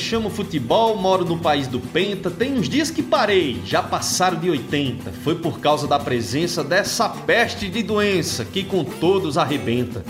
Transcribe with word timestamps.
chamo 0.00 0.30
futebol, 0.30 0.96
moro 0.96 1.24
no 1.24 1.38
país 1.38 1.68
do 1.68 1.78
Penta. 1.78 2.30
Tem 2.30 2.54
uns 2.54 2.68
dias 2.68 2.90
que 2.90 3.02
parei, 3.02 3.60
já 3.64 3.82
passaram 3.82 4.40
de 4.40 4.50
80. 4.50 5.12
Foi 5.22 5.36
por 5.36 5.60
causa 5.60 5.86
da 5.86 5.98
presença 5.98 6.64
dessa 6.64 7.08
peste 7.08 7.68
de 7.68 7.82
doença 7.82 8.44
que 8.44 8.64
com 8.64 8.82
todos 8.82 9.38
arrebenta. 9.38 10.04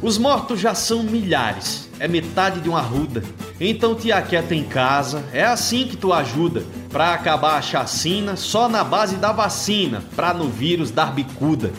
Os 0.00 0.16
mortos 0.16 0.58
já 0.58 0.74
são 0.74 1.02
milhares, 1.02 1.88
é 2.00 2.08
metade 2.08 2.60
de 2.60 2.68
uma 2.68 2.80
ruda. 2.80 3.22
Então 3.60 3.94
te 3.94 4.10
aquieta 4.10 4.54
em 4.54 4.64
casa, 4.64 5.24
é 5.32 5.44
assim 5.44 5.86
que 5.86 5.96
tu 5.96 6.12
ajuda. 6.12 6.64
Pra 6.88 7.12
acabar 7.12 7.56
a 7.56 7.62
chacina, 7.62 8.34
só 8.34 8.68
na 8.68 8.82
base 8.82 9.16
da 9.16 9.32
vacina, 9.32 10.02
pra 10.16 10.32
no 10.32 10.48
vírus 10.48 10.90
dar 10.90 11.12
bicuda. 11.12 11.72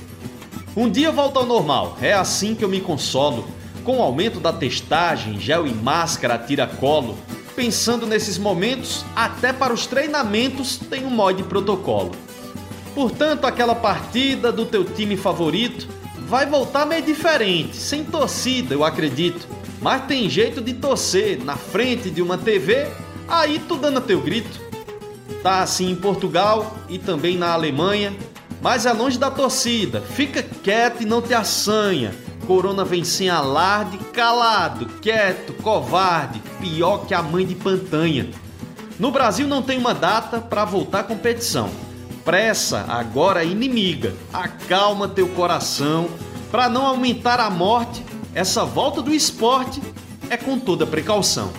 Um 0.78 0.90
dia 0.90 1.12
volta 1.12 1.40
ao 1.40 1.46
normal, 1.46 1.98
é 2.02 2.14
assim 2.14 2.54
que 2.54 2.64
eu 2.64 2.70
me 2.70 2.80
consolo. 2.80 3.48
Com 3.84 3.98
o 3.98 4.02
aumento 4.02 4.40
da 4.40 4.54
testagem, 4.54 5.40
gel 5.40 5.66
e 5.66 5.74
máscara 5.74 6.38
tira 6.38 6.68
colo. 6.68 7.18
Pensando 7.60 8.08
nesses 8.08 8.38
momentos, 8.38 9.04
até 9.14 9.52
para 9.52 9.74
os 9.74 9.86
treinamentos 9.86 10.78
tem 10.78 11.06
um 11.06 11.10
mod 11.10 11.44
protocolo. 11.44 12.12
Portanto, 12.96 13.44
aquela 13.44 13.76
partida 13.76 14.50
do 14.50 14.66
teu 14.66 14.86
time 14.86 15.18
favorito 15.18 15.86
vai 16.20 16.46
voltar 16.46 16.86
meio 16.86 17.02
diferente, 17.02 17.76
sem 17.76 18.06
torcida, 18.06 18.74
eu 18.74 18.82
acredito. 18.82 19.46
Mas 19.82 20.06
tem 20.06 20.30
jeito 20.30 20.62
de 20.62 20.74
torcer 20.74 21.44
na 21.44 21.58
frente 21.58 22.10
de 22.10 22.22
uma 22.22 22.38
TV, 22.38 22.88
aí 23.28 23.60
tu 23.68 23.76
dando 23.76 24.00
teu 24.00 24.22
grito. 24.22 24.58
Tá 25.44 25.62
assim 25.62 25.92
em 25.92 25.96
Portugal 25.98 26.78
e 26.88 26.98
também 26.98 27.38
na 27.38 27.52
Alemanha, 27.52 28.16
mas 28.62 28.86
é 28.86 28.94
longe 28.94 29.20
da 29.20 29.30
torcida. 29.30 30.00
Fica 30.00 30.42
quieto 30.42 31.04
e 31.04 31.06
não 31.06 31.22
te 31.22 31.34
assanha. 31.34 32.16
Corona 32.50 32.84
vem 32.84 33.04
sem 33.04 33.30
alarde, 33.30 34.00
calado, 34.12 34.88
quieto, 35.02 35.54
covarde, 35.62 36.42
pior 36.60 37.06
que 37.06 37.14
a 37.14 37.22
mãe 37.22 37.46
de 37.46 37.54
Pantanha. 37.54 38.30
No 39.00 39.12
Brasil 39.12 39.48
não 39.48 39.62
tem 39.62 39.78
uma 39.78 39.94
data 39.94 40.42
para 40.42 40.66
voltar 40.66 41.02
à 41.02 41.04
competição 41.04 41.70
pressa 42.30 42.86
agora 42.88 43.44
é 43.44 43.48
inimiga. 43.48 44.14
Acalma 44.32 45.08
teu 45.08 45.28
coração 45.30 46.08
para 46.52 46.70
não 46.70 46.86
aumentar 46.86 47.40
a 47.40 47.50
morte. 47.50 48.06
Essa 48.36 48.64
volta 48.64 49.02
do 49.02 49.12
esporte 49.12 49.82
é 50.30 50.38
com 50.38 50.60
toda 50.60 50.86
precaução. 50.86 51.52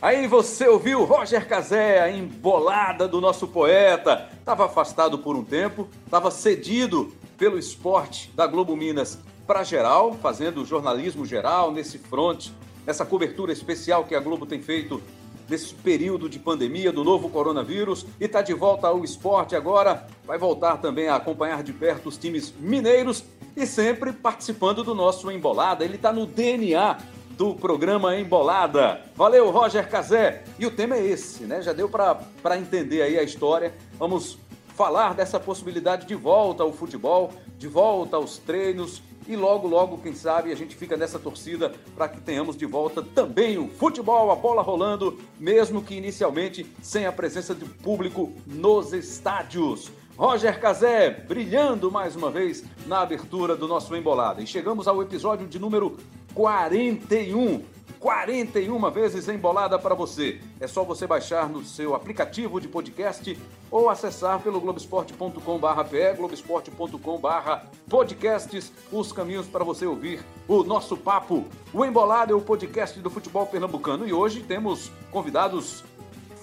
Aí 0.00 0.28
você 0.28 0.68
ouviu 0.68 1.04
Roger 1.04 1.48
Cazé, 1.48 2.00
a 2.00 2.12
embolada 2.12 3.08
do 3.08 3.20
nosso 3.20 3.48
poeta. 3.48 4.28
Estava 4.38 4.66
afastado 4.66 5.18
por 5.18 5.34
um 5.34 5.42
tempo, 5.42 5.88
estava 6.04 6.30
cedido 6.30 7.12
pelo 7.36 7.58
esporte 7.58 8.30
da 8.36 8.46
Globo 8.46 8.76
Minas 8.76 9.18
para 9.48 9.64
geral, 9.64 10.12
fazendo 10.12 10.62
jornalismo 10.62 11.24
geral 11.24 11.72
nesse 11.72 11.96
front, 11.96 12.50
nessa 12.86 13.06
cobertura 13.06 13.50
especial 13.50 14.04
que 14.04 14.14
a 14.14 14.20
Globo 14.20 14.44
tem 14.44 14.60
feito 14.60 15.02
desse 15.48 15.72
período 15.72 16.28
de 16.28 16.38
pandemia 16.38 16.92
do 16.92 17.02
novo 17.02 17.30
coronavírus 17.30 18.04
e 18.20 18.26
está 18.26 18.42
de 18.42 18.52
volta 18.52 18.88
ao 18.88 19.02
esporte 19.02 19.56
agora. 19.56 20.06
Vai 20.26 20.36
voltar 20.36 20.76
também 20.76 21.08
a 21.08 21.16
acompanhar 21.16 21.62
de 21.62 21.72
perto 21.72 22.10
os 22.10 22.18
times 22.18 22.52
mineiros 22.60 23.24
e 23.56 23.66
sempre 23.66 24.12
participando 24.12 24.84
do 24.84 24.94
nosso 24.94 25.30
Embolada. 25.30 25.82
Ele 25.82 25.94
está 25.94 26.12
no 26.12 26.26
DNA 26.26 26.98
do 27.30 27.54
programa 27.54 28.14
Embolada. 28.18 29.00
Valeu, 29.16 29.50
Roger 29.50 29.88
Cazé. 29.88 30.44
E 30.58 30.66
o 30.66 30.70
tema 30.70 30.96
é 30.96 31.06
esse, 31.06 31.44
né? 31.44 31.62
Já 31.62 31.72
deu 31.72 31.88
para 31.88 32.58
entender 32.58 33.00
aí 33.00 33.18
a 33.18 33.22
história. 33.22 33.74
Vamos 33.98 34.36
falar 34.74 35.14
dessa 35.14 35.40
possibilidade 35.40 36.06
de 36.06 36.14
volta 36.14 36.62
ao 36.62 36.72
futebol, 36.72 37.32
de 37.56 37.66
volta 37.66 38.16
aos 38.16 38.36
treinos, 38.36 39.02
e 39.28 39.36
logo, 39.36 39.68
logo, 39.68 39.98
quem 39.98 40.14
sabe, 40.14 40.50
a 40.50 40.56
gente 40.56 40.74
fica 40.74 40.96
nessa 40.96 41.18
torcida 41.18 41.74
para 41.94 42.08
que 42.08 42.18
tenhamos 42.18 42.56
de 42.56 42.64
volta 42.64 43.02
também 43.02 43.58
o 43.58 43.68
futebol, 43.68 44.30
a 44.30 44.34
bola 44.34 44.62
rolando, 44.62 45.18
mesmo 45.38 45.82
que 45.82 45.94
inicialmente 45.94 46.66
sem 46.80 47.04
a 47.04 47.12
presença 47.12 47.54
do 47.54 47.66
público 47.66 48.32
nos 48.46 48.94
estádios. 48.94 49.92
Roger 50.16 50.58
Cazé 50.58 51.10
brilhando 51.10 51.92
mais 51.92 52.16
uma 52.16 52.30
vez 52.30 52.64
na 52.86 53.02
abertura 53.02 53.54
do 53.54 53.68
nosso 53.68 53.94
Embolada. 53.94 54.40
E 54.40 54.46
chegamos 54.46 54.88
ao 54.88 55.02
episódio 55.02 55.46
de 55.46 55.58
número 55.58 55.98
41 56.34 57.62
41 57.98 58.90
vezes 58.90 59.26
embolada 59.28 59.78
para 59.78 59.94
você. 59.94 60.40
É 60.60 60.66
só 60.66 60.82
você 60.84 61.06
baixar 61.06 61.48
no 61.48 61.64
seu 61.64 61.94
aplicativo 61.94 62.60
de 62.60 62.68
podcast 62.68 63.38
ou 63.70 63.88
acessar 63.90 64.40
pelo 64.40 64.60
globesport.com/pe, 64.60 66.14
globesport.com/podcasts, 66.14 68.72
os 68.90 69.12
caminhos 69.12 69.46
para 69.46 69.62
você 69.64 69.86
ouvir 69.86 70.24
o 70.46 70.62
nosso 70.62 70.96
papo. 70.96 71.44
O 71.72 71.84
Embolada 71.84 72.32
é 72.32 72.34
o 72.34 72.40
podcast 72.40 72.98
do 73.00 73.10
futebol 73.10 73.46
pernambucano 73.46 74.06
e 74.06 74.12
hoje 74.12 74.42
temos 74.42 74.92
convidados 75.10 75.82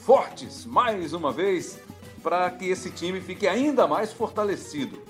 fortes, 0.01 0.65
mais 0.65 1.13
uma 1.13 1.31
vez, 1.31 1.79
para 2.21 2.51
que 2.51 2.69
esse 2.69 2.91
time 2.91 3.21
fique 3.21 3.47
ainda 3.47 3.87
mais 3.87 4.11
fortalecido. 4.13 5.01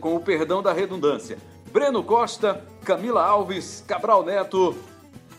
Com 0.00 0.14
o 0.14 0.20
perdão 0.20 0.62
da 0.62 0.72
redundância. 0.72 1.38
Breno 1.72 2.04
Costa, 2.04 2.64
Camila 2.86 3.20
Alves, 3.20 3.82
Cabral 3.84 4.24
Neto 4.24 4.72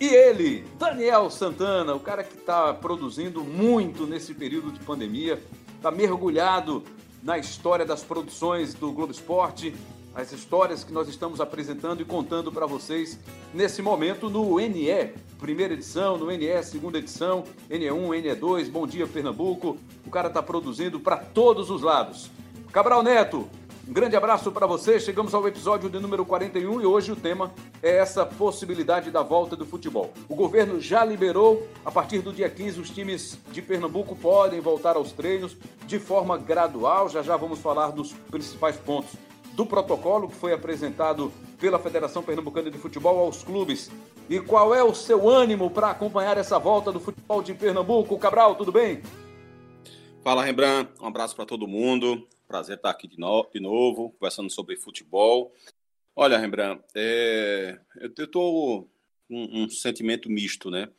e 0.01 0.05
ele, 0.05 0.65
Daniel 0.77 1.29
Santana, 1.31 1.95
o 1.95 1.99
cara 1.99 2.21
que 2.21 2.35
está 2.35 2.73
produzindo 2.73 3.41
muito 3.41 4.05
nesse 4.05 4.33
período 4.33 4.69
de 4.69 4.81
pandemia, 4.81 5.41
está 5.77 5.89
mergulhado 5.89 6.83
na 7.23 7.37
história 7.37 7.85
das 7.85 8.03
produções 8.03 8.73
do 8.73 8.91
Globo 8.91 9.13
Esporte, 9.13 9.73
as 10.13 10.33
histórias 10.33 10.83
que 10.83 10.91
nós 10.91 11.07
estamos 11.07 11.39
apresentando 11.39 12.01
e 12.01 12.05
contando 12.05 12.51
para 12.51 12.65
vocês 12.65 13.17
nesse 13.53 13.81
momento 13.81 14.29
no 14.29 14.59
NE, 14.59 15.13
primeira 15.39 15.73
edição, 15.73 16.17
no 16.17 16.27
NE, 16.27 16.61
segunda 16.63 16.97
edição, 16.97 17.45
NE1, 17.69 18.23
NE2, 18.23 18.69
Bom 18.69 18.85
Dia 18.85 19.07
Pernambuco. 19.07 19.77
O 20.05 20.09
cara 20.09 20.27
está 20.27 20.43
produzindo 20.43 20.99
para 20.99 21.15
todos 21.15 21.69
os 21.69 21.81
lados. 21.81 22.29
Cabral 22.73 23.01
Neto, 23.01 23.47
um 23.87 23.93
grande 23.93 24.17
abraço 24.17 24.51
para 24.51 24.67
você. 24.67 24.99
Chegamos 24.99 25.33
ao 25.33 25.47
episódio 25.47 25.89
de 25.89 25.97
número 25.97 26.25
41 26.25 26.81
e 26.81 26.85
hoje 26.85 27.11
o 27.11 27.15
tema 27.15 27.53
é 27.81 27.97
essa 27.97 28.25
possibilidade 28.25 29.09
da 29.09 29.23
volta 29.23 29.55
do 29.55 29.65
futebol. 29.65 30.11
O 30.27 30.35
governo 30.35 30.81
já 30.81 31.05
liberou, 31.05 31.65
a 31.85 31.91
partir 31.91 32.19
do 32.19 32.33
dia 32.33 32.49
15, 32.49 32.81
os 32.81 32.89
times 32.89 33.39
de 33.49 33.61
Pernambuco 33.61 34.13
podem 34.15 34.59
voltar 34.59 34.97
aos 34.97 35.13
treinos 35.13 35.55
de 35.85 35.99
forma 35.99 36.37
gradual. 36.37 37.07
Já 37.07 37.21
já 37.21 37.37
vamos 37.37 37.59
falar 37.59 37.91
dos 37.91 38.11
principais 38.29 38.75
pontos 38.75 39.11
do 39.53 39.65
protocolo 39.65 40.27
que 40.27 40.35
foi 40.35 40.51
apresentado 40.51 41.31
pela 41.57 41.79
Federação 41.79 42.21
Pernambucana 42.21 42.69
de 42.69 42.77
Futebol 42.77 43.17
aos 43.19 43.41
clubes. 43.41 43.89
E 44.29 44.39
qual 44.41 44.75
é 44.75 44.83
o 44.83 44.93
seu 44.93 45.29
ânimo 45.29 45.71
para 45.71 45.91
acompanhar 45.91 46.37
essa 46.37 46.59
volta 46.59 46.91
do 46.91 46.99
futebol 46.99 47.41
de 47.41 47.53
Pernambuco? 47.53 48.19
Cabral, 48.19 48.55
tudo 48.55 48.71
bem? 48.71 49.01
Fala, 50.23 50.43
Rembrandt. 50.43 50.91
Um 51.01 51.07
abraço 51.07 51.33
para 51.33 51.45
todo 51.45 51.65
mundo. 51.65 52.27
Prazer 52.47 52.77
estar 52.77 52.89
aqui 52.89 53.07
de, 53.07 53.19
no, 53.19 53.45
de 53.53 53.59
novo, 53.59 54.11
conversando 54.11 54.49
sobre 54.49 54.77
futebol. 54.77 55.53
Olha, 56.15 56.37
Rembrandt, 56.37 56.81
é, 56.95 57.77
eu 57.97 58.07
estou 58.07 58.89
com 59.27 59.35
um, 59.35 59.63
um, 59.63 59.69
sentimento 59.69 60.29
misto, 60.29 60.71
né? 60.71 60.89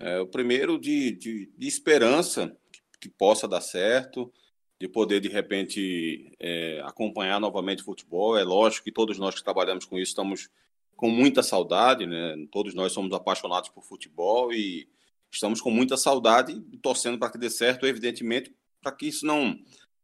É, 0.00 0.18
o 0.18 0.26
primeiro 0.26 0.78
de, 0.78 1.12
de, 1.12 1.46
de 1.56 1.68
esperança 1.68 2.54
que, 2.72 2.80
que, 3.02 3.08
possa 3.08 3.46
dar 3.46 3.60
certo, 3.60 4.32
de 4.80 4.88
poder, 4.88 5.20
de 5.20 5.28
repente, 5.28 6.32
é, 6.40 6.82
acompanhar 6.84 7.40
novamente 7.40 7.82
o 7.82 7.84
futebol. 7.84 8.36
É 8.36 8.42
lógico 8.42 8.84
que 8.84 8.92
todos 8.92 9.16
nós 9.16 9.36
que 9.36 9.44
trabalhamos 9.44 9.84
com 9.84 9.96
isso 9.96 10.10
estamos 10.10 10.50
com 10.96 11.08
muita 11.08 11.40
saudade, 11.40 12.04
né? 12.04 12.34
Todos 12.50 12.74
nós 12.74 12.92
somos 12.92 13.12
apaixonados 13.12 13.68
por 13.68 13.84
futebol 13.84 14.52
e 14.52 14.88
estamos 15.30 15.60
com 15.60 15.70
muita 15.70 15.96
saudade, 15.96 16.60
torcendo 16.82 17.16
para 17.16 17.30
que 17.30 17.38
dê 17.38 17.48
certo, 17.48 17.86
evidentemente, 17.86 18.52
para 18.82 18.90
que 18.90 19.06
isso 19.06 19.24
não 19.24 19.56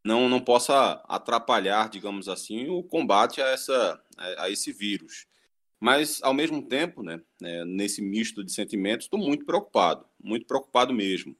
não, 0.04 0.28
não 0.28 0.40
possa 0.40 1.02
atrapalhar, 1.08 1.88
digamos 1.88 2.28
assim, 2.28 2.68
o 2.68 2.82
combate 2.82 3.40
a, 3.40 3.48
essa, 3.48 4.02
a, 4.38 4.50
esse 4.50 4.72
vírus. 4.72 5.26
Mas, 5.78 6.22
ao 6.22 6.34
mesmo 6.34 6.62
tempo, 6.62 7.02
né, 7.02 7.20
né 7.40 7.64
nesse 7.64 8.00
misto 8.02 8.44
de 8.44 8.52
sentimentos, 8.52 9.06
estou 9.06 9.18
muito 9.18 9.44
preocupado, 9.44 10.04
muito 10.22 10.46
preocupado 10.46 10.92
mesmo. 10.92 11.36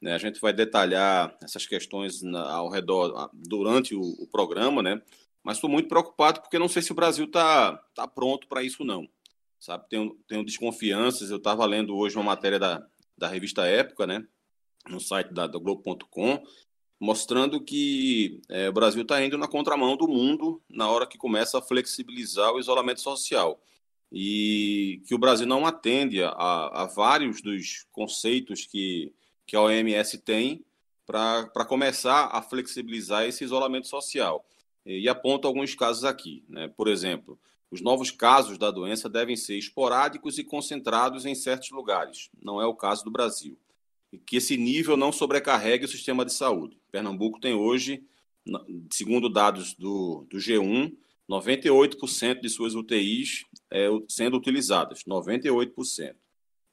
Né, 0.00 0.14
a 0.14 0.18
gente 0.18 0.40
vai 0.40 0.52
detalhar 0.52 1.36
essas 1.42 1.66
questões 1.66 2.22
ao 2.24 2.68
redor, 2.68 3.30
durante 3.32 3.94
o, 3.94 4.00
o 4.00 4.26
programa, 4.26 4.82
né, 4.82 5.00
mas 5.42 5.56
estou 5.56 5.70
muito 5.70 5.88
preocupado 5.88 6.40
porque 6.40 6.58
não 6.58 6.68
sei 6.68 6.82
se 6.82 6.92
o 6.92 6.94
Brasil 6.94 7.24
está 7.24 7.76
tá 7.94 8.06
pronto 8.06 8.46
para 8.46 8.62
isso, 8.62 8.84
não. 8.84 9.08
Sabe, 9.58 9.88
tenho, 9.88 10.18
tenho 10.26 10.44
desconfianças. 10.44 11.30
Eu 11.30 11.36
estava 11.36 11.64
lendo 11.64 11.96
hoje 11.96 12.16
uma 12.16 12.24
matéria 12.24 12.58
da, 12.58 12.84
da 13.16 13.28
revista 13.28 13.66
Época, 13.66 14.06
né, 14.06 14.26
no 14.88 15.00
site 15.00 15.32
da, 15.32 15.46
da 15.46 15.58
Globo.com, 15.58 16.42
mostrando 17.02 17.60
que 17.60 18.40
é, 18.48 18.68
o 18.68 18.72
Brasil 18.72 19.02
está 19.02 19.20
indo 19.24 19.36
na 19.36 19.48
contramão 19.48 19.96
do 19.96 20.06
mundo 20.06 20.62
na 20.70 20.88
hora 20.88 21.04
que 21.04 21.18
começa 21.18 21.58
a 21.58 21.62
flexibilizar 21.62 22.52
o 22.52 22.60
isolamento 22.60 23.00
social 23.00 23.60
e 24.12 25.02
que 25.04 25.12
o 25.12 25.18
Brasil 25.18 25.44
não 25.44 25.66
atende 25.66 26.22
a, 26.22 26.30
a 26.30 26.86
vários 26.86 27.42
dos 27.42 27.88
conceitos 27.90 28.66
que, 28.66 29.12
que 29.44 29.56
a 29.56 29.62
OMS 29.62 30.16
tem 30.18 30.64
para 31.04 31.64
começar 31.66 32.26
a 32.26 32.40
flexibilizar 32.40 33.24
esse 33.24 33.42
isolamento 33.42 33.88
social. 33.88 34.46
E, 34.86 35.00
e 35.00 35.08
aponta 35.08 35.48
alguns 35.48 35.74
casos 35.74 36.04
aqui. 36.04 36.44
Né? 36.48 36.68
Por 36.68 36.86
exemplo, 36.86 37.36
os 37.68 37.80
novos 37.80 38.12
casos 38.12 38.58
da 38.58 38.70
doença 38.70 39.08
devem 39.08 39.34
ser 39.34 39.58
esporádicos 39.58 40.38
e 40.38 40.44
concentrados 40.44 41.26
em 41.26 41.34
certos 41.34 41.72
lugares. 41.72 42.30
Não 42.40 42.62
é 42.62 42.66
o 42.66 42.76
caso 42.76 43.02
do 43.02 43.10
Brasil. 43.10 43.58
Que 44.26 44.36
esse 44.36 44.56
nível 44.56 44.96
não 44.96 45.12
sobrecarregue 45.12 45.84
o 45.84 45.88
sistema 45.88 46.24
de 46.24 46.32
saúde. 46.32 46.78
Pernambuco 46.90 47.40
tem 47.40 47.54
hoje, 47.54 48.04
segundo 48.90 49.28
dados 49.28 49.74
do, 49.74 50.26
do 50.28 50.38
G1, 50.38 50.94
98% 51.28 52.40
de 52.40 52.48
suas 52.48 52.74
UTIs 52.74 53.44
é, 53.70 53.88
sendo 54.08 54.36
utilizadas. 54.36 55.02
98%. 55.04 56.14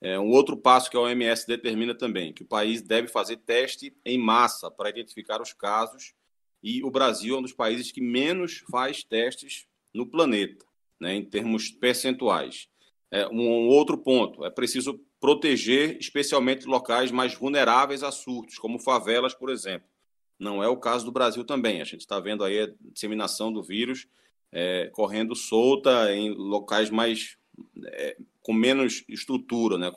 É, 0.01 0.19
um 0.19 0.29
outro 0.29 0.55
passo 0.55 0.89
que 0.89 0.95
a 0.95 1.01
OMS 1.01 1.45
determina 1.45 1.93
também, 1.93 2.33
que 2.33 2.43
o 2.43 2.47
país 2.47 2.81
deve 2.81 3.09
fazer 3.09 3.37
teste 3.37 3.93
em 4.05 4.17
massa 4.17 4.71
para 4.71 4.89
identificar 4.89 5.41
os 5.41 5.51
casos, 5.51 6.13
e 6.63 6.83
o 6.83 6.91
Brasil 6.91 7.35
é 7.35 7.39
um 7.39 7.41
dos 7.41 7.53
países 7.53 7.91
que 7.91 8.01
menos 8.01 8.63
faz 8.69 9.03
testes 9.03 9.65
no 9.93 10.05
planeta 10.05 10.65
né, 10.99 11.15
em 11.15 11.23
termos 11.23 11.69
percentuais. 11.69 12.67
É, 13.11 13.27
um 13.27 13.67
outro 13.67 13.97
ponto, 13.97 14.45
é 14.45 14.49
preciso 14.49 14.99
proteger 15.19 15.97
especialmente 15.99 16.65
locais 16.65 17.11
mais 17.11 17.33
vulneráveis 17.33 18.03
a 18.03 18.11
surtos, 18.11 18.57
como 18.57 18.79
favelas, 18.79 19.33
por 19.33 19.49
exemplo. 19.49 19.87
Não 20.37 20.63
é 20.63 20.67
o 20.69 20.77
caso 20.77 21.03
do 21.03 21.11
Brasil 21.11 21.43
também. 21.43 21.81
A 21.81 21.85
gente 21.85 22.01
está 22.01 22.19
vendo 22.19 22.43
aí 22.43 22.61
a 22.61 22.69
disseminação 22.91 23.51
do 23.51 23.61
vírus 23.61 24.07
é, 24.51 24.89
correndo 24.93 25.35
solta 25.35 26.13
em 26.13 26.31
locais 26.31 26.89
mais 26.89 27.37
é, 27.85 28.17
com 28.41 28.53
menos 28.53 29.03
estrutura, 29.07 29.77
né, 29.77 29.91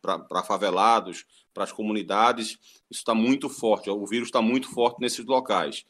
para 0.00 0.44
favelados, 0.44 1.26
para 1.52 1.64
as 1.64 1.72
comunidades. 1.72 2.58
Isso 2.88 3.00
está 3.00 3.14
muito 3.14 3.48
forte. 3.48 3.90
O 3.90 4.06
vírus 4.06 4.28
está 4.28 4.40
muito 4.40 4.70
forte 4.70 5.00
nesses 5.00 5.26
locais. 5.26 5.84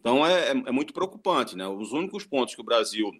Então 0.00 0.26
é, 0.26 0.48
é, 0.48 0.50
é 0.50 0.72
muito 0.72 0.94
preocupante. 0.94 1.54
Né? 1.54 1.68
Os 1.68 1.92
únicos 1.92 2.24
pontos 2.24 2.54
que 2.54 2.62
o 2.62 2.64
Brasil 2.64 3.12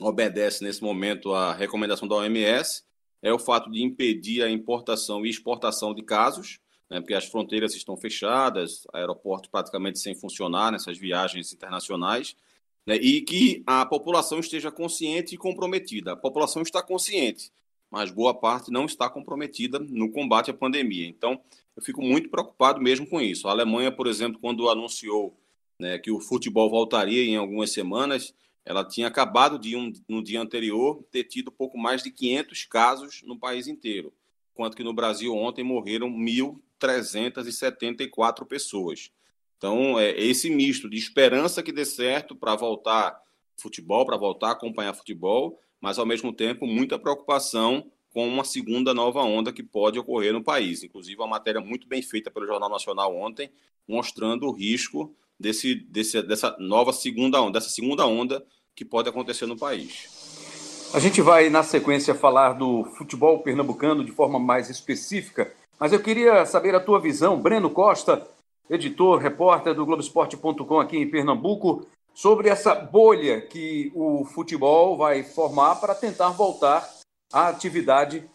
obedece 0.00 0.62
nesse 0.62 0.82
momento 0.82 1.34
à 1.34 1.52
recomendação 1.52 2.06
da 2.06 2.14
OMS 2.14 2.84
é 3.22 3.32
o 3.32 3.38
fato 3.38 3.70
de 3.70 3.82
impedir 3.82 4.42
a 4.42 4.50
importação 4.50 5.24
e 5.24 5.30
exportação 5.30 5.94
de 5.94 6.02
casos, 6.02 6.58
né, 6.90 7.00
porque 7.00 7.14
as 7.14 7.26
fronteiras 7.26 7.74
estão 7.74 7.96
fechadas, 7.96 8.86
aeroportos 8.92 9.48
praticamente 9.48 9.98
sem 9.98 10.14
funcionar 10.14 10.72
nessas 10.72 10.98
viagens 10.98 11.52
internacionais, 11.52 12.36
né, 12.84 12.96
e 12.96 13.22
que 13.22 13.62
a 13.64 13.86
população 13.86 14.40
esteja 14.40 14.70
consciente 14.70 15.34
e 15.34 15.38
comprometida. 15.38 16.12
A 16.12 16.16
população 16.16 16.62
está 16.62 16.82
consciente, 16.82 17.52
mas 17.88 18.10
boa 18.10 18.34
parte 18.34 18.70
não 18.70 18.84
está 18.84 19.08
comprometida 19.08 19.78
no 19.78 20.10
combate 20.10 20.50
à 20.50 20.54
pandemia. 20.54 21.06
Então, 21.06 21.40
eu 21.76 21.82
fico 21.82 22.02
muito 22.02 22.28
preocupado 22.28 22.80
mesmo 22.80 23.06
com 23.06 23.20
isso. 23.20 23.48
A 23.48 23.52
Alemanha, 23.52 23.92
por 23.92 24.06
exemplo, 24.06 24.38
quando 24.40 24.68
anunciou 24.68 25.34
né, 25.78 25.98
que 25.98 26.10
o 26.10 26.20
futebol 26.20 26.68
voltaria 26.68 27.24
em 27.24 27.36
algumas 27.36 27.70
semanas, 27.72 28.34
ela 28.64 28.84
tinha 28.84 29.08
acabado 29.08 29.58
de 29.58 29.76
um, 29.76 29.92
no 30.08 30.22
dia 30.22 30.40
anterior 30.40 31.04
ter 31.10 31.24
tido 31.24 31.50
pouco 31.50 31.76
mais 31.76 32.02
de 32.02 32.10
500 32.10 32.64
casos 32.64 33.22
no 33.24 33.38
país 33.38 33.66
inteiro, 33.66 34.12
enquanto 34.52 34.76
que 34.76 34.84
no 34.84 34.94
Brasil 34.94 35.34
ontem 35.34 35.64
morreram 35.64 36.08
1.374 36.08 38.46
pessoas. 38.46 39.10
Então, 39.56 39.98
é 39.98 40.10
esse 40.20 40.50
misto 40.50 40.88
de 40.88 40.96
esperança 40.96 41.62
que 41.62 41.72
dê 41.72 41.84
certo 41.84 42.34
para 42.34 42.56
voltar 42.56 43.20
futebol, 43.56 44.04
para 44.04 44.16
voltar 44.16 44.48
a 44.48 44.52
acompanhar 44.52 44.94
futebol, 44.94 45.60
mas 45.80 45.98
ao 45.98 46.06
mesmo 46.06 46.32
tempo 46.32 46.66
muita 46.66 46.98
preocupação 46.98 47.90
com 48.12 48.28
uma 48.28 48.44
segunda 48.44 48.92
nova 48.92 49.22
onda 49.22 49.52
que 49.52 49.62
pode 49.62 49.98
ocorrer 49.98 50.32
no 50.32 50.42
país. 50.42 50.82
Inclusive, 50.82 51.20
uma 51.20 51.26
matéria 51.26 51.60
muito 51.60 51.88
bem 51.88 52.02
feita 52.02 52.30
pelo 52.30 52.46
Jornal 52.46 52.68
Nacional 52.68 53.16
ontem, 53.16 53.50
mostrando 53.88 54.46
o 54.46 54.52
risco 54.52 55.14
desse, 55.42 55.74
desse, 55.74 56.22
dessa 56.22 56.56
nova 56.58 56.92
segunda 56.92 57.42
onda, 57.42 57.58
dessa 57.58 57.68
segunda 57.68 58.06
onda 58.06 58.42
que 58.74 58.84
pode 58.84 59.08
acontecer 59.08 59.44
no 59.44 59.58
país. 59.58 60.88
A 60.94 60.98
gente 60.98 61.20
vai, 61.20 61.50
na 61.50 61.62
sequência, 61.62 62.14
falar 62.14 62.52
do 62.52 62.84
futebol 62.96 63.40
pernambucano 63.40 64.04
de 64.04 64.12
forma 64.12 64.38
mais 64.38 64.70
específica, 64.70 65.52
mas 65.78 65.92
eu 65.92 66.00
queria 66.00 66.46
saber 66.46 66.74
a 66.74 66.80
tua 66.80 67.00
visão, 67.00 67.40
Breno 67.40 67.68
Costa, 67.70 68.26
editor, 68.70 69.18
repórter 69.18 69.74
do 69.74 69.84
Globoesporte.com 69.84 70.80
aqui 70.80 70.96
em 70.96 71.10
Pernambuco, 71.10 71.86
sobre 72.14 72.48
essa 72.48 72.74
bolha 72.74 73.40
que 73.40 73.90
o 73.94 74.24
futebol 74.24 74.96
vai 74.96 75.22
formar 75.22 75.76
para 75.76 75.94
tentar 75.94 76.28
voltar 76.28 76.88
à 77.32 77.48
atividade, 77.48 78.28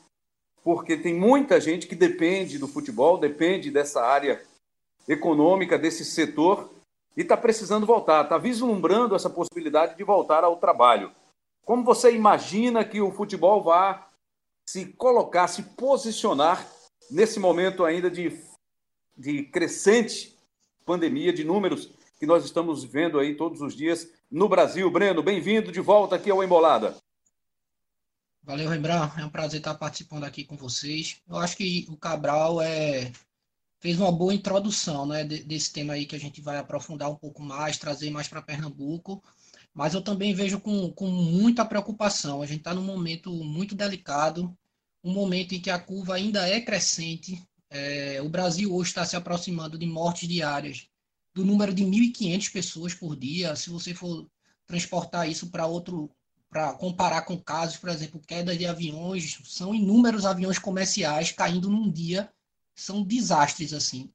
porque 0.63 0.98
tem 0.98 1.13
muita 1.13 1.62
gente 1.62 1.88
que 1.88 1.95
depende 1.95 2.57
do 2.57 2.68
futebol, 2.68 3.18
depende 3.18 3.71
dessa 3.71 4.01
área 4.01 4.42
econômica, 5.07 5.77
desse 5.77 6.04
setor, 6.04 6.69
e 7.18 7.22
está 7.22 7.36
precisando 7.36 7.84
voltar, 7.84 8.24
está 8.24 8.38
vislumbrando 8.38 9.16
essa 9.16 9.28
possibilidade 9.28 9.98
de 9.98 10.04
voltar 10.04 10.44
ao 10.44 10.58
trabalho. 10.58 11.12
Como 11.66 11.84
você 11.84 12.14
imagina 12.14 12.86
que 12.86 13.02
o 13.02 13.12
futebol 13.12 13.64
vá 13.64 14.08
se 14.64 14.86
colocar, 14.94 15.48
se 15.48 15.64
posicionar 15.64 16.66
nesse 17.10 17.40
momento 17.40 17.84
ainda 17.84 18.12
de, 18.12 18.40
de 19.18 19.44
crescente 19.46 20.38
pandemia, 20.86 21.34
de 21.34 21.44
números 21.44 21.90
que 22.19 22.28
nós 22.28 22.46
estamos 22.46 22.84
vendo 22.84 23.19
aí 23.19 23.36
todos 23.36 23.62
os 23.62 23.75
dias 23.75 24.08
no 24.30 24.48
Brasil? 24.48 24.90
Breno, 24.92 25.24
bem-vindo 25.24 25.72
de 25.72 25.81
volta 25.81 26.16
aqui 26.16 26.30
ao 26.30 26.44
Embolada. 26.44 26.96
Valeu, 28.44 28.69
Rembrandt. 28.69 29.19
É 29.19 29.25
um 29.25 29.30
prazer 29.30 29.60
estar 29.60 29.74
participando 29.74 30.24
aqui 30.24 30.44
com 30.44 30.56
vocês. 30.56 31.19
Eu 31.28 31.38
acho 31.38 31.58
que 31.58 31.88
o 31.90 31.98
Cabral 31.98 32.62
é 32.62 33.12
fez 33.80 34.00
uma 34.00 34.12
boa 34.12 34.34
introdução 34.34 35.06
né, 35.06 35.24
desse 35.24 35.72
tema 35.72 35.94
aí 35.94 36.06
que 36.06 36.16
a 36.16 36.20
gente 36.20 36.42
vai 36.42 36.58
aprofundar 36.58 37.10
um 37.10 37.16
pouco 37.16 37.42
mais, 37.42 37.78
trazer 37.78 38.10
mais 38.10 38.28
para 38.28 38.42
Pernambuco. 38.42 39.24
Mas 39.74 39.94
eu 39.94 40.02
também 40.02 40.34
vejo 40.34 40.60
com, 40.60 40.92
com 40.92 41.08
muita 41.08 41.64
preocupação. 41.64 42.42
A 42.42 42.48
gente 42.48 42.60
está 42.60 42.74
num 42.74 42.84
momento 42.84 43.32
muito 43.32 43.76
delicado, 43.76 44.58
um 45.04 45.14
momento 45.14 45.54
em 45.54 45.62
que 45.62 45.70
a 45.70 45.78
curva 45.78 46.16
ainda 46.16 46.48
é 46.48 46.60
crescente. 46.60 47.42
É, 47.70 48.20
o 48.22 48.30
Brasil 48.30 48.74
hoje 48.74 48.90
está 48.90 49.06
se 49.06 49.16
aproximando 49.16 49.78
de 49.78 49.86
mortes 49.86 50.28
diárias 50.28 50.88
do 51.34 51.46
número 51.46 51.74
de 51.74 51.84
1.500 51.84 52.52
pessoas 52.52 52.94
por 52.96 53.16
dia. 53.16 53.56
Se 53.56 53.70
você 53.70 53.94
for 53.94 54.28
transportar 54.66 55.30
isso 55.30 55.52
para 55.52 55.68
outro, 55.68 56.10
para 56.50 56.74
comparar 56.74 57.22
com 57.22 57.40
casos, 57.40 57.78
por 57.78 57.90
exemplo, 57.90 58.20
quedas 58.20 58.58
de 58.58 58.66
aviões, 58.66 59.38
são 59.46 59.76
inúmeros 59.76 60.26
aviões 60.26 60.58
comerciais 60.58 61.32
caindo 61.32 61.70
num 61.70 61.92
dia 61.92 62.28
são 62.78 63.04
desastres, 63.04 63.74
assim, 63.74 64.10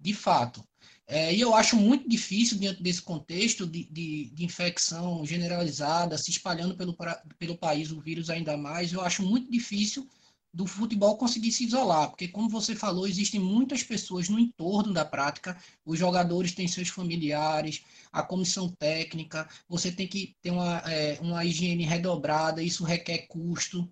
de 0.00 0.14
fato. 0.14 0.64
É, 1.06 1.32
e 1.32 1.40
eu 1.40 1.54
acho 1.54 1.76
muito 1.76 2.08
difícil, 2.08 2.58
dentro 2.58 2.82
desse 2.82 3.00
contexto 3.00 3.64
de, 3.64 3.84
de, 3.84 4.30
de, 4.30 4.44
infecção 4.44 5.24
generalizada, 5.24 6.18
se 6.18 6.32
espalhando 6.32 6.76
pelo, 6.76 6.96
pelo 7.38 7.56
país 7.56 7.92
o 7.92 8.00
vírus 8.00 8.28
ainda 8.28 8.56
mais, 8.56 8.92
eu 8.92 9.00
acho 9.00 9.22
muito 9.22 9.48
difícil 9.48 10.08
do 10.52 10.66
futebol 10.66 11.18
conseguir 11.18 11.52
se 11.52 11.66
isolar, 11.66 12.08
porque, 12.08 12.26
como 12.26 12.48
você 12.48 12.74
falou, 12.74 13.06
existem 13.06 13.38
muitas 13.38 13.82
pessoas 13.82 14.28
no 14.30 14.38
entorno 14.38 14.92
da 14.92 15.04
prática, 15.04 15.56
os 15.84 15.98
jogadores 15.98 16.54
têm 16.54 16.66
seus 16.66 16.88
familiares, 16.88 17.82
a 18.10 18.22
comissão 18.22 18.68
técnica, 18.70 19.46
você 19.68 19.92
tem 19.92 20.08
que 20.08 20.34
ter 20.40 20.50
uma, 20.50 20.78
é, 20.90 21.18
uma 21.20 21.44
higiene 21.44 21.84
redobrada, 21.84 22.62
isso 22.62 22.84
requer 22.84 23.26
custo. 23.28 23.86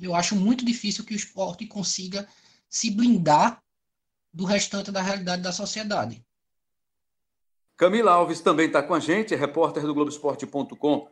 Eu 0.00 0.14
acho 0.14 0.34
muito 0.34 0.64
difícil 0.64 1.04
que 1.04 1.12
o 1.12 1.16
esporte 1.16 1.66
consiga 1.66 2.26
se 2.74 2.90
blindar 2.90 3.62
do 4.32 4.44
restante 4.44 4.90
da 4.90 5.00
realidade 5.00 5.40
da 5.40 5.52
sociedade. 5.52 6.26
Camila 7.76 8.10
Alves 8.10 8.40
também 8.40 8.66
está 8.66 8.82
com 8.82 8.94
a 8.94 8.98
gente, 8.98 9.32
é 9.32 9.36
repórter 9.36 9.84
do 9.84 9.94
Globoesporte.com 9.94 11.08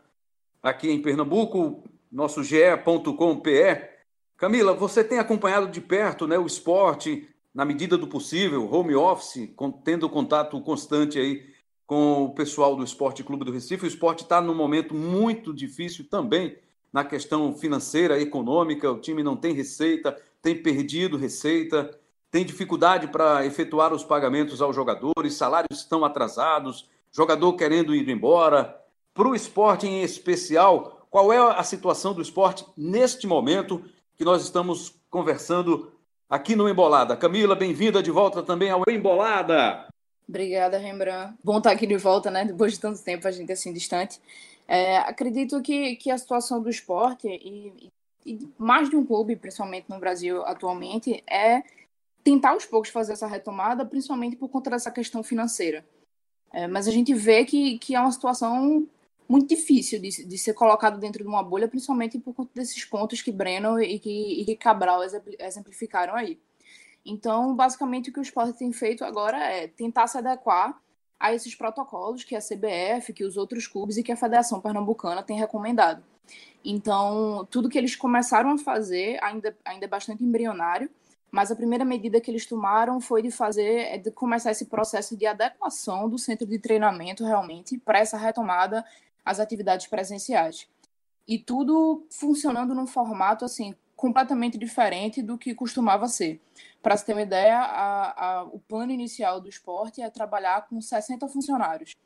aqui 0.61 0.91
em 0.91 1.01
Pernambuco, 1.01 1.85
nosso 2.11 2.43
ge.com.pe. 2.43 3.89
Camila, 4.37 4.75
você 4.75 5.05
tem 5.05 5.21
acompanhado 5.21 5.69
de 5.69 5.81
perto 5.81 6.27
né, 6.27 6.37
o 6.37 6.47
esporte 6.47 7.29
na 7.55 7.65
medida 7.65 7.97
do 7.97 8.09
possível, 8.09 8.69
home 8.69 8.97
office, 8.97 9.49
tendo 9.85 10.11
contato 10.11 10.61
constante 10.63 11.17
aí 11.17 11.49
com 11.87 12.25
o 12.25 12.35
pessoal 12.35 12.75
do 12.75 12.83
Esporte 12.83 13.23
Clube 13.23 13.45
do 13.45 13.53
Recife. 13.53 13.85
O 13.85 13.87
esporte 13.87 14.25
está 14.25 14.41
num 14.41 14.55
momento 14.55 14.97
muito 14.97 15.55
difícil 15.55 16.09
também 16.09 16.59
na 16.93 17.05
questão 17.05 17.57
financeira, 17.57 18.21
econômica, 18.21 18.91
o 18.91 19.01
time 19.01 19.23
não 19.23 19.37
tem 19.37 19.55
receita, 19.55 20.21
tem 20.43 20.61
perdido 20.61 21.17
receita, 21.17 21.97
tem 22.31 22.45
dificuldade 22.45 23.07
para 23.07 23.47
efetuar 23.47 23.95
os 23.95 24.05
pagamentos 24.05 24.61
aos 24.61 24.75
jogadores, 24.75 25.35
salários 25.35 25.79
estão 25.79 26.05
atrasados, 26.05 26.89
jogador 27.13 27.53
querendo 27.55 27.95
ir 27.95 28.09
embora. 28.09 28.77
Para 29.15 29.29
o 29.29 29.35
esporte 29.35 29.87
em 29.87 30.03
especial, 30.03 31.07
qual 31.11 31.33
é 31.33 31.39
a 31.39 31.63
situação 31.63 32.13
do 32.13 32.23
esporte 32.23 32.65
neste 32.77 33.27
momento 33.27 33.85
que 34.17 34.25
nós 34.25 34.43
estamos 34.43 34.95
conversando 35.09 35.93
aqui 36.29 36.57
no 36.57 36.69
Embolada? 36.69 37.17
Camila, 37.17 37.55
bem-vinda 37.55 38.03
de 38.03 38.11
volta 38.11 38.43
também 38.43 38.71
ao 38.71 38.83
Embolada. 38.89 39.87
Obrigada, 40.27 40.79
Rembrandt. 40.79 41.35
Bom 41.45 41.59
estar 41.59 41.71
aqui 41.71 41.87
de 41.87 41.99
volta, 41.99 42.31
né? 42.31 42.47
Depois 42.47 42.73
de 42.73 42.81
tanto 42.81 43.05
tempo, 43.05 43.29
a 43.29 43.31
gente 43.31 43.53
assim 43.53 43.73
distante. 43.73 44.19
É, 44.67 44.97
acredito 44.99 45.61
que, 45.61 45.97
que 45.97 46.11
a 46.11 46.17
situação 46.17 46.63
do 46.63 46.71
esporte 46.71 47.29
e, 47.29 47.91
mais 48.59 48.89
de 48.89 48.97
um 48.97 49.05
clube, 49.05 49.37
principalmente 49.37 49.89
no 49.89 49.99
Brasil 49.99 50.45
atualmente, 50.47 51.23
é 51.29 51.63
tentar 52.23 52.51
aos 52.51 52.65
poucos 52.65 52.91
fazer 52.91 53.13
essa 53.13 53.27
retomada, 53.27 53.85
principalmente 53.85 54.37
por 54.37 54.49
conta 54.49 54.71
dessa 54.71 54.91
questão 54.91 55.23
financeira. 55.23 55.85
É, 56.53 56.67
mas 56.67 56.87
a 56.87 56.91
gente 56.91 57.15
vê 57.15 57.45
que, 57.45 57.79
que 57.79 57.95
é 57.95 58.01
uma 58.01 58.13
situação 58.13 58.87
muito 59.29 59.49
difícil 59.49 59.99
de, 59.99 60.27
de, 60.27 60.39
ser 60.39 60.53
colocado 60.53 60.99
dentro 60.99 61.23
de 61.23 61.29
uma 61.29 61.43
bolha, 61.43 61.67
principalmente 61.67 62.19
por 62.19 62.35
conta 62.35 62.51
desses 62.55 62.85
pontos 62.85 63.23
que 63.23 63.33
Breno 63.33 63.81
e 63.81 63.99
que, 63.99 64.41
e 64.43 64.45
que 64.45 64.57
Cabral 64.57 65.01
exemplificaram 65.39 66.15
aí. 66.15 66.39
Então, 67.05 67.55
basicamente, 67.57 68.11
o 68.11 68.13
que 68.13 68.21
o 68.21 68.23
esporte 68.23 68.59
tem 68.59 68.73
feito 68.73 69.05
agora 69.05 69.39
é 69.39 69.67
tentar 69.67 70.07
se 70.07 70.19
adequar 70.19 70.79
a 71.19 71.33
esses 71.33 71.55
protocolos 71.55 72.25
que 72.25 72.37
a 72.37 72.41
CBF, 72.41 73.13
que 73.13 73.25
os 73.25 73.37
outros 73.37 73.67
clubes 73.67 73.97
e 73.97 74.03
que 74.03 74.13
a 74.13 74.17
Federação 74.17 74.61
Pernambucana 74.61 75.23
tem 75.23 75.39
recomendado. 75.39 76.05
Então, 76.65 77.47
tudo 77.51 77.69
que 77.69 77.77
eles 77.77 77.97
começaram 77.97 78.51
a 78.51 78.59
fazer 78.59 79.19
ainda, 79.23 79.57
ainda 79.65 79.85
é 79.85 79.89
bastante 79.89 80.23
embrionário, 80.23 80.89
mas 81.31 81.51
a 81.51 81.57
primeira 81.57 81.85
medida 81.85 82.21
que 82.21 82.31
eles 82.31 82.47
tomaram 82.47 83.01
foi 83.01 83.23
de 83.23 83.31
fazer, 83.31 83.87
é 83.89 83.99
de 83.99 84.11
começar 84.11 84.51
esse 84.51 84.67
processo 84.67 85.17
de 85.17 85.27
adequação 85.27 86.09
do 86.09 86.19
centro 86.19 86.47
de 86.47 86.59
treinamento 86.59 87.25
realmente 87.25 87.79
para 87.79 87.99
essa 87.99 88.17
retomada 88.17 88.85
às 89.25 89.41
atividades 89.41 89.87
presenciais. 89.87 90.69
E 91.27 91.39
tudo 91.39 92.07
funcionando 92.11 92.75
num 92.75 92.87
formato 92.87 93.45
assim 93.45 93.75
completamente 93.97 94.59
diferente 94.59 95.23
do 95.23 95.39
que 95.39 95.55
costumava 95.55 96.09
ser. 96.09 96.41
Para 96.83 96.97
você 96.97 97.07
ter 97.07 97.13
uma 97.13 97.23
ideia, 97.23 97.57
a, 97.59 98.41
a, 98.41 98.45
o 98.45 98.59
plano 98.59 98.93
inicial 98.93 99.41
do 99.41 99.49
esporte 99.49 100.03
é 100.03 100.11
trabalhar 100.11 100.67
com 100.69 100.81
60 100.81 101.29
funcionários 101.29 101.97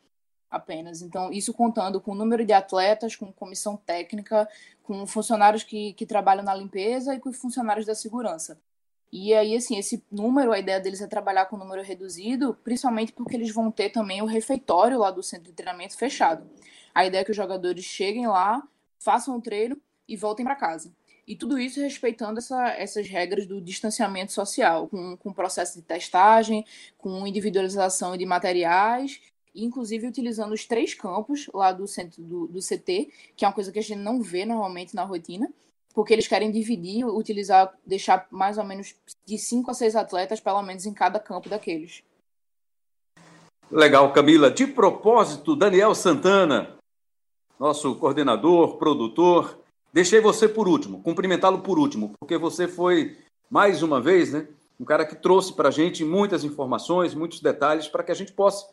apenas. 0.51 1.03
Então, 1.03 1.33
isso 1.33 1.53
contando 1.53 2.01
com 2.01 2.13
o 2.13 2.15
número 2.15 2.45
de 2.45 2.53
atletas, 2.53 3.17
com 3.17 3.33
comissão 3.33 3.77
técnica, 3.77 4.49
com 4.83 5.07
funcionários 5.07 5.63
que, 5.63 5.93
que 5.95 6.07
trabalham 6.07 6.45
na 6.45 6.55
limpeza 6.55 7.15
e 7.15 7.21
com 7.21 7.33
funcionários 7.33 7.87
da 7.87 7.95
segurança. 7.95 8.59
E 9.13 9.33
aí, 9.35 9.57
assim, 9.57 9.79
esse 9.79 10.05
número, 10.11 10.53
a 10.53 10.59
ideia 10.59 10.81
deles 10.81 11.01
é 11.01 11.07
trabalhar 11.07 11.47
com 11.47 11.57
número 11.57 11.83
reduzido, 11.83 12.55
principalmente 12.65 13.13
porque 13.13 13.37
eles 13.37 13.53
vão 13.53 13.71
ter 13.71 13.91
também 13.91 14.21
o 14.21 14.27
refeitório 14.27 14.99
lá 14.99 15.11
do 15.11 15.23
centro 15.23 15.47
de 15.47 15.53
treinamento 15.53 15.97
fechado. 15.97 16.49
A 16.95 17.07
ideia 17.07 17.23
é 17.23 17.25
que 17.25 17.31
os 17.31 17.37
jogadores 17.37 17.85
cheguem 17.85 18.27
lá, 18.27 18.63
façam 18.99 19.37
o 19.37 19.41
treino 19.41 19.81
e 20.09 20.17
voltem 20.17 20.45
para 20.45 20.57
casa. 20.57 20.93
E 21.27 21.35
tudo 21.35 21.59
isso 21.59 21.81
respeitando 21.81 22.39
essa, 22.39 22.69
essas 22.71 23.09
regras 23.09 23.47
do 23.47 23.61
distanciamento 23.61 24.33
social, 24.33 24.87
com, 24.89 25.17
com 25.17 25.33
processo 25.33 25.77
de 25.77 25.83
testagem, 25.83 26.65
com 26.97 27.27
individualização 27.27 28.17
de 28.17 28.25
materiais, 28.25 29.21
inclusive 29.57 30.07
utilizando 30.07 30.53
os 30.53 30.65
três 30.65 30.95
campos 30.95 31.49
lá 31.53 31.73
do 31.73 31.87
centro 31.87 32.23
do, 32.23 32.47
do 32.47 32.61
CT, 32.61 33.11
que 33.37 33.45
é 33.45 33.49
uma 33.49 33.55
coisa 33.55 33.73
que 33.73 33.79
a 33.79 33.83
gente 33.83 33.99
não 33.99 34.21
vê 34.21 34.45
normalmente 34.45 34.95
na 34.95 35.05
rotina, 35.05 35.51
porque 35.95 36.13
eles 36.13 36.29
querem 36.29 36.51
dividir, 36.51 37.07
utilizar, 37.07 37.73
deixar 37.85 38.27
mais 38.31 38.59
ou 38.59 38.65
menos 38.65 38.95
de 39.25 39.39
cinco 39.39 39.71
a 39.71 39.75
seis 39.75 39.97
atletas, 39.97 40.41
pelo 40.41 40.63
menos, 40.63 40.85
em 40.85 40.93
cada 40.93 41.19
campo 41.19 41.49
daqueles. 41.49 42.03
Legal, 43.71 44.13
Camila. 44.13 44.51
De 44.51 44.67
propósito, 44.67 45.57
Daniel 45.57 45.95
Santana, 45.95 46.77
nosso 47.59 47.97
coordenador, 47.97 48.77
produtor, 48.77 49.59
Deixei 49.97 50.21
você 50.21 50.47
por 50.47 50.69
último, 50.69 51.03
cumprimentá-lo 51.03 51.61
por 51.61 51.79
último, 51.79 52.13
porque 52.21 52.37
você 52.37 52.69
foi, 52.69 53.17
mais 53.49 53.83
uma 53.83 53.99
vez, 53.99 54.31
né, 54.31 54.47
um 54.79 54.85
cara 54.85 55.07
que 55.07 55.17
trouxe 55.17 55.55
para 55.55 55.69
a 55.69 55.71
gente 55.71 56.05
muitas 56.05 56.45
informações, 56.45 57.15
muitos 57.15 57.41
detalhes, 57.41 57.89
para 57.89 58.03
que 58.03 58.13
a 58.13 58.15
gente 58.15 58.31
possa, 58.31 58.67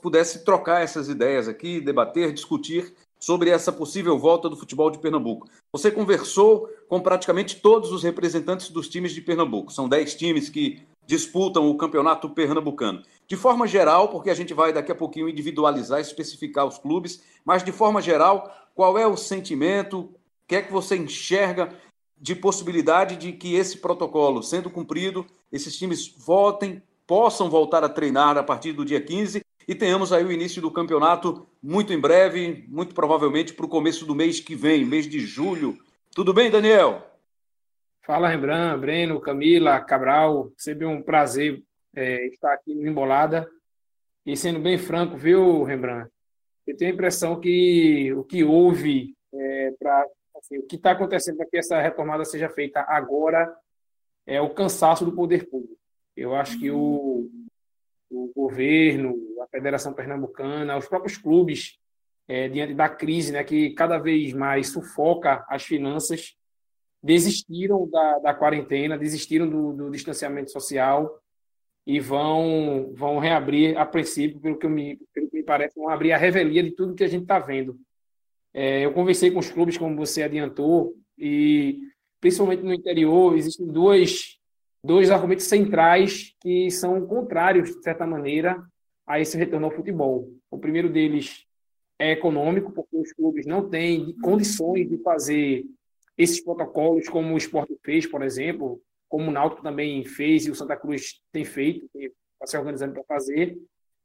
pudesse 0.00 0.44
trocar 0.44 0.82
essas 0.82 1.08
ideias 1.08 1.48
aqui, 1.48 1.80
debater, 1.80 2.32
discutir 2.32 2.94
sobre 3.18 3.50
essa 3.50 3.72
possível 3.72 4.18
volta 4.18 4.48
do 4.48 4.56
futebol 4.56 4.90
de 4.90 4.98
Pernambuco. 4.98 5.48
Você 5.72 5.90
conversou 5.90 6.68
com 6.88 7.00
praticamente 7.00 7.56
todos 7.56 7.92
os 7.92 8.02
representantes 8.02 8.70
dos 8.70 8.88
times 8.88 9.12
de 9.12 9.20
Pernambuco. 9.20 9.72
São 9.72 9.88
dez 9.88 10.14
times 10.14 10.48
que 10.48 10.82
disputam 11.06 11.68
o 11.70 11.76
campeonato 11.76 12.28
pernambucano. 12.28 13.02
De 13.26 13.34
forma 13.34 13.66
geral, 13.66 14.08
porque 14.08 14.28
a 14.28 14.34
gente 14.34 14.52
vai 14.52 14.74
daqui 14.74 14.92
a 14.92 14.94
pouquinho 14.94 15.28
individualizar, 15.28 16.00
especificar 16.00 16.66
os 16.66 16.78
clubes, 16.78 17.22
mas 17.44 17.64
de 17.64 17.72
forma 17.72 18.02
geral, 18.02 18.54
qual 18.74 18.98
é 18.98 19.06
o 19.06 19.16
sentimento, 19.16 20.10
que 20.46 20.56
é 20.56 20.62
que 20.62 20.70
você 20.70 20.96
enxerga 20.96 21.74
de 22.20 22.34
possibilidade 22.34 23.16
de 23.16 23.32
que 23.32 23.54
esse 23.54 23.78
protocolo, 23.78 24.42
sendo 24.42 24.68
cumprido, 24.68 25.24
esses 25.50 25.76
times 25.76 26.14
voltem, 26.14 26.82
possam 27.06 27.48
voltar 27.48 27.82
a 27.82 27.88
treinar 27.88 28.36
a 28.36 28.42
partir 28.42 28.72
do 28.72 28.84
dia 28.84 29.00
15 29.00 29.40
e 29.68 29.74
tenhamos 29.74 30.12
aí 30.12 30.24
o 30.24 30.32
início 30.32 30.62
do 30.62 30.70
campeonato 30.70 31.46
muito 31.62 31.92
em 31.92 32.00
breve, 32.00 32.64
muito 32.68 32.94
provavelmente 32.94 33.52
para 33.52 33.66
o 33.66 33.68
começo 33.68 34.06
do 34.06 34.14
mês 34.14 34.40
que 34.40 34.54
vem, 34.54 34.84
mês 34.84 35.06
de 35.06 35.20
julho. 35.20 35.78
Tudo 36.14 36.32
bem, 36.32 36.50
Daniel? 36.50 37.06
Fala, 38.00 38.28
Rembrandt, 38.28 38.80
Breno, 38.80 39.20
Camila, 39.20 39.78
Cabral. 39.80 40.50
Sempre 40.56 40.86
um 40.86 41.02
prazer 41.02 41.62
é, 41.94 42.26
estar 42.28 42.54
aqui 42.54 42.74
no 42.74 42.88
Embolada. 42.88 43.46
E 44.24 44.34
sendo 44.34 44.58
bem 44.58 44.78
franco, 44.78 45.18
viu, 45.18 45.62
Rembrandt? 45.62 46.10
Eu 46.66 46.74
tenho 46.74 46.90
a 46.90 46.94
impressão 46.94 47.38
que 47.38 48.10
o 48.14 48.24
que 48.24 48.42
houve 48.42 49.14
é, 49.32 49.72
para 49.78 50.06
Assim, 50.38 50.58
o 50.58 50.62
que 50.62 50.76
está 50.76 50.92
acontecendo 50.92 51.36
para 51.36 51.46
que 51.46 51.58
essa 51.58 51.80
retomada 51.80 52.24
seja 52.24 52.48
feita 52.48 52.80
agora 52.88 53.52
é 54.24 54.40
o 54.40 54.54
cansaço 54.54 55.04
do 55.04 55.12
poder 55.12 55.48
público. 55.48 55.76
Eu 56.16 56.34
acho 56.34 56.58
que 56.60 56.70
o, 56.70 57.28
o 58.10 58.32
governo, 58.34 59.16
a 59.42 59.46
Federação 59.46 59.92
Pernambucana, 59.92 60.76
os 60.76 60.88
próprios 60.88 61.16
clubes, 61.16 61.78
é, 62.26 62.48
diante 62.48 62.74
da 62.74 62.88
crise 62.88 63.32
né, 63.32 63.42
que 63.42 63.70
cada 63.70 63.98
vez 63.98 64.32
mais 64.32 64.68
sufoca 64.68 65.44
as 65.48 65.64
finanças, 65.64 66.34
desistiram 67.02 67.88
da, 67.88 68.18
da 68.18 68.34
quarentena, 68.34 68.98
desistiram 68.98 69.48
do, 69.48 69.72
do 69.72 69.90
distanciamento 69.90 70.50
social 70.50 71.20
e 71.86 71.98
vão, 72.00 72.92
vão 72.94 73.18
reabrir, 73.18 73.78
a 73.78 73.86
princípio, 73.86 74.40
pelo 74.40 74.58
que, 74.58 74.68
me, 74.68 74.98
pelo 75.14 75.30
que 75.30 75.36
me 75.36 75.42
parece, 75.42 75.74
vão 75.74 75.88
abrir 75.88 76.12
a 76.12 76.18
revelia 76.18 76.62
de 76.62 76.72
tudo 76.72 76.94
que 76.94 77.04
a 77.04 77.08
gente 77.08 77.22
está 77.22 77.38
vendo. 77.38 77.78
É, 78.52 78.84
eu 78.84 78.92
conversei 78.92 79.30
com 79.30 79.38
os 79.38 79.50
clubes, 79.50 79.78
como 79.78 79.96
você 79.96 80.22
adiantou, 80.22 80.94
e 81.16 81.80
principalmente 82.20 82.62
no 82.62 82.74
interior, 82.74 83.36
existem 83.36 83.66
dois, 83.66 84.37
dois 84.82 85.10
argumentos 85.10 85.46
centrais 85.46 86.34
que 86.40 86.70
são 86.70 87.06
contrários, 87.06 87.74
de 87.74 87.82
certa 87.82 88.06
maneira, 88.06 88.62
a 89.06 89.20
esse 89.20 89.36
retorno 89.36 89.66
ao 89.66 89.72
futebol. 89.72 90.30
O 90.50 90.58
primeiro 90.58 90.90
deles 90.90 91.44
é 91.98 92.12
econômico, 92.12 92.72
porque 92.72 92.96
os 92.96 93.12
clubes 93.12 93.46
não 93.46 93.68
têm 93.68 94.14
condições 94.20 94.88
de 94.88 94.98
fazer 94.98 95.64
esses 96.16 96.40
protocolos 96.42 97.08
como 97.08 97.34
o 97.34 97.38
esporte 97.38 97.76
fez, 97.84 98.06
por 98.06 98.22
exemplo, 98.22 98.80
como 99.08 99.28
o 99.28 99.32
Náutico 99.32 99.62
também 99.62 100.04
fez 100.04 100.46
e 100.46 100.50
o 100.50 100.54
Santa 100.54 100.76
Cruz 100.76 101.20
tem 101.32 101.44
feito, 101.44 101.88
está 101.94 102.46
se 102.46 102.56
organizando 102.56 102.92
para 102.92 103.04
fazer 103.04 103.58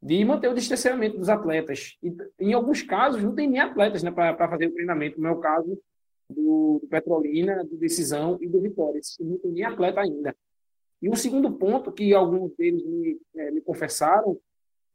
de 0.04 0.22
manter 0.22 0.48
o 0.48 0.54
distanciamento 0.54 1.16
dos 1.16 1.30
atletas. 1.30 1.96
E, 2.02 2.14
em 2.38 2.52
alguns 2.52 2.82
casos, 2.82 3.22
não 3.22 3.34
tem 3.34 3.48
nem 3.48 3.60
atletas 3.60 4.02
né, 4.02 4.10
para 4.10 4.48
fazer 4.48 4.66
o 4.66 4.74
treinamento, 4.74 5.16
como 5.16 5.28
é 5.28 5.30
o 5.30 5.40
caso 5.40 5.80
do, 6.28 6.78
do 6.82 6.88
Petrolina, 6.88 7.64
do 7.64 7.76
Decisão 7.78 8.36
e 8.40 8.46
do 8.46 8.60
Vitória. 8.60 9.00
Não 9.20 9.38
tem 9.38 9.52
nem 9.52 9.64
atleta 9.64 10.02
ainda. 10.02 10.36
E 11.04 11.08
um 11.08 11.14
segundo 11.14 11.52
ponto 11.52 11.92
que 11.92 12.14
alguns 12.14 12.54
deles 12.56 12.84
me, 12.84 13.18
é, 13.36 13.50
me 13.50 13.60
confessaram 13.60 14.38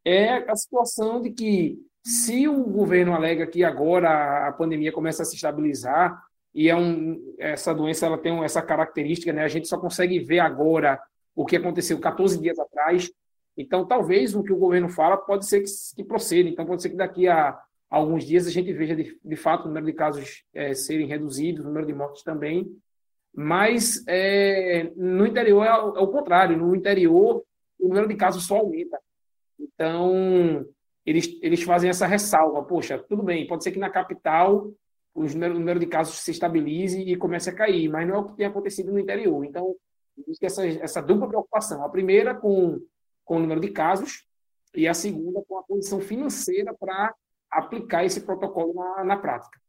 é 0.04 0.50
a 0.50 0.56
situação 0.56 1.22
de 1.22 1.32
que 1.32 1.80
se 2.04 2.48
o 2.48 2.64
governo 2.64 3.14
alega 3.14 3.46
que 3.46 3.64
agora 3.64 4.48
a 4.48 4.52
pandemia 4.52 4.92
começa 4.92 5.24
a 5.24 5.26
se 5.26 5.36
estabilizar 5.36 6.22
e 6.54 6.70
é 6.70 6.76
um, 6.76 7.36
essa 7.38 7.74
doença 7.74 8.06
ela 8.06 8.18
tem 8.18 8.44
essa 8.44 8.62
característica, 8.62 9.32
né? 9.32 9.44
A 9.44 9.48
gente 9.48 9.68
só 9.68 9.78
consegue 9.78 10.20
ver 10.20 10.40
agora 10.40 11.00
o 11.36 11.46
que 11.46 11.56
aconteceu 11.56 12.00
14 12.00 12.40
dias 12.40 12.58
atrás 12.58 13.12
então, 13.60 13.86
talvez 13.86 14.34
o 14.36 14.42
que 14.42 14.54
o 14.54 14.58
governo 14.58 14.88
fala 14.88 15.18
pode 15.18 15.46
ser 15.46 15.62
que, 15.62 15.70
que 15.98 16.04
proceda. 16.06 16.48
Então, 16.48 16.66
pode 16.66 16.82
ser 16.82 16.92
que 16.92 16.96
daqui 16.96 17.28
a, 17.28 17.60
alguns 17.90 18.24
dias 18.24 18.48
a 18.48 18.50
gente 18.50 18.72
veja, 18.72 18.96
de, 18.96 19.20
de 19.22 19.36
fato, 19.36 19.66
o 19.66 19.68
número 19.68 19.86
de 19.86 19.92
casos 19.92 20.46
é, 20.54 20.74
serem 20.74 21.06
reduzidos, 21.06 21.66
o 21.66 21.68
número 21.68 21.86
de 21.86 21.94
mortes 21.94 22.24
também. 22.24 22.72
Mas 23.34 24.04
é, 24.08 24.92
no 24.96 25.26
interior 25.26 25.64
é, 25.64 25.74
o, 25.74 25.98
é 25.98 26.00
o 26.02 26.08
contrário. 26.08 26.58
No 26.58 26.76
interior, 26.76 27.44
o 27.80 27.88
número 27.88 28.08
de 28.08 28.16
casos 28.16 28.46
só 28.46 28.58
aumenta. 28.58 29.00
Então, 29.60 30.66
eles, 31.06 31.38
eles 31.42 31.64
fazem 31.64 31.90
essa 31.90 32.08
ressalva. 32.08 32.64
Poxa, 32.64 32.98
tudo 32.98 33.24
bem, 33.24 33.48
pode 33.48 33.64
ser 33.64 33.72
que 33.72 33.80
na 33.80 33.90
capital 33.90 34.72
o 35.14 35.24
número, 35.24 35.56
o 35.56 35.60
número 35.60 35.80
de 35.80 35.88
casos 35.88 36.20
se 36.20 36.32
estabilize 36.32 37.02
e 37.02 37.16
comece 37.16 37.50
a 37.50 37.56
cair, 37.56 37.90
mas 37.90 38.08
não 38.08 38.16
é 38.16 38.18
o 38.20 38.26
que 38.26 38.38
tem 38.38 38.46
acontecido 38.46 38.92
no 38.92 39.00
interior. 39.00 39.44
Então, 39.44 39.76
existe 40.18 40.46
essa, 40.46 40.66
essa 40.66 41.02
dupla 41.02 41.28
preocupação. 41.28 41.84
A 41.84 41.90
primeira 41.90 42.36
com 42.36 42.80
com 43.30 43.36
o 43.36 43.40
número 43.40 43.62
de 43.62 43.70
casos, 43.70 44.26
e 44.74 44.88
a 44.88 44.94
segunda 44.96 45.44
com 45.48 45.60
a 45.60 45.64
condição 45.64 46.02
financeira 46.02 46.74
para 46.74 47.14
aplicar 47.52 48.04
esse 48.04 48.22
protocolo 48.22 48.74
na, 48.74 49.04
na, 49.04 49.18
prática. 49.18 49.62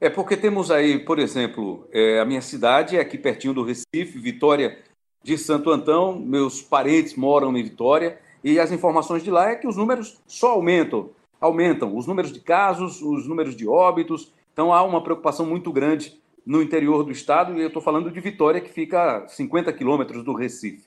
É 0.00 0.08
porque 0.08 0.36
temos 0.36 0.70
aí, 0.70 0.98
por 0.98 1.18
exemplo, 1.18 1.86
é, 1.92 2.20
a 2.20 2.24
minha 2.24 2.40
cidade 2.40 2.96
é 2.96 3.00
aqui 3.00 3.18
pertinho 3.18 3.52
do 3.52 3.62
Recife, 3.62 4.18
Vitória 4.18 4.78
de 5.22 5.36
Santo 5.36 5.70
Antão, 5.70 6.18
meus 6.18 6.62
parentes 6.62 7.14
moram 7.14 7.56
em 7.56 7.62
Vitória, 7.62 8.18
e 8.42 8.58
as 8.58 8.70
informações 8.70 9.22
de 9.22 9.30
lá 9.30 9.50
é 9.50 9.56
que 9.56 9.66
os 9.66 9.76
números 9.76 10.20
só 10.26 10.52
aumentam, 10.52 11.10
aumentam 11.40 11.96
os 11.96 12.06
números 12.06 12.32
de 12.32 12.40
casos, 12.40 13.02
os 13.02 13.26
números 13.26 13.56
de 13.56 13.66
óbitos, 13.66 14.32
então 14.52 14.72
há 14.72 14.82
uma 14.82 15.02
preocupação 15.02 15.44
muito 15.44 15.72
grande 15.72 16.18
no 16.46 16.62
interior 16.62 17.02
do 17.04 17.12
estado, 17.12 17.56
e 17.56 17.60
eu 17.60 17.66
estou 17.66 17.82
falando 17.82 18.10
de 18.10 18.20
Vitória, 18.20 18.60
que 18.60 18.70
fica 18.70 19.24
a 19.24 19.28
50 19.28 19.72
quilômetros 19.72 20.22
do 20.22 20.32
Recife. 20.32 20.86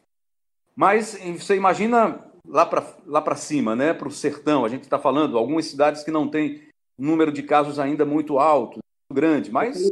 Mas 0.76 1.20
você 1.38 1.56
imagina 1.56 2.26
lá 2.48 2.66
para 2.66 2.84
lá 3.06 3.36
cima, 3.36 3.76
né, 3.76 3.94
para 3.94 4.08
o 4.08 4.12
sertão, 4.12 4.66
a 4.66 4.70
gente 4.70 4.84
está 4.84 4.98
falando, 4.98 5.38
algumas 5.38 5.66
cidades 5.66 6.04
que 6.04 6.10
não 6.10 6.28
têm 6.28 6.62
um 6.98 7.05
número 7.05 7.31
de 7.31 7.43
casos 7.43 7.79
ainda 7.79 8.05
muito 8.05 8.39
alto, 8.39 8.79
grande, 9.12 9.51
mas... 9.51 9.91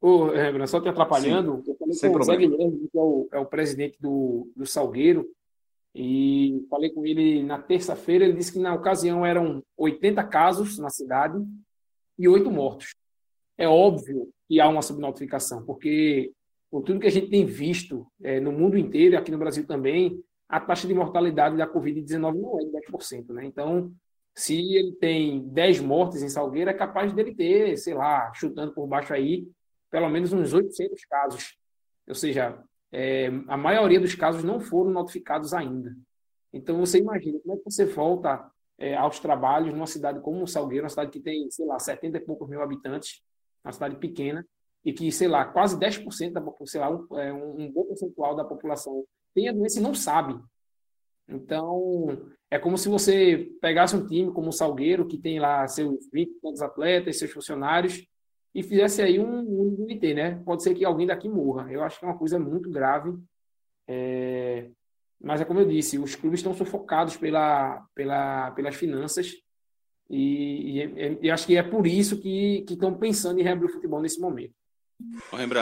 Ô, 0.00 0.30
Rembrandt, 0.30 0.68
só 0.68 0.80
te 0.80 0.88
atrapalhando, 0.88 1.62
Sim, 1.64 1.70
eu 1.70 1.76
falei 1.76 2.12
com 2.12 2.18
o 2.18 2.24
Zé 2.24 2.36
Guilherme, 2.36 2.88
que 2.90 2.98
é 2.98 3.00
o, 3.00 3.28
é 3.30 3.38
o 3.38 3.46
presidente 3.46 3.96
do, 4.00 4.50
do 4.56 4.66
Salgueiro, 4.66 5.30
e 5.94 6.66
falei 6.68 6.90
com 6.90 7.06
ele 7.06 7.42
na 7.42 7.58
terça-feira, 7.60 8.24
ele 8.24 8.34
disse 8.34 8.52
que 8.52 8.58
na 8.58 8.74
ocasião 8.74 9.24
eram 9.24 9.62
80 9.76 10.24
casos 10.24 10.78
na 10.78 10.90
cidade 10.90 11.38
e 12.18 12.26
oito 12.26 12.50
mortos. 12.50 12.94
É 13.56 13.68
óbvio 13.68 14.30
que 14.48 14.58
há 14.58 14.68
uma 14.68 14.82
subnotificação, 14.82 15.64
porque 15.64 16.32
por 16.70 16.82
tudo 16.82 16.98
que 16.98 17.06
a 17.06 17.10
gente 17.10 17.28
tem 17.28 17.44
visto 17.44 18.06
é, 18.22 18.40
no 18.40 18.50
mundo 18.50 18.78
inteiro, 18.78 19.14
e 19.14 19.16
aqui 19.16 19.30
no 19.30 19.38
Brasil 19.38 19.66
também, 19.66 20.20
a 20.48 20.58
taxa 20.58 20.88
de 20.88 20.94
mortalidade 20.94 21.56
da 21.56 21.66
Covid-19 21.66 22.40
não 22.40 22.58
é 22.58 22.64
de 22.64 22.70
10%. 22.90 23.28
Né? 23.28 23.44
Então, 23.44 23.92
se 24.34 24.74
ele 24.74 24.92
tem 24.92 25.46
10 25.48 25.80
mortes 25.80 26.22
em 26.22 26.28
Salgueiro, 26.28 26.70
é 26.70 26.74
capaz 26.74 27.12
dele 27.12 27.34
ter, 27.34 27.76
sei 27.76 27.94
lá, 27.94 28.32
chutando 28.34 28.72
por 28.72 28.86
baixo 28.86 29.12
aí, 29.12 29.46
pelo 29.90 30.08
menos 30.08 30.32
uns 30.32 30.52
800 30.52 31.04
casos. 31.04 31.56
Ou 32.08 32.14
seja, 32.14 32.62
é, 32.90 33.28
a 33.48 33.56
maioria 33.56 34.00
dos 34.00 34.14
casos 34.14 34.42
não 34.42 34.58
foram 34.60 34.90
notificados 34.90 35.52
ainda. 35.52 35.94
Então, 36.52 36.78
você 36.78 36.98
imagina 36.98 37.38
como 37.40 37.54
é 37.54 37.56
que 37.58 37.64
você 37.64 37.84
volta 37.84 38.50
é, 38.78 38.96
aos 38.96 39.20
trabalhos 39.20 39.72
numa 39.72 39.86
cidade 39.86 40.20
como 40.20 40.46
Salgueiro, 40.46 40.84
uma 40.84 40.90
cidade 40.90 41.10
que 41.10 41.20
tem, 41.20 41.50
sei 41.50 41.66
lá, 41.66 41.78
70 41.78 42.18
e 42.18 42.20
poucos 42.20 42.48
mil 42.48 42.62
habitantes, 42.62 43.22
uma 43.64 43.72
cidade 43.72 43.96
pequena, 43.96 44.46
e 44.84 44.92
que, 44.92 45.10
sei 45.12 45.28
lá, 45.28 45.44
quase 45.44 45.78
10% 45.78 46.32
da 46.32 46.40
população, 46.40 46.66
sei 46.66 46.80
lá, 46.80 46.90
um, 46.90 47.18
é, 47.18 47.32
um 47.32 47.70
bom 47.70 47.84
percentual 47.84 48.34
da 48.34 48.44
população 48.44 49.04
tem 49.34 49.48
a 49.48 49.52
doença 49.52 49.78
e 49.78 49.82
não 49.82 49.94
sabe. 49.94 50.38
Então, 51.34 52.18
é 52.50 52.58
como 52.58 52.76
se 52.76 52.88
você 52.88 53.50
pegasse 53.60 53.96
um 53.96 54.06
time 54.06 54.32
como 54.32 54.48
o 54.48 54.52
Salgueiro, 54.52 55.06
que 55.06 55.18
tem 55.18 55.38
lá 55.38 55.66
seus 55.66 56.08
20 56.12 56.62
atletas, 56.62 57.18
seus 57.18 57.30
funcionários, 57.30 58.06
e 58.54 58.62
fizesse 58.62 59.00
aí 59.00 59.18
um, 59.18 59.38
um 59.38 59.76
comitê, 59.76 60.12
né? 60.12 60.42
Pode 60.44 60.62
ser 60.62 60.74
que 60.74 60.84
alguém 60.84 61.06
daqui 61.06 61.28
morra. 61.28 61.72
Eu 61.72 61.82
acho 61.82 61.98
que 61.98 62.04
é 62.04 62.08
uma 62.08 62.18
coisa 62.18 62.38
muito 62.38 62.70
grave. 62.70 63.18
É... 63.88 64.68
Mas 65.20 65.40
é 65.40 65.44
como 65.44 65.60
eu 65.60 65.66
disse, 65.66 65.98
os 65.98 66.14
clubes 66.14 66.40
estão 66.40 66.52
sufocados 66.52 67.16
pela, 67.16 67.86
pela, 67.94 68.50
pelas 68.50 68.74
finanças 68.74 69.32
e, 70.10 70.82
e, 70.82 71.18
e, 71.22 71.30
acho 71.30 71.46
que 71.46 71.56
é 71.56 71.62
por 71.62 71.86
isso 71.86 72.18
que, 72.18 72.64
que 72.66 72.74
estão 72.74 72.92
pensando 72.92 73.40
em 73.40 73.42
reabrir 73.42 73.70
o 73.70 73.72
futebol 73.72 74.00
nesse 74.00 74.20
momento. 74.20 74.52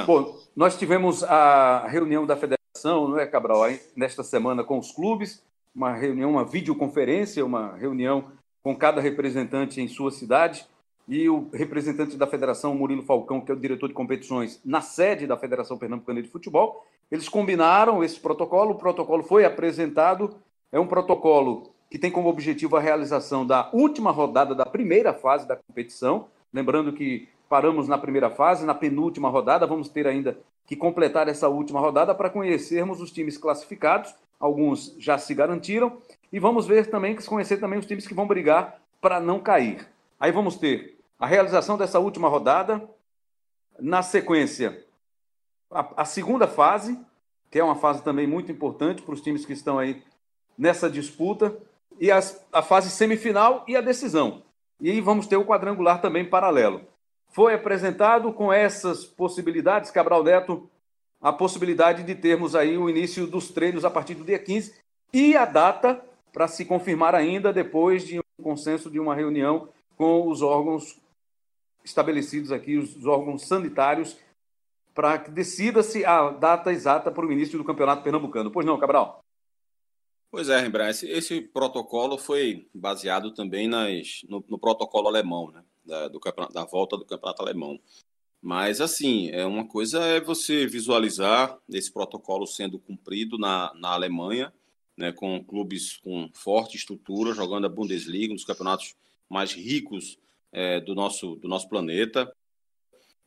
Bom, 0.06 0.36
nós 0.56 0.76
tivemos 0.76 1.22
a 1.22 1.86
reunião 1.86 2.26
da 2.26 2.36
federação, 2.36 3.08
não 3.08 3.18
é, 3.18 3.26
Cabral, 3.26 3.62
nesta 3.94 4.24
semana 4.24 4.64
com 4.64 4.78
os 4.78 4.90
clubes, 4.90 5.44
uma 5.74 5.94
reunião, 5.94 6.30
uma 6.30 6.44
videoconferência, 6.44 7.44
uma 7.44 7.76
reunião 7.76 8.32
com 8.62 8.76
cada 8.76 9.00
representante 9.00 9.80
em 9.80 9.88
sua 9.88 10.10
cidade 10.10 10.66
e 11.08 11.28
o 11.28 11.48
representante 11.52 12.16
da 12.16 12.26
federação, 12.26 12.74
Murilo 12.74 13.02
Falcão, 13.02 13.40
que 13.40 13.50
é 13.50 13.54
o 13.54 13.58
diretor 13.58 13.88
de 13.88 13.94
competições, 13.94 14.60
na 14.64 14.80
sede 14.80 15.26
da 15.26 15.36
Federação 15.36 15.76
Pernambucana 15.76 16.22
de 16.22 16.28
Futebol. 16.28 16.86
Eles 17.10 17.28
combinaram 17.28 18.04
esse 18.04 18.20
protocolo, 18.20 18.72
o 18.72 18.78
protocolo 18.78 19.24
foi 19.24 19.44
apresentado, 19.44 20.36
é 20.70 20.78
um 20.78 20.86
protocolo 20.86 21.72
que 21.90 21.98
tem 21.98 22.12
como 22.12 22.28
objetivo 22.28 22.76
a 22.76 22.80
realização 22.80 23.44
da 23.44 23.68
última 23.72 24.12
rodada 24.12 24.54
da 24.54 24.64
primeira 24.64 25.12
fase 25.12 25.48
da 25.48 25.56
competição. 25.56 26.28
Lembrando 26.52 26.92
que 26.92 27.28
paramos 27.48 27.88
na 27.88 27.98
primeira 27.98 28.30
fase, 28.30 28.64
na 28.64 28.74
penúltima 28.74 29.28
rodada, 29.28 29.66
vamos 29.66 29.88
ter 29.88 30.06
ainda 30.06 30.38
que 30.64 30.76
completar 30.76 31.26
essa 31.26 31.48
última 31.48 31.80
rodada 31.80 32.14
para 32.14 32.30
conhecermos 32.30 33.00
os 33.00 33.10
times 33.10 33.36
classificados. 33.36 34.14
Alguns 34.40 34.96
já 34.98 35.18
se 35.18 35.34
garantiram 35.34 36.00
e 36.32 36.40
vamos 36.40 36.66
ver 36.66 36.88
também, 36.88 37.14
conhecer 37.14 37.58
também 37.58 37.78
os 37.78 37.84
times 37.84 38.06
que 38.06 38.14
vão 38.14 38.26
brigar 38.26 38.80
para 38.98 39.20
não 39.20 39.38
cair. 39.38 39.86
Aí 40.18 40.32
vamos 40.32 40.56
ter 40.56 40.98
a 41.18 41.26
realização 41.26 41.76
dessa 41.76 41.98
última 41.98 42.28
rodada, 42.28 42.82
na 43.78 44.02
sequência, 44.02 44.84
a, 45.70 46.02
a 46.02 46.04
segunda 46.06 46.46
fase, 46.46 46.98
que 47.50 47.58
é 47.58 47.64
uma 47.64 47.76
fase 47.76 48.02
também 48.02 48.26
muito 48.26 48.50
importante 48.50 49.02
para 49.02 49.14
os 49.14 49.20
times 49.20 49.44
que 49.44 49.52
estão 49.52 49.78
aí 49.78 50.02
nessa 50.56 50.88
disputa, 50.88 51.56
e 51.98 52.10
as, 52.10 52.42
a 52.50 52.62
fase 52.62 52.90
semifinal 52.90 53.64
e 53.68 53.76
a 53.76 53.80
decisão. 53.82 54.42
E 54.80 54.90
aí 54.90 55.00
vamos 55.00 55.26
ter 55.26 55.36
o 55.36 55.44
quadrangular 55.44 56.00
também 56.00 56.24
paralelo. 56.24 56.82
Foi 57.28 57.54
apresentado 57.54 58.32
com 58.32 58.50
essas 58.50 59.04
possibilidades, 59.04 59.90
Cabral 59.90 60.24
Neto, 60.24 60.68
a 61.20 61.32
possibilidade 61.32 62.02
de 62.02 62.14
termos 62.14 62.54
aí 62.54 62.78
o 62.78 62.88
início 62.88 63.26
dos 63.26 63.50
treinos 63.50 63.84
a 63.84 63.90
partir 63.90 64.14
do 64.14 64.24
dia 64.24 64.38
15 64.38 64.74
e 65.12 65.36
a 65.36 65.44
data 65.44 66.02
para 66.32 66.48
se 66.48 66.64
confirmar 66.64 67.14
ainda 67.14 67.52
depois 67.52 68.06
de 68.06 68.18
um 68.18 68.42
consenso 68.42 68.90
de 68.90 68.98
uma 68.98 69.14
reunião 69.14 69.68
com 69.96 70.28
os 70.28 70.40
órgãos 70.40 70.98
estabelecidos 71.84 72.52
aqui, 72.52 72.76
os 72.76 73.04
órgãos 73.04 73.42
sanitários, 73.46 74.16
para 74.94 75.18
que 75.18 75.30
decida-se 75.30 76.04
a 76.04 76.30
data 76.30 76.72
exata 76.72 77.10
para 77.10 77.26
o 77.26 77.32
início 77.32 77.58
do 77.58 77.64
Campeonato 77.64 78.02
Pernambucano. 78.02 78.50
Pois 78.50 78.66
não, 78.66 78.78
Cabral? 78.78 79.22
Pois 80.30 80.48
é, 80.48 80.60
Rembrandt, 80.60 81.04
esse, 81.06 81.40
protocolo 81.40 82.16
foi 82.16 82.68
baseado 82.72 83.32
também 83.32 83.66
nas, 83.66 84.22
no, 84.28 84.44
no 84.48 84.58
protocolo 84.58 85.08
alemão, 85.08 85.50
né? 85.50 85.64
Da, 85.84 86.06
do 86.06 86.20
da 86.52 86.64
volta 86.64 86.96
do 86.96 87.04
campeonato 87.04 87.42
alemão. 87.42 87.80
Mas, 88.42 88.80
assim, 88.80 89.28
é 89.30 89.44
uma 89.44 89.66
coisa 89.66 90.02
é 90.04 90.20
você 90.20 90.66
visualizar 90.66 91.58
esse 91.68 91.92
protocolo 91.92 92.46
sendo 92.46 92.78
cumprido 92.78 93.36
na, 93.36 93.72
na 93.74 93.90
Alemanha, 93.90 94.52
né, 94.96 95.12
com 95.12 95.42
clubes 95.44 95.98
com 95.98 96.30
forte 96.32 96.76
estrutura, 96.76 97.34
jogando 97.34 97.66
a 97.66 97.68
Bundesliga, 97.68 98.32
nos 98.32 98.44
campeonatos 98.44 98.94
mais 99.28 99.52
ricos 99.52 100.18
é, 100.52 100.80
do, 100.80 100.94
nosso, 100.94 101.36
do 101.36 101.48
nosso 101.48 101.68
planeta. 101.68 102.32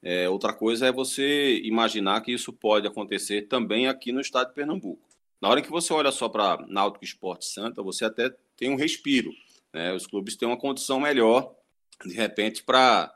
É, 0.02 0.28
outra 0.28 0.52
coisa 0.54 0.88
é 0.88 0.92
você 0.92 1.60
imaginar 1.64 2.22
que 2.22 2.32
isso 2.32 2.52
pode 2.52 2.88
acontecer 2.88 3.44
também 3.44 3.88
aqui 3.88 4.12
no 4.12 4.20
estado 4.20 4.50
de 4.50 4.56
Pernambuco. 4.56 5.08
Na 5.40 5.50
hora 5.50 5.62
que 5.62 5.70
você 5.70 5.94
olha 5.94 6.12
só 6.12 6.28
para 6.28 6.66
Náutico 6.68 7.06
Esporte 7.06 7.46
Santa, 7.46 7.84
você 7.84 8.06
até 8.06 8.34
tem 8.58 8.70
um 8.70 8.76
respiro. 8.76 9.32
Né? 9.72 9.94
Os 9.94 10.08
clubes 10.08 10.36
têm 10.36 10.48
uma 10.48 10.58
condição 10.58 11.00
melhor, 11.00 11.56
de 12.06 12.14
repente, 12.14 12.64
para 12.64 13.12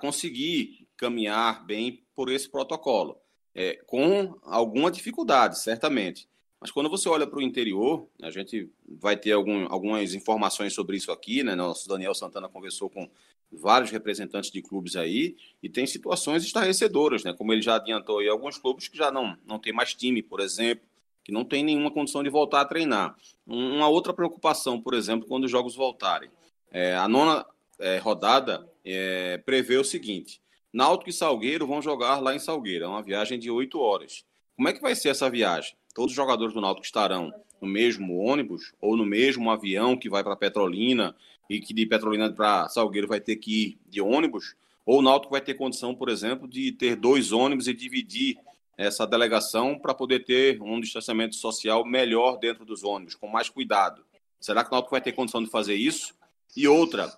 conseguir 0.00 0.79
caminhar 1.00 1.64
bem 1.64 2.04
por 2.14 2.30
esse 2.30 2.48
protocolo. 2.48 3.16
É, 3.54 3.80
com 3.86 4.38
alguma 4.42 4.90
dificuldade, 4.90 5.58
certamente. 5.58 6.28
Mas 6.60 6.70
quando 6.70 6.90
você 6.90 7.08
olha 7.08 7.26
para 7.26 7.38
o 7.38 7.42
interior, 7.42 8.06
a 8.22 8.30
gente 8.30 8.70
vai 8.86 9.16
ter 9.16 9.32
algum, 9.32 9.66
algumas 9.72 10.14
informações 10.14 10.74
sobre 10.74 10.98
isso 10.98 11.10
aqui, 11.10 11.42
né? 11.42 11.54
Nosso 11.54 11.88
Daniel 11.88 12.14
Santana 12.14 12.50
conversou 12.50 12.90
com 12.90 13.08
vários 13.50 13.90
representantes 13.90 14.50
de 14.50 14.60
clubes 14.60 14.94
aí 14.94 15.36
e 15.62 15.68
tem 15.68 15.86
situações 15.86 16.44
estarrecedoras, 16.44 17.24
né? 17.24 17.32
Como 17.32 17.50
ele 17.52 17.62
já 17.62 17.76
adiantou 17.76 18.18
aí, 18.18 18.28
alguns 18.28 18.58
clubes 18.58 18.86
que 18.86 18.96
já 18.96 19.10
não, 19.10 19.36
não 19.44 19.58
tem 19.58 19.72
mais 19.72 19.94
time, 19.94 20.22
por 20.22 20.38
exemplo, 20.38 20.86
que 21.24 21.32
não 21.32 21.44
tem 21.44 21.64
nenhuma 21.64 21.90
condição 21.90 22.22
de 22.22 22.28
voltar 22.28 22.60
a 22.60 22.64
treinar. 22.66 23.16
Uma 23.46 23.88
outra 23.88 24.12
preocupação, 24.12 24.80
por 24.80 24.92
exemplo, 24.92 25.26
quando 25.26 25.44
os 25.44 25.50
jogos 25.50 25.74
voltarem. 25.74 26.30
É, 26.70 26.94
a 26.94 27.08
nona 27.08 27.44
é, 27.78 27.96
rodada 27.98 28.70
é, 28.84 29.38
prevê 29.38 29.76
o 29.78 29.84
seguinte: 29.84 30.40
Náutico 30.72 31.10
e 31.10 31.12
Salgueiro 31.12 31.66
vão 31.66 31.82
jogar 31.82 32.20
lá 32.20 32.34
em 32.34 32.38
Salgueiro. 32.38 32.84
É 32.84 32.88
uma 32.88 33.02
viagem 33.02 33.38
de 33.38 33.50
oito 33.50 33.80
horas. 33.80 34.24
Como 34.56 34.68
é 34.68 34.72
que 34.72 34.80
vai 34.80 34.94
ser 34.94 35.08
essa 35.08 35.28
viagem? 35.28 35.74
Todos 35.94 36.12
os 36.12 36.16
jogadores 36.16 36.54
do 36.54 36.60
Náutico 36.60 36.86
estarão 36.86 37.32
no 37.60 37.66
mesmo 37.66 38.18
ônibus 38.18 38.72
ou 38.80 38.96
no 38.96 39.04
mesmo 39.04 39.50
avião 39.50 39.96
que 39.96 40.08
vai 40.08 40.22
para 40.22 40.36
Petrolina 40.36 41.14
e 41.48 41.60
que 41.60 41.74
de 41.74 41.84
Petrolina 41.86 42.32
para 42.32 42.68
Salgueiro 42.68 43.08
vai 43.08 43.20
ter 43.20 43.36
que 43.36 43.62
ir 43.62 43.78
de 43.88 44.00
ônibus? 44.00 44.54
Ou 44.86 45.00
o 45.00 45.02
Náutico 45.02 45.32
vai 45.32 45.40
ter 45.40 45.54
condição, 45.54 45.94
por 45.94 46.08
exemplo, 46.08 46.46
de 46.46 46.70
ter 46.70 46.94
dois 46.94 47.32
ônibus 47.32 47.66
e 47.66 47.74
dividir 47.74 48.38
essa 48.76 49.04
delegação 49.06 49.76
para 49.76 49.92
poder 49.92 50.24
ter 50.24 50.62
um 50.62 50.80
distanciamento 50.80 51.34
social 51.34 51.84
melhor 51.84 52.38
dentro 52.38 52.64
dos 52.64 52.84
ônibus, 52.84 53.16
com 53.16 53.26
mais 53.26 53.48
cuidado. 53.48 54.04
Será 54.40 54.62
que 54.62 54.70
o 54.70 54.72
Náutico 54.72 54.92
vai 54.92 55.00
ter 55.00 55.12
condição 55.12 55.42
de 55.42 55.50
fazer 55.50 55.74
isso? 55.74 56.14
E 56.56 56.68
outra, 56.68 57.12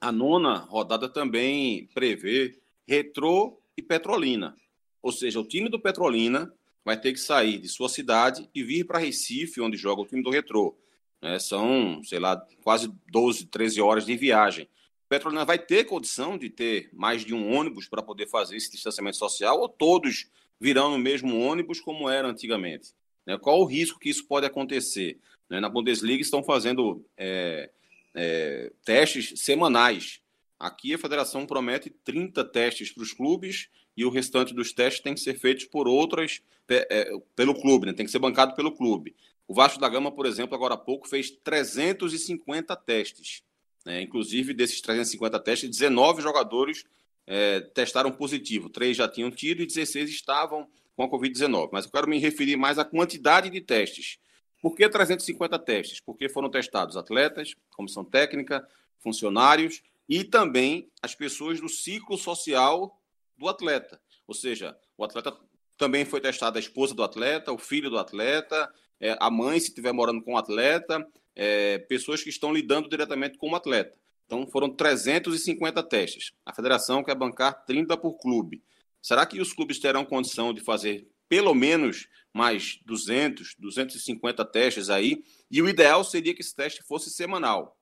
a 0.00 0.10
nona 0.10 0.56
rodada 0.56 1.08
também 1.08 1.88
prevê 1.94 2.58
Retrô 2.88 3.60
e 3.76 3.82
Petrolina. 3.82 4.56
Ou 5.02 5.12
seja, 5.12 5.38
o 5.38 5.46
time 5.46 5.68
do 5.68 5.78
Petrolina 5.78 6.50
vai 6.82 6.98
ter 6.98 7.12
que 7.12 7.20
sair 7.20 7.58
de 7.58 7.68
sua 7.68 7.88
cidade 7.88 8.48
e 8.54 8.62
vir 8.62 8.84
para 8.84 8.98
Recife, 8.98 9.60
onde 9.60 9.76
joga 9.76 10.00
o 10.00 10.06
time 10.06 10.22
do 10.22 10.30
Retrô. 10.30 10.74
É, 11.20 11.38
são, 11.38 12.02
sei 12.02 12.18
lá, 12.18 12.40
quase 12.62 12.90
12, 13.10 13.46
13 13.46 13.82
horas 13.82 14.06
de 14.06 14.16
viagem. 14.16 14.66
Petrolina 15.06 15.44
vai 15.44 15.58
ter 15.58 15.84
condição 15.84 16.38
de 16.38 16.48
ter 16.48 16.88
mais 16.92 17.24
de 17.24 17.34
um 17.34 17.52
ônibus 17.54 17.86
para 17.86 18.02
poder 18.02 18.26
fazer 18.26 18.56
esse 18.56 18.70
distanciamento 18.70 19.18
social 19.18 19.60
ou 19.60 19.68
todos 19.68 20.26
virão 20.58 20.90
no 20.90 20.98
mesmo 20.98 21.38
ônibus 21.38 21.80
como 21.80 22.08
era 22.08 22.26
antigamente? 22.26 22.94
Né? 23.26 23.36
Qual 23.36 23.60
o 23.60 23.64
risco 23.64 23.98
que 23.98 24.08
isso 24.08 24.26
pode 24.26 24.46
acontecer? 24.46 25.18
Né? 25.48 25.60
Na 25.60 25.68
Bundesliga 25.68 26.22
estão 26.22 26.42
fazendo 26.42 27.04
é, 27.18 27.70
é, 28.14 28.72
testes 28.84 29.38
semanais. 29.40 30.20
Aqui 30.58 30.92
a 30.92 30.98
federação 30.98 31.46
promete 31.46 31.88
30 31.88 32.44
testes 32.44 32.90
para 32.90 33.02
os 33.02 33.12
clubes 33.12 33.68
e 33.96 34.04
o 34.04 34.10
restante 34.10 34.52
dos 34.52 34.72
testes 34.72 35.02
tem 35.02 35.14
que 35.14 35.20
ser 35.20 35.38
feitos 35.38 35.64
por 35.64 35.86
outras, 35.86 36.42
é, 36.68 37.12
pelo 37.36 37.54
clube, 37.54 37.86
né? 37.86 37.92
tem 37.92 38.04
que 38.04 38.12
ser 38.12 38.18
bancado 38.18 38.54
pelo 38.54 38.72
clube. 38.72 39.14
O 39.46 39.54
Vasco 39.54 39.80
da 39.80 39.88
Gama, 39.88 40.12
por 40.12 40.26
exemplo, 40.26 40.54
agora 40.54 40.74
há 40.74 40.78
pouco 40.78 41.08
fez 41.08 41.30
350 41.30 42.76
testes. 42.76 43.42
Né? 43.84 44.02
Inclusive, 44.02 44.52
desses 44.52 44.80
350 44.80 45.38
testes, 45.40 45.70
19 45.70 46.20
jogadores 46.20 46.84
é, 47.26 47.60
testaram 47.60 48.10
positivo. 48.10 48.68
Três 48.68 48.96
já 48.96 49.08
tinham 49.08 49.30
tido 49.30 49.62
e 49.62 49.66
16 49.66 50.10
estavam 50.10 50.68
com 50.96 51.04
a 51.04 51.08
Covid-19. 51.08 51.70
Mas 51.72 51.84
eu 51.84 51.90
quero 51.92 52.08
me 52.08 52.18
referir 52.18 52.56
mais 52.56 52.78
à 52.78 52.84
quantidade 52.84 53.48
de 53.48 53.60
testes. 53.60 54.18
Por 54.60 54.74
que 54.74 54.88
350 54.88 55.58
testes? 55.60 56.00
Porque 56.00 56.28
foram 56.28 56.50
testados 56.50 56.96
atletas, 56.96 57.54
comissão 57.76 58.04
técnica, 58.04 58.66
funcionários 58.98 59.82
e 60.08 60.24
também 60.24 60.90
as 61.02 61.14
pessoas 61.14 61.60
do 61.60 61.68
ciclo 61.68 62.16
social 62.16 62.98
do 63.36 63.48
atleta. 63.48 64.00
Ou 64.26 64.34
seja, 64.34 64.76
o 64.96 65.04
atleta 65.04 65.36
também 65.76 66.04
foi 66.04 66.20
testado 66.20 66.56
a 66.56 66.60
esposa 66.60 66.94
do 66.94 67.02
atleta, 67.02 67.52
o 67.52 67.58
filho 67.58 67.90
do 67.90 67.98
atleta, 67.98 68.72
é, 69.00 69.16
a 69.20 69.30
mãe, 69.30 69.60
se 69.60 69.68
estiver 69.68 69.92
morando 69.92 70.22
com 70.22 70.34
o 70.34 70.38
atleta, 70.38 71.06
é, 71.36 71.78
pessoas 71.78 72.22
que 72.22 72.30
estão 72.30 72.52
lidando 72.52 72.88
diretamente 72.88 73.38
com 73.38 73.50
o 73.50 73.54
atleta. 73.54 73.96
Então, 74.26 74.46
foram 74.46 74.68
350 74.68 75.82
testes. 75.84 76.32
A 76.44 76.52
federação 76.52 77.02
quer 77.02 77.14
bancar 77.14 77.64
30 77.64 77.96
por 77.96 78.14
clube. 78.18 78.62
Será 79.00 79.24
que 79.24 79.40
os 79.40 79.52
clubes 79.52 79.78
terão 79.78 80.04
condição 80.04 80.52
de 80.52 80.60
fazer 80.60 81.08
pelo 81.28 81.54
menos 81.54 82.08
mais 82.32 82.80
200, 82.84 83.54
250 83.58 84.44
testes 84.46 84.90
aí? 84.90 85.22
E 85.50 85.62
o 85.62 85.68
ideal 85.68 86.02
seria 86.02 86.34
que 86.34 86.42
esse 86.42 86.54
teste 86.54 86.82
fosse 86.82 87.08
semanal. 87.08 87.77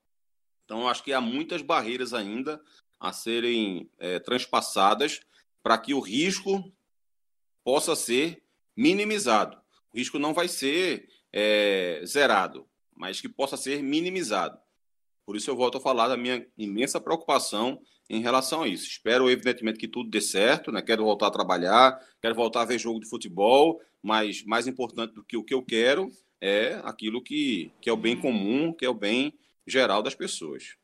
Então, 0.67 0.89
acho 0.89 1.03
que 1.03 1.13
há 1.13 1.21
muitas 1.21 1.63
barreiras 1.63 2.13
ainda 2.13 2.61
a 2.99 3.13
serem 3.13 3.89
é, 3.99 4.19
transpassadas 4.19 5.21
para 5.63 5.79
que 5.79 5.95
o 5.95 6.01
risco 6.01 6.71
possa 7.65 7.95
ser 7.95 8.43
minimizado. 8.77 9.57
O 9.93 9.97
risco 9.97 10.19
não 10.19 10.35
vai 10.35 10.49
ser 10.49 11.09
é, 11.33 12.03
zerado, 12.05 12.67
mas 12.95 13.21
que 13.21 13.29
possa 13.29 13.57
ser 13.57 13.81
minimizado. 13.81 14.59
Por 15.25 15.37
isso 15.37 15.49
eu 15.51 15.57
volto 15.57 15.79
a 15.79 15.81
falar 15.81 16.09
da 16.09 16.17
minha 16.17 16.45
imensa 16.59 17.01
preocupação 17.01 17.81
em 18.09 18.21
relação 18.21 18.63
a 18.63 18.69
isso. 18.69 18.87
Espero, 18.87 19.31
evidentemente, 19.31 19.79
que 19.79 19.89
tudo 19.89 20.11
dê 20.11 20.21
certo, 20.21 20.73
né? 20.73 20.83
Quero 20.83 21.05
voltar 21.05 21.29
a 21.29 21.33
trabalhar, 21.33 22.01
quero 22.21 22.35
voltar 22.35 22.63
a 22.63 22.65
ver 22.65 22.79
jogo 22.79 23.01
de 23.01 23.09
futebol, 23.09 23.81
mas 24.03 24.45
mais 24.45 24.67
importante 24.67 25.15
do 25.15 25.25
que 25.25 25.37
o 25.37 25.45
que 25.45 25.55
eu 25.55 25.63
quero 25.63 26.11
é 26.41 26.81
aquilo 26.85 27.23
que, 27.23 27.73
que 27.81 27.89
é 27.89 27.93
o 27.93 27.97
bem 27.97 28.17
comum, 28.21 28.73
que 28.73 28.85
é 28.85 28.89
o 28.89 28.95
bem 28.95 29.33
geral 29.67 30.03
das 30.03 30.15
pessoas 30.15 30.77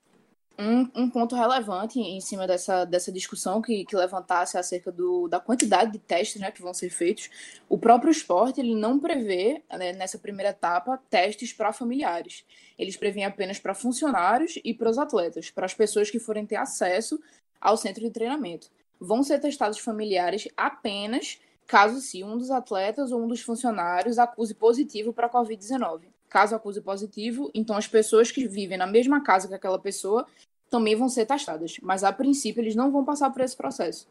um, 0.59 0.89
um, 0.95 1.11
ponto 1.11 1.35
relevante 1.35 1.99
em 1.99 2.21
cima 2.21 2.47
dessa, 2.47 2.85
dessa 2.85 3.11
discussão 3.11 3.63
que, 3.63 3.85
que 3.85 3.97
levantasse 3.97 4.59
acerca 4.59 4.93
do, 4.93 5.29
da 5.29 5.41
quantidade 5.41 5.93
de 5.93 5.99
testes 5.99 6.41
né, 6.41 6.51
que 6.51 6.63
vão 6.63 6.75
ser 6.75 6.91
feitos, 6.91 7.31
o 7.69 7.79
próprio 7.79 8.11
esporte 8.11 8.61
ele 8.61 8.75
não 8.75 8.99
prevê, 8.99 9.63
né, 9.71 9.93
nessa 9.93 10.19
primeira 10.19 10.51
etapa, 10.51 11.01
testes 11.11 11.53
para 11.53 11.73
familiares. 11.73 12.45
Eles 12.79 12.97
prevêem 12.97 13.27
apenas 13.27 13.59
para 13.59 13.75
funcionários 13.75 14.59
e 14.65 14.75
para 14.75 14.91
os 14.91 14.99
atletas, 14.99 15.51
para 15.51 15.67
as 15.67 15.75
pessoas 15.75 16.11
que 16.11 16.19
forem 16.19 16.47
ter 16.47 16.57
acesso 16.57 17.21
ao 17.61 17.77
centro 17.77 18.03
de 18.03 18.11
treinamento. 18.11 18.71
Vão 19.01 19.23
ser 19.23 19.41
testados 19.41 19.79
familiares 19.79 20.49
apenas 20.57 21.41
caso 21.67 22.01
se 22.01 22.23
um 22.23 22.37
dos 22.37 22.51
atletas 22.51 23.13
ou 23.13 23.23
um 23.23 23.29
dos 23.29 23.41
funcionários 23.41 24.19
acuse 24.19 24.55
positivo 24.55 25.13
para 25.13 25.27
a 25.27 25.31
Covid-19. 25.31 26.12
Caso 26.33 26.57
acuse 26.57 26.81
positivo, 26.81 27.51
então 27.53 27.77
as 27.77 27.87
pessoas 27.87 28.31
que 28.31 28.49
vivem 28.49 28.79
na 28.79 28.87
mesma 28.87 29.23
casa 29.23 29.47
que 29.47 29.53
aquela 29.53 29.79
pessoa 29.79 30.27
também 30.71 30.97
vão 30.97 31.07
ser 31.07 31.27
testadas. 31.27 31.77
Mas 31.83 32.03
a 32.03 32.11
princípio 32.11 32.63
eles 32.63 32.75
não 32.75 32.91
vão 32.91 33.05
passar 33.05 33.29
por 33.29 33.43
esse 33.43 33.55
processo. 33.55 34.09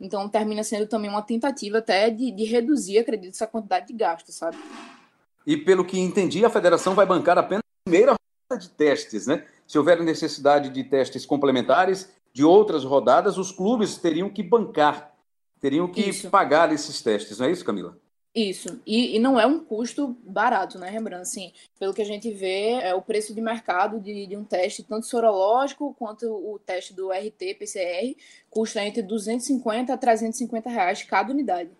Então 0.00 0.28
termina 0.28 0.64
sendo 0.64 0.88
também 0.88 1.08
uma 1.08 1.22
tentativa 1.22 1.78
até 1.78 2.10
de, 2.10 2.32
de 2.32 2.42
reduzir, 2.42 2.98
acredito, 2.98 3.34
essa 3.34 3.46
quantidade 3.46 3.86
de 3.86 3.92
gasto, 3.92 4.32
sabe? 4.32 4.56
E 5.46 5.56
pelo 5.56 5.84
que 5.84 6.00
entendi, 6.00 6.44
a 6.44 6.50
federação 6.50 6.96
vai 6.96 7.06
bancar 7.06 7.38
apenas 7.38 7.62
a 7.62 7.84
primeira 7.88 8.16
rodada 8.16 8.60
de 8.60 8.68
testes, 8.68 9.28
né? 9.28 9.46
Se 9.64 9.78
houver 9.78 10.02
necessidade 10.02 10.68
de 10.68 10.82
testes 10.82 11.24
complementares 11.24 12.10
de 12.32 12.42
outras 12.42 12.82
rodadas, 12.82 13.38
os 13.38 13.52
clubes 13.52 13.96
teriam 13.98 14.28
que 14.28 14.42
bancar, 14.42 15.14
teriam 15.60 15.86
que 15.86 16.00
isso. 16.00 16.28
pagar 16.28 16.72
esses 16.72 17.00
testes, 17.00 17.38
não 17.38 17.46
é 17.46 17.52
isso, 17.52 17.64
Camila? 17.64 17.96
Isso, 18.34 18.80
e, 18.86 19.16
e, 19.16 19.18
não 19.18 19.38
é 19.38 19.44
um 19.44 19.62
custo 19.62 20.16
barato, 20.24 20.78
né, 20.78 20.88
Rembrandt? 20.88 21.20
Assim, 21.20 21.52
pelo 21.78 21.92
que 21.92 22.00
a 22.00 22.04
gente 22.04 22.30
vê, 22.30 22.70
é 22.80 22.94
o 22.94 23.02
preço 23.02 23.34
de 23.34 23.42
mercado 23.42 24.00
de, 24.00 24.26
de 24.26 24.34
um 24.38 24.42
teste, 24.42 24.82
tanto 24.82 25.06
sorológico 25.06 25.94
quanto 25.98 26.24
o 26.26 26.58
teste 26.58 26.94
do 26.94 27.10
RT-PCR, 27.10 28.16
custa 28.48 28.82
entre 28.82 29.02
250 29.02 29.92
a 29.92 29.98
350 29.98 30.70
reais 30.70 31.02
cada 31.02 31.30
unidade. 31.30 31.70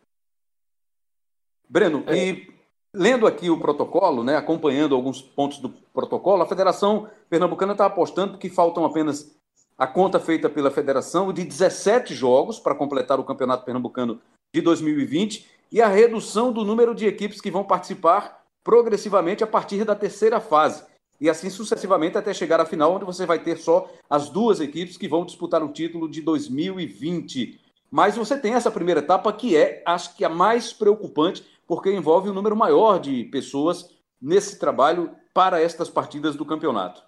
Breno, 1.66 2.04
é. 2.06 2.16
e 2.18 2.52
lendo 2.92 3.26
aqui 3.26 3.48
o 3.48 3.58
protocolo, 3.58 4.22
né, 4.22 4.36
acompanhando 4.36 4.94
alguns 4.94 5.22
pontos 5.22 5.56
do 5.56 5.70
protocolo, 5.70 6.42
a 6.42 6.46
Federação 6.46 7.08
Pernambucana 7.30 7.72
está 7.72 7.86
apostando 7.86 8.36
que 8.36 8.50
faltam 8.50 8.84
apenas 8.84 9.34
a 9.78 9.86
conta 9.86 10.20
feita 10.20 10.50
pela 10.50 10.70
Federação 10.70 11.32
de 11.32 11.44
17 11.44 12.14
jogos 12.14 12.60
para 12.60 12.74
completar 12.74 13.18
o 13.18 13.24
Campeonato 13.24 13.64
Pernambucano 13.64 14.20
de 14.54 14.60
2020 14.60 15.61
e 15.72 15.80
a 15.80 15.88
redução 15.88 16.52
do 16.52 16.64
número 16.64 16.94
de 16.94 17.06
equipes 17.06 17.40
que 17.40 17.50
vão 17.50 17.64
participar 17.64 18.44
progressivamente 18.62 19.42
a 19.42 19.46
partir 19.46 19.84
da 19.84 19.94
terceira 19.94 20.38
fase. 20.38 20.84
E 21.18 21.30
assim 21.30 21.48
sucessivamente 21.48 22.18
até 22.18 22.34
chegar 22.34 22.60
à 22.60 22.66
final, 22.66 22.94
onde 22.94 23.04
você 23.04 23.24
vai 23.24 23.38
ter 23.38 23.56
só 23.56 23.90
as 24.10 24.28
duas 24.28 24.60
equipes 24.60 24.96
que 24.96 25.08
vão 25.08 25.24
disputar 25.24 25.62
o 25.62 25.72
título 25.72 26.08
de 26.08 26.20
2020. 26.20 27.60
Mas 27.90 28.16
você 28.16 28.38
tem 28.38 28.54
essa 28.54 28.70
primeira 28.70 29.00
etapa 29.00 29.32
que 29.32 29.56
é, 29.56 29.82
acho 29.86 30.14
que 30.16 30.24
a 30.24 30.28
mais 30.28 30.72
preocupante, 30.72 31.44
porque 31.66 31.92
envolve 31.92 32.28
um 32.28 32.34
número 32.34 32.56
maior 32.56 32.98
de 32.98 33.24
pessoas 33.24 33.88
nesse 34.20 34.58
trabalho 34.58 35.14
para 35.32 35.60
estas 35.60 35.88
partidas 35.88 36.36
do 36.36 36.44
campeonato. 36.44 37.02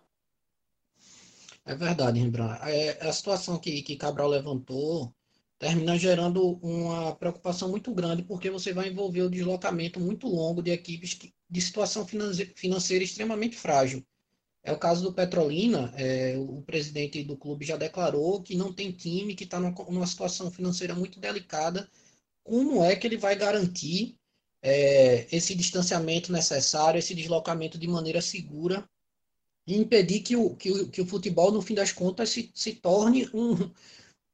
É 1.66 1.74
verdade, 1.74 2.20
Rembrandt. 2.20 2.61
É, 2.62 3.09
a 3.09 3.12
situação 3.12 3.59
que, 3.59 3.83
que 3.83 3.96
Cabral 3.96 4.29
levantou 4.29 5.12
termina 5.58 5.96
gerando 5.96 6.58
uma 6.62 7.14
preocupação 7.14 7.68
muito 7.70 7.92
grande, 7.94 8.22
porque 8.22 8.50
você 8.50 8.72
vai 8.72 8.88
envolver 8.88 9.22
o 9.22 9.30
deslocamento 9.30 10.00
muito 10.00 10.26
longo 10.26 10.62
de 10.62 10.70
equipes 10.70 11.14
que, 11.14 11.32
de 11.48 11.60
situação 11.60 12.06
financeira 12.54 13.04
extremamente 13.04 13.56
frágil. 13.56 14.04
É 14.62 14.72
o 14.72 14.78
caso 14.78 15.02
do 15.02 15.12
Petrolina, 15.12 15.92
é, 15.94 16.36
o 16.38 16.62
presidente 16.62 17.22
do 17.22 17.36
clube 17.36 17.66
já 17.66 17.76
declarou 17.76 18.42
que 18.42 18.56
não 18.56 18.72
tem 18.72 18.90
time, 18.90 19.34
que 19.34 19.44
está 19.44 19.60
numa, 19.60 19.74
numa, 19.90 20.06
situação 20.06 20.50
financeira 20.50 20.94
muito 20.94 21.20
delicada. 21.20 21.88
Como 22.42 22.82
é 22.82 22.96
que 22.96 23.06
ele 23.06 23.18
vai 23.18 23.36
garantir 23.36 24.16
é, 24.62 25.26
esse 25.30 25.54
distanciamento 25.54 26.32
necessário, 26.32 26.98
esse 26.98 27.14
deslocamento 27.14 27.78
de 27.78 27.86
maneira 27.86 28.22
segura 28.22 28.88
e 29.66 29.76
impedir 29.76 30.20
que 30.20 30.34
o, 30.34 30.56
que 30.56 30.70
o, 30.70 30.88
que 30.88 31.02
o 31.02 31.06
futebol, 31.06 31.52
no 31.52 31.62
fim 31.62 31.74
das 31.74 31.92
contas, 31.92 32.30
se, 32.30 32.50
se 32.54 32.72
torne 32.72 33.28
um, 33.34 33.70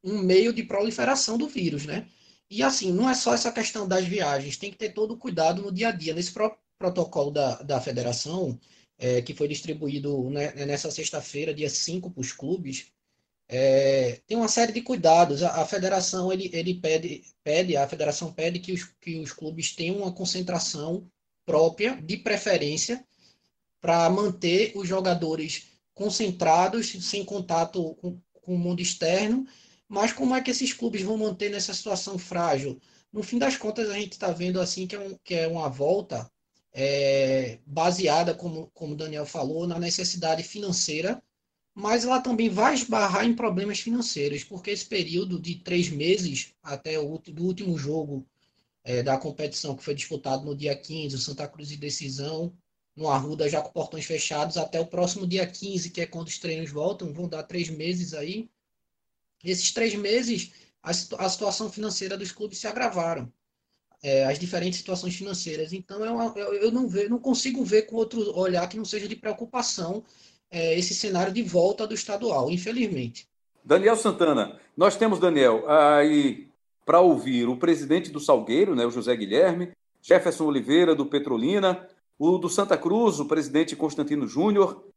um 0.02 0.18
meio 0.22 0.52
de 0.52 0.62
proliferação 0.62 1.36
do 1.36 1.48
vírus, 1.48 1.84
né? 1.84 2.06
E 2.50 2.62
assim, 2.62 2.92
não 2.92 3.08
é 3.08 3.14
só 3.14 3.32
essa 3.32 3.52
questão 3.52 3.86
das 3.86 4.04
viagens, 4.04 4.56
tem 4.56 4.70
que 4.72 4.76
ter 4.76 4.90
todo 4.90 5.14
o 5.14 5.16
cuidado 5.16 5.62
no 5.62 5.72
dia 5.72 5.88
a 5.88 5.92
dia. 5.92 6.12
Nesse 6.12 6.32
próprio 6.32 6.60
protocolo 6.78 7.30
da, 7.30 7.62
da 7.62 7.80
federação, 7.80 8.58
é, 8.98 9.22
que 9.22 9.34
foi 9.34 9.46
distribuído 9.46 10.28
né, 10.30 10.52
nessa 10.66 10.90
sexta-feira, 10.90 11.54
dia 11.54 11.70
5, 11.70 12.10
para 12.10 12.20
os 12.20 12.32
clubes, 12.32 12.90
é, 13.48 14.20
tem 14.26 14.36
uma 14.36 14.48
série 14.48 14.72
de 14.72 14.82
cuidados. 14.82 15.42
A, 15.42 15.62
a, 15.62 15.66
federação 15.66 16.32
ele, 16.32 16.50
ele 16.52 16.74
pede, 16.74 17.22
pede, 17.44 17.76
a 17.76 17.86
federação 17.86 18.32
pede 18.32 18.58
que 18.58 18.72
os, 18.72 18.84
que 19.00 19.18
os 19.18 19.32
clubes 19.32 19.74
tenham 19.74 19.98
uma 19.98 20.12
concentração 20.12 21.08
própria, 21.46 22.00
de 22.02 22.16
preferência, 22.16 23.04
para 23.80 24.10
manter 24.10 24.72
os 24.74 24.88
jogadores 24.88 25.68
concentrados, 25.94 26.90
sem 27.04 27.24
contato 27.24 27.94
com, 27.96 28.20
com 28.42 28.54
o 28.54 28.58
mundo 28.58 28.80
externo 28.80 29.46
mas 29.90 30.12
como 30.12 30.36
é 30.36 30.40
que 30.40 30.52
esses 30.52 30.72
clubes 30.72 31.02
vão 31.02 31.18
manter 31.18 31.50
nessa 31.50 31.74
situação 31.74 32.16
frágil? 32.16 32.80
No 33.12 33.24
fim 33.24 33.38
das 33.38 33.56
contas, 33.56 33.90
a 33.90 33.94
gente 33.94 34.12
está 34.12 34.30
vendo 34.30 34.60
assim 34.60 34.86
que 34.86 34.94
é, 34.94 35.00
um, 35.00 35.18
que 35.24 35.34
é 35.34 35.48
uma 35.48 35.68
volta 35.68 36.30
é, 36.72 37.58
baseada, 37.66 38.32
como, 38.32 38.70
o 38.72 38.94
Daniel 38.94 39.26
falou, 39.26 39.66
na 39.66 39.80
necessidade 39.80 40.44
financeira, 40.44 41.20
mas 41.74 42.04
ela 42.04 42.20
também 42.20 42.48
vai 42.48 42.74
esbarrar 42.74 43.24
em 43.24 43.34
problemas 43.34 43.80
financeiros, 43.80 44.44
porque 44.44 44.70
esse 44.70 44.86
período 44.86 45.40
de 45.40 45.56
três 45.56 45.88
meses 45.88 46.54
até 46.62 46.96
o 46.96 47.18
do 47.18 47.44
último 47.44 47.76
jogo 47.76 48.24
é, 48.84 49.02
da 49.02 49.18
competição, 49.18 49.74
que 49.74 49.82
foi 49.82 49.96
disputado 49.96 50.44
no 50.44 50.54
dia 50.54 50.76
15, 50.76 51.16
o 51.16 51.18
Santa 51.18 51.48
Cruz 51.48 51.68
de 51.68 51.76
decisão, 51.76 52.56
no 52.94 53.08
Arruda 53.08 53.48
já 53.48 53.60
com 53.60 53.72
portões 53.72 54.04
fechados, 54.04 54.56
até 54.56 54.78
o 54.78 54.86
próximo 54.86 55.26
dia 55.26 55.48
15, 55.48 55.90
que 55.90 56.00
é 56.00 56.06
quando 56.06 56.28
os 56.28 56.38
treinos 56.38 56.70
voltam, 56.70 57.12
vão 57.12 57.28
dar 57.28 57.42
três 57.42 57.68
meses 57.68 58.14
aí. 58.14 58.48
Esses 59.42 59.72
três 59.72 59.94
meses, 59.94 60.52
a, 60.82 60.90
a 60.90 61.28
situação 61.28 61.70
financeira 61.70 62.16
dos 62.16 62.32
clubes 62.32 62.58
se 62.58 62.66
agravaram. 62.66 63.32
É, 64.02 64.24
as 64.24 64.38
diferentes 64.38 64.78
situações 64.78 65.14
financeiras. 65.14 65.74
Então, 65.74 66.02
é 66.02 66.10
uma, 66.10 66.32
eu, 66.38 66.72
não 66.72 66.88
vejo, 66.88 67.10
não 67.10 67.18
consigo 67.18 67.62
ver 67.62 67.82
com 67.82 67.96
outro 67.96 68.34
olhar 68.34 68.66
que 68.66 68.78
não 68.78 68.84
seja 68.84 69.06
de 69.06 69.14
preocupação 69.14 70.02
é, 70.50 70.78
esse 70.78 70.94
cenário 70.94 71.32
de 71.32 71.42
volta 71.42 71.86
do 71.86 71.92
estadual, 71.92 72.50
infelizmente. 72.50 73.28
Daniel 73.62 73.96
Santana, 73.96 74.58
nós 74.74 74.96
temos, 74.96 75.18
Daniel, 75.18 75.68
aí 75.68 76.48
para 76.84 77.00
ouvir 77.00 77.46
o 77.46 77.56
presidente 77.56 78.10
do 78.10 78.18
Salgueiro, 78.18 78.74
né, 78.74 78.84
o 78.84 78.90
José 78.90 79.14
Guilherme, 79.14 79.70
Jefferson 80.02 80.46
Oliveira, 80.46 80.94
do 80.94 81.06
Petrolina, 81.06 81.86
o 82.18 82.38
do 82.38 82.48
Santa 82.48 82.76
Cruz, 82.76 83.20
o 83.20 83.26
presidente 83.26 83.76
Constantino 83.76 84.26
Júnior, 84.26 84.89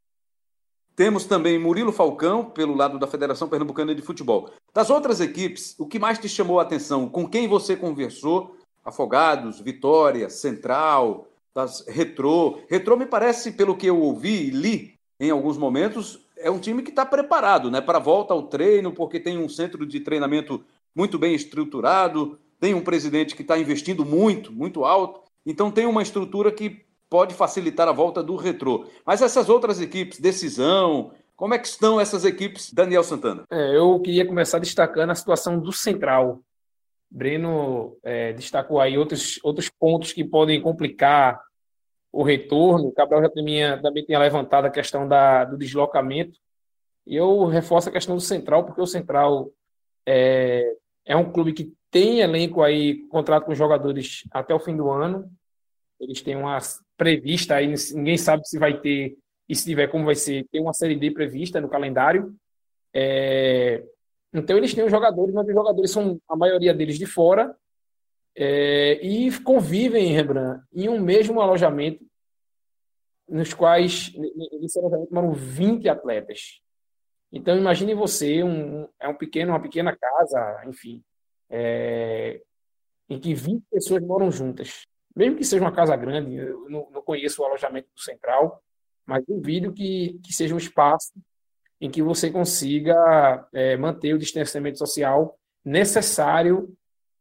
Temos 0.95 1.25
também 1.25 1.57
Murilo 1.57 1.91
Falcão, 1.91 2.45
pelo 2.45 2.75
lado 2.75 2.99
da 2.99 3.07
Federação 3.07 3.47
Pernambucana 3.49 3.95
de 3.95 4.01
Futebol. 4.01 4.51
Das 4.71 4.91
outras 4.91 5.19
equipes, 5.19 5.75
o 5.79 5.87
que 5.87 5.97
mais 5.97 6.19
te 6.19 6.29
chamou 6.29 6.59
a 6.59 6.63
atenção? 6.63 7.09
Com 7.09 7.27
quem 7.27 7.47
você 7.47 7.75
conversou? 7.75 8.55
Afogados, 8.85 9.59
Vitória, 9.59 10.29
Central, 10.29 11.27
das 11.53 11.83
Retrô. 11.87 12.59
Retrô 12.69 12.95
me 12.95 13.07
parece, 13.07 13.53
pelo 13.53 13.75
que 13.75 13.87
eu 13.87 13.99
ouvi 13.99 14.47
e 14.47 14.49
li 14.51 14.93
em 15.19 15.31
alguns 15.31 15.57
momentos, 15.57 16.19
é 16.37 16.51
um 16.51 16.59
time 16.59 16.83
que 16.83 16.89
está 16.89 17.05
preparado 17.05 17.71
né, 17.71 17.79
para 17.79 17.97
a 17.97 18.01
volta 18.01 18.33
ao 18.33 18.43
treino, 18.43 18.91
porque 18.91 19.19
tem 19.19 19.37
um 19.37 19.47
centro 19.47 19.85
de 19.85 19.99
treinamento 19.99 20.63
muito 20.93 21.17
bem 21.17 21.33
estruturado, 21.33 22.37
tem 22.59 22.73
um 22.73 22.81
presidente 22.81 23.35
que 23.35 23.41
está 23.41 23.57
investindo 23.57 24.05
muito, 24.05 24.51
muito 24.51 24.85
alto, 24.85 25.21
então 25.45 25.71
tem 25.71 25.85
uma 25.85 26.01
estrutura 26.01 26.51
que 26.51 26.82
pode 27.13 27.35
facilitar 27.35 27.87
a 27.87 27.91
volta 27.91 28.23
do 28.23 28.35
retrô. 28.35 28.87
Mas 29.05 29.21
essas 29.21 29.47
outras 29.47 29.79
equipes, 29.79 30.19
decisão, 30.19 31.11
como 31.35 31.53
é 31.53 31.59
que 31.59 31.67
estão 31.67 32.01
essas 32.01 32.25
equipes, 32.25 32.73
Daniel 32.73 33.03
Santana? 33.03 33.43
É, 33.51 33.77
eu 33.77 33.99
queria 33.99 34.25
começar 34.25 34.57
destacando 34.57 35.11
a 35.11 35.15
situação 35.15 35.59
do 35.59 35.71
Central. 35.71 36.41
Breno 37.11 37.95
é, 38.01 38.33
destacou 38.33 38.81
aí 38.81 38.97
outros, 38.97 39.39
outros 39.43 39.69
pontos 39.69 40.11
que 40.11 40.23
podem 40.23 40.59
complicar 40.59 41.39
o 42.11 42.23
retorno. 42.23 42.87
O 42.87 42.91
Cabral 42.91 43.21
já 43.21 43.29
tinha, 43.29 43.79
também 43.79 44.03
tinha 44.03 44.17
levantado 44.17 44.65
a 44.65 44.71
questão 44.71 45.07
da, 45.07 45.45
do 45.45 45.55
deslocamento. 45.55 46.39
E 47.05 47.15
eu 47.15 47.45
reforço 47.45 47.89
a 47.89 47.91
questão 47.91 48.15
do 48.15 48.21
Central, 48.21 48.63
porque 48.65 48.81
o 48.81 48.87
Central 48.87 49.51
é, 50.03 50.67
é 51.05 51.15
um 51.15 51.31
clube 51.31 51.53
que 51.53 51.71
tem 51.91 52.21
elenco 52.21 52.63
aí, 52.63 53.07
contrato 53.09 53.45
com 53.45 53.53
jogadores 53.53 54.23
até 54.31 54.51
o 54.55 54.59
fim 54.59 54.75
do 54.75 54.89
ano. 54.89 55.31
Eles 56.03 56.21
têm 56.21 56.35
uma 56.35 56.57
prevista 56.97 57.55
aí, 57.55 57.73
ninguém 57.93 58.17
sabe 58.17 58.47
se 58.47 58.59
vai 58.59 58.79
ter, 58.79 59.17
e 59.47 59.55
se 59.55 59.65
tiver, 59.65 59.87
como 59.87 60.05
vai 60.05 60.15
ser. 60.15 60.45
Tem 60.51 60.61
uma 60.61 60.73
Série 60.73 60.95
D 60.95 61.11
prevista 61.11 61.59
no 61.59 61.69
calendário. 61.69 62.35
É, 62.93 63.83
então, 64.33 64.57
eles 64.57 64.73
têm 64.73 64.83
os 64.83 64.91
jogadores, 64.91 65.33
mas 65.33 65.47
os 65.47 65.53
jogadores 65.53 65.91
são, 65.91 66.19
a 66.27 66.35
maioria 66.35 66.73
deles, 66.73 66.97
de 66.97 67.05
fora. 67.05 67.55
É, 68.35 68.93
e 69.05 69.31
convivem, 69.41 70.11
Rembrandt, 70.13 70.63
em 70.73 70.89
um 70.89 70.99
mesmo 70.99 71.39
alojamento, 71.39 72.03
nos 73.27 73.53
quais, 73.53 74.11
nesse 74.59 74.79
alojamento, 74.79 75.13
moram 75.13 75.31
20 75.33 75.87
atletas. 75.87 76.61
Então, 77.31 77.57
imagine 77.57 77.93
você, 77.93 78.43
um, 78.43 78.87
é 78.99 79.07
um 79.07 79.15
pequeno, 79.15 79.51
uma 79.51 79.61
pequena 79.61 79.95
casa, 79.95 80.63
enfim, 80.67 81.03
é, 81.49 82.41
em 83.09 83.19
que 83.19 83.33
20 83.33 83.63
pessoas 83.71 84.01
moram 84.01 84.31
juntas 84.31 84.83
mesmo 85.15 85.37
que 85.37 85.43
seja 85.43 85.63
uma 85.63 85.71
casa 85.71 85.95
grande, 85.95 86.35
eu 86.35 86.69
não, 86.69 86.87
não 86.91 87.01
conheço 87.01 87.41
o 87.41 87.45
alojamento 87.45 87.87
do 87.95 88.01
Central, 88.01 88.61
mas 89.05 89.25
duvido 89.25 89.73
que, 89.73 90.19
que 90.23 90.33
seja 90.33 90.55
um 90.55 90.57
espaço 90.57 91.13
em 91.79 91.89
que 91.89 92.01
você 92.01 92.31
consiga 92.31 93.47
é, 93.53 93.75
manter 93.75 94.13
o 94.13 94.17
distanciamento 94.17 94.77
social 94.77 95.37
necessário 95.63 96.73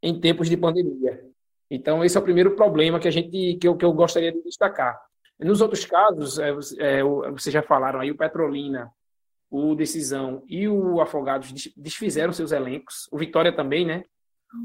em 0.02 0.18
tempos 0.20 0.48
de 0.48 0.56
pandemia. 0.56 1.24
Então, 1.70 2.04
esse 2.04 2.16
é 2.16 2.20
o 2.20 2.24
primeiro 2.24 2.54
problema 2.54 3.00
que 3.00 3.08
a 3.08 3.10
gente 3.10 3.56
que 3.56 3.66
eu, 3.66 3.76
que 3.76 3.84
eu 3.84 3.92
gostaria 3.92 4.32
de 4.32 4.42
destacar. 4.42 5.00
Nos 5.38 5.60
outros 5.60 5.84
casos, 5.84 6.38
é, 6.38 6.50
é, 6.78 7.02
vocês 7.02 7.52
já 7.52 7.62
falaram 7.62 7.98
aí, 7.98 8.10
o 8.10 8.16
Petrolina, 8.16 8.92
o 9.50 9.74
Decisão 9.74 10.44
e 10.46 10.68
o 10.68 11.00
Afogados 11.00 11.52
desfizeram 11.76 12.32
seus 12.32 12.52
elencos, 12.52 13.08
o 13.10 13.18
Vitória 13.18 13.54
também, 13.54 13.84
né? 13.84 14.04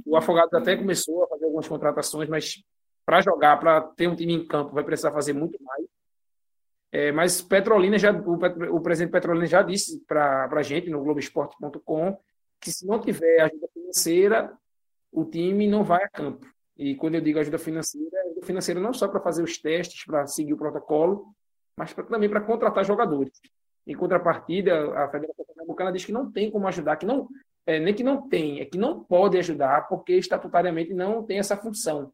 O 0.05 0.15
Afogados 0.15 0.53
até 0.53 0.75
começou 0.75 1.23
a 1.23 1.27
fazer 1.27 1.45
algumas 1.45 1.67
contratações, 1.67 2.29
mas 2.29 2.63
para 3.07 3.21
jogar, 3.21 3.57
para 3.57 3.79
ter 3.79 4.09
um 4.09 4.15
time 4.17 4.33
em 4.33 4.45
campo, 4.45 4.73
vai 4.73 4.83
precisar 4.83 5.13
fazer 5.13 5.31
muito 5.31 5.57
mais. 5.63 5.85
É, 6.91 7.09
mas 7.13 7.41
Petrolina 7.41 7.97
já, 7.97 8.11
o, 8.11 8.33
o, 8.75 8.81
presidente 8.81 9.13
Petrolina 9.13 9.45
já 9.45 9.61
disse 9.61 10.03
para 10.05 10.49
a 10.51 10.61
gente 10.61 10.89
no 10.89 11.01
Globoesporte.com 11.01 12.17
que 12.59 12.69
se 12.69 12.85
não 12.85 12.99
tiver 12.99 13.39
ajuda 13.39 13.67
financeira, 13.73 14.53
o 15.09 15.23
time 15.23 15.67
não 15.67 15.85
vai 15.85 16.03
a 16.03 16.09
campo. 16.09 16.45
E 16.77 16.95
quando 16.95 17.15
eu 17.15 17.21
digo 17.21 17.39
ajuda 17.39 17.57
financeira, 17.57 18.19
ajuda 18.25 18.45
financeira 18.45 18.81
não 18.81 18.91
só 18.91 19.07
para 19.07 19.21
fazer 19.21 19.41
os 19.41 19.57
testes, 19.57 20.03
para 20.03 20.27
seguir 20.27 20.53
o 20.53 20.57
protocolo, 20.57 21.33
mas 21.77 21.93
pra, 21.93 22.03
também 22.03 22.29
para 22.29 22.41
contratar 22.41 22.83
jogadores. 22.83 23.39
Em 23.85 23.95
contrapartida, 23.95 24.93
a 24.99 25.07
Federação 25.09 25.45
Pernambucana 25.45 25.93
diz 25.93 26.03
que 26.03 26.11
não 26.11 26.29
tem 26.29 26.51
como 26.51 26.67
ajudar, 26.67 26.97
que 26.97 27.05
não 27.05 27.29
é, 27.65 27.79
nem 27.79 27.93
que 27.93 28.03
não 28.03 28.27
tem, 28.27 28.59
é 28.59 28.65
que 28.65 28.77
não 28.77 29.01
pode 29.01 29.37
ajudar, 29.37 29.87
porque 29.87 30.13
estatutariamente 30.13 30.93
não 30.93 31.23
tem 31.23 31.39
essa 31.39 31.55
função. 31.55 32.11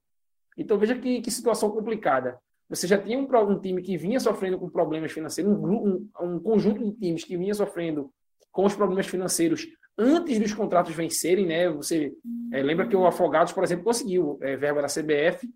Então 0.57 0.77
veja 0.77 0.95
que, 0.95 1.21
que 1.21 1.31
situação 1.31 1.71
complicada. 1.71 2.37
Você 2.69 2.87
já 2.87 2.97
tinha 2.97 3.19
um, 3.19 3.27
um, 3.51 3.59
time 3.59 3.81
que 3.81 3.97
vinha 3.97 4.19
sofrendo 4.19 4.57
com 4.57 4.69
problemas 4.69 5.11
financeiros, 5.11 5.51
um, 5.51 5.65
um, 5.65 6.09
um 6.21 6.39
conjunto 6.39 6.83
de 6.83 6.91
times 6.93 7.23
que 7.23 7.37
vinha 7.37 7.53
sofrendo 7.53 8.11
com 8.51 8.65
os 8.65 8.75
problemas 8.75 9.05
financeiros 9.07 9.67
antes 9.97 10.39
dos 10.39 10.53
contratos 10.53 10.95
vencerem, 10.95 11.45
né? 11.45 11.69
Você 11.69 12.13
é, 12.51 12.61
lembra 12.63 12.87
que 12.87 12.95
o 12.95 13.05
Afogados, 13.05 13.53
por 13.53 13.63
exemplo, 13.63 13.83
conseguiu 13.83 14.37
é, 14.41 14.55
verba 14.55 14.81
da 14.81 14.87
CBF 14.87 15.47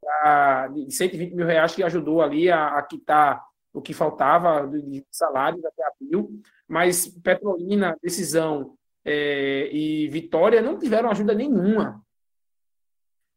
pra, 0.00 0.68
de 0.68 0.90
120 0.90 1.34
mil 1.34 1.46
reais 1.46 1.74
que 1.74 1.82
ajudou 1.82 2.22
ali 2.22 2.50
a, 2.50 2.78
a 2.78 2.82
quitar 2.82 3.42
o 3.72 3.80
que 3.80 3.94
faltava 3.94 4.66
de 4.66 5.04
salários 5.10 5.64
até 5.64 5.84
abril, 5.86 6.40
mas 6.68 7.06
Petrolina, 7.06 7.96
Decisão 8.02 8.74
é, 9.04 9.68
e 9.72 10.08
Vitória 10.08 10.60
não 10.60 10.78
tiveram 10.78 11.10
ajuda 11.10 11.34
nenhuma. 11.34 12.02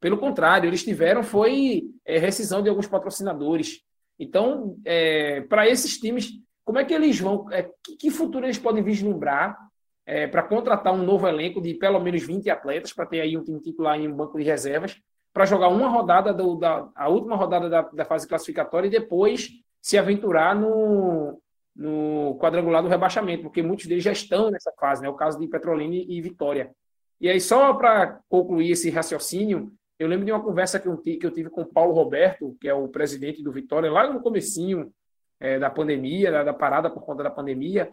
Pelo 0.04 0.18
contrário, 0.18 0.68
eles 0.68 0.84
tiveram 0.84 1.24
foi 1.24 1.84
é, 2.06 2.18
rescisão 2.18 2.62
de 2.62 2.68
alguns 2.68 2.88
patrocinadores. 2.88 3.80
Então, 4.20 4.76
é, 4.84 5.40
para 5.40 5.66
esses 5.66 5.98
times, 5.98 6.30
como 6.66 6.78
é 6.78 6.84
que 6.84 6.94
eles 6.94 7.22
vão, 7.22 7.50
é, 7.50 7.64
que, 7.82 7.96
que, 7.96 8.12
futuro 8.12 8.46
eles 8.46 8.58
podem 8.58 8.84
vislumbrar 8.84 9.58
é, 10.06 10.28
para 10.28 10.44
contratar 10.44 10.94
um 10.94 11.06
novo 11.06 11.26
elenco 11.26 11.62
de 11.62 11.76
pelo 11.76 12.02
menos 12.02 12.22
20 12.22 12.50
atletas, 12.50 12.92
para 12.92 13.06
ter 13.06 13.22
aí 13.22 13.38
um 13.38 13.44
time 13.46 13.62
titular 13.62 13.98
em 13.98 14.10
um 14.10 14.14
banco 14.14 14.38
de 14.38 14.44
reservas, 14.44 15.00
para 15.32 15.46
jogar 15.46 15.70
uma 15.70 15.88
rodada, 15.88 16.34
do, 16.34 16.58
da, 16.58 16.86
a 16.94 17.08
última 17.08 17.38
rodada 17.38 17.70
da, 17.70 17.84
da 17.84 18.04
fase 18.04 18.28
classificatória 18.28 18.88
e 18.88 18.92
depois 18.92 19.52
se 19.82 19.98
aventurar 19.98 20.54
no, 20.54 21.42
no 21.74 22.38
quadrangular 22.42 22.84
do 22.84 22.90
rebaixamento, 22.90 23.44
porque 23.44 23.64
muitos 23.64 23.86
deles 23.86 24.04
já 24.04 24.12
estão 24.12 24.52
nessa 24.52 24.74
fase, 24.78 25.02
né? 25.02 25.08
o 25.08 25.16
caso 25.16 25.40
de 25.40 25.48
Petrolina 25.48 25.96
e 25.96 26.22
Vitória. 26.22 26.76
E 27.22 27.30
aí, 27.30 27.40
só 27.40 27.74
para 27.74 28.20
concluir 28.28 28.72
esse 28.72 28.90
raciocínio, 28.90 29.72
eu 30.04 30.10
lembro 30.10 30.26
de 30.26 30.32
uma 30.32 30.44
conversa 30.44 30.80
que 30.80 30.88
eu, 30.88 31.32
tive 31.32 31.50
com 31.50 31.62
o 31.62 31.66
Paulo 31.66 31.94
Roberto, 31.94 32.58
que 32.60 32.68
é 32.68 32.74
o 32.74 32.90
presidente 32.90 33.42
do 33.42 33.52
Vitória, 33.52 33.90
lá 33.90 34.12
no 34.12 34.22
comecinho 34.22 34.94
é, 35.40 35.58
da 35.58 35.70
pandemia, 35.70 36.30
da, 36.30 36.44
da, 36.44 36.54
parada 36.54 36.90
por 36.90 37.04
conta 37.04 37.24
da 37.24 37.30
pandemia, 37.30 37.90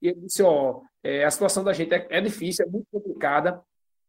e 0.00 0.08
ele 0.08 0.20
disse, 0.20 0.42
ó, 0.42 0.82
é, 1.02 1.24
a 1.24 1.30
situação 1.30 1.64
da 1.64 1.72
gente 1.72 1.94
é, 1.94 2.06
é, 2.10 2.20
difícil, 2.20 2.66
é 2.66 2.68
muito 2.68 2.86
complicada, 2.92 3.62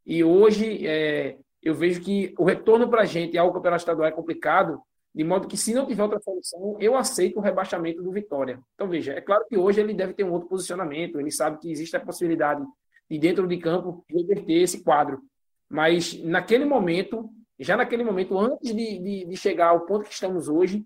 e 0.05 0.23
hoje 0.23 0.85
é, 0.85 1.37
eu 1.63 1.73
vejo 1.73 2.01
que 2.01 2.33
o 2.37 2.43
retorno 2.43 2.89
para 2.89 3.03
a 3.03 3.05
gente 3.05 3.37
ao 3.37 3.53
campeonato 3.53 3.81
estadual 3.81 4.07
é 4.07 4.11
complicado, 4.11 4.81
de 5.13 5.23
modo 5.23 5.47
que 5.47 5.55
se 5.55 5.73
não 5.73 5.85
tiver 5.85 6.03
outra 6.03 6.19
solução, 6.19 6.75
eu 6.79 6.97
aceito 6.97 7.37
o 7.37 7.41
rebaixamento 7.41 8.03
do 8.03 8.11
Vitória. 8.11 8.59
Então, 8.73 8.89
veja, 8.89 9.13
é 9.13 9.21
claro 9.21 9.45
que 9.47 9.57
hoje 9.57 9.79
ele 9.79 9.93
deve 9.93 10.13
ter 10.13 10.25
um 10.25 10.33
outro 10.33 10.49
posicionamento, 10.49 11.21
ele 11.21 11.31
sabe 11.31 11.57
que 11.59 11.71
existe 11.71 11.95
a 11.95 12.01
possibilidade 12.01 12.61
de 13.09 13.17
dentro 13.17 13.47
de 13.47 13.57
campo 13.57 14.03
reverter 14.09 14.61
esse 14.61 14.83
quadro, 14.83 15.21
mas 15.69 16.21
naquele 16.23 16.65
momento, 16.65 17.29
já 17.63 17.77
naquele 17.77 18.03
momento, 18.03 18.37
antes 18.37 18.75
de, 18.75 18.99
de, 18.99 19.25
de 19.25 19.37
chegar 19.37 19.69
ao 19.69 19.81
ponto 19.81 20.05
que 20.05 20.13
estamos 20.13 20.49
hoje, 20.49 20.83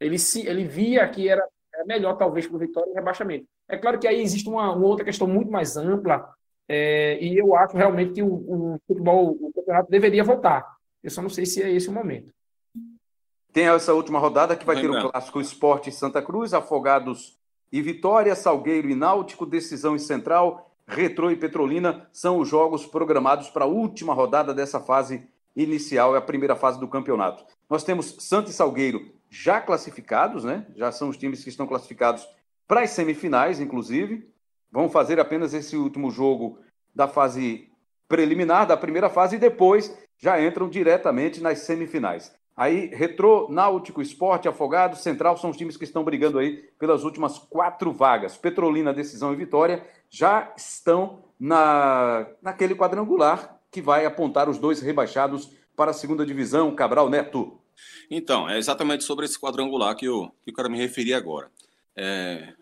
ele, 0.00 0.18
se, 0.18 0.46
ele 0.46 0.64
via 0.64 1.08
que 1.08 1.28
era, 1.28 1.46
era 1.72 1.84
melhor, 1.84 2.16
talvez, 2.16 2.46
para 2.46 2.56
o 2.56 2.58
Vitória 2.58 2.90
o 2.90 2.94
rebaixamento. 2.94 3.46
É 3.68 3.76
claro 3.76 3.98
que 3.98 4.08
aí 4.08 4.20
existe 4.20 4.48
uma, 4.48 4.72
uma 4.72 4.86
outra 4.86 5.04
questão 5.04 5.26
muito 5.26 5.50
mais 5.50 5.76
ampla, 5.76 6.28
é, 6.68 7.18
e 7.22 7.38
eu 7.38 7.54
acho 7.54 7.76
realmente 7.76 8.14
que 8.14 8.22
o, 8.22 8.28
o, 8.28 8.80
futebol, 8.86 9.36
o 9.40 9.52
campeonato 9.52 9.90
deveria 9.90 10.24
voltar. 10.24 10.76
Eu 11.02 11.10
só 11.10 11.22
não 11.22 11.30
sei 11.30 11.46
se 11.46 11.62
é 11.62 11.70
esse 11.70 11.88
o 11.88 11.92
momento. 11.92 12.32
Tem 13.52 13.66
essa 13.68 13.94
última 13.94 14.18
rodada 14.18 14.54
que 14.54 14.66
vai 14.66 14.80
ter 14.80 14.90
o 14.90 15.10
clássico 15.10 15.40
Esporte 15.40 15.90
Santa 15.90 16.20
Cruz, 16.20 16.52
Afogados 16.52 17.38
e 17.72 17.80
Vitória, 17.80 18.34
Salgueiro 18.34 18.90
e 18.90 18.94
Náutico, 18.94 19.46
Decisão 19.46 19.96
e 19.96 19.98
Central, 19.98 20.70
Retrô 20.86 21.30
e 21.30 21.36
Petrolina 21.36 22.08
são 22.12 22.38
os 22.38 22.48
jogos 22.48 22.86
programados 22.86 23.50
para 23.50 23.64
a 23.64 23.68
última 23.68 24.14
rodada 24.14 24.54
dessa 24.54 24.80
fase 24.80 25.26
inicial, 25.62 26.14
é 26.14 26.18
a 26.18 26.22
primeira 26.22 26.54
fase 26.54 26.78
do 26.78 26.88
campeonato. 26.88 27.44
Nós 27.68 27.84
temos 27.84 28.16
Santa 28.20 28.50
e 28.50 28.52
Salgueiro 28.52 29.12
já 29.28 29.60
classificados, 29.60 30.44
né? 30.44 30.66
Já 30.76 30.90
são 30.92 31.08
os 31.08 31.16
times 31.16 31.42
que 31.42 31.50
estão 31.50 31.66
classificados 31.66 32.26
para 32.66 32.82
as 32.82 32.90
semifinais, 32.90 33.60
inclusive. 33.60 34.30
Vão 34.70 34.88
fazer 34.88 35.18
apenas 35.18 35.52
esse 35.52 35.76
último 35.76 36.10
jogo 36.10 36.58
da 36.94 37.08
fase 37.08 37.68
preliminar, 38.08 38.66
da 38.66 38.76
primeira 38.76 39.10
fase, 39.10 39.36
e 39.36 39.38
depois 39.38 39.96
já 40.16 40.42
entram 40.42 40.68
diretamente 40.68 41.40
nas 41.40 41.60
semifinais. 41.60 42.34
Aí, 42.56 42.86
Retrô, 42.86 43.48
Náutico, 43.50 44.02
Esporte, 44.02 44.48
Afogado, 44.48 44.96
Central 44.96 45.36
são 45.36 45.50
os 45.50 45.56
times 45.56 45.76
que 45.76 45.84
estão 45.84 46.02
brigando 46.02 46.38
aí 46.38 46.56
pelas 46.78 47.04
últimas 47.04 47.38
quatro 47.38 47.92
vagas. 47.92 48.36
Petrolina, 48.36 48.92
Decisão 48.92 49.32
e 49.32 49.36
Vitória 49.36 49.86
já 50.10 50.52
estão 50.56 51.24
na, 51.38 52.26
naquele 52.42 52.74
quadrangular 52.74 53.57
que 53.70 53.82
vai 53.82 54.06
apontar 54.06 54.48
os 54.48 54.58
dois 54.58 54.80
rebaixados 54.80 55.50
para 55.76 55.90
a 55.90 55.94
segunda 55.94 56.24
divisão, 56.24 56.74
Cabral 56.74 57.08
Neto. 57.08 57.60
Então, 58.10 58.48
é 58.48 58.58
exatamente 58.58 59.04
sobre 59.04 59.24
esse 59.24 59.38
quadrangular 59.38 59.94
que 59.94 60.06
eu, 60.06 60.30
que 60.42 60.50
eu 60.50 60.54
quero 60.54 60.70
me 60.70 60.78
referir 60.78 61.14
agora. 61.14 61.50
É, 61.94 62.54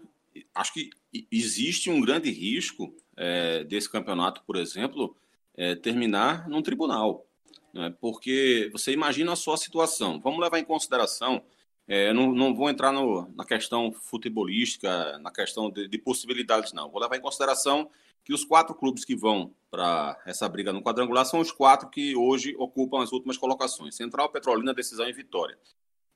acho 0.55 0.73
que 0.73 0.91
existe 1.31 1.91
um 1.91 2.01
grande 2.01 2.31
risco 2.31 2.95
é, 3.17 3.65
desse 3.65 3.91
campeonato, 3.91 4.43
por 4.47 4.57
exemplo, 4.57 5.17
é, 5.57 5.75
terminar 5.75 6.49
num 6.49 6.63
tribunal. 6.63 7.27
Né? 7.73 7.95
Porque 8.01 8.69
você 8.73 8.93
imagina 8.93 9.33
a 9.33 9.37
sua 9.37 9.57
situação. 9.57 10.21
Vamos 10.21 10.41
levar 10.41 10.59
em 10.59 10.65
consideração, 10.65 11.43
é, 11.89 12.13
não, 12.13 12.33
não 12.33 12.55
vou 12.55 12.69
entrar 12.69 12.93
no, 12.93 13.31
na 13.35 13.45
questão 13.45 13.93
futebolística, 13.93 15.19
na 15.19 15.31
questão 15.31 15.71
de, 15.71 15.89
de 15.89 15.99
possibilidades, 15.99 16.73
não. 16.73 16.91
Vou 16.91 17.01
levar 17.01 17.17
em 17.17 17.21
consideração 17.21 17.89
que 18.27 18.35
os 18.35 18.45
quatro 18.45 18.75
clubes 18.75 19.05
que 19.05 19.15
vão 19.15 19.55
para 19.71 20.21
essa 20.27 20.49
briga 20.49 20.73
no 20.73 20.83
quadrangular 20.83 21.25
são 21.25 21.39
os 21.39 21.53
quatro 21.53 21.89
que 21.89 22.17
hoje 22.17 22.57
ocupam 22.59 23.01
as 23.01 23.13
últimas 23.13 23.39
colocações: 23.39 23.95
Central, 23.95 24.29
Petrolina, 24.31 24.75
Decisão 24.75 25.09
e 25.09 25.13
Vitória. 25.13 25.57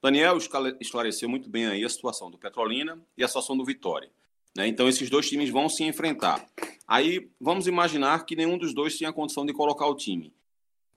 Daniel 0.02 0.36
esclareceu 0.80 1.28
muito 1.28 1.48
bem 1.48 1.66
aí 1.66 1.84
a 1.84 1.88
situação 1.88 2.28
do 2.28 2.36
Petrolina 2.36 3.00
e 3.16 3.22
a 3.22 3.28
situação 3.28 3.56
do 3.56 3.64
Vitória. 3.64 4.10
Né? 4.56 4.66
Então, 4.66 4.88
esses 4.88 5.08
dois 5.08 5.28
times 5.28 5.50
vão 5.50 5.68
se 5.68 5.84
enfrentar. 5.84 6.44
Aí, 6.88 7.30
vamos 7.40 7.68
imaginar 7.68 8.26
que 8.26 8.34
nenhum 8.34 8.58
dos 8.58 8.74
dois 8.74 8.98
tinha 8.98 9.12
condição 9.12 9.46
de 9.46 9.52
colocar 9.52 9.86
o 9.86 9.94
time. 9.94 10.34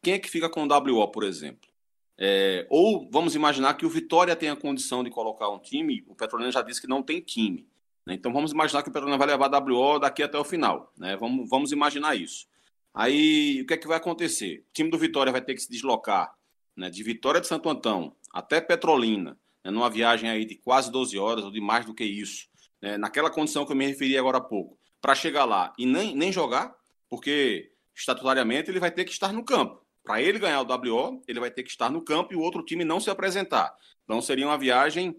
Quem 0.01 0.15
é 0.15 0.19
que 0.19 0.29
fica 0.29 0.49
com 0.49 0.63
o 0.63 0.67
WO, 0.67 1.07
por 1.09 1.23
exemplo? 1.23 1.69
É, 2.17 2.65
ou 2.69 3.07
vamos 3.11 3.35
imaginar 3.35 3.75
que 3.75 3.85
o 3.85 3.89
Vitória 3.89 4.35
tenha 4.35 4.55
condição 4.55 5.03
de 5.03 5.11
colocar 5.11 5.49
um 5.49 5.59
time, 5.59 6.03
o 6.07 6.15
Petrolina 6.15 6.51
já 6.51 6.61
disse 6.63 6.81
que 6.81 6.87
não 6.87 7.03
tem 7.03 7.21
time. 7.21 7.67
Né? 8.05 8.13
Então 8.15 8.33
vamos 8.33 8.51
imaginar 8.51 8.83
que 8.83 8.89
o 8.89 8.91
Petrolina 8.91 9.17
vai 9.17 9.27
levar 9.27 9.49
WO 9.49 9.99
daqui 9.99 10.23
até 10.23 10.37
o 10.37 10.43
final. 10.43 10.91
Né? 10.97 11.15
Vamos, 11.17 11.49
vamos 11.49 11.71
imaginar 11.71 12.15
isso. 12.15 12.47
Aí 12.93 13.61
o 13.61 13.65
que 13.65 13.73
é 13.73 13.77
que 13.77 13.87
vai 13.87 13.97
acontecer? 13.97 14.65
O 14.69 14.73
time 14.73 14.89
do 14.89 14.97
Vitória 14.97 15.31
vai 15.31 15.41
ter 15.41 15.55
que 15.55 15.61
se 15.61 15.69
deslocar 15.69 16.33
né, 16.75 16.89
de 16.89 17.03
Vitória 17.03 17.41
de 17.41 17.47
Santo 17.47 17.69
Antão 17.69 18.15
até 18.31 18.59
Petrolina, 18.59 19.37
né, 19.63 19.71
numa 19.71 19.89
viagem 19.89 20.29
aí 20.29 20.45
de 20.45 20.55
quase 20.55 20.91
12 20.91 21.17
horas 21.17 21.43
ou 21.43 21.51
de 21.51 21.61
mais 21.61 21.85
do 21.85 21.93
que 21.93 22.03
isso, 22.03 22.47
né, 22.81 22.97
naquela 22.97 23.29
condição 23.29 23.65
que 23.65 23.71
eu 23.71 23.75
me 23.75 23.87
referi 23.87 24.17
agora 24.17 24.37
há 24.37 24.41
pouco, 24.41 24.77
para 25.01 25.15
chegar 25.15 25.45
lá 25.45 25.73
e 25.77 25.85
nem, 25.85 26.15
nem 26.15 26.31
jogar, 26.31 26.75
porque 27.09 27.71
estatutariamente 27.95 28.69
ele 28.69 28.79
vai 28.79 28.91
ter 28.91 29.05
que 29.05 29.11
estar 29.11 29.31
no 29.31 29.43
campo. 29.43 29.83
Para 30.03 30.21
ele 30.21 30.37
ganhar 30.37 30.61
o 30.61 30.65
WO, 30.65 31.21
ele 31.27 31.39
vai 31.39 31.49
ter 31.49 31.63
que 31.63 31.69
estar 31.69 31.89
no 31.89 32.03
campo 32.03 32.33
e 32.33 32.35
o 32.35 32.41
outro 32.41 32.63
time 32.63 32.83
não 32.83 32.99
se 32.99 33.09
apresentar. 33.09 33.73
Então 34.03 34.21
seria 34.21 34.45
uma 34.45 34.57
viagem 34.57 35.15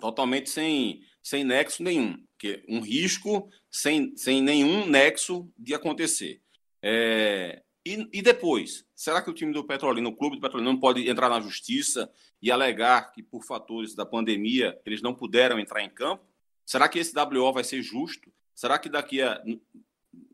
totalmente 0.00 0.48
sem, 0.48 1.00
sem 1.22 1.44
nexo 1.44 1.82
nenhum, 1.82 2.22
que 2.38 2.64
um 2.68 2.80
risco 2.80 3.48
sem, 3.70 4.16
sem 4.16 4.42
nenhum 4.42 4.86
nexo 4.86 5.48
de 5.56 5.74
acontecer. 5.74 6.40
É, 6.82 7.62
e, 7.86 8.08
e, 8.12 8.22
depois, 8.22 8.84
será 8.94 9.22
que 9.22 9.30
o 9.30 9.34
time 9.34 9.52
do 9.52 9.64
Petrolina, 9.64 10.08
o 10.08 10.16
clube 10.16 10.36
do 10.36 10.42
Petrolina, 10.42 10.70
não 10.70 10.78
pode 10.78 11.08
entrar 11.08 11.28
na 11.28 11.40
justiça 11.40 12.10
e 12.40 12.50
alegar 12.50 13.12
que 13.12 13.22
por 13.22 13.44
fatores 13.44 13.94
da 13.94 14.04
pandemia 14.04 14.78
eles 14.84 15.00
não 15.00 15.14
puderam 15.14 15.58
entrar 15.58 15.82
em 15.82 15.90
campo? 15.90 16.24
Será 16.66 16.88
que 16.88 16.98
esse 16.98 17.12
WO 17.16 17.52
vai 17.52 17.64
ser 17.64 17.82
justo? 17.82 18.32
Será 18.54 18.78
que 18.78 18.88
daqui 18.88 19.22
a 19.22 19.42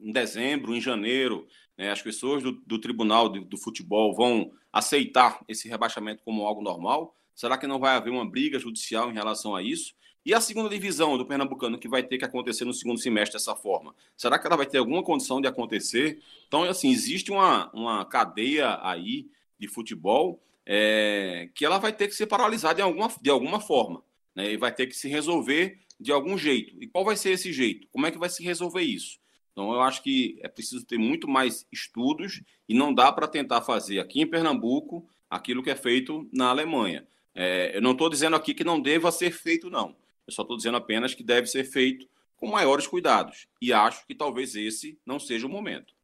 em 0.00 0.12
dezembro, 0.12 0.74
em 0.74 0.80
janeiro, 0.80 1.46
né, 1.76 1.90
as 1.90 2.02
pessoas 2.02 2.42
do, 2.42 2.52
do 2.52 2.78
Tribunal 2.78 3.28
do, 3.28 3.44
do 3.44 3.56
Futebol 3.56 4.14
vão 4.14 4.52
aceitar 4.72 5.42
esse 5.48 5.68
rebaixamento 5.68 6.22
como 6.24 6.46
algo 6.46 6.62
normal? 6.62 7.14
Será 7.34 7.56
que 7.56 7.66
não 7.66 7.78
vai 7.78 7.96
haver 7.96 8.10
uma 8.10 8.28
briga 8.28 8.58
judicial 8.58 9.10
em 9.10 9.14
relação 9.14 9.54
a 9.54 9.62
isso? 9.62 9.94
E 10.28 10.34
a 10.34 10.42
segunda 10.42 10.68
divisão 10.68 11.16
do 11.16 11.24
Pernambucano, 11.24 11.78
que 11.78 11.88
vai 11.88 12.02
ter 12.02 12.18
que 12.18 12.24
acontecer 12.26 12.66
no 12.66 12.74
segundo 12.74 13.00
semestre 13.00 13.38
dessa 13.38 13.56
forma, 13.56 13.94
será 14.14 14.38
que 14.38 14.46
ela 14.46 14.58
vai 14.58 14.66
ter 14.66 14.76
alguma 14.76 15.02
condição 15.02 15.40
de 15.40 15.48
acontecer? 15.48 16.18
Então, 16.46 16.64
assim, 16.64 16.90
existe 16.90 17.30
uma, 17.30 17.70
uma 17.72 18.04
cadeia 18.04 18.78
aí 18.82 19.26
de 19.58 19.66
futebol 19.66 20.38
é, 20.66 21.48
que 21.54 21.64
ela 21.64 21.78
vai 21.78 21.94
ter 21.94 22.08
que 22.08 22.14
ser 22.14 22.26
paralisada 22.26 22.74
de 22.74 22.82
alguma, 22.82 23.10
de 23.22 23.30
alguma 23.30 23.58
forma. 23.58 24.02
Né, 24.36 24.52
e 24.52 24.58
vai 24.58 24.70
ter 24.70 24.86
que 24.86 24.94
se 24.94 25.08
resolver 25.08 25.78
de 25.98 26.12
algum 26.12 26.36
jeito. 26.36 26.76
E 26.78 26.86
qual 26.86 27.06
vai 27.06 27.16
ser 27.16 27.30
esse 27.30 27.50
jeito? 27.50 27.88
Como 27.90 28.04
é 28.04 28.10
que 28.10 28.18
vai 28.18 28.28
se 28.28 28.44
resolver 28.44 28.82
isso? 28.82 29.18
Então, 29.52 29.72
eu 29.72 29.80
acho 29.80 30.02
que 30.02 30.38
é 30.42 30.48
preciso 30.48 30.84
ter 30.84 30.98
muito 30.98 31.26
mais 31.26 31.66
estudos 31.72 32.42
e 32.68 32.74
não 32.74 32.92
dá 32.92 33.10
para 33.10 33.26
tentar 33.26 33.62
fazer 33.62 33.98
aqui 33.98 34.20
em 34.20 34.26
Pernambuco 34.26 35.08
aquilo 35.30 35.62
que 35.62 35.70
é 35.70 35.74
feito 35.74 36.28
na 36.30 36.50
Alemanha. 36.50 37.08
É, 37.34 37.74
eu 37.74 37.80
não 37.80 37.92
estou 37.92 38.10
dizendo 38.10 38.36
aqui 38.36 38.52
que 38.52 38.62
não 38.62 38.78
deva 38.78 39.10
ser 39.10 39.30
feito, 39.30 39.70
não. 39.70 39.96
Eu 40.28 40.32
só 40.32 40.42
estou 40.42 40.58
dizendo 40.58 40.76
apenas 40.76 41.14
que 41.14 41.22
deve 41.22 41.46
ser 41.46 41.64
feito 41.64 42.06
com 42.36 42.46
maiores 42.46 42.86
cuidados. 42.86 43.48
E 43.62 43.72
acho 43.72 44.06
que 44.06 44.14
talvez 44.14 44.54
esse 44.54 44.98
não 45.04 45.18
seja 45.18 45.46
o 45.46 45.50
momento. 45.50 45.94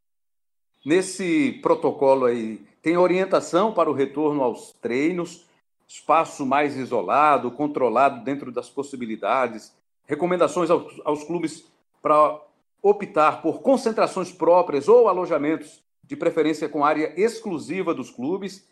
Nesse 0.83 1.59
protocolo 1.61 2.25
aí, 2.25 2.59
tem 2.81 2.97
orientação 2.97 3.71
para 3.71 3.89
o 3.89 3.93
retorno 3.93 4.41
aos 4.41 4.73
treinos, 4.81 5.45
espaço 5.87 6.43
mais 6.43 6.75
isolado, 6.75 7.51
controlado 7.51 8.23
dentro 8.23 8.51
das 8.51 8.67
possibilidades, 8.67 9.71
recomendações 10.07 10.71
aos, 10.71 10.99
aos 11.05 11.23
clubes 11.23 11.63
para 12.01 12.41
optar 12.81 13.43
por 13.43 13.61
concentrações 13.61 14.31
próprias 14.31 14.87
ou 14.87 15.07
alojamentos, 15.07 15.83
de 16.03 16.15
preferência 16.15 16.67
com 16.67 16.83
área 16.83 17.13
exclusiva 17.15 17.93
dos 17.93 18.09
clubes. 18.09 18.67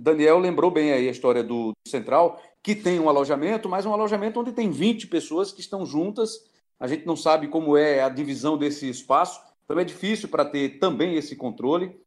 Daniel 0.00 0.38
lembrou 0.38 0.70
bem 0.70 0.92
aí 0.92 1.08
a 1.08 1.10
história 1.10 1.42
do 1.42 1.72
Central, 1.86 2.40
que 2.62 2.74
tem 2.74 2.98
um 3.00 3.08
alojamento, 3.08 3.68
mas 3.68 3.86
um 3.86 3.92
alojamento 3.92 4.40
onde 4.40 4.52
tem 4.52 4.70
20 4.70 5.06
pessoas 5.06 5.52
que 5.52 5.60
estão 5.60 5.86
juntas. 5.86 6.38
A 6.78 6.86
gente 6.86 7.06
não 7.06 7.16
sabe 7.16 7.48
como 7.48 7.76
é 7.76 8.02
a 8.02 8.08
divisão 8.08 8.58
desse 8.58 8.88
espaço, 8.88 9.40
então 9.64 9.78
é 9.78 9.84
difícil 9.84 10.28
para 10.28 10.44
ter 10.44 10.78
também 10.78 11.16
esse 11.16 11.36
controle. 11.36 11.98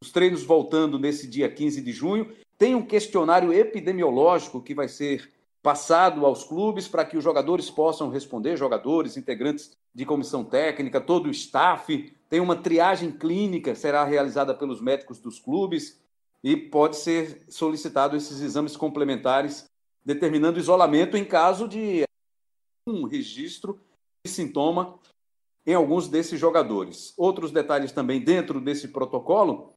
Os 0.00 0.10
treinos 0.10 0.42
voltando 0.42 0.98
nesse 0.98 1.26
dia 1.26 1.50
15 1.50 1.80
de 1.80 1.92
junho. 1.92 2.32
Tem 2.56 2.74
um 2.74 2.84
questionário 2.84 3.52
epidemiológico 3.52 4.62
que 4.62 4.74
vai 4.74 4.88
ser 4.88 5.32
passado 5.62 6.24
aos 6.26 6.44
clubes 6.44 6.86
para 6.86 7.04
que 7.04 7.16
os 7.16 7.24
jogadores 7.24 7.70
possam 7.70 8.10
responder, 8.10 8.56
jogadores, 8.56 9.16
integrantes 9.16 9.76
de 9.94 10.04
comissão 10.04 10.44
técnica, 10.44 11.00
todo 11.00 11.26
o 11.26 11.30
staff. 11.30 12.14
Tem 12.28 12.38
uma 12.38 12.56
triagem 12.56 13.10
clínica, 13.10 13.74
será 13.74 14.04
realizada 14.04 14.54
pelos 14.54 14.80
médicos 14.80 15.18
dos 15.18 15.40
clubes 15.40 16.03
e 16.44 16.54
pode 16.54 16.96
ser 16.96 17.42
solicitado 17.48 18.14
esses 18.14 18.42
exames 18.42 18.76
complementares, 18.76 19.64
determinando 20.04 20.58
isolamento 20.58 21.16
em 21.16 21.24
caso 21.24 21.66
de 21.66 22.04
um 22.86 23.06
registro 23.06 23.80
de 24.22 24.30
sintoma 24.30 25.00
em 25.66 25.72
alguns 25.72 26.06
desses 26.06 26.38
jogadores. 26.38 27.14
Outros 27.16 27.50
detalhes 27.50 27.92
também 27.92 28.20
dentro 28.20 28.60
desse 28.60 28.88
protocolo, 28.88 29.72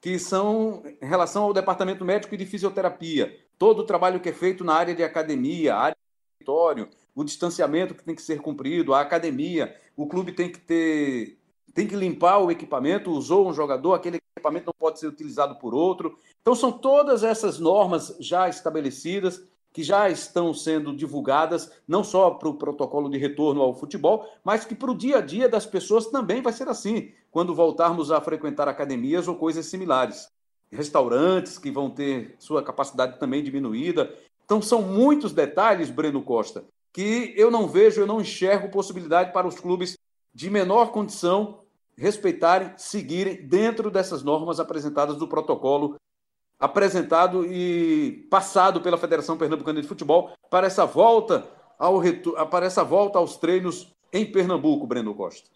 que 0.00 0.16
são 0.16 0.84
em 1.02 1.04
relação 1.04 1.42
ao 1.42 1.52
departamento 1.52 2.04
médico 2.04 2.36
e 2.36 2.38
de 2.38 2.46
fisioterapia, 2.46 3.36
todo 3.58 3.80
o 3.80 3.86
trabalho 3.86 4.20
que 4.20 4.28
é 4.28 4.32
feito 4.32 4.62
na 4.62 4.74
área 4.74 4.94
de 4.94 5.02
academia, 5.02 5.74
área 5.74 5.96
de 5.96 6.38
território, 6.38 6.88
o 7.16 7.24
distanciamento 7.24 7.96
que 7.96 8.04
tem 8.04 8.14
que 8.14 8.22
ser 8.22 8.40
cumprido, 8.40 8.94
a 8.94 9.00
academia, 9.00 9.76
o 9.96 10.06
clube 10.06 10.30
tem 10.30 10.48
que 10.48 10.60
ter 10.60 11.41
tem 11.74 11.86
que 11.86 11.96
limpar 11.96 12.38
o 12.38 12.50
equipamento, 12.50 13.10
usou 13.10 13.48
um 13.48 13.52
jogador, 13.52 13.94
aquele 13.94 14.18
equipamento 14.36 14.66
não 14.66 14.74
pode 14.78 14.98
ser 14.98 15.06
utilizado 15.06 15.56
por 15.56 15.74
outro. 15.74 16.18
Então, 16.40 16.54
são 16.54 16.70
todas 16.70 17.22
essas 17.22 17.58
normas 17.58 18.16
já 18.20 18.48
estabelecidas, 18.48 19.42
que 19.72 19.82
já 19.82 20.10
estão 20.10 20.52
sendo 20.52 20.94
divulgadas, 20.94 21.72
não 21.88 22.04
só 22.04 22.30
para 22.32 22.48
o 22.48 22.54
protocolo 22.54 23.08
de 23.08 23.16
retorno 23.16 23.62
ao 23.62 23.74
futebol, 23.74 24.28
mas 24.44 24.66
que 24.66 24.74
para 24.74 24.90
o 24.90 24.96
dia 24.96 25.18
a 25.18 25.20
dia 25.22 25.48
das 25.48 25.64
pessoas 25.64 26.06
também 26.08 26.42
vai 26.42 26.52
ser 26.52 26.68
assim, 26.68 27.10
quando 27.30 27.54
voltarmos 27.54 28.10
a 28.10 28.20
frequentar 28.20 28.68
academias 28.68 29.26
ou 29.28 29.34
coisas 29.34 29.64
similares. 29.64 30.28
Restaurantes 30.70 31.58
que 31.58 31.70
vão 31.70 31.88
ter 31.88 32.34
sua 32.38 32.62
capacidade 32.62 33.18
também 33.18 33.42
diminuída. 33.42 34.14
Então, 34.44 34.60
são 34.60 34.82
muitos 34.82 35.32
detalhes, 35.32 35.88
Breno 35.88 36.22
Costa, 36.22 36.64
que 36.92 37.32
eu 37.34 37.50
não 37.50 37.66
vejo, 37.66 38.02
eu 38.02 38.06
não 38.06 38.20
enxergo 38.20 38.70
possibilidade 38.70 39.32
para 39.32 39.46
os 39.46 39.58
clubes 39.58 39.96
de 40.34 40.50
menor 40.50 40.92
condição 40.92 41.61
respeitarem, 41.96 42.72
seguirem 42.76 43.46
dentro 43.46 43.90
dessas 43.90 44.22
normas 44.22 44.58
apresentadas 44.58 45.16
do 45.16 45.28
protocolo 45.28 45.96
apresentado 46.58 47.44
e 47.44 48.24
passado 48.30 48.80
pela 48.80 48.96
Federação 48.96 49.36
Pernambucana 49.36 49.82
de 49.82 49.88
Futebol 49.88 50.32
para 50.48 50.68
essa 50.68 50.86
volta 50.86 51.44
ao 51.76 52.00
para 52.48 52.66
essa 52.66 52.84
volta 52.84 53.18
aos 53.18 53.36
treinos 53.36 53.92
em 54.12 54.30
Pernambuco, 54.30 54.86
Breno 54.86 55.12
Costa. 55.12 55.50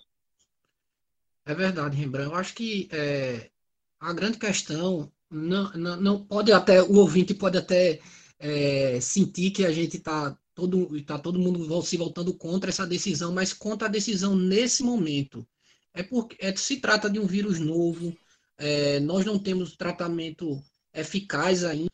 É 1.45 1.55
verdade, 1.55 1.97
Rembrandt. 1.97 2.33
Eu 2.33 2.37
acho 2.37 2.55
que 2.55 2.89
é, 2.91 3.51
a 4.01 4.13
grande 4.13 4.37
questão 4.37 5.11
não, 5.31 5.71
não, 5.75 5.97
não, 6.01 6.25
pode 6.25 6.53
até 6.53 6.83
o 6.83 6.97
ouvinte 6.97 7.35
pode 7.35 7.57
até 7.57 8.01
é, 8.41 8.99
sentir 9.01 9.53
que 9.53 9.65
a 9.65 9.71
gente 9.71 9.99
está 9.99 10.37
todo 10.57 11.01
tá 11.05 11.19
todo 11.19 11.39
mundo 11.39 11.83
se 11.83 11.97
voltando 11.97 12.35
contra 12.35 12.71
essa 12.71 12.85
decisão, 12.85 13.33
mas 13.33 13.53
contra 13.53 13.87
a 13.87 13.91
decisão 13.91 14.35
nesse 14.35 14.83
momento 14.83 15.47
é 15.97 16.03
porque 16.03 16.37
é, 16.39 16.55
se 16.55 16.77
trata 16.77 17.09
de 17.09 17.19
um 17.19 17.27
vírus 17.27 17.59
novo, 17.59 18.15
é, 18.59 19.01
nós 19.01 19.25
não 19.25 19.39
temos 19.39 19.77
tratamento 19.77 20.63
eficaz 20.93 21.65
ainda, 21.65 21.91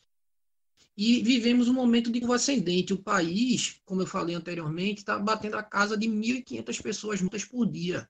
e 0.96 1.22
vivemos 1.22 1.68
um 1.68 1.72
momento 1.72 2.11
de 2.11 2.20
curva 2.20 2.36
ascendente. 2.36 2.92
O 2.92 3.03
país, 3.03 3.80
como 3.84 4.03
eu 4.03 4.07
falei 4.07 4.34
anteriormente, 4.34 4.98
está 4.98 5.18
batendo 5.18 5.57
a 5.57 5.62
casa 5.62 5.96
de 5.96 6.07
1.500 6.07 6.82
pessoas 6.82 7.20
mortas 7.22 7.44
por 7.44 7.64
dia. 7.64 8.07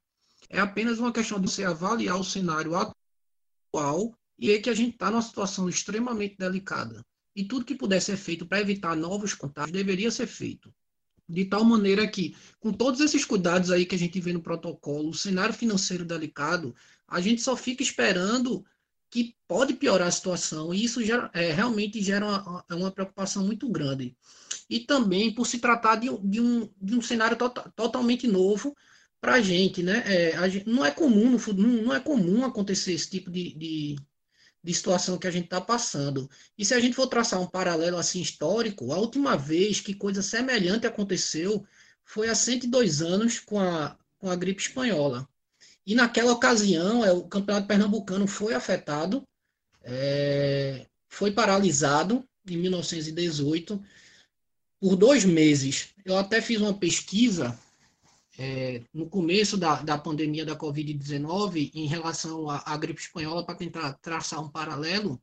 É 0.49 0.59
apenas 0.59 0.99
uma 0.99 1.13
questão 1.13 1.39
de 1.39 1.49
você 1.49 1.63
avaliar 1.63 2.19
o 2.19 2.25
cenário 2.25 2.73
atual 2.75 4.19
e 4.39 4.49
ver 4.49 4.61
que 4.61 4.71
a 4.71 4.75
gente 4.75 4.95
está 4.95 5.11
numa 5.11 5.23
situação 5.23 5.69
extremamente 5.69 6.37
delicada. 6.37 7.05
E 7.37 7.45
tudo 7.45 7.65
que 7.65 7.75
puder 7.75 8.01
ser 8.01 8.17
feito 8.17 8.47
para 8.47 8.61
evitar 8.61 8.97
novos 8.97 9.33
contágios 9.35 9.73
deveria 9.73 10.11
ser 10.11 10.27
feito. 10.27 10.75
De 11.33 11.47
tal 11.47 11.65
maneira 11.65 12.07
que, 12.07 12.37
com 12.61 12.73
todos 12.73 13.01
esses 13.01 13.25
cuidados 13.25 13.71
aí 13.71 13.87
que 13.87 13.95
a 13.95 13.99
gente 13.99 14.21
vê 14.21 14.33
no 14.33 14.43
protocolo, 14.43 15.11
o 15.11 15.15
cenário 15.15 15.55
financeiro 15.55 16.05
delicado, 16.05 16.75
a 17.09 17.21
gente 17.21 17.41
só 17.41 17.57
fica 17.57 17.83
esperando 17.83 18.65
que 19.11 19.35
pode 19.47 19.75
piorar 19.75 20.09
a 20.09 20.11
situação, 20.11 20.73
e 20.73 20.85
isso 20.85 21.05
já, 21.05 21.31
é, 21.35 21.53
realmente 21.53 22.03
gera 22.03 22.27
uma, 22.27 22.65
uma, 22.71 22.91
preocupação 22.91 23.45
muito 23.45 23.69
grande. 23.69 24.17
E 24.69 24.81
também 24.81 25.35
por 25.35 25.47
se 25.47 25.59
tratar 25.59 25.97
de, 25.97 26.09
de, 26.23 26.41
um, 26.41 26.69
de 26.81 26.97
um 26.97 27.03
cenário 27.03 27.37
to 27.37 27.51
totalmente 27.77 28.27
novo 28.27 28.75
para 29.21 29.35
a 29.35 29.41
gente, 29.41 29.83
né? 29.83 30.03
É, 30.07 30.37
a 30.37 30.49
gente, 30.49 30.69
não 30.69 30.85
é 30.85 30.91
comum 30.91 31.37
não, 31.57 31.69
não 31.83 31.95
é 31.95 32.01
comum 32.01 32.45
acontecer 32.45 32.93
esse 32.93 33.11
tipo 33.11 33.31
de, 33.31 33.55
de, 33.55 33.97
de 34.63 34.73
situação 34.73 35.19
que 35.19 35.27
a 35.27 35.31
gente 35.31 35.45
está 35.45 35.61
passando. 35.61 36.31
E 36.57 36.65
se 36.65 36.75
a 36.75 36.81
gente 36.81 36.95
for 36.95 37.07
traçar 37.07 37.41
um 37.41 37.47
paralelo 37.47 37.97
assim 37.99 38.21
histórico, 38.21 38.93
a 38.93 38.99
última 38.99 39.37
vez 39.37 39.81
que 39.81 39.95
coisa 39.95 40.23
semelhante 40.23 40.87
aconteceu 40.87 41.65
foi 42.05 42.29
há 42.29 42.35
102 42.35 43.03
anos 43.03 43.41
com 43.41 43.59
a, 43.59 43.97
com 44.19 44.31
a 44.31 44.37
gripe 44.37 44.63
espanhola. 44.63 45.29
E 45.85 45.95
naquela 45.95 46.33
ocasião, 46.33 47.05
é, 47.05 47.13
o 47.13 47.25
campeonato 47.25 47.67
pernambucano 47.67 48.27
foi 48.27 48.55
afetado, 48.55 49.27
é, 49.83 50.87
foi 51.09 51.33
paralisado 51.33 52.25
em 52.49 52.57
1918 52.57 53.83
por 54.79 54.95
dois 54.95 55.25
meses. 55.25 55.89
Eu 56.05 56.17
até 56.17 56.41
fiz 56.41 56.61
uma 56.61 56.75
pesquisa 56.75 57.59
é, 58.43 58.83
no 58.93 59.09
começo 59.09 59.57
da, 59.57 59.77
da 59.83 59.97
pandemia 59.97 60.45
da 60.45 60.57
Covid-19 60.57 61.71
em 61.73 61.87
relação 61.87 62.51
à, 62.51 62.61
à, 62.67 62.77
gripe 62.77 63.01
espanhola 63.01 63.47
para 63.47 63.55
tentar 63.55 63.93
traçar 64.03 64.43
um 64.43 64.49
paralelo. 64.49 65.21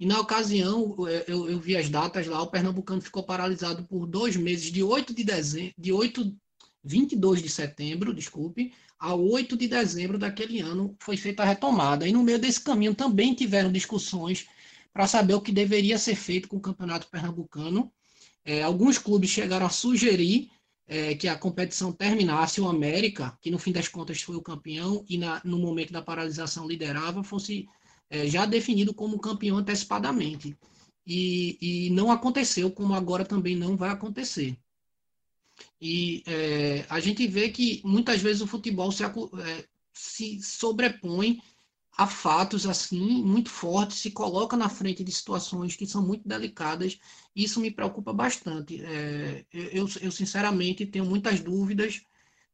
E 0.00 0.06
na 0.06 0.18
ocasião, 0.18 0.96
eu, 1.28 1.50
eu, 1.50 1.60
vi 1.60 1.76
as 1.76 1.90
datas 1.90 2.26
lá, 2.26 2.40
o 2.40 2.46
pernambucano 2.46 3.02
ficou 3.02 3.24
paralisado 3.24 3.84
por 3.84 4.06
dois 4.06 4.36
meses, 4.36 4.72
de 4.72 4.82
8 4.82 5.12
de 5.12 5.22
dezembro, 5.22 5.74
de 5.76 5.92
8, 5.92 6.34
22 6.82 7.42
de 7.42 7.50
setembro, 7.50 8.14
desculpe, 8.14 8.72
a 8.98 9.14
8 9.14 9.54
de 9.54 9.68
dezembro 9.68 10.16
daquele 10.16 10.60
ano 10.60 10.96
foi 10.98 11.18
feita 11.18 11.42
a 11.42 11.46
retomada. 11.46 12.08
E 12.08 12.12
no 12.12 12.22
meio 12.22 12.38
desse 12.38 12.62
caminho 12.62 12.94
também 12.94 13.34
tiveram 13.34 13.70
discussões 13.70 14.46
para 14.94 15.06
saber 15.06 15.34
o 15.34 15.42
que 15.42 15.52
deveria 15.52 15.98
ser 15.98 16.14
feito 16.14 16.48
com 16.48 16.56
o 16.56 16.60
campeonato 16.60 17.06
pernambucano. 17.08 17.92
É, 18.46 18.62
alguns 18.62 18.96
clubes 18.96 19.28
chegaram 19.28 19.66
a 19.66 19.70
sugerir 19.70 20.50
é, 20.92 21.14
que 21.14 21.26
a 21.26 21.38
competição 21.38 21.90
terminasse, 21.90 22.60
o 22.60 22.68
América, 22.68 23.36
que 23.40 23.50
no 23.50 23.58
fim 23.58 23.72
das 23.72 23.88
contas 23.88 24.20
foi 24.20 24.36
o 24.36 24.42
campeão 24.42 25.02
e 25.08 25.16
na, 25.16 25.40
no 25.42 25.58
momento 25.58 25.90
da 25.90 26.02
paralisação 26.02 26.68
liderava, 26.68 27.24
fosse 27.24 27.66
é, 28.10 28.26
já 28.26 28.44
definido 28.44 28.92
como 28.92 29.18
campeão 29.18 29.56
antecipadamente. 29.56 30.54
E, 31.06 31.56
e 31.62 31.90
não 31.90 32.12
aconteceu, 32.12 32.70
como 32.70 32.94
agora 32.94 33.24
também 33.24 33.56
não 33.56 33.74
vai 33.74 33.88
acontecer. 33.88 34.54
E 35.80 36.22
é, 36.26 36.84
a 36.90 37.00
gente 37.00 37.26
vê 37.26 37.48
que 37.48 37.80
muitas 37.82 38.20
vezes 38.20 38.42
o 38.42 38.46
futebol 38.46 38.92
se, 38.92 39.02
é, 39.02 39.64
se 39.94 40.42
sobrepõe 40.42 41.40
a 41.96 42.06
fatos 42.06 42.66
assim 42.66 43.22
muito 43.22 43.50
fortes, 43.50 43.98
se 43.98 44.10
coloca 44.10 44.56
na 44.56 44.68
frente 44.68 45.04
de 45.04 45.12
situações 45.12 45.76
que 45.76 45.86
são 45.86 46.02
muito 46.06 46.26
delicadas. 46.26 46.98
Isso 47.36 47.60
me 47.60 47.70
preocupa 47.70 48.12
bastante. 48.12 48.82
É, 48.82 49.44
eu, 49.52 49.86
eu, 50.00 50.10
sinceramente 50.10 50.86
tenho 50.86 51.04
muitas 51.04 51.40
dúvidas 51.40 52.02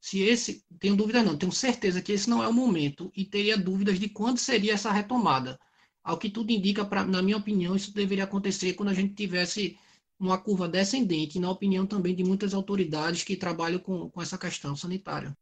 se 0.01 0.21
esse, 0.23 0.65
tenho 0.79 0.97
dúvidas 0.97 1.25
não, 1.25 1.37
tenho 1.37 1.53
certeza 1.53 2.01
que 2.03 2.13
esse 2.13 2.29
não 2.31 2.43
é 2.43 2.49
o 2.49 2.53
momento 2.53 3.11
e 3.17 3.25
teria 3.25 3.57
dúvidas 3.59 3.99
de 3.99 4.09
quando 4.09 4.39
seria 4.39 4.75
essa 4.75 4.93
retomada. 4.93 5.59
Ao 6.03 6.19
que 6.19 6.31
tudo 6.31 6.53
indica, 6.53 6.85
pra, 6.85 7.05
na 7.05 7.23
minha 7.23 7.37
opinião, 7.37 7.77
isso 7.77 7.93
deveria 7.93 8.25
acontecer 8.25 8.75
quando 8.75 8.89
a 8.91 8.95
gente 8.95 9.15
tivesse 9.15 9.79
uma 10.19 10.39
curva 10.39 10.69
descendente, 10.69 11.39
na 11.39 11.51
opinião 11.51 11.87
também 11.87 12.15
de 12.15 12.25
muitas 12.25 12.55
autoridades 12.55 13.23
que 13.25 13.37
trabalham 13.37 13.79
com, 13.79 14.09
com 14.11 14.23
essa 14.23 14.39
questão 14.39 14.75
sanitária. 14.75 15.37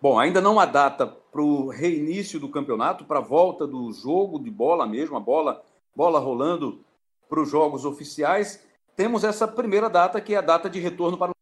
Bom, 0.00 0.18
ainda 0.18 0.40
não 0.40 0.60
há 0.60 0.66
data 0.66 1.06
para 1.06 1.42
o 1.42 1.68
reinício 1.68 2.38
do 2.38 2.48
campeonato, 2.48 3.04
para 3.04 3.18
a 3.18 3.22
volta 3.22 3.66
do 3.66 3.90
jogo 3.92 4.38
de 4.38 4.50
bola 4.50 4.86
mesmo, 4.86 5.16
a 5.16 5.20
bola, 5.20 5.62
bola 5.96 6.18
rolando 6.20 6.84
para 7.28 7.40
os 7.40 7.50
jogos 7.50 7.84
oficiais. 7.84 8.62
Temos 8.94 9.24
essa 9.24 9.48
primeira 9.48 9.88
data, 9.88 10.20
que 10.20 10.34
é 10.34 10.38
a 10.38 10.42
data 10.42 10.68
de 10.68 10.78
retorno 10.78 11.16
para 11.16 11.30
os 11.30 11.36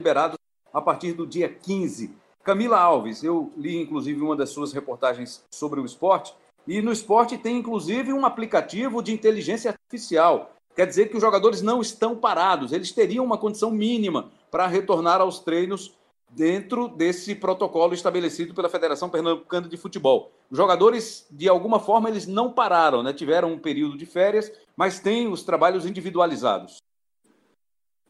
liberados 0.00 0.36
a 0.72 0.80
partir 0.80 1.12
do 1.12 1.26
dia 1.26 1.48
15. 1.48 2.14
Camila 2.42 2.78
Alves, 2.78 3.22
eu 3.22 3.52
li 3.56 3.80
inclusive 3.80 4.20
uma 4.20 4.36
das 4.36 4.50
suas 4.50 4.72
reportagens 4.72 5.44
sobre 5.50 5.80
o 5.80 5.84
esporte, 5.84 6.34
e 6.66 6.80
no 6.82 6.92
esporte 6.92 7.38
tem 7.38 7.58
inclusive 7.58 8.12
um 8.12 8.24
aplicativo 8.24 9.02
de 9.02 9.12
inteligência 9.12 9.70
artificial. 9.70 10.52
Quer 10.74 10.86
dizer 10.86 11.08
que 11.08 11.16
os 11.16 11.22
jogadores 11.22 11.62
não 11.62 11.80
estão 11.80 12.16
parados, 12.16 12.72
eles 12.72 12.92
teriam 12.92 13.24
uma 13.24 13.38
condição 13.38 13.70
mínima 13.70 14.30
para 14.50 14.66
retornar 14.66 15.20
aos 15.20 15.40
treinos 15.40 15.96
dentro 16.30 16.88
desse 16.88 17.34
protocolo 17.34 17.92
estabelecido 17.92 18.54
pela 18.54 18.68
Federação 18.68 19.10
Pernambucana 19.10 19.68
de 19.68 19.76
Futebol. 19.76 20.32
Os 20.50 20.56
jogadores, 20.56 21.26
de 21.30 21.48
alguma 21.48 21.80
forma, 21.80 22.08
eles 22.08 22.26
não 22.26 22.52
pararam, 22.52 23.02
né? 23.02 23.12
tiveram 23.12 23.52
um 23.52 23.58
período 23.58 23.96
de 23.96 24.06
férias, 24.06 24.50
mas 24.76 25.00
têm 25.00 25.28
os 25.28 25.42
trabalhos 25.42 25.84
individualizados. 25.84 26.78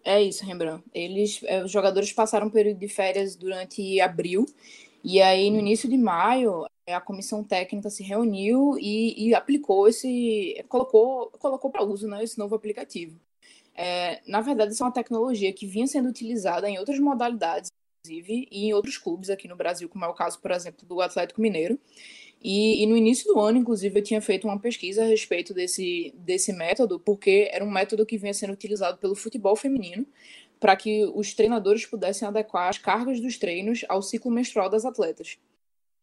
É 0.04 0.22
isso, 0.22 0.44
Rembrandt. 0.44 0.84
Eles, 0.94 1.40
é, 1.44 1.62
os 1.62 1.70
jogadores 1.70 2.12
passaram 2.12 2.46
um 2.46 2.50
período 2.50 2.78
de 2.78 2.88
férias 2.88 3.36
durante 3.36 4.00
abril, 4.00 4.46
e 5.04 5.20
aí 5.20 5.50
no 5.50 5.58
início 5.58 5.88
de 5.88 5.96
maio 5.96 6.66
a 6.88 7.00
comissão 7.00 7.44
técnica 7.44 7.88
se 7.88 8.02
reuniu 8.02 8.76
e, 8.78 9.28
e 9.28 9.34
aplicou 9.34 9.86
esse, 9.86 10.64
colocou, 10.68 11.30
colocou 11.38 11.70
para 11.70 11.84
uso 11.84 12.08
né, 12.08 12.24
esse 12.24 12.38
novo 12.38 12.54
aplicativo. 12.54 13.18
É, 13.74 14.20
na 14.26 14.40
verdade, 14.40 14.72
isso 14.72 14.82
é 14.82 14.86
uma 14.86 14.92
tecnologia 14.92 15.52
que 15.52 15.66
vinha 15.66 15.86
sendo 15.86 16.08
utilizada 16.08 16.68
em 16.68 16.78
outras 16.78 16.98
modalidades 16.98 17.70
inclusive, 18.00 18.48
e 18.50 18.66
em 18.66 18.74
outros 18.74 18.96
clubes 18.96 19.28
aqui 19.28 19.46
no 19.46 19.56
Brasil, 19.56 19.88
como 19.88 20.04
é 20.04 20.08
o 20.08 20.14
caso, 20.14 20.40
por 20.40 20.50
exemplo, 20.50 20.86
do 20.86 21.00
Atlético 21.00 21.40
Mineiro. 21.40 21.78
E, 22.42 22.82
e, 22.82 22.86
no 22.86 22.96
início 22.96 23.32
do 23.32 23.38
ano, 23.38 23.58
inclusive, 23.58 23.98
eu 23.98 24.02
tinha 24.02 24.20
feito 24.22 24.46
uma 24.46 24.58
pesquisa 24.58 25.02
a 25.02 25.06
respeito 25.06 25.52
desse, 25.52 26.14
desse 26.16 26.52
método, 26.52 26.98
porque 26.98 27.50
era 27.52 27.62
um 27.64 27.70
método 27.70 28.06
que 28.06 28.16
vinha 28.16 28.32
sendo 28.32 28.54
utilizado 28.54 28.96
pelo 28.98 29.14
futebol 29.14 29.54
feminino 29.54 30.06
para 30.58 30.76
que 30.76 31.04
os 31.14 31.34
treinadores 31.34 31.86
pudessem 31.86 32.26
adequar 32.26 32.68
as 32.68 32.78
cargas 32.78 33.20
dos 33.20 33.38
treinos 33.38 33.84
ao 33.88 34.02
ciclo 34.02 34.30
menstrual 34.30 34.68
das 34.70 34.84
atletas. 34.84 35.38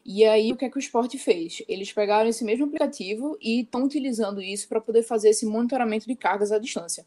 E 0.05 0.23
aí, 0.25 0.51
o 0.51 0.55
que 0.55 0.65
é 0.65 0.69
que 0.69 0.77
o 0.77 0.79
esporte 0.79 1.17
fez? 1.17 1.61
Eles 1.67 1.91
pegaram 1.91 2.29
esse 2.29 2.43
mesmo 2.43 2.65
aplicativo 2.65 3.37
e 3.41 3.61
estão 3.61 3.83
utilizando 3.83 4.41
isso 4.41 4.67
para 4.67 4.79
poder 4.79 5.03
fazer 5.03 5.29
esse 5.29 5.45
monitoramento 5.45 6.07
de 6.07 6.15
cargas 6.15 6.51
à 6.51 6.59
distância. 6.59 7.05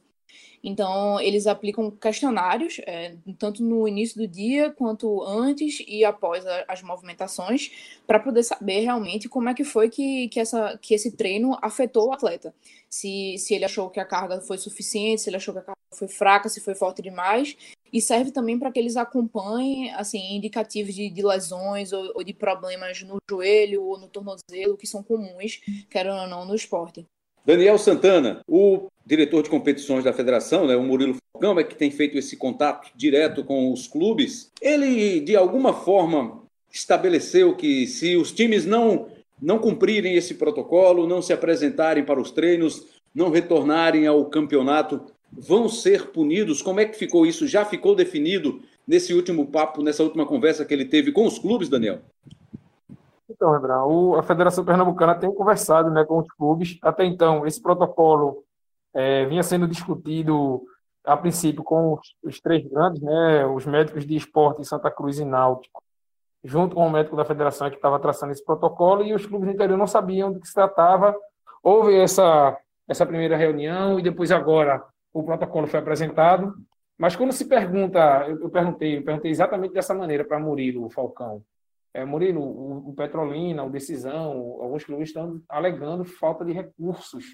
Então, 0.63 1.19
eles 1.21 1.47
aplicam 1.47 1.91
questionários, 1.91 2.81
é, 2.87 3.17
tanto 3.39 3.63
no 3.63 3.89
início 3.89 4.19
do 4.19 4.29
dia, 4.29 4.71
quanto 4.71 5.23
antes 5.23 5.83
e 5.87 6.05
após 6.05 6.47
a, 6.47 6.65
as 6.69 6.83
movimentações, 6.83 7.71
para 8.07 8.21
poder 8.21 8.43
saber 8.43 8.81
realmente 8.81 9.29
como 9.29 9.49
é 9.49 9.55
que 9.55 9.65
foi 9.65 9.89
que, 9.89 10.29
que, 10.29 10.39
essa, 10.39 10.79
que 10.81 10.95
esse 10.95 11.13
treino 11.13 11.57
afetou 11.63 12.09
o 12.09 12.13
atleta. 12.13 12.55
Se, 12.91 13.37
se 13.39 13.55
ele 13.55 13.65
achou 13.65 13.89
que 13.89 14.01
a 14.01 14.05
carga 14.05 14.41
foi 14.41 14.59
suficiente, 14.59 15.23
se 15.23 15.31
ele 15.31 15.37
achou 15.37 15.55
que 15.55 15.61
a 15.61 15.63
carga 15.63 15.81
foi 15.95 16.09
fraca, 16.09 16.49
se 16.49 16.61
foi 16.61 16.75
forte 16.75 17.01
demais. 17.01 17.57
E 17.93 18.01
serve 18.01 18.31
também 18.31 18.59
para 18.59 18.71
que 18.71 18.79
eles 18.79 18.97
acompanhem 18.97 19.93
assim, 19.95 20.37
indicativos 20.37 20.95
de, 20.95 21.11
de 21.11 21.23
lesões 21.23 21.93
ou, 21.93 22.13
ou 22.17 22.23
de 22.23 22.33
problemas 22.33 23.03
no 23.03 23.19
joelho 23.29 23.83
ou 23.83 23.99
no 23.99 24.09
tornozelo, 24.09 24.77
que 24.77 24.87
são 24.87 25.03
comuns, 25.03 25.61
querendo 25.89 26.21
ou 26.21 26.27
não, 26.29 26.45
no 26.45 26.55
esporte. 26.55 27.07
Daniel 27.45 27.79
Santana, 27.79 28.43
o 28.47 28.89
diretor 29.05 29.43
de 29.43 29.51
competições 29.51 30.05
da 30.05 30.13
federação, 30.13 30.67
né, 30.67 30.77
o 30.77 30.83
Murilo 30.83 31.17
Falcão, 31.33 31.59
é 31.59 31.65
que 31.65 31.75
tem 31.75 31.91
feito 31.91 32.17
esse 32.19 32.37
contato 32.37 32.91
direto 32.95 33.43
com 33.43 33.73
os 33.73 33.87
clubes. 33.87 34.51
Ele, 34.61 35.21
de 35.21 35.35
alguma 35.35 35.73
forma, 35.73 36.43
estabeleceu 36.73 37.57
que 37.57 37.87
se 37.87 38.15
os 38.17 38.31
times 38.31 38.65
não, 38.65 39.09
não 39.41 39.59
cumprirem 39.59 40.15
esse 40.15 40.35
protocolo, 40.35 41.07
não 41.07 41.23
se 41.23 41.33
apresentarem 41.33 42.05
para 42.05 42.21
os 42.21 42.31
treinos, 42.31 42.87
não 43.15 43.31
retornarem 43.31 44.07
ao 44.07 44.27
campeonato, 44.27 45.01
vão 45.33 45.69
ser 45.69 46.09
punidos. 46.09 46.63
Como 46.63 46.81
é 46.81 46.85
que 46.85 46.97
ficou 46.97 47.27
isso? 47.27 47.47
Já 47.47 47.65
ficou 47.65 47.95
definido 47.95 48.61
nesse 48.87 49.15
último 49.15 49.47
papo, 49.47 49.83
nessa 49.83 50.03
última 50.03 50.27
conversa 50.27 50.65
que 50.65 50.75
ele 50.75 50.85
teve 50.85 51.11
com 51.11 51.27
os 51.27 51.39
clubes, 51.39 51.69
Daniel? 51.69 52.01
Então, 53.41 53.53
Rebran, 53.53 54.19
a 54.19 54.23
Federação 54.23 54.67
Pernambucana 54.67 55.15
tem 55.15 55.35
conversado 55.35 55.91
né, 55.91 56.05
com 56.05 56.19
os 56.19 56.31
clubes. 56.33 56.77
Até 56.83 57.07
então, 57.07 57.47
esse 57.47 57.61
protocolo 57.61 58.45
é, 58.93 59.25
vinha 59.25 59.43
sendo 59.43 59.67
discutido, 59.67 60.63
a 61.03 61.17
princípio, 61.17 61.65
com 61.65 61.95
os, 61.95 62.15
os, 62.23 62.39
três 62.39 62.63
grandes, 62.67 63.01
né, 63.01 63.47
os 63.47 63.65
médicos 63.65 64.05
de 64.05 64.15
esporte 64.15 64.61
em 64.61 64.65
Santa 64.65 64.91
Cruz 64.91 65.19
e 65.19 65.25
Náutico, 65.25 65.83
junto 66.45 66.75
com 66.75 66.87
o 66.87 66.91
médico 66.91 67.17
da 67.17 67.25
federação 67.25 67.71
que 67.71 67.77
estava 67.77 67.99
traçando 67.99 68.33
esse 68.33 68.45
protocolo, 68.45 69.03
e 69.03 69.15
os 69.15 69.25
clubes 69.25 69.49
do 69.49 69.55
interior 69.55 69.79
não 69.79 69.87
sabiam 69.87 70.31
do 70.31 70.39
que 70.39 70.47
se 70.47 70.53
tratava. 70.53 71.17
Houve 71.63 71.97
essa, 71.99 72.55
essa 72.87 73.07
primeira 73.07 73.39
reunião, 73.39 73.99
e 73.99 74.03
depois, 74.03 74.31
agora, 74.31 74.85
o 75.15 75.23
protocolo 75.23 75.67
foi 75.67 75.81
apresentado. 75.81 76.55
Mas 76.99 77.17
quando 77.17 77.33
se 77.33 77.47
pergunta, 77.47 78.27
eu, 78.29 78.39
eu 78.39 78.51
perguntei, 78.51 78.99
eu 78.99 79.03
perguntei 79.03 79.31
exatamente 79.31 79.73
dessa 79.73 79.95
maneira 79.95 80.27
para 80.27 80.39
Murilo 80.39 80.91
Falcão. 80.91 81.43
É, 81.93 82.05
Murilo, 82.05 82.41
o, 82.41 82.91
o, 82.91 82.95
Petrolina, 82.95 83.65
o 83.65 83.71
Decisão, 83.71 84.33
alguns 84.61 84.85
clubes 84.85 85.09
estão 85.09 85.43
alegando 85.49 86.05
falta 86.05 86.45
de 86.45 86.53
recursos 86.53 87.25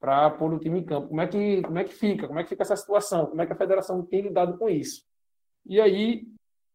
para 0.00 0.30
pôr 0.30 0.52
o 0.52 0.58
time 0.58 0.80
em 0.80 0.84
campo. 0.84 1.08
Como 1.08 1.20
é, 1.20 1.26
que, 1.26 1.62
como 1.62 1.78
é 1.78 1.84
que 1.84 1.94
fica? 1.94 2.26
Como 2.26 2.38
é 2.38 2.42
que 2.42 2.48
fica 2.48 2.62
essa 2.62 2.76
situação? 2.76 3.26
Como 3.26 3.40
é 3.40 3.46
que 3.46 3.52
a 3.52 3.56
federação 3.56 4.04
tem 4.04 4.22
lidado 4.22 4.56
com 4.58 4.68
isso? 4.68 5.04
E 5.66 5.80
aí, 5.80 6.26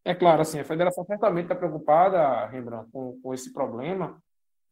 é 0.04 0.14
claro, 0.14 0.40
assim, 0.40 0.58
a 0.58 0.64
federação 0.64 1.04
certamente 1.04 1.44
está 1.44 1.54
preocupada, 1.54 2.46
Rembrandt, 2.46 2.90
com, 2.90 3.20
com 3.20 3.34
esse 3.34 3.52
problema, 3.52 4.18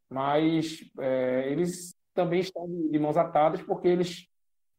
mas 0.09 0.81
é, 0.99 1.51
eles 1.51 1.95
também 2.15 2.41
estão 2.41 2.67
de, 2.67 2.99
mãos 2.99 3.17
atadas 3.17 3.63
porque 3.63 3.89
eles 3.89 4.27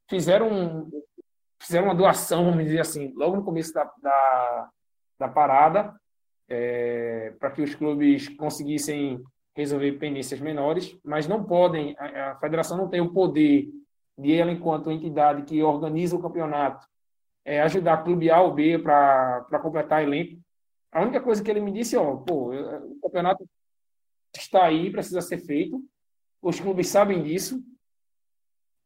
fizeram, 0.10 0.90
fizeram 1.62 1.86
uma 1.86 1.96
doação, 1.96 2.46
vamos 2.46 2.64
dizer 2.64 2.80
assim, 2.80 3.14
logo 3.16 3.36
no 3.36 3.46
começo 3.46 3.72
da, 3.74 3.84
da, 4.02 4.70
da 5.20 5.28
parada, 5.28 5.96
é, 6.50 7.34
para 7.40 7.52
que 7.52 7.62
os 7.62 7.76
clubes 7.76 8.30
conseguissem 8.30 9.22
resolver 9.56 9.94
pendências 9.94 10.40
menores, 10.40 10.98
mas 11.04 11.28
não 11.28 11.44
podem, 11.44 11.96
a, 11.98 12.32
a 12.32 12.36
federação 12.36 12.78
não 12.78 12.88
tem 12.88 13.02
o 13.02 13.12
poder 13.12 13.70
de 14.18 14.34
ela, 14.34 14.52
enquanto 14.52 14.92
entidade 14.92 15.44
que 15.44 15.62
organiza 15.62 16.16
o 16.16 16.22
campeonato, 16.22 16.88
é, 17.44 17.62
ajudar 17.62 18.04
clube 18.04 18.30
A 18.30 18.42
ou 18.42 18.54
B 18.54 18.78
para 18.80 19.60
completar 19.62 20.04
elenco. 20.04 20.40
A 20.92 21.02
única 21.02 21.22
coisa 21.22 21.44
que 21.44 21.50
ele 21.50 21.60
me 21.60 21.72
disse, 21.72 21.96
ó, 21.98 22.16
pô, 22.16 22.52
o 22.54 23.00
campeonato 23.02 23.48
está 24.36 24.66
aí, 24.66 24.92
precisa 24.92 25.22
ser 25.22 25.40
feito, 25.40 25.84
os 26.42 26.60
clubes 26.60 26.88
sabem 26.88 27.24
disso, 27.24 27.62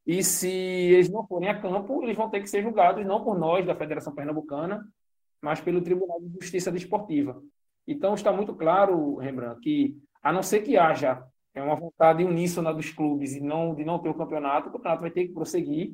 e 0.05 0.23
se 0.23 0.49
eles 0.49 1.09
não 1.09 1.25
forem 1.27 1.49
a 1.49 1.59
campo, 1.59 2.03
eles 2.03 2.17
vão 2.17 2.29
ter 2.29 2.41
que 2.41 2.49
ser 2.49 2.63
julgados 2.63 3.05
não 3.05 3.23
por 3.23 3.37
nós, 3.37 3.65
da 3.65 3.75
Federação 3.75 4.13
Pernambucana, 4.13 4.85
mas 5.41 5.59
pelo 5.59 5.81
Tribunal 5.81 6.19
de 6.21 6.33
Justiça 6.39 6.71
Desportiva. 6.71 7.41
Então 7.87 8.13
está 8.13 8.31
muito 8.31 8.53
claro, 8.53 9.15
Rembrandt, 9.15 9.59
que 9.61 9.97
a 10.21 10.31
não 10.31 10.43
ser 10.43 10.61
que 10.61 10.77
haja 10.77 11.23
é 11.53 11.61
uma 11.61 11.75
vontade 11.75 12.23
uníssona 12.23 12.73
dos 12.73 12.91
clubes 12.91 13.35
e 13.35 13.41
não 13.41 13.75
de 13.75 13.83
não 13.83 13.99
ter 13.99 14.09
o 14.09 14.13
campeonato, 14.13 14.69
o 14.69 14.71
campeonato 14.71 15.01
vai 15.01 15.11
ter 15.11 15.27
que 15.27 15.33
prosseguir. 15.33 15.93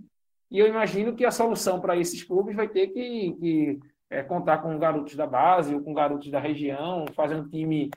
E 0.51 0.59
eu 0.59 0.67
imagino 0.67 1.15
que 1.15 1.25
a 1.25 1.31
solução 1.31 1.79
para 1.79 1.97
esses 1.97 2.23
clubes 2.23 2.55
vai 2.55 2.67
ter 2.67 2.87
que, 2.87 3.33
que 3.33 3.79
é, 4.09 4.23
contar 4.23 4.59
com 4.59 4.77
garotos 4.77 5.15
da 5.15 5.25
base 5.25 5.73
ou 5.73 5.81
com 5.81 5.93
garotos 5.93 6.29
da 6.29 6.39
região, 6.39 7.05
fazer 7.15 7.35
um 7.35 7.47
time 7.47 7.89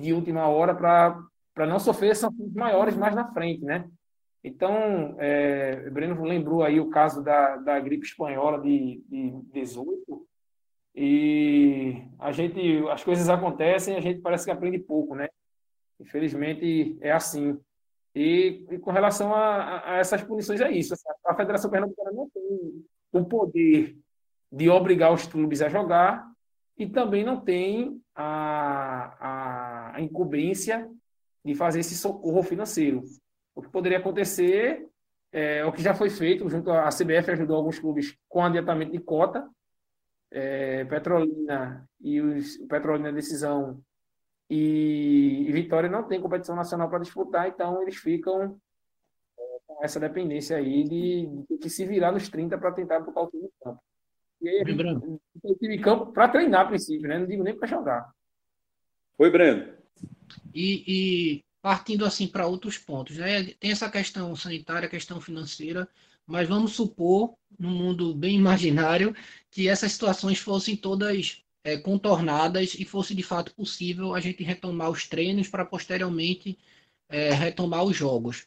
de 0.00 0.12
última 0.12 0.46
hora 0.46 0.74
para 0.74 1.66
não 1.66 1.78
sofrer 1.78 2.14
sanções 2.14 2.52
maiores 2.54 2.96
mais 2.96 3.14
na 3.14 3.30
frente, 3.32 3.64
né? 3.64 3.88
Então, 4.42 5.16
é, 5.18 5.90
Breno 5.90 6.22
lembrou 6.22 6.62
aí 6.62 6.78
o 6.78 6.88
caso 6.88 7.22
da, 7.22 7.56
da 7.56 7.80
gripe 7.80 8.06
espanhola 8.06 8.60
de, 8.60 9.02
de 9.08 9.30
18, 9.52 9.97
e 11.00 12.02
a 12.18 12.32
gente, 12.32 12.60
as 12.88 13.04
coisas 13.04 13.28
acontecem, 13.28 13.94
a 13.94 14.00
gente 14.00 14.20
parece 14.20 14.44
que 14.44 14.50
aprende 14.50 14.80
pouco, 14.80 15.14
né? 15.14 15.28
Infelizmente 16.00 16.98
é 17.00 17.12
assim. 17.12 17.56
E, 18.12 18.66
e 18.68 18.78
com 18.80 18.90
relação 18.90 19.32
a, 19.32 19.92
a, 19.92 19.98
essas 19.98 20.24
punições 20.24 20.60
é 20.60 20.68
isso. 20.72 20.94
A 21.24 21.36
Federação 21.36 21.70
Pernambucana 21.70 22.10
não 22.10 22.28
tem 22.30 22.84
o 23.12 23.24
poder 23.24 23.96
de 24.50 24.68
obrigar 24.68 25.12
os 25.12 25.24
clubes 25.24 25.62
a 25.62 25.68
jogar 25.68 26.28
e 26.76 26.84
também 26.84 27.22
não 27.22 27.40
tem 27.40 28.02
a, 28.12 29.92
a, 29.94 30.00
incumbência 30.00 30.90
de 31.44 31.54
fazer 31.54 31.78
esse 31.78 31.94
socorro 31.94 32.42
financeiro. 32.42 33.04
O 33.54 33.62
que 33.62 33.68
poderia 33.70 33.98
acontecer 33.98 34.84
é 35.30 35.64
o 35.64 35.70
que 35.70 35.80
já 35.80 35.94
foi 35.94 36.10
feito, 36.10 36.48
junto 36.50 36.72
à 36.72 36.88
CBF 36.88 37.30
ajudou 37.30 37.56
alguns 37.56 37.78
clubes 37.78 38.16
com 38.28 38.42
adiantamento 38.42 38.90
de 38.90 38.98
cota, 38.98 39.48
é, 40.30 40.84
Petrolina 40.84 41.88
e 42.00 42.20
os 42.20 42.56
Petrolina 42.68 43.12
Decisão 43.12 43.82
e, 44.50 45.44
e, 45.46 45.52
Vitória 45.52 45.90
não 45.90 46.04
tem 46.04 46.20
competição 46.20 46.56
nacional 46.56 46.88
para 46.88 47.00
disputar, 47.00 47.48
então 47.48 47.82
eles 47.82 47.96
ficam 47.96 48.58
é, 49.38 49.58
com 49.66 49.84
essa 49.84 50.00
dependência 50.00 50.56
aí 50.56 50.84
de, 50.84 51.26
de, 51.48 51.58
de 51.58 51.70
se 51.70 51.84
virar 51.84 52.12
nos 52.12 52.28
30 52.28 52.56
para 52.56 52.72
tentar 52.72 53.00
botar 53.00 53.22
o 53.22 53.30
time 53.30 53.46
em 53.46 53.50
campo. 53.62 53.80
E 54.40 54.48
aí, 54.48 54.64
Lembrando. 54.64 55.20
tem 55.42 55.54
time 55.54 55.76
em 55.76 55.80
campo 55.80 56.12
para 56.12 56.28
treinar, 56.28 56.62
a 56.62 56.68
princípio, 56.68 57.08
né? 57.08 57.18
Não 57.18 57.26
digo 57.26 57.42
nem 57.42 57.56
para 57.56 57.68
jogar. 57.68 58.10
Oi, 59.18 59.30
Breno. 59.30 59.74
E, 60.54 60.84
e 60.86 61.44
partindo 61.60 62.04
assim 62.04 62.28
para 62.28 62.46
outros 62.46 62.78
pontos, 62.78 63.18
né? 63.18 63.44
Tem 63.60 63.70
essa 63.70 63.90
questão 63.90 64.34
sanitária, 64.36 64.88
questão 64.88 65.20
financeira, 65.20 65.88
mas 66.28 66.46
vamos 66.46 66.72
supor, 66.72 67.34
num 67.58 67.70
mundo 67.70 68.14
bem 68.14 68.36
imaginário, 68.36 69.16
que 69.50 69.66
essas 69.66 69.92
situações 69.92 70.38
fossem 70.38 70.76
todas 70.76 71.42
é, 71.64 71.78
contornadas 71.78 72.74
e 72.74 72.84
fosse 72.84 73.14
de 73.14 73.22
fato 73.22 73.54
possível 73.54 74.14
a 74.14 74.20
gente 74.20 74.42
retomar 74.42 74.90
os 74.90 75.08
treinos 75.08 75.48
para 75.48 75.64
posteriormente 75.64 76.58
é, 77.08 77.32
retomar 77.32 77.82
os 77.82 77.96
jogos. 77.96 78.46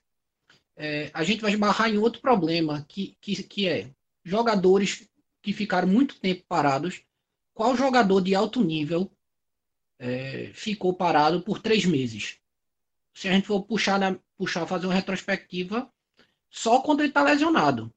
É, 0.78 1.10
a 1.12 1.24
gente 1.24 1.42
vai 1.42 1.52
esbarrar 1.52 1.90
em 1.90 1.98
outro 1.98 2.22
problema, 2.22 2.86
que, 2.88 3.18
que, 3.20 3.42
que 3.44 3.68
é 3.68 3.90
jogadores 4.24 5.10
que 5.42 5.52
ficaram 5.52 5.88
muito 5.88 6.20
tempo 6.20 6.44
parados. 6.48 7.02
Qual 7.52 7.76
jogador 7.76 8.22
de 8.22 8.36
alto 8.36 8.64
nível 8.64 9.12
é, 9.98 10.52
ficou 10.54 10.94
parado 10.94 11.42
por 11.42 11.60
três 11.60 11.84
meses? 11.84 12.38
Se 13.12 13.28
a 13.28 13.32
gente 13.32 13.48
for 13.48 13.64
puxar, 13.64 14.00
na, 14.00 14.18
puxar 14.38 14.68
fazer 14.68 14.86
uma 14.86 14.94
retrospectiva, 14.94 15.92
só 16.52 16.82
quando 16.82 17.00
ele 17.00 17.10
está 17.10 17.24
lesionado. 17.24 17.92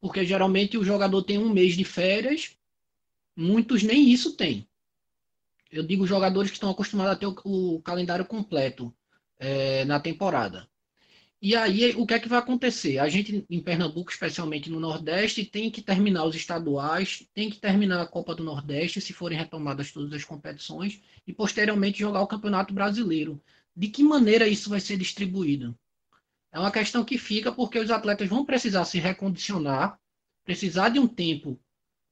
Porque 0.00 0.26
geralmente 0.26 0.76
o 0.76 0.84
jogador 0.84 1.22
tem 1.22 1.38
um 1.38 1.48
mês 1.48 1.76
de 1.76 1.84
férias, 1.84 2.56
muitos 3.36 3.82
nem 3.84 4.10
isso 4.10 4.36
têm. 4.36 4.68
Eu 5.70 5.84
digo 5.84 6.06
jogadores 6.06 6.50
que 6.50 6.56
estão 6.56 6.70
acostumados 6.70 7.14
a 7.14 7.16
ter 7.16 7.26
o, 7.26 7.36
o 7.44 7.80
calendário 7.80 8.26
completo 8.26 8.92
é, 9.38 9.84
na 9.84 10.00
temporada. 10.00 10.68
E 11.40 11.56
aí, 11.56 11.92
o 11.96 12.06
que 12.06 12.14
é 12.14 12.20
que 12.20 12.28
vai 12.28 12.38
acontecer? 12.38 12.98
A 12.98 13.08
gente, 13.08 13.44
em 13.50 13.60
Pernambuco, 13.60 14.12
especialmente 14.12 14.70
no 14.70 14.78
Nordeste, 14.78 15.44
tem 15.44 15.70
que 15.72 15.82
terminar 15.82 16.24
os 16.24 16.36
estaduais, 16.36 17.26
tem 17.34 17.50
que 17.50 17.58
terminar 17.58 18.00
a 18.00 18.06
Copa 18.06 18.32
do 18.32 18.44
Nordeste, 18.44 19.00
se 19.00 19.12
forem 19.12 19.36
retomadas 19.36 19.90
todas 19.90 20.12
as 20.12 20.24
competições, 20.24 21.00
e 21.26 21.32
posteriormente 21.32 21.98
jogar 21.98 22.20
o 22.20 22.28
Campeonato 22.28 22.72
Brasileiro. 22.72 23.42
De 23.74 23.88
que 23.88 24.04
maneira 24.04 24.46
isso 24.46 24.70
vai 24.70 24.78
ser 24.78 24.96
distribuído? 24.96 25.76
É 26.52 26.58
uma 26.58 26.70
questão 26.70 27.04
que 27.04 27.16
fica 27.16 27.50
porque 27.50 27.78
os 27.78 27.90
atletas 27.90 28.28
vão 28.28 28.44
precisar 28.44 28.84
se 28.84 28.98
recondicionar, 28.98 29.98
precisar 30.44 30.90
de 30.90 30.98
um 30.98 31.08
tempo 31.08 31.58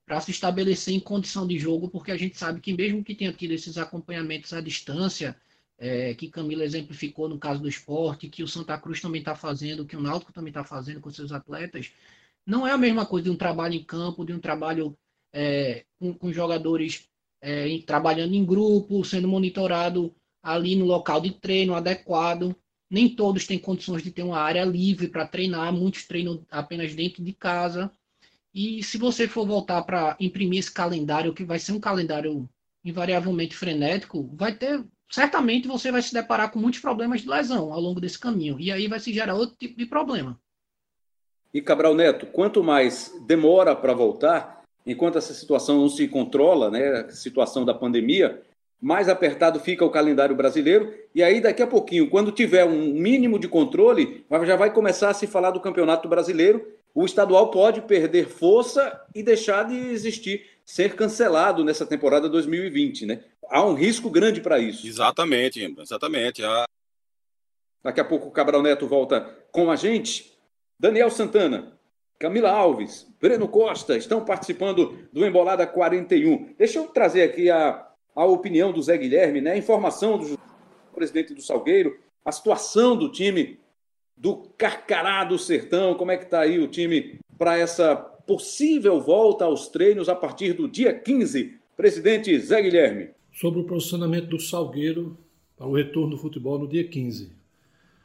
para 0.06 0.20
se 0.20 0.30
estabelecer 0.30 0.94
em 0.94 1.00
condição 1.00 1.46
de 1.46 1.58
jogo, 1.58 1.88
porque 1.88 2.10
a 2.10 2.16
gente 2.16 2.36
sabe 2.36 2.60
que 2.60 2.72
mesmo 2.72 3.04
que 3.04 3.14
tenha 3.14 3.32
tido 3.32 3.52
esses 3.52 3.78
acompanhamentos 3.78 4.52
à 4.52 4.60
distância, 4.60 5.36
é, 5.78 6.14
que 6.14 6.28
Camila 6.28 6.64
exemplificou 6.64 7.28
no 7.28 7.38
caso 7.38 7.60
do 7.60 7.68
esporte, 7.68 8.28
que 8.28 8.42
o 8.42 8.48
Santa 8.48 8.76
Cruz 8.78 9.00
também 9.00 9.20
está 9.20 9.36
fazendo, 9.36 9.86
que 9.86 9.96
o 9.96 10.00
Náutico 10.00 10.32
também 10.32 10.50
está 10.50 10.64
fazendo 10.64 11.00
com 11.00 11.10
seus 11.10 11.32
atletas, 11.32 11.92
não 12.44 12.66
é 12.66 12.72
a 12.72 12.78
mesma 12.78 13.06
coisa 13.06 13.24
de 13.24 13.30
um 13.30 13.36
trabalho 13.36 13.74
em 13.74 13.84
campo, 13.84 14.24
de 14.24 14.32
um 14.32 14.40
trabalho 14.40 14.96
é, 15.32 15.84
com, 15.98 16.12
com, 16.12 16.32
jogadores 16.32 17.08
é, 17.40 17.68
em, 17.68 17.80
trabalhando 17.80 18.34
em 18.34 18.44
grupo, 18.44 19.04
sendo 19.04 19.28
monitorado 19.28 20.14
ali 20.42 20.74
no 20.74 20.84
local 20.84 21.20
de 21.20 21.30
treino 21.30 21.74
adequado. 21.74 22.56
Nem 22.90 23.08
todos 23.08 23.46
têm 23.46 23.58
condições 23.58 24.02
de 24.02 24.10
ter 24.10 24.22
uma 24.22 24.38
área 24.38 24.64
livre 24.64 25.08
para 25.08 25.26
treinar, 25.26 25.72
muitos 25.72 26.04
treinam 26.04 26.44
apenas 26.50 26.94
dentro 26.94 27.22
de 27.22 27.32
casa. 27.32 27.90
E 28.52 28.82
se 28.82 28.98
você 28.98 29.28
for 29.28 29.46
voltar 29.46 29.82
para 29.82 30.16
imprimir 30.18 30.58
esse 30.58 30.72
calendário, 30.72 31.32
que 31.32 31.44
vai 31.44 31.58
ser 31.58 31.72
um 31.72 31.80
calendário 31.80 32.48
invariavelmente 32.84 33.54
frenético, 33.54 34.28
vai 34.34 34.54
ter 34.54 34.84
certamente 35.10 35.66
você 35.66 35.90
vai 35.90 36.00
se 36.00 36.14
deparar 36.14 36.50
com 36.50 36.58
muitos 36.58 36.80
problemas 36.80 37.20
de 37.20 37.28
lesão 37.28 37.72
ao 37.72 37.80
longo 37.80 38.00
desse 38.00 38.18
caminho. 38.18 38.58
E 38.58 38.70
aí 38.70 38.86
vai 38.86 39.00
se 39.00 39.12
gerar 39.12 39.34
outro 39.34 39.56
tipo 39.56 39.76
de 39.76 39.84
problema. 39.84 40.40
E 41.52 41.60
Cabral 41.60 41.94
Neto, 41.94 42.26
quanto 42.26 42.62
mais 42.62 43.12
demora 43.26 43.74
para 43.74 43.92
voltar, 43.92 44.62
enquanto 44.86 45.18
essa 45.18 45.34
situação 45.34 45.78
não 45.80 45.88
se 45.88 46.06
controla, 46.06 46.70
né, 46.70 47.00
a 47.00 47.10
situação 47.10 47.64
da 47.64 47.74
pandemia, 47.74 48.40
mais 48.80 49.08
apertado 49.08 49.60
fica 49.60 49.84
o 49.84 49.90
calendário 49.90 50.34
brasileiro. 50.34 50.92
E 51.14 51.22
aí, 51.22 51.40
daqui 51.40 51.62
a 51.62 51.66
pouquinho, 51.66 52.08
quando 52.08 52.32
tiver 52.32 52.64
um 52.64 52.92
mínimo 52.92 53.38
de 53.38 53.48
controle, 53.48 54.24
já 54.44 54.56
vai 54.56 54.72
começar 54.72 55.10
a 55.10 55.14
se 55.14 55.26
falar 55.26 55.50
do 55.50 55.60
Campeonato 55.60 56.08
Brasileiro. 56.08 56.66
O 56.94 57.04
estadual 57.04 57.50
pode 57.50 57.82
perder 57.82 58.26
força 58.26 59.00
e 59.14 59.22
deixar 59.22 59.64
de 59.64 59.76
existir, 59.76 60.44
ser 60.64 60.96
cancelado 60.96 61.64
nessa 61.64 61.86
temporada 61.86 62.28
2020, 62.28 63.06
né? 63.06 63.20
há 63.50 63.66
um 63.66 63.74
risco 63.74 64.08
grande 64.08 64.40
para 64.40 64.58
isso. 64.58 64.86
Exatamente, 64.86 65.74
exatamente. 65.78 66.42
A... 66.44 66.64
Daqui 67.82 68.00
a 68.00 68.04
pouco 68.04 68.28
o 68.28 68.30
Cabral 68.30 68.62
Neto 68.62 68.86
volta 68.86 69.20
com 69.50 69.70
a 69.70 69.76
gente. 69.76 70.38
Daniel 70.78 71.10
Santana, 71.10 71.76
Camila 72.18 72.50
Alves, 72.50 73.06
Breno 73.20 73.48
Costa 73.48 73.96
estão 73.96 74.24
participando 74.24 75.08
do 75.12 75.26
Embolada 75.26 75.66
41. 75.66 76.54
Deixa 76.56 76.78
eu 76.78 76.86
trazer 76.86 77.22
aqui 77.22 77.50
a, 77.50 77.89
a 78.20 78.26
opinião 78.26 78.70
do 78.70 78.82
Zé 78.82 78.98
Guilherme, 78.98 79.40
né? 79.40 79.52
A 79.52 79.56
informação 79.56 80.18
do 80.18 80.38
presidente 80.94 81.32
do 81.32 81.40
Salgueiro, 81.40 81.98
a 82.22 82.30
situação 82.30 82.94
do 82.94 83.10
time 83.10 83.58
do 84.14 84.36
Carcará 84.58 85.24
do 85.24 85.38
Sertão, 85.38 85.94
como 85.94 86.10
é 86.10 86.18
que 86.18 86.24
está 86.24 86.40
aí 86.40 86.58
o 86.58 86.68
time 86.68 87.18
para 87.38 87.58
essa 87.58 87.96
possível 87.96 89.00
volta 89.00 89.46
aos 89.46 89.68
treinos 89.68 90.10
a 90.10 90.14
partir 90.14 90.52
do 90.52 90.68
dia 90.68 90.92
15. 90.92 91.58
Presidente 91.74 92.38
Zé 92.38 92.60
Guilherme 92.60 93.08
sobre 93.32 93.60
o 93.60 93.64
posicionamento 93.64 94.26
do 94.26 94.38
Salgueiro 94.38 95.16
para 95.56 95.66
o 95.66 95.74
retorno 95.74 96.10
do 96.10 96.18
futebol 96.18 96.58
no 96.58 96.68
dia 96.68 96.86
15. 96.86 97.32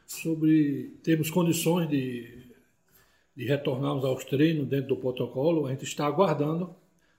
Sobre 0.06 0.94
termos 1.02 1.30
condições 1.30 1.90
de, 1.90 2.26
de 3.36 3.44
retornarmos 3.44 4.02
aos 4.02 4.24
treinos 4.24 4.66
dentro 4.66 4.88
do 4.88 4.96
protocolo, 4.96 5.66
a 5.66 5.72
gente 5.72 5.84
está 5.84 6.06
aguardando 6.06 6.74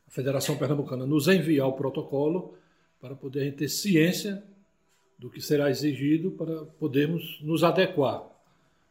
a 0.07 0.09
Federação 0.09 0.57
Pernambucana 0.57 1.05
nos 1.05 1.27
enviar 1.27 1.67
o 1.67 1.73
protocolo 1.73 2.57
para 2.99 3.15
poder 3.15 3.41
a 3.41 3.43
gente 3.45 3.57
ter 3.57 3.69
ciência 3.69 4.43
do 5.17 5.29
que 5.29 5.41
será 5.41 5.69
exigido 5.69 6.31
para 6.31 6.65
podermos 6.79 7.39
nos 7.41 7.63
adequar. 7.63 8.23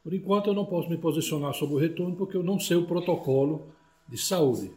Por 0.03 0.15
enquanto, 0.15 0.49
eu 0.49 0.55
não 0.55 0.65
posso 0.65 0.89
me 0.89 0.97
posicionar 0.97 1.55
sobre 1.55 1.75
o 1.75 1.79
retorno 1.79 2.17
porque 2.17 2.37
eu 2.37 2.43
não 2.43 2.59
sei 2.59 2.77
o 2.77 2.87
protocolo 2.87 3.69
de 4.09 4.17
saúde. 4.19 4.71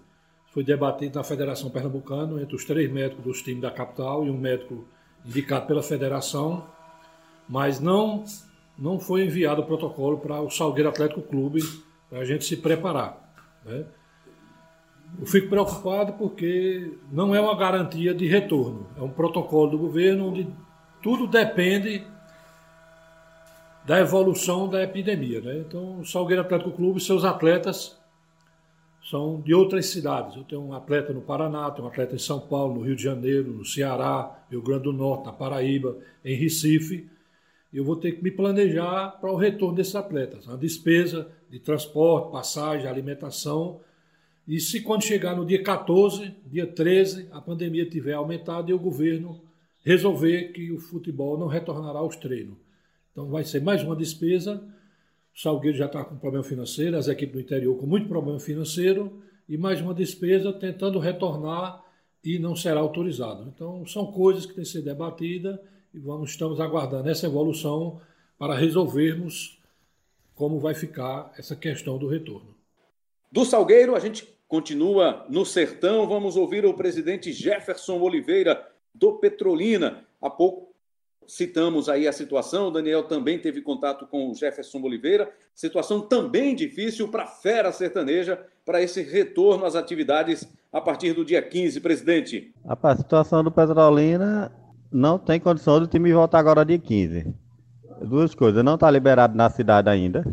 Foi 0.52 0.64
debatido 0.64 1.16
na 1.16 1.24
Federação 1.24 1.70
Pernambucana 1.70 2.42
entre 2.42 2.56
os 2.56 2.66
três 2.66 2.92
médicos 2.92 3.24
dos 3.24 3.42
times 3.42 3.62
da 3.62 3.70
capital 3.70 4.26
e 4.26 4.30
um 4.30 4.38
médico 4.38 4.86
indicado 5.26 5.68
pela 5.68 5.84
federação, 5.84 6.68
mas 7.48 7.80
não 7.80 8.24
não 8.78 8.98
foi 8.98 9.26
enviado 9.26 9.62
o 9.62 9.66
protocolo 9.66 10.20
para 10.20 10.42
o 10.42 10.50
Salgueiro 10.50 10.90
Atlético 10.90 11.22
Clube 11.22 11.60
para 12.10 12.20
a 12.20 12.26
gente 12.26 12.46
se 12.46 12.56
preparar. 12.56 13.34
Né? 13.66 13.86
Eu 15.18 15.26
fico 15.26 15.50
preocupado 15.50 16.14
porque 16.14 16.92
não 17.12 17.34
é 17.34 17.42
uma 17.42 17.58
garantia 17.58 18.14
de 18.14 18.28
retorno, 18.28 18.88
é 18.98 19.02
um 19.02 19.10
protocolo 19.10 19.72
do 19.72 19.78
governo 19.78 20.28
onde 20.28 20.48
tudo 21.02 21.26
depende 21.26 22.06
da 23.86 24.00
evolução 24.00 24.70
da 24.70 24.84
epidemia. 24.84 25.42
Né? 25.42 25.64
Então, 25.68 26.00
o 26.00 26.06
Salgueiro 26.06 26.42
Atlético 26.42 26.72
Clube, 26.72 27.00
seus 27.00 27.26
atletas 27.26 27.98
são 29.10 29.42
de 29.42 29.54
outras 29.54 29.88
cidades. 29.88 30.36
Eu 30.36 30.44
tenho 30.44 30.62
um 30.62 30.74
atleta 30.74 31.12
no 31.12 31.22
Paraná, 31.22 31.72
tenho 31.72 31.88
um 31.88 31.90
atleta 31.90 32.16
em 32.16 32.20
São 32.20 32.40
Paulo, 32.40 32.76
no 32.76 32.82
Rio 32.82 32.96
de 32.96 33.02
Janeiro, 33.02 33.52
no 33.52 33.66
Ceará, 33.66 34.44
Rio 34.52 34.62
Grande 34.62 34.84
do 34.84 34.94
Norte, 34.94 35.26
na 35.26 35.34
Paraíba, 35.34 35.98
em 36.24 36.36
Recife. 36.36 37.10
Eu 37.74 37.84
vou 37.84 37.96
ter 37.96 38.12
que 38.14 38.24
me 38.24 38.30
planejar 38.30 39.18
para 39.20 39.32
o 39.32 39.36
retorno 39.36 39.76
desses 39.76 39.96
atletas. 39.96 40.48
A 40.48 40.56
despesa 40.56 41.28
de 41.50 41.60
transporte, 41.60 42.32
passagem, 42.32 42.88
alimentação. 42.88 43.80
E 44.50 44.60
se 44.60 44.82
quando 44.82 45.04
chegar 45.04 45.34
no 45.34 45.46
dia 45.46 45.64
14, 45.64 46.36
dia 46.46 46.68
13, 46.68 47.30
a 47.32 47.40
pandemia 47.40 47.90
tiver 47.90 48.14
aumentado 48.14 48.70
e 48.70 48.74
o 48.74 48.80
governo 48.80 49.42
resolver 49.86 50.52
que 50.52 50.72
o 50.72 50.80
futebol 50.80 51.38
não 51.38 51.48
retornará 51.48 52.00
aos 52.00 52.18
treinos. 52.18 52.58
Então 53.14 53.30
vai 53.30 53.46
ser 53.46 53.62
mais 53.62 53.82
uma 53.82 53.96
despesa 53.96 54.62
o 55.40 55.42
Salgueiro 55.42 55.78
já 55.78 55.86
está 55.86 56.04
com 56.04 56.18
problema 56.18 56.44
financeiro, 56.44 56.98
as 56.98 57.08
equipes 57.08 57.34
do 57.34 57.40
interior 57.40 57.78
com 57.78 57.86
muito 57.86 58.10
problema 58.10 58.40
financeiro 58.42 59.22
e 59.48 59.58
mais 59.58 59.80
uma 59.80 59.94
despesa 59.94 60.52
tentando 60.52 61.00
retornar 61.00 61.82
e 62.22 62.38
não 62.38 62.58
será 62.58 62.82
autorizado. 62.82 63.48
Então, 63.48 63.86
são 63.86 64.12
coisas 64.12 64.46
que 64.46 64.54
têm 64.54 64.66
que 64.66 64.70
ser 64.70 64.82
debatidas 64.82 65.58
e 65.94 66.00
vamos, 66.00 66.32
estamos 66.32 66.60
aguardando 66.60 67.10
essa 67.10 67.26
evolução 67.26 68.02
para 68.38 68.54
resolvermos 68.54 69.58
como 70.36 70.60
vai 70.60 70.74
ficar 70.74 71.34
essa 71.38 71.56
questão 71.56 71.98
do 71.98 72.08
retorno. 72.10 72.54
Do 73.32 73.46
Salgueiro, 73.46 73.96
a 73.96 74.00
gente 74.00 74.28
continua 74.50 75.26
no 75.30 75.46
sertão. 75.46 76.06
Vamos 76.06 76.36
ouvir 76.36 76.66
o 76.66 76.74
presidente 76.74 77.32
Jefferson 77.32 78.02
Oliveira, 78.02 78.68
do 78.94 79.14
Petrolina. 79.14 80.04
Há 80.22 80.30
pouco 80.30 80.70
citamos 81.30 81.88
aí 81.88 82.08
a 82.08 82.12
situação, 82.12 82.68
o 82.70 82.72
Daniel 82.72 83.04
também 83.04 83.38
teve 83.38 83.62
contato 83.62 84.08
com 84.08 84.32
o 84.32 84.34
Jefferson 84.34 84.82
Oliveira, 84.82 85.32
situação 85.54 86.02
também 86.02 86.56
difícil 86.56 87.08
para 87.08 87.24
a 87.24 87.28
fera 87.28 87.72
sertaneja, 87.72 88.44
para 88.66 88.82
esse 88.82 89.04
retorno 89.04 89.64
às 89.64 89.76
atividades 89.76 90.52
a 90.74 90.82
partir 90.82 91.14
do 91.14 91.24
dia 91.24 91.40
15, 91.40 91.80
presidente. 91.82 92.52
A 92.66 92.96
situação 92.96 93.44
do 93.44 93.52
Petrolina 93.52 94.52
não 94.92 95.20
tem 95.20 95.40
condição 95.40 95.80
do 95.80 95.86
time 95.86 96.12
voltar 96.12 96.40
agora 96.40 96.66
dia 96.66 96.80
15. 96.80 97.32
Duas 98.02 98.34
coisas, 98.34 98.64
não 98.64 98.74
está 98.74 98.90
liberado 98.90 99.38
na 99.38 99.52
cidade 99.52 99.88
ainda, 99.88 100.24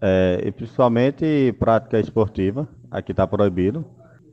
é, 0.00 0.42
e 0.44 0.52
principalmente 0.52 1.54
prática 1.58 1.98
esportiva, 1.98 2.68
aqui 2.90 3.12
está 3.12 3.26
proibido. 3.26 3.84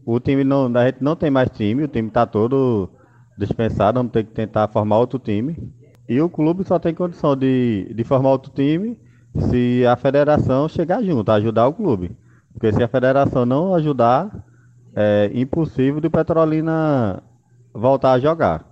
O 0.05 0.20
time 0.20 0.43
não, 0.43 0.72
a 0.76 0.86
gente 0.86 1.01
não 1.01 1.16
tem 1.16 1.30
mais 1.32 1.49
time, 1.49 1.84
o 1.84 1.88
time 1.88 2.09
está 2.09 2.26
todo 2.26 2.89
dispensado, 3.38 3.99
vamos 3.99 4.11
ter 4.11 4.26
que 4.26 4.32
tentar 4.32 4.68
formar 4.68 4.97
outro 4.97 5.18
time. 5.18 5.57
E 6.07 6.20
o 6.20 6.30
clube 6.30 6.64
só 6.66 6.78
tem 6.78 6.93
condição 6.93 7.36
de, 7.36 7.91
de 7.95 8.03
formar 8.03 8.32
outro 8.32 8.51
time 8.51 8.99
se 9.49 9.86
a 9.86 9.95
federação 9.95 10.68
chegar 10.68 11.01
junto, 11.01 11.32
ajudar 11.32 11.68
o 11.68 11.74
clube. 11.74 12.16
Porque 12.51 12.72
se 12.72 12.84
a 12.84 12.88
federação 12.88 13.45
não 13.45 13.74
ajudar, 13.74 14.45
é 14.95 15.32
impossível 15.34 15.99
de 15.99 16.09
Petrolina 16.09 17.24
voltar 17.74 18.11
a 18.14 18.20
jogar. 18.20 18.66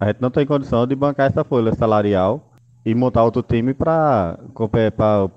A 0.00 0.06
gente 0.06 0.20
não 0.20 0.30
tem 0.30 0.46
condição 0.46 0.86
de 0.86 0.94
bancar 0.96 1.26
essa 1.26 1.44
folha 1.44 1.72
salarial 1.74 2.47
e 2.84 2.94
montar 2.94 3.24
outro 3.24 3.42
time 3.42 3.74
para 3.74 4.38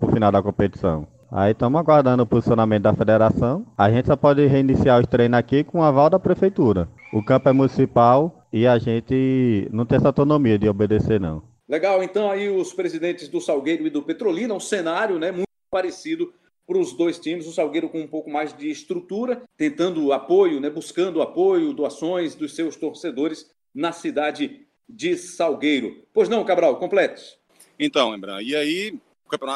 o 0.02 0.08
final 0.12 0.32
da 0.32 0.42
competição. 0.42 1.08
Aí 1.32 1.52
estamos 1.52 1.80
aguardando 1.80 2.24
o 2.24 2.28
posicionamento 2.28 2.84
da 2.84 2.94
federação. 2.94 3.66
A 3.78 3.90
gente 3.90 4.08
só 4.08 4.16
pode 4.16 4.46
reiniciar 4.46 5.00
os 5.00 5.08
treinos 5.08 5.40
aqui 5.40 5.64
com 5.64 5.80
o 5.80 5.84
aval 5.84 6.10
da 6.10 6.20
prefeitura. 6.20 6.90
O 7.14 7.24
campo 7.24 7.48
é 7.48 7.54
municipal, 7.54 8.42
e 8.52 8.68
a 8.68 8.78
gente 8.78 9.70
não 9.72 9.86
tem 9.86 9.98
essa 9.98 10.10
autonomia 10.10 10.60
de 10.60 10.68
obedecer, 10.68 11.20
não. 11.20 11.42
Legal, 11.68 12.04
então 12.04 12.30
aí 12.30 12.50
os 12.50 12.74
presidentes 12.74 13.30
do 13.30 13.40
Salgueiro 13.40 13.88
e 13.88 13.90
do 13.90 14.04
Petrolina, 14.04 14.54
um 14.54 14.60
cenário 14.60 15.18
né, 15.18 15.32
muito 15.32 15.48
parecido 15.70 16.34
para 16.68 16.78
os 16.78 16.94
dois 16.94 17.18
times, 17.18 17.48
o 17.48 17.54
Salgueiro 17.54 17.90
com 17.90 18.02
um 18.02 18.08
pouco 18.08 18.30
mais 18.30 18.56
de 18.56 18.70
estrutura, 18.70 19.42
tentando 19.56 20.12
apoio, 20.12 20.60
né, 20.60 20.70
buscando 20.70 21.22
apoio, 21.22 21.74
doações 21.74 22.36
dos 22.36 22.56
seus 22.56 22.76
torcedores 22.76 23.46
na 23.74 23.94
cidade 23.94 24.68
de 24.92 25.16
Salgueiro. 25.18 26.06
Pois 26.14 26.30
não, 26.30 26.44
Cabral, 26.44 26.78
complete. 26.78 27.40
Então, 27.80 28.16
Embran, 28.16 28.42
e 28.42 28.56
aí 28.56 29.00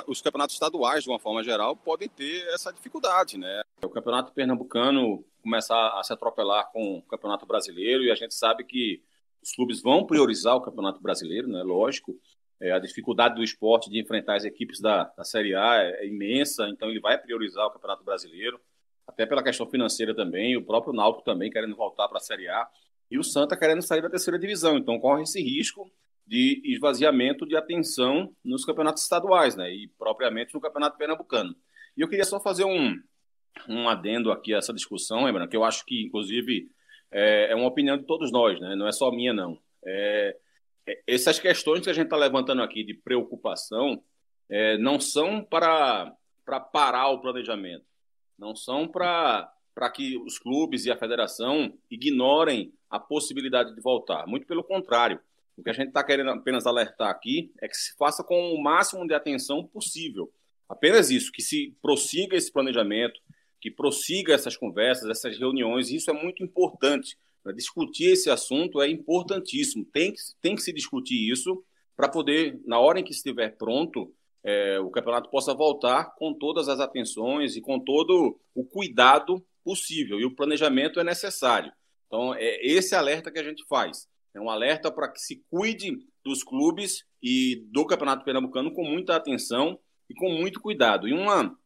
os 0.08 0.22
campeonatos 0.22 0.56
estaduais, 0.56 1.04
de 1.04 1.10
uma 1.10 1.20
forma 1.20 1.44
geral, 1.44 1.76
podem 1.76 2.08
ter 2.08 2.48
essa 2.54 2.72
dificuldade, 2.72 3.38
né? 3.38 3.62
O 3.84 3.90
campeonato 3.90 4.32
pernambucano 4.32 5.24
começar 5.44 6.00
a 6.00 6.04
se 6.04 6.14
atropelar 6.14 6.72
com 6.72 6.98
o 6.98 7.02
campeonato 7.04 7.46
brasileiro 7.46 8.04
e 8.04 8.12
a 8.12 8.16
gente 8.16 8.34
sabe 8.34 8.64
que 8.64 9.04
os 9.44 9.54
clubes 9.54 9.82
vão 9.82 10.06
priorizar 10.06 10.56
o 10.56 10.62
campeonato 10.62 11.00
brasileiro, 11.02 11.48
né? 11.48 11.62
Lógico. 11.62 12.18
É, 12.60 12.72
a 12.72 12.80
dificuldade 12.80 13.36
do 13.36 13.44
esporte 13.44 13.90
de 13.90 14.00
enfrentar 14.00 14.38
as 14.38 14.46
equipes 14.46 14.80
da, 14.80 15.04
da 15.18 15.26
Série 15.26 15.54
A 15.54 15.84
é, 15.84 16.06
é 16.06 16.08
imensa, 16.08 16.68
então 16.70 16.90
ele 16.90 17.02
vai 17.02 17.18
priorizar 17.18 17.68
o 17.68 17.72
campeonato 17.72 18.04
brasileiro, 18.04 18.60
até 19.06 19.26
pela 19.26 19.44
questão 19.44 19.68
financeira 19.68 20.16
também, 20.16 20.56
o 20.56 20.66
próprio 20.66 20.94
Náutico 20.94 21.24
também 21.24 21.52
querendo 21.52 21.76
voltar 21.76 22.08
para 22.08 22.18
a 22.18 22.22
Série 22.22 22.48
A 22.48 22.68
e 23.16 23.20
o 23.20 23.24
Santa 23.24 23.55
querendo 23.55 23.82
sair 23.82 24.01
da 24.01 24.09
terceira 24.09 24.38
divisão. 24.38 24.78
Então 24.78 24.99
corre 24.99 25.24
esse 25.24 25.41
risco 25.41 25.89
de 26.28 26.61
esvaziamento 26.66 27.45
de 27.45 27.55
atenção 27.55 28.36
nos 28.43 28.66
campeonatos 28.66 29.03
estaduais, 29.03 29.55
né? 29.55 29.74
E 29.74 29.88
propriamente 29.97 30.53
no 30.53 30.59
campeonato 30.59 30.97
pernambucano. 30.97 31.55
E 31.95 32.01
eu 32.01 32.09
queria 32.09 32.26
só 32.26 32.39
fazer 32.39 32.66
um, 32.66 32.99
um 33.70 33.88
adendo 33.88 34.32
aqui 34.32 34.53
a 34.53 34.57
essa 34.57 34.74
discussão, 34.74 35.24
lembrando 35.24 35.49
que 35.49 35.55
eu 35.55 35.63
acho 35.63 35.86
que, 35.86 36.03
inclusive, 36.03 36.70
é, 37.09 37.51
é, 37.51 37.55
uma 37.55 37.68
opinião 37.68 37.97
de 37.97 38.03
todos 38.03 38.32
nós, 38.32 38.59
né? 38.59 38.76
Não 38.76 38.88
é 38.88 38.91
só 38.91 39.09
minha, 39.11 39.34
não. 39.34 39.57
É, 39.86 40.36
é 40.86 41.01
essas 41.07 41.39
questões 41.39 41.82
que 41.82 41.89
a 41.89 41.93
gente 41.93 42.05
está 42.05 42.18
levantando 42.18 42.61
aqui 42.61 42.84
de 42.84 42.93
preocupação 42.93 44.03
é, 44.49 44.78
não 44.78 44.99
são 44.99 45.41
para, 45.41 46.13
para 46.43 46.59
parar 46.59 47.09
o 47.09 47.22
planejamento, 47.22 47.86
não 48.38 48.53
são 48.55 48.88
para 48.88 49.49
para 49.76 49.89
que 49.89 50.17
os 50.17 50.39
clubes 50.39 50.86
e 50.86 50.91
a 50.91 50.97
federação 50.97 51.73
ignorem 51.91 52.73
a 52.89 52.97
possibilidade 52.97 53.76
de 53.76 53.82
voltar. 53.82 54.26
Muito 54.26 54.47
pelo 54.47 54.63
contrário. 54.63 55.19
O 55.57 55.63
que 55.63 55.69
a 55.69 55.73
gente 55.73 55.89
está 55.89 56.01
querendo 56.01 56.30
apenas 56.32 56.65
alertar 56.65 57.09
aqui 57.09 57.51
é 57.61 57.67
que 57.67 57.76
se 57.76 57.93
faça 57.97 58.23
com 58.23 58.53
o 58.53 58.63
máximo 58.63 59.05
de 59.05 59.13
atenção 59.13 59.65
possível. 59.65 60.32
Apenas 60.67 61.11
isso, 61.11 61.32
que 61.32 61.41
se 61.41 61.76
prossiga 61.82 62.38
esse 62.38 62.51
planejamento, 62.51 63.19
que 63.59 63.69
prossiga 63.69 64.34
essas 64.34 64.55
conversas, 64.55 65.09
essas 65.09 65.38
reuniões. 65.38 65.91
Isso 65.91 66.09
é 66.09 66.13
muito 66.13 66.41
importante. 66.41 67.17
Discutir 67.53 68.11
esse 68.11 68.30
assunto 68.30 68.82
é 68.82 68.89
importantíssimo. 68.89 69.86
Tem 69.86 70.11
que, 70.11 70.19
tem 70.41 70.55
que 70.55 70.61
se 70.61 70.73
discutir 70.73 71.30
isso 71.30 71.63
para 71.95 72.09
poder, 72.09 72.59
na 72.65 72.80
hora 72.80 72.99
em 72.99 73.03
que 73.03 73.11
estiver 73.11 73.55
pronto, 73.55 74.11
é, 74.43 74.80
o 74.80 74.89
campeonato 74.89 75.30
possa 75.30 75.53
voltar 75.53 76.15
com 76.15 76.34
todas 76.34 76.67
as 76.69 76.80
atenções 76.80 77.55
e 77.55 77.61
com 77.61 77.80
todo 77.80 78.39
o 78.53 78.63
cuidado 78.63 79.43
possível. 79.66 80.20
E 80.20 80.26
o 80.26 80.36
planejamento 80.36 80.99
é 80.99 81.03
necessário. 81.03 81.74
Então, 82.05 82.36
é 82.36 82.66
esse 82.66 82.95
alerta 82.95 83.32
que 83.32 83.39
a 83.39 83.43
gente 83.43 83.66
faz. 83.68 84.07
É 84.34 84.39
um 84.39 84.49
alerta 84.49 84.91
para 84.91 85.09
que 85.09 85.20
se 85.20 85.43
cuide 85.49 85.97
dos 86.24 86.43
clubes 86.43 87.03
e 87.22 87.66
do 87.72 87.86
Campeonato 87.86 88.24
Pernambucano 88.24 88.72
com 88.72 88.84
muita 88.84 89.16
atenção 89.16 89.80
e 90.09 90.13
com 90.13 90.30
muito 90.30 90.61
cuidado. 90.61 91.07
E 91.07 91.13
uma 91.13 91.57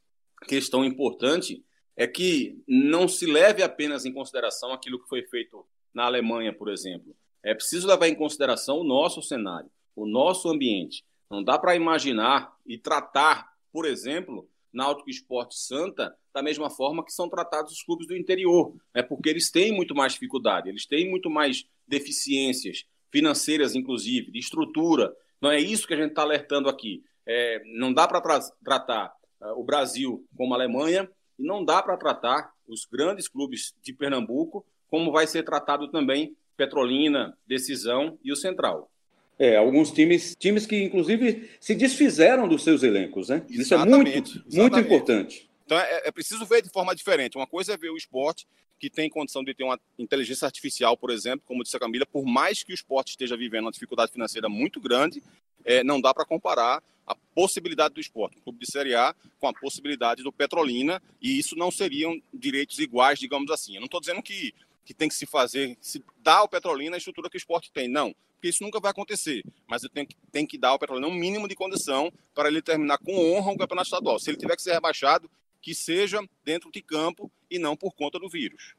questão 0.48 0.86
importante 0.86 1.64
é 1.98 2.08
que 2.08 2.64
não 2.66 3.08
se 3.08 3.26
leve 3.26 3.62
apenas 3.62 4.06
em 4.06 4.14
consideração 4.14 4.72
aquilo 4.72 5.02
que 5.02 5.10
foi 5.10 5.24
feito 5.24 5.66
na 5.94 6.06
Alemanha, 6.06 6.54
por 6.54 6.70
exemplo. 6.70 7.14
É 7.44 7.54
preciso 7.54 7.88
levar 7.88 8.08
em 8.08 8.16
consideração 8.16 8.78
o 8.78 8.84
nosso 8.84 9.22
cenário, 9.22 9.70
o 9.96 10.08
nosso 10.08 10.48
ambiente. 10.48 11.04
Não 11.30 11.44
dá 11.44 11.60
para 11.60 11.76
imaginar 11.76 12.56
e 12.66 12.78
tratar, 12.78 13.52
por 13.72 13.86
exemplo, 13.86 14.50
Náutico 14.72 15.10
Esporte 15.10 15.56
Santa 15.58 16.16
da 16.34 16.42
mesma 16.42 16.70
forma 16.70 17.04
que 17.04 17.12
são 17.12 17.28
tratados 17.30 17.74
os 17.74 17.84
clubes 17.84 18.08
do 18.08 18.16
interior, 18.16 18.74
é 18.94 19.02
porque 19.02 19.30
eles 19.30 19.50
têm 19.50 19.72
muito 19.72 19.96
mais 19.96 20.14
dificuldade, 20.14 20.70
eles 20.70 20.86
têm 20.86 21.10
muito 21.10 21.30
mais 21.30 21.66
deficiências 21.88 22.86
financeiras, 23.12 23.76
inclusive, 23.76 24.32
de 24.32 24.40
estrutura. 24.40 25.14
Não 25.42 25.52
é 25.52 25.60
isso 25.60 25.88
que 25.88 25.94
a 25.94 25.98
gente 25.98 26.10
está 26.10 26.22
alertando 26.22 26.70
aqui. 26.70 27.04
É, 27.26 27.62
não 27.78 27.94
dá 27.94 28.08
para 28.08 28.22
tra 28.22 28.40
tratar 28.64 29.14
uh, 29.42 29.60
o 29.60 29.64
Brasil 29.64 30.26
como 30.36 30.54
a 30.54 30.58
Alemanha 30.58 31.10
e 31.38 31.44
não 31.44 31.64
dá 31.64 31.82
para 31.82 31.98
tratar 31.98 32.52
os 32.68 32.86
grandes 32.86 33.28
clubes 33.28 33.74
de 33.82 33.94
Pernambuco 33.94 34.66
como 34.88 35.12
vai 35.12 35.28
ser 35.28 35.44
tratado 35.44 35.90
também 35.90 36.36
Petrolina, 36.58 37.38
Decisão 37.48 38.20
e 38.24 38.32
o 38.32 38.36
Central. 38.36 38.92
É, 39.40 39.56
alguns 39.56 39.90
times, 39.90 40.36
times 40.38 40.66
que 40.66 40.84
inclusive 40.84 41.50
se 41.62 41.74
desfizeram 41.74 42.46
dos 42.46 42.62
seus 42.62 42.84
elencos, 42.84 43.30
né? 43.30 43.42
Isso 43.50 43.74
é 43.74 43.78
muito, 43.78 44.10
exatamente. 44.10 44.58
muito 44.58 44.80
importante. 44.80 45.50
Então 45.66 45.80
é, 45.80 46.02
é, 46.06 46.12
preciso 46.12 46.46
ver 46.46 46.62
de 46.62 46.70
forma 46.70 46.94
diferente. 46.94 47.38
Uma 47.38 47.48
coisa 47.48 47.74
é 47.74 47.78
ver 47.78 47.90
o 47.90 47.96
esporte 47.96 48.46
que 48.78 48.90
tem 48.90 49.10
condição 49.10 49.44
de 49.44 49.54
ter 49.54 49.64
uma 49.64 49.80
inteligência 49.98 50.46
artificial, 50.46 50.98
por 50.98 51.10
exemplo, 51.10 51.44
como 51.48 51.64
disse 51.64 51.78
a 51.78 51.80
Camila, 51.80 52.06
por 52.06 52.26
mais 52.26 52.64
que 52.64 52.72
o 52.72 52.76
esporte 52.76 53.12
esteja 53.12 53.38
vivendo 53.38 53.66
uma 53.66 53.72
dificuldade 53.72 54.12
financeira 54.12 54.50
muito 54.50 54.80
grande, 54.80 55.22
é, 55.64 55.84
não 55.84 56.02
dá 56.02 56.14
para 56.14 56.26
comparar 56.26 56.82
a 57.06 57.16
possibilidade 57.34 57.94
do 57.94 58.00
esporte, 58.00 58.38
um 58.38 58.42
clube 58.42 58.60
de 58.60 58.72
Série 58.72 58.94
A, 58.94 59.16
com 59.40 59.48
a 59.48 59.54
possibilidade 59.54 60.22
do 60.22 60.32
Petrolina, 60.32 61.02
e 61.22 61.40
isso 61.40 61.56
não 61.56 61.72
seriam 61.72 62.22
direitos 62.34 62.78
iguais, 62.80 63.20
digamos 63.20 63.50
assim. 63.52 63.76
Eu 63.76 63.82
não 63.82 63.86
estou 63.86 64.00
dizendo 64.00 64.22
que, 64.22 64.54
que 64.86 64.94
tem 64.94 65.10
que 65.10 65.16
se 65.16 65.26
fazer, 65.26 65.78
se 65.82 66.04
dar 66.22 66.38
ao 66.38 66.48
Petrolina 66.48 66.96
a 66.96 67.00
estrutura 67.00 67.30
que 67.30 67.36
o 67.36 67.40
esporte 67.40 67.72
tem, 67.72 67.88
não, 67.88 68.16
porque 68.40 68.48
isso 68.48 68.64
nunca 68.64 68.80
vai 68.80 68.92
acontecer, 68.92 69.44
mas 69.68 69.84
eu 69.84 69.90
tenho 69.90 70.08
que, 70.08 70.16
tem 70.32 70.48
que 70.48 70.58
dar 70.58 70.70
ao 70.70 70.80
Petrolina 70.80 71.08
um 71.08 71.14
mínimo 71.14 71.46
de 71.46 71.56
condição 71.56 72.10
para 72.34 72.48
ele 72.48 72.62
terminar 72.62 72.98
com 72.98 73.14
honra 73.14 73.52
o 73.52 73.58
campeonato 73.58 73.88
estadual. 73.88 74.18
Se 74.18 74.30
ele 74.30 74.38
tiver 74.38 74.56
que 74.56 74.62
ser 74.62 74.72
rebaixado, 74.72 75.30
que 75.62 75.76
seja 75.76 76.22
dentro 76.44 76.72
de 76.72 76.82
campo 76.82 77.30
e 77.52 77.60
não 77.60 77.76
por 77.76 77.94
conta 77.94 78.18
do 78.18 78.30
vírus. 78.30 78.76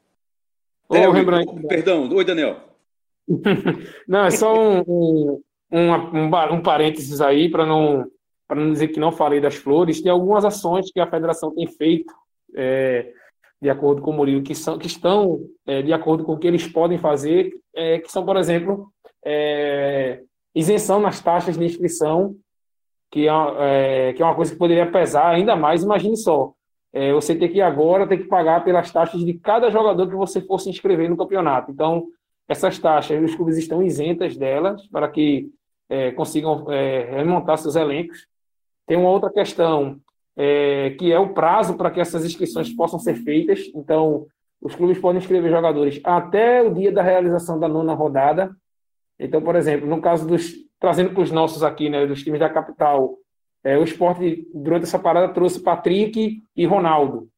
Ô, 0.89 0.95
é, 0.95 1.07
Rembrandt. 1.07 1.67
Perdão, 1.67 2.09
oi, 2.11 2.25
Daniel. 2.25 2.59
não, 4.07 4.25
é 4.25 4.31
só 4.31 4.51
um, 4.59 4.79
um, 4.79 5.41
um, 5.71 5.91
um, 5.93 6.53
um 6.53 6.61
parênteses 6.61 7.21
aí 7.21 7.49
para 7.49 7.65
não 7.65 8.09
para 8.47 8.59
não 8.59 8.73
dizer 8.73 8.89
que 8.89 8.99
não 8.99 9.13
falei 9.13 9.39
das 9.39 9.55
flores, 9.55 10.01
tem 10.01 10.11
algumas 10.11 10.43
ações 10.43 10.91
que 10.91 10.99
a 10.99 11.09
federação 11.09 11.55
tem 11.55 11.65
feito, 11.67 12.13
é, 12.53 13.13
de 13.61 13.69
acordo 13.69 14.01
com 14.01 14.11
o 14.11 14.13
Murilo, 14.13 14.43
que, 14.43 14.53
são, 14.53 14.77
que 14.77 14.87
estão 14.87 15.39
é, 15.65 15.81
de 15.81 15.93
acordo 15.93 16.25
com 16.25 16.33
o 16.33 16.37
que 16.37 16.47
eles 16.47 16.67
podem 16.67 16.97
fazer, 16.97 17.53
é, 17.73 17.99
que 17.99 18.11
são, 18.11 18.25
por 18.25 18.35
exemplo, 18.35 18.91
é, 19.25 20.21
isenção 20.55 20.99
nas 20.99 21.19
taxas 21.19 21.57
de 21.57 21.65
inscrição, 21.65 22.35
que 23.09 23.27
é, 23.27 23.31
é, 23.59 24.13
que 24.13 24.21
é 24.21 24.25
uma 24.25 24.35
coisa 24.35 24.51
que 24.51 24.57
poderia 24.57 24.89
pesar 24.89 25.29
ainda 25.29 25.55
mais, 25.55 25.83
imagine 25.83 26.17
só, 26.17 26.53
é, 26.93 27.13
você 27.13 27.35
tem 27.35 27.49
que 27.49 27.61
agora 27.61 28.07
ter 28.07 28.17
que 28.17 28.27
pagar 28.27 28.63
pelas 28.63 28.91
taxas 28.91 29.23
de 29.23 29.33
cada 29.33 29.69
jogador 29.69 30.07
que 30.07 30.15
você 30.15 30.41
for 30.41 30.59
se 30.59 30.69
inscrever 30.69 31.09
no 31.09 31.17
campeonato. 31.17 31.71
Então, 31.71 32.07
essas 32.47 32.77
taxas, 32.79 33.23
os 33.23 33.35
clubes 33.35 33.57
estão 33.57 33.81
isentas 33.81 34.35
delas, 34.35 34.85
para 34.87 35.07
que 35.07 35.49
consigam 36.15 36.65
remontar 36.65 37.57
seus 37.57 37.75
elencos. 37.75 38.25
Tem 38.85 38.97
uma 38.97 39.09
outra 39.09 39.29
questão, 39.29 39.99
é, 40.35 40.91
que 40.91 41.11
é 41.11 41.19
o 41.19 41.33
prazo 41.33 41.75
para 41.75 41.91
que 41.91 41.99
essas 41.99 42.25
inscrições 42.25 42.73
possam 42.73 42.99
ser 42.99 43.15
feitas. 43.15 43.71
Então, 43.75 44.25
os 44.61 44.75
clubes 44.75 44.99
podem 44.99 45.19
inscrever 45.19 45.49
jogadores 45.49 45.99
até 46.03 46.61
o 46.61 46.73
dia 46.73 46.91
da 46.91 47.01
realização 47.01 47.59
da 47.59 47.67
nona 47.67 47.93
rodada. 47.93 48.55
Então, 49.21 49.41
por 49.41 49.55
exemplo, 49.55 49.87
no 49.87 50.01
caso 50.01 50.27
dos. 50.27 50.53
Trazendo 50.79 51.11
para 51.11 51.21
os 51.21 51.31
nossos 51.31 51.61
aqui, 51.61 51.89
né, 51.89 52.07
dos 52.07 52.23
times 52.23 52.39
da 52.39 52.49
capital, 52.49 53.15
é, 53.63 53.77
o 53.77 53.83
esporte, 53.83 54.47
durante 54.51 54.83
essa 54.83 54.97
parada, 54.97 55.31
trouxe 55.31 55.61
Patrick 55.61 56.41
e 56.55 56.65
Ronaldo. 56.65 57.29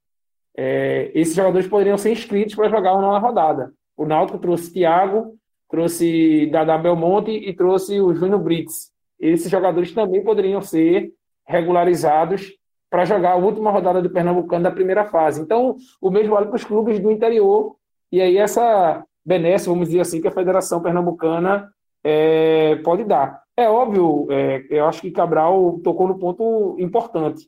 É, 0.55 1.11
esses 1.13 1.35
jogadores 1.35 1.67
poderiam 1.67 1.97
ser 1.97 2.13
inscritos 2.13 2.55
para 2.55 2.69
jogar 2.69 2.91
a 2.91 3.01
nona 3.01 3.19
rodada. 3.19 3.73
O 3.97 4.05
Náutico 4.05 4.39
trouxe 4.39 4.71
Thiago, 4.71 5.35
trouxe 5.69 6.47
Dada 6.51 6.77
Belmonte 6.77 7.31
e 7.31 7.53
trouxe 7.53 7.99
o 7.99 8.15
Júnior 8.15 8.39
Brits. 8.39 8.91
Esses 9.19 9.51
jogadores 9.51 9.91
também 9.91 10.23
poderiam 10.23 10.61
ser 10.61 11.11
regularizados 11.45 12.53
para 12.89 13.03
jogar 13.03 13.31
a 13.31 13.35
última 13.35 13.71
rodada 13.71 14.01
do 14.01 14.09
Pernambucano 14.09 14.63
da 14.63 14.71
primeira 14.71 15.03
fase. 15.05 15.41
Então, 15.41 15.75
o 15.99 16.09
mesmo 16.09 16.33
vale 16.33 16.45
para 16.45 16.55
os 16.55 16.63
clubes 16.63 16.99
do 16.99 17.11
interior, 17.11 17.75
e 18.11 18.21
aí 18.21 18.37
essa 18.37 19.03
benesse, 19.25 19.67
vamos 19.67 19.87
dizer 19.87 20.01
assim, 20.01 20.21
que 20.21 20.27
a 20.27 20.31
Federação 20.31 20.81
Pernambucana 20.81 21.72
é, 22.03 22.75
pode 22.77 23.03
dar. 23.03 23.41
É 23.55 23.69
óbvio, 23.69 24.27
é, 24.31 24.65
eu 24.69 24.85
acho 24.85 25.01
que 25.01 25.11
Cabral 25.11 25.79
tocou 25.83 26.07
no 26.07 26.17
ponto 26.17 26.75
importante. 26.79 27.47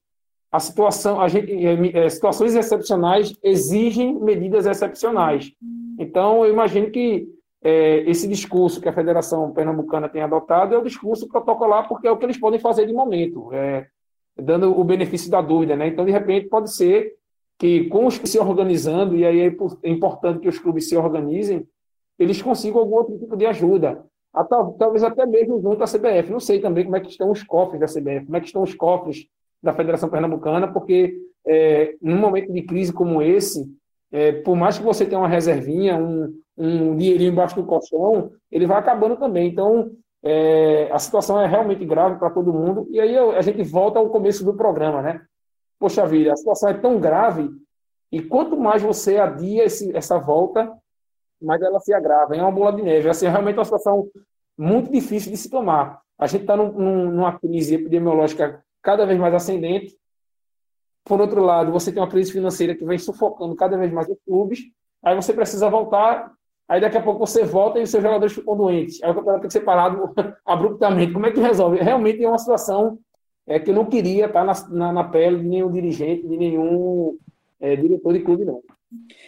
A 0.51 0.60
situação, 0.60 1.20
a 1.20 1.28
gente, 1.28 1.51
é, 1.51 2.06
é 2.06 2.10
situações 2.10 2.56
excepcionais 2.56 3.36
exigem 3.43 4.14
medidas 4.14 4.66
excepcionais. 4.66 5.51
Então, 5.99 6.45
eu 6.45 6.53
imagino 6.53 6.89
que 6.91 7.28
é, 7.64 8.10
esse 8.10 8.28
discurso 8.28 8.80
que 8.80 8.88
a 8.88 8.93
Federação 8.93 9.51
Pernambucana 9.51 10.08
tem 10.08 10.22
adotado 10.22 10.76
é 10.76 10.78
o 10.78 10.84
discurso 10.84 11.28
protocolar, 11.28 11.88
porque 11.88 12.08
é 12.08 12.12
o 12.12 12.18
que 12.18 12.26
eles 12.26 12.38
podem 12.38 12.60
fazer 12.60 12.86
de 12.86 12.93
momento, 12.93 13.51
é, 13.51 13.88
dando 14.38 14.80
o 14.80 14.84
benefício 14.84 15.32
da 15.32 15.41
dúvida. 15.41 15.76
Né? 15.76 15.88
Então, 15.88 16.06
de 16.06 16.12
repente, 16.12 16.47
pode 16.47 16.72
ser 16.72 17.16
que, 17.58 17.86
com 17.86 18.06
os 18.06 18.18
que 18.18 18.28
se 18.28 18.38
organizando, 18.38 19.16
e 19.16 19.26
aí 19.26 19.41
é, 19.41 19.89
importante 19.89 20.41
que 20.41 20.47
os 20.47 20.60
clubes 20.60 20.88
se 20.88 20.95
organizem, 20.95 21.68
eles 22.20 22.41
consigam 22.41 22.80
algum 22.80 22.95
outro 22.95 23.18
tipo 23.18 23.36
de 23.36 23.45
ajuda. 23.47 24.06
Talvez 24.43 25.03
até 25.03 25.25
mesmo 25.25 25.61
junto 25.61 25.83
à 25.83 25.88
CBF. 25.88 26.31
Não 26.31 26.39
sei 26.39 26.59
também 26.59 26.83
como 26.83 26.95
é 26.95 26.99
que 26.99 27.09
estão 27.09 27.31
os 27.31 27.43
cofres 27.43 27.79
da 27.79 27.88
CBF, 27.88 28.25
como 28.25 28.38
é 28.38 28.39
que 28.39 28.47
estão 28.47 28.61
os 28.61 28.73
cofres 28.73 29.27
da 29.61 29.73
Federação 29.73 30.09
Pernambucana, 30.09 30.71
porque 30.71 31.15
é, 31.45 31.95
num 32.01 32.17
momento 32.17 32.51
de 32.51 32.61
crise 32.61 32.93
como 32.93 33.21
esse, 33.21 33.65
é, 34.11 34.31
por 34.31 34.55
mais 34.55 34.77
que 34.77 34.83
você 34.83 35.05
tenha 35.05 35.19
uma 35.19 35.27
reservinha, 35.27 35.97
um, 35.97 36.33
um 36.57 36.95
dinheirinho 36.95 37.31
embaixo 37.31 37.55
do 37.55 37.65
colchão, 37.65 38.31
ele 38.51 38.67
vai 38.67 38.77
acabando 38.77 39.17
também. 39.17 39.47
Então, 39.47 39.91
é, 40.23 40.89
a 40.91 40.99
situação 40.99 41.39
é 41.39 41.47
realmente 41.47 41.86
grave 41.86 42.17
para 42.17 42.29
todo 42.29 42.53
mundo. 42.53 42.88
E 42.91 42.99
aí 42.99 43.17
a 43.17 43.41
gente 43.41 43.63
volta 43.63 43.99
ao 43.99 44.09
começo 44.09 44.43
do 44.43 44.53
programa, 44.53 45.01
né? 45.01 45.21
Poxa 45.79 46.05
vida, 46.05 46.33
a 46.33 46.36
situação 46.36 46.69
é 46.69 46.73
tão 46.73 46.99
grave 46.99 47.49
e 48.11 48.21
quanto 48.21 48.57
mais 48.57 48.81
você 48.81 49.17
adia 49.17 49.65
esse, 49.65 49.95
essa 49.95 50.17
volta, 50.17 50.71
mais 51.41 51.61
ela 51.61 51.79
se 51.79 51.93
agrava. 51.93 52.36
É 52.36 52.41
uma 52.41 52.51
bola 52.51 52.73
de 52.73 52.81
neve. 52.81 53.09
Assim, 53.09 53.25
é 53.25 53.29
realmente 53.29 53.57
uma 53.57 53.65
situação 53.65 54.09
muito 54.57 54.91
difícil 54.91 55.31
de 55.31 55.38
se 55.38 55.49
tomar. 55.49 56.01
A 56.17 56.27
gente 56.27 56.41
está 56.41 56.55
num, 56.55 56.71
numa 57.11 57.38
crise 57.38 57.75
epidemiológica 57.75 58.63
cada 58.81 59.05
vez 59.05 59.19
mais 59.19 59.33
ascendente. 59.33 59.97
Por 61.03 61.21
outro 61.21 61.43
lado, 61.43 61.71
você 61.71 61.91
tem 61.91 62.01
uma 62.01 62.09
crise 62.09 62.31
financeira 62.31 62.75
que 62.75 62.86
vem 62.86 62.97
sufocando 62.97 63.55
cada 63.55 63.77
vez 63.77 63.91
mais 63.91 64.09
os 64.09 64.17
clubes. 64.25 64.59
Aí 65.03 65.15
você 65.15 65.33
precisa 65.33 65.69
voltar 65.69 66.33
Aí 66.67 66.81
daqui 66.81 66.97
a 66.97 67.01
pouco 67.01 67.19
você 67.19 67.43
volta 67.43 67.79
e 67.79 67.83
os 67.83 67.89
seus 67.91 68.01
jogadores 68.01 68.33
ficam 68.33 68.57
doentes. 68.57 69.01
Aí 69.03 69.11
o 69.11 69.13
campeonato 69.13 69.41
tem 69.41 69.47
que 69.47 69.53
ser 69.53 69.61
parado 69.61 70.11
abruptamente. 70.45 71.13
Como 71.13 71.25
é 71.25 71.31
que 71.31 71.39
resolve? 71.39 71.77
Realmente 71.77 72.23
é 72.23 72.27
uma 72.27 72.39
situação 72.39 72.97
é, 73.45 73.59
que 73.59 73.69
eu 73.69 73.75
não 73.75 73.86
queria 73.86 74.25
estar 74.25 74.43
na, 74.43 74.53
na, 74.69 74.93
na 74.93 75.03
pele 75.03 75.38
de 75.38 75.47
nenhum 75.47 75.71
dirigente, 75.71 76.27
de 76.27 76.36
nenhum 76.36 77.17
é, 77.59 77.75
diretor 77.75 78.13
de 78.13 78.21
clube, 78.21 78.45
não. 78.45 78.63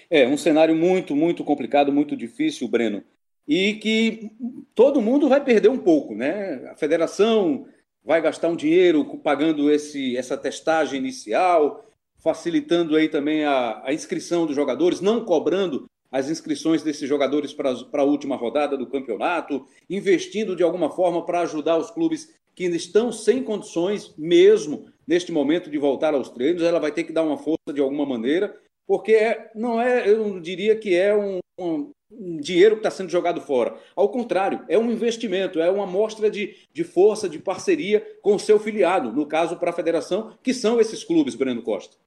É 0.10 0.28
um 0.28 0.38
cenário 0.38 0.76
muito, 0.76 1.16
muito 1.16 1.44
complicado, 1.44 1.92
muito 1.92 2.16
difícil, 2.16 2.68
Breno. 2.68 3.04
E 3.48 3.76
que 3.76 4.32
todo 4.76 5.02
mundo 5.02 5.30
vai 5.30 5.44
perder 5.44 5.70
um 5.70 5.78
pouco, 5.78 6.14
né? 6.14 6.70
A 6.72 6.76
federação 6.76 7.66
vai 8.04 8.22
gastar 8.22 8.48
um 8.50 8.56
dinheiro 8.56 9.06
pagando 9.20 9.72
esse, 9.72 10.16
essa 10.16 10.38
testagem 10.38 11.00
inicial, 11.00 11.86
facilitando 12.18 12.96
aí 12.96 13.10
também 13.10 13.44
a, 13.46 13.82
a 13.86 13.94
inscrição 13.94 14.46
dos 14.46 14.56
jogadores, 14.56 15.02
não 15.02 15.24
cobrando 15.24 15.86
as 16.12 16.30
inscrições 16.30 16.82
desses 16.84 17.08
jogadores 17.08 17.54
para 17.54 18.02
a 18.02 18.04
última 18.04 18.36
rodada 18.36 18.78
do 18.78 18.88
campeonato, 18.88 19.66
investindo 19.90 20.56
de 20.56 20.64
alguma 20.64 20.90
forma 20.90 21.26
para 21.26 21.42
ajudar 21.42 21.78
os 21.78 21.92
clubes 21.92 22.34
que 22.56 22.66
estão 22.66 23.12
sem 23.12 23.44
condições, 23.44 24.14
mesmo 24.18 24.88
neste 25.06 25.32
momento, 25.32 25.70
de 25.70 25.78
voltar 25.78 26.14
aos 26.14 26.30
treinos. 26.30 26.64
Ela 26.64 26.80
vai 26.80 26.92
ter 26.92 27.04
que 27.04 27.14
dar 27.14 27.24
uma 27.24 27.38
força 27.38 27.74
de 27.74 27.82
alguma 27.82 28.06
maneira, 28.06 28.56
porque 28.88 29.12
é, 29.12 29.52
não 29.54 29.80
é, 29.80 30.10
eu 30.10 30.40
diria 30.40 30.80
que 30.80 30.96
é 30.96 31.14
um, 31.14 31.40
um, 31.60 31.94
dinheiro 32.40 32.76
que 32.76 32.80
está 32.80 32.90
sendo 32.90 33.10
jogado 33.10 33.42
fora. 33.42 33.78
Ao 33.94 34.10
contrário, 34.10 34.66
é 34.70 34.80
um 34.80 34.90
investimento, 34.90 35.60
é 35.60 35.70
uma 35.70 35.86
mostra 35.86 36.32
de, 36.32 36.56
de 36.74 36.84
força, 36.86 37.28
de 37.28 37.38
parceria 37.38 38.00
com 38.22 38.36
o 38.36 38.40
seu 38.40 38.58
filiado, 38.58 39.12
no 39.12 39.26
caso 39.26 39.58
para 39.58 39.72
a 39.72 39.74
federação, 39.74 40.38
que 40.42 40.54
são 40.54 40.80
esses 40.80 41.04
clubes, 41.04 41.36
Breno 41.36 41.62
Costa. 41.62 41.98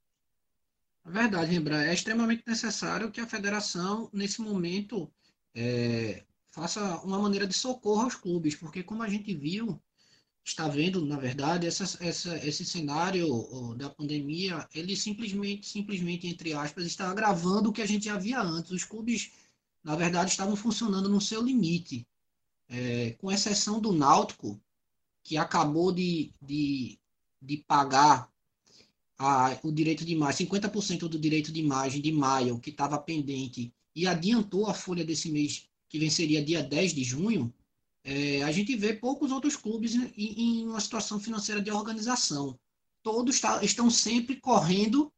É 1.06 1.10
verdade, 1.10 1.52
Rembrandt. 1.52 1.88
É 1.88 1.94
extremamente 1.94 2.42
necessário 2.46 3.10
que 3.10 3.20
a 3.20 3.26
federação, 3.26 4.08
nesse 4.12 4.40
momento, 4.40 5.10
é, 5.54 6.22
faça 6.50 7.00
uma 7.04 7.18
maneira 7.18 7.46
de 7.46 7.54
socorro 7.54 8.02
aos 8.02 8.14
clubes, 8.14 8.54
porque 8.54 8.82
como 8.82 9.02
a 9.02 9.08
gente 9.08 9.34
viu, 9.34 9.78
está 10.50 10.68
vendo, 10.68 11.04
na 11.06 11.16
verdade, 11.16 11.66
essa, 11.66 11.84
essa, 12.04 12.36
esse 12.46 12.64
cenário 12.64 13.74
da 13.76 13.88
pandemia, 13.88 14.68
ele 14.74 14.96
simplesmente, 14.96 15.66
simplesmente, 15.66 16.26
entre 16.26 16.52
aspas, 16.52 16.84
está 16.84 17.08
agravando 17.08 17.70
o 17.70 17.72
que 17.72 17.80
a 17.80 17.86
gente 17.86 18.06
já 18.06 18.16
via 18.16 18.40
antes. 18.40 18.72
Os 18.72 18.84
clubes, 18.84 19.30
na 19.82 19.94
verdade, 19.94 20.30
estavam 20.30 20.56
funcionando 20.56 21.08
no 21.08 21.20
seu 21.20 21.40
limite. 21.40 22.06
É, 22.68 23.12
com 23.18 23.30
exceção 23.30 23.80
do 23.80 23.92
Náutico, 23.92 24.60
que 25.22 25.36
acabou 25.36 25.92
de, 25.92 26.32
de, 26.40 26.98
de 27.40 27.56
pagar 27.58 28.28
a, 29.18 29.56
o 29.62 29.72
direito 29.72 30.04
de 30.04 30.12
imagem, 30.12 30.46
50% 30.46 31.00
do 31.08 31.18
direito 31.18 31.52
de 31.52 31.60
imagem 31.60 32.00
de 32.00 32.12
maio, 32.12 32.58
que 32.58 32.70
estava 32.70 32.98
pendente, 32.98 33.72
e 33.94 34.06
adiantou 34.06 34.66
a 34.66 34.74
folha 34.74 35.04
desse 35.04 35.30
mês, 35.30 35.68
que 35.88 35.98
venceria 35.98 36.44
dia 36.44 36.62
10 36.62 36.94
de 36.94 37.04
junho, 37.04 37.52
é, 38.02 38.42
a 38.42 38.52
gente 38.52 38.74
vê 38.76 38.94
poucos 38.94 39.30
outros 39.30 39.56
clubes 39.56 39.94
em, 39.94 40.12
em 40.16 40.68
uma 40.68 40.80
situação 40.80 41.20
financeira 41.20 41.60
de 41.60 41.70
organização. 41.70 42.58
Todos 43.02 43.40
tá, 43.40 43.62
estão 43.62 43.90
sempre 43.90 44.36
correndo 44.36 45.12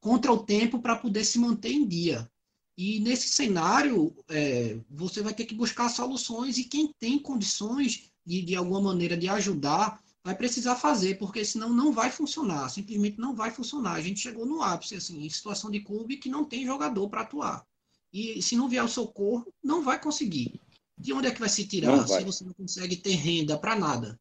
contra 0.00 0.32
o 0.32 0.44
tempo 0.44 0.80
para 0.80 0.96
poder 0.96 1.24
se 1.24 1.38
manter 1.38 1.72
em 1.72 1.86
dia. 1.86 2.30
E 2.76 2.98
nesse 3.00 3.28
cenário, 3.28 4.14
é, 4.28 4.78
você 4.90 5.22
vai 5.22 5.32
ter 5.32 5.44
que 5.44 5.54
buscar 5.54 5.88
soluções 5.88 6.58
e 6.58 6.64
quem 6.64 6.92
tem 6.98 7.18
condições 7.18 8.10
de, 8.26 8.42
de 8.42 8.56
alguma 8.56 8.80
maneira 8.80 9.16
de 9.16 9.28
ajudar 9.28 10.02
vai 10.24 10.34
precisar 10.34 10.76
fazer, 10.76 11.18
porque 11.18 11.44
senão 11.44 11.68
não 11.68 11.92
vai 11.92 12.10
funcionar, 12.10 12.70
simplesmente 12.70 13.18
não 13.18 13.34
vai 13.34 13.50
funcionar. 13.50 13.92
A 13.92 14.00
gente 14.00 14.20
chegou 14.20 14.46
no 14.46 14.62
ápice, 14.62 14.96
assim, 14.96 15.24
em 15.24 15.28
situação 15.28 15.70
de 15.70 15.80
clube 15.80 16.16
que 16.16 16.30
não 16.30 16.44
tem 16.44 16.64
jogador 16.64 17.08
para 17.08 17.20
atuar. 17.20 17.64
E 18.12 18.40
se 18.42 18.56
não 18.56 18.68
vier 18.68 18.82
o 18.82 18.88
socorro, 18.88 19.52
não 19.62 19.82
vai 19.82 20.00
conseguir. 20.00 20.58
De 20.96 21.12
onde 21.12 21.28
é 21.28 21.30
que 21.30 21.40
vai 21.40 21.48
se 21.48 21.66
tirar 21.66 21.96
vai. 21.96 22.06
se 22.06 22.24
você 22.24 22.44
não 22.44 22.52
consegue 22.52 22.96
ter 22.96 23.14
renda 23.14 23.58
para 23.58 23.76
nada? 23.76 24.18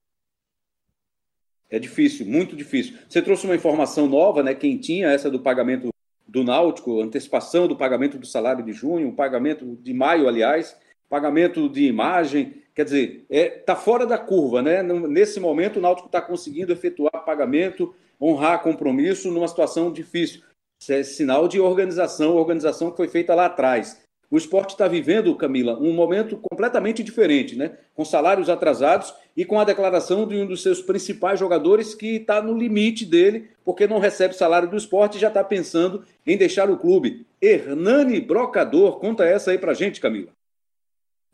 É 1.69 1.79
difícil, 1.79 2.25
muito 2.25 2.55
difícil. 2.55 2.97
Você 3.09 3.21
trouxe 3.21 3.45
uma 3.45 3.55
informação 3.55 4.07
nova, 4.07 4.43
né? 4.43 4.53
Quem 4.53 4.77
tinha 4.77 5.09
essa 5.09 5.29
do 5.29 5.39
pagamento 5.39 5.89
do 6.27 6.43
Náutico, 6.43 7.01
antecipação 7.01 7.67
do 7.67 7.75
pagamento 7.75 8.17
do 8.17 8.27
salário 8.27 8.63
de 8.63 8.71
junho, 8.71 9.13
pagamento 9.13 9.77
de 9.81 9.93
maio, 9.93 10.27
aliás, 10.27 10.75
pagamento 11.09 11.67
de 11.67 11.85
imagem. 11.85 12.61
Quer 12.75 12.85
dizer, 12.85 13.25
está 13.29 13.35
é, 13.35 13.49
tá 13.49 13.75
fora 13.75 14.05
da 14.05 14.17
curva, 14.17 14.61
né? 14.61 14.83
Nesse 14.83 15.39
momento, 15.39 15.77
o 15.77 15.81
Náutico 15.81 16.07
está 16.07 16.21
conseguindo 16.21 16.71
efetuar 16.71 17.25
pagamento, 17.25 17.93
honrar 18.21 18.61
compromisso 18.61 19.31
numa 19.31 19.47
situação 19.47 19.91
difícil. 19.91 20.41
Isso 20.79 20.93
é 20.93 21.01
sinal 21.01 21.47
de 21.47 21.59
organização, 21.59 22.35
organização 22.35 22.91
que 22.91 22.97
foi 22.97 23.07
feita 23.07 23.33
lá 23.33 23.45
atrás. 23.45 24.02
O 24.33 24.37
esporte 24.37 24.71
está 24.71 24.87
vivendo, 24.87 25.35
Camila, 25.35 25.77
um 25.77 25.93
momento 25.93 26.35
completamente 26.37 27.03
diferente, 27.03 27.55
né? 27.55 27.77
Com 27.93 28.03
salários 28.03 28.49
atrasados 28.49 29.13
e 29.37 29.45
com 29.45 29.59
a 29.59 29.63
declaração 29.63 30.27
de 30.27 30.35
um 30.35 30.47
dos 30.47 30.63
seus 30.63 30.81
principais 30.81 31.39
jogadores 31.39 31.93
que 31.93 32.15
está 32.15 32.41
no 32.41 32.57
limite 32.57 33.05
dele, 33.05 33.51
porque 33.63 33.85
não 33.85 33.99
recebe 33.99 34.33
salário 34.33 34.67
do 34.67 34.75
esporte 34.75 35.17
e 35.17 35.21
já 35.21 35.27
está 35.27 35.43
pensando 35.43 36.03
em 36.25 36.35
deixar 36.35 36.67
o 36.67 36.79
clube. 36.79 37.27
Hernani 37.39 38.19
Brocador, 38.19 38.97
conta 38.97 39.23
essa 39.23 39.51
aí 39.51 39.59
pra 39.59 39.75
gente, 39.75 40.01
Camila. 40.01 40.31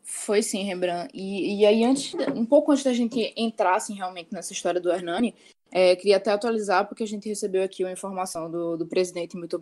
Foi 0.02 0.42
sim, 0.42 0.62
Rembrandt. 0.64 1.08
E, 1.14 1.60
e 1.60 1.64
aí, 1.64 1.82
antes, 1.82 2.12
um 2.36 2.44
pouco 2.44 2.70
antes 2.70 2.84
da 2.84 2.92
gente 2.92 3.32
entrar 3.34 3.76
assim, 3.76 3.94
realmente 3.94 4.28
nessa 4.30 4.52
história 4.52 4.78
do 4.78 4.92
Hernani, 4.92 5.34
é, 5.72 5.94
queria 5.94 6.16
até 6.16 6.30
atualizar, 6.30 6.86
porque 6.88 7.02
a 7.02 7.06
gente 7.06 7.28
recebeu 7.28 7.62
aqui 7.62 7.84
uma 7.84 7.92
informação 7.92 8.50
do, 8.50 8.76
do 8.76 8.86
presidente 8.86 9.36
Milton 9.36 9.60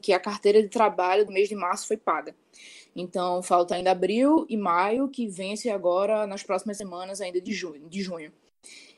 que 0.00 0.12
a 0.12 0.20
carteira 0.20 0.62
de 0.62 0.68
trabalho 0.68 1.24
do 1.24 1.32
mês 1.32 1.48
de 1.48 1.54
março 1.54 1.86
foi 1.86 1.96
paga. 1.96 2.34
Então, 2.94 3.42
falta 3.42 3.74
ainda 3.74 3.90
abril 3.90 4.46
e 4.48 4.56
maio, 4.56 5.08
que 5.08 5.26
vence 5.26 5.68
agora 5.68 6.26
nas 6.26 6.42
próximas 6.42 6.76
semanas, 6.76 7.20
ainda 7.20 7.40
de 7.40 7.52
junho. 7.52 7.88
De 7.88 8.02
junho. 8.02 8.32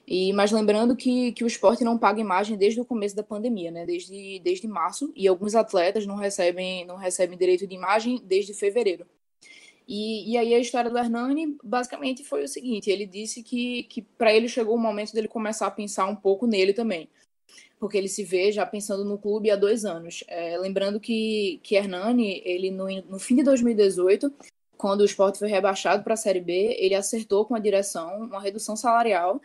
E, 0.06 0.32
mas 0.32 0.50
lembrando 0.50 0.96
que, 0.96 1.32
que 1.32 1.44
o 1.44 1.46
esporte 1.46 1.84
não 1.84 1.98
paga 1.98 2.20
imagem 2.20 2.56
desde 2.56 2.80
o 2.80 2.84
começo 2.84 3.14
da 3.14 3.22
pandemia, 3.22 3.70
né? 3.70 3.84
desde, 3.84 4.40
desde 4.40 4.66
março, 4.66 5.12
e 5.14 5.28
alguns 5.28 5.54
atletas 5.54 6.06
não 6.06 6.16
recebem, 6.16 6.86
não 6.86 6.96
recebem 6.96 7.36
direito 7.36 7.66
de 7.66 7.74
imagem 7.74 8.18
desde 8.24 8.54
fevereiro. 8.54 9.06
E, 9.88 10.32
e 10.32 10.36
aí 10.36 10.54
a 10.54 10.58
história 10.58 10.90
do 10.90 10.98
Hernani 10.98 11.56
basicamente 11.64 12.22
foi 12.22 12.44
o 12.44 12.48
seguinte: 12.48 12.90
ele 12.90 13.06
disse 13.06 13.42
que, 13.42 13.84
que 13.84 14.02
para 14.02 14.34
ele 14.34 14.46
chegou 14.46 14.76
o 14.76 14.78
momento 14.78 15.14
dele 15.14 15.26
começar 15.26 15.66
a 15.66 15.70
pensar 15.70 16.06
um 16.06 16.14
pouco 16.14 16.46
nele 16.46 16.74
também. 16.74 17.08
Porque 17.80 17.96
ele 17.96 18.08
se 18.08 18.22
vê 18.22 18.52
já 18.52 18.66
pensando 18.66 19.04
no 19.04 19.18
clube 19.18 19.50
há 19.50 19.56
dois 19.56 19.84
anos. 19.86 20.22
É, 20.28 20.58
lembrando 20.58 21.00
que, 21.00 21.58
que 21.62 21.74
Hernani, 21.74 22.42
ele 22.44 22.70
no, 22.70 22.86
no 23.02 23.18
fim 23.18 23.36
de 23.36 23.44
2018, 23.44 24.30
quando 24.76 25.00
o 25.00 25.04
esporte 25.04 25.38
foi 25.38 25.48
rebaixado 25.48 26.04
para 26.04 26.14
a 26.14 26.16
Série 26.16 26.40
B, 26.40 26.76
ele 26.78 26.94
acertou 26.94 27.46
com 27.46 27.54
a 27.54 27.58
direção 27.58 28.24
uma 28.24 28.40
redução 28.40 28.76
salarial 28.76 29.40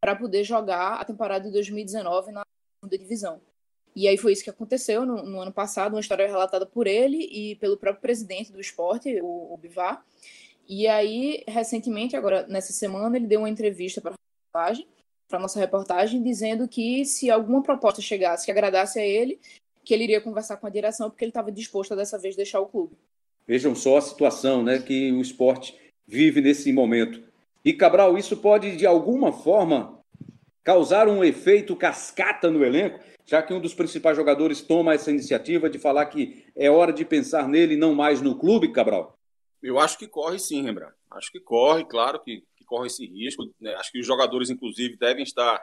para 0.00 0.16
poder 0.16 0.44
jogar 0.44 0.94
a 1.00 1.04
temporada 1.04 1.44
de 1.44 1.52
2019 1.52 2.32
na 2.32 2.42
segunda 2.80 2.98
divisão. 2.98 3.40
E 3.94 4.08
aí 4.08 4.16
foi 4.18 4.32
isso 4.32 4.42
que 4.42 4.50
aconteceu 4.50 5.06
no, 5.06 5.22
no, 5.22 5.40
ano 5.40 5.52
passado, 5.52 5.94
uma 5.94 6.00
história 6.00 6.26
relatada 6.26 6.66
por 6.66 6.86
ele 6.86 7.28
e 7.30 7.54
pelo 7.56 7.76
próprio 7.76 8.02
presidente 8.02 8.50
do 8.50 8.60
esporte, 8.60 9.20
o, 9.22 9.54
o 9.54 9.56
Bivar. 9.56 10.04
E 10.68 10.88
aí, 10.88 11.44
recentemente, 11.46 12.16
agora 12.16 12.46
nessa 12.48 12.72
semana, 12.72 13.16
ele 13.16 13.26
deu 13.26 13.40
uma 13.40 13.50
entrevista 13.50 14.00
para 14.00 14.14
a 15.32 15.38
nossa 15.38 15.60
reportagem, 15.60 16.22
dizendo 16.22 16.66
que 16.66 17.04
se 17.04 17.30
alguma 17.30 17.62
proposta 17.62 18.02
chegasse 18.02 18.44
que 18.44 18.50
agradasse 18.50 18.98
a 18.98 19.06
ele, 19.06 19.38
que 19.84 19.94
ele 19.94 20.04
iria 20.04 20.20
conversar 20.20 20.56
com 20.56 20.66
a 20.66 20.70
direção, 20.70 21.10
porque 21.10 21.24
ele 21.24 21.30
estava 21.30 21.52
disposto 21.52 21.92
a 21.92 21.96
dessa 21.96 22.18
vez 22.18 22.34
deixar 22.34 22.60
o 22.60 22.66
clube. 22.66 22.96
Vejam 23.46 23.74
só 23.74 23.98
a 23.98 24.02
situação 24.02 24.62
né, 24.62 24.78
que 24.78 25.12
o 25.12 25.20
esporte 25.20 25.76
vive 26.06 26.40
nesse 26.40 26.72
momento. 26.72 27.22
E 27.64 27.72
Cabral, 27.72 28.16
isso 28.16 28.36
pode 28.38 28.76
de 28.76 28.86
alguma 28.86 29.32
forma 29.32 29.98
causar 30.64 31.06
um 31.08 31.22
efeito 31.22 31.76
cascata 31.76 32.50
no 32.50 32.64
elenco? 32.64 32.98
já 33.26 33.42
que 33.42 33.54
um 33.54 33.60
dos 33.60 33.74
principais 33.74 34.16
jogadores 34.16 34.60
toma 34.60 34.94
essa 34.94 35.10
iniciativa 35.10 35.70
de 35.70 35.78
falar 35.78 36.06
que 36.06 36.44
é 36.54 36.70
hora 36.70 36.92
de 36.92 37.04
pensar 37.04 37.48
nele 37.48 37.76
não 37.76 37.94
mais 37.94 38.20
no 38.20 38.38
clube, 38.38 38.72
Cabral? 38.72 39.18
Eu 39.62 39.78
acho 39.78 39.98
que 39.98 40.06
corre 40.06 40.38
sim, 40.38 40.62
Rembrandt. 40.62 40.94
Acho 41.10 41.32
que 41.32 41.40
corre, 41.40 41.84
claro 41.86 42.20
que, 42.20 42.42
que 42.54 42.64
corre 42.66 42.88
esse 42.88 43.06
risco. 43.06 43.50
Né? 43.58 43.74
Acho 43.76 43.90
que 43.90 44.00
os 44.00 44.06
jogadores, 44.06 44.50
inclusive, 44.50 44.96
devem 44.96 45.22
estar 45.22 45.62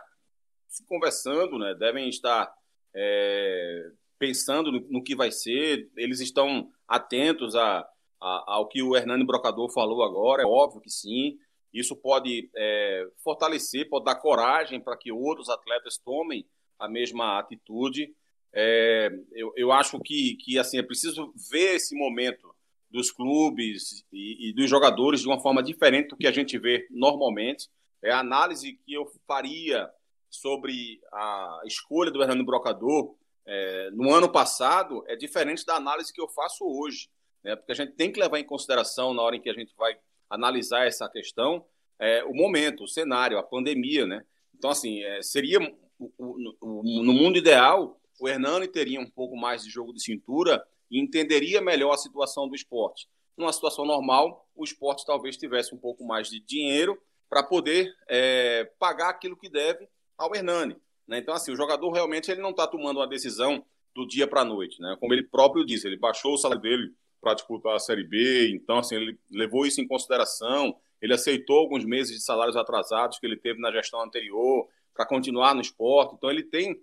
se 0.67 0.83
conversando, 0.87 1.59
né? 1.59 1.75
devem 1.75 2.09
estar 2.09 2.51
é, 2.95 3.91
pensando 4.17 4.71
no, 4.71 4.79
no, 4.89 5.03
que 5.03 5.15
vai 5.15 5.31
ser. 5.31 5.87
Eles 5.95 6.19
estão 6.19 6.67
atentos 6.87 7.55
a, 7.55 7.87
a, 8.19 8.43
ao 8.47 8.67
que 8.67 8.81
o 8.81 8.95
Hernani 8.95 9.23
Brocador 9.23 9.71
falou 9.71 10.03
agora, 10.03 10.41
é 10.41 10.47
óbvio 10.47 10.81
que 10.81 10.89
sim. 10.89 11.37
Isso 11.73 11.95
pode 11.95 12.49
é, 12.55 13.07
fortalecer, 13.23 13.89
pode 13.89 14.05
dar 14.05 14.15
coragem 14.15 14.79
para 14.79 14.97
que 14.97 15.11
outros 15.11 15.49
atletas 15.49 15.97
tomem 15.97 16.45
a 16.77 16.87
mesma 16.87 17.39
atitude. 17.39 18.13
É, 18.53 19.09
eu, 19.31 19.53
eu 19.55 19.71
acho 19.71 19.99
que, 19.99 20.35
que 20.35 20.59
assim 20.59 20.77
é 20.77 20.83
preciso 20.83 21.33
ver 21.49 21.75
esse 21.75 21.95
momento 21.95 22.53
dos 22.89 23.09
clubes 23.09 24.03
e, 24.11 24.49
e, 24.49 24.53
dos 24.53 24.69
jogadores 24.69 25.21
de 25.21 25.27
uma 25.27 25.39
forma 25.39 25.63
diferente 25.63 26.09
do 26.09 26.17
que 26.17 26.27
a 26.27 26.31
gente 26.31 26.57
vê 26.57 26.85
normalmente. 26.91 27.69
É 28.03 28.11
a 28.11 28.19
análise 28.19 28.73
que 28.85 28.93
eu 28.93 29.05
faria 29.25 29.89
sobre 30.29 30.99
a 31.13 31.61
escolha 31.65 32.11
do 32.11 32.21
Hernando 32.21 32.43
Brocador 32.43 33.15
é, 33.45 33.89
no 33.91 34.13
ano 34.13 34.29
passado 34.29 35.03
é 35.07 35.15
diferente 35.15 35.65
da 35.65 35.75
análise 35.75 36.13
que 36.13 36.21
eu 36.21 36.27
faço 36.27 36.65
hoje, 36.65 37.09
né? 37.43 37.55
porque 37.55 37.71
a 37.71 37.75
gente 37.75 37.93
tem 37.93 38.11
que 38.11 38.19
levar 38.19 38.39
em 38.39 38.45
consideração 38.45 39.13
na 39.13 39.21
hora 39.21 39.35
em 39.35 39.41
que 39.41 39.49
a 39.49 39.53
gente 39.53 39.73
vai 39.75 39.97
analisar 40.33 40.87
essa 40.87 41.07
questão 41.09 41.65
é, 41.99 42.23
o 42.23 42.33
momento, 42.33 42.83
o 42.83 42.87
cenário, 42.87 43.37
a 43.37 43.43
pandemia, 43.43 44.07
né? 44.07 44.25
Então 44.55 44.69
assim 44.69 45.03
é, 45.03 45.21
seria 45.21 45.59
no 46.19 47.13
mundo 47.13 47.37
ideal, 47.37 47.99
o 48.19 48.27
Hernani 48.27 48.67
teria 48.67 48.99
um 48.99 49.09
pouco 49.09 49.35
mais 49.35 49.63
de 49.63 49.69
jogo 49.69 49.93
de 49.93 50.03
cintura 50.03 50.63
e 50.89 50.99
entenderia 50.99 51.61
melhor 51.61 51.93
a 51.93 51.97
situação 51.97 52.47
do 52.47 52.55
esporte. 52.55 53.07
Numa 53.37 53.53
situação 53.53 53.85
normal, 53.85 54.47
o 54.55 54.63
esporte 54.63 55.05
talvez 55.05 55.37
tivesse 55.37 55.73
um 55.73 55.77
pouco 55.77 56.03
mais 56.03 56.29
de 56.29 56.39
dinheiro 56.39 56.99
para 57.29 57.43
poder 57.43 57.95
é, 58.09 58.69
pagar 58.77 59.09
aquilo 59.09 59.37
que 59.37 59.49
deve 59.49 59.87
ao 60.17 60.35
Hernani. 60.35 60.75
Né? 61.07 61.19
Então, 61.19 61.33
assim, 61.33 61.51
o 61.51 61.55
jogador 61.55 61.89
realmente 61.91 62.29
ele 62.29 62.41
não 62.41 62.49
está 62.49 62.67
tomando 62.67 62.97
uma 62.97 63.07
decisão 63.07 63.63
do 63.95 64.05
dia 64.05 64.27
para 64.27 64.41
a 64.41 64.45
noite. 64.45 64.81
Né? 64.81 64.97
Como 64.99 65.13
ele 65.13 65.23
próprio 65.23 65.65
disse, 65.65 65.87
ele 65.87 65.97
baixou 65.97 66.33
o 66.33 66.37
salário 66.37 66.61
dele 66.61 66.93
para 67.21 67.35
disputar 67.35 67.75
a 67.75 67.79
Série 67.79 68.03
B, 68.03 68.49
então, 68.51 68.79
assim, 68.79 68.95
ele 68.95 69.17
levou 69.29 69.65
isso 69.65 69.79
em 69.79 69.87
consideração. 69.87 70.75
Ele 71.01 71.13
aceitou 71.13 71.59
alguns 71.59 71.85
meses 71.85 72.17
de 72.17 72.23
salários 72.23 72.57
atrasados 72.57 73.19
que 73.19 73.25
ele 73.25 73.37
teve 73.37 73.61
na 73.61 73.71
gestão 73.71 74.01
anterior 74.01 74.67
para 74.93 75.05
continuar 75.05 75.53
no 75.53 75.61
esporte. 75.61 76.15
Então, 76.15 76.29
ele 76.29 76.43
tem 76.43 76.81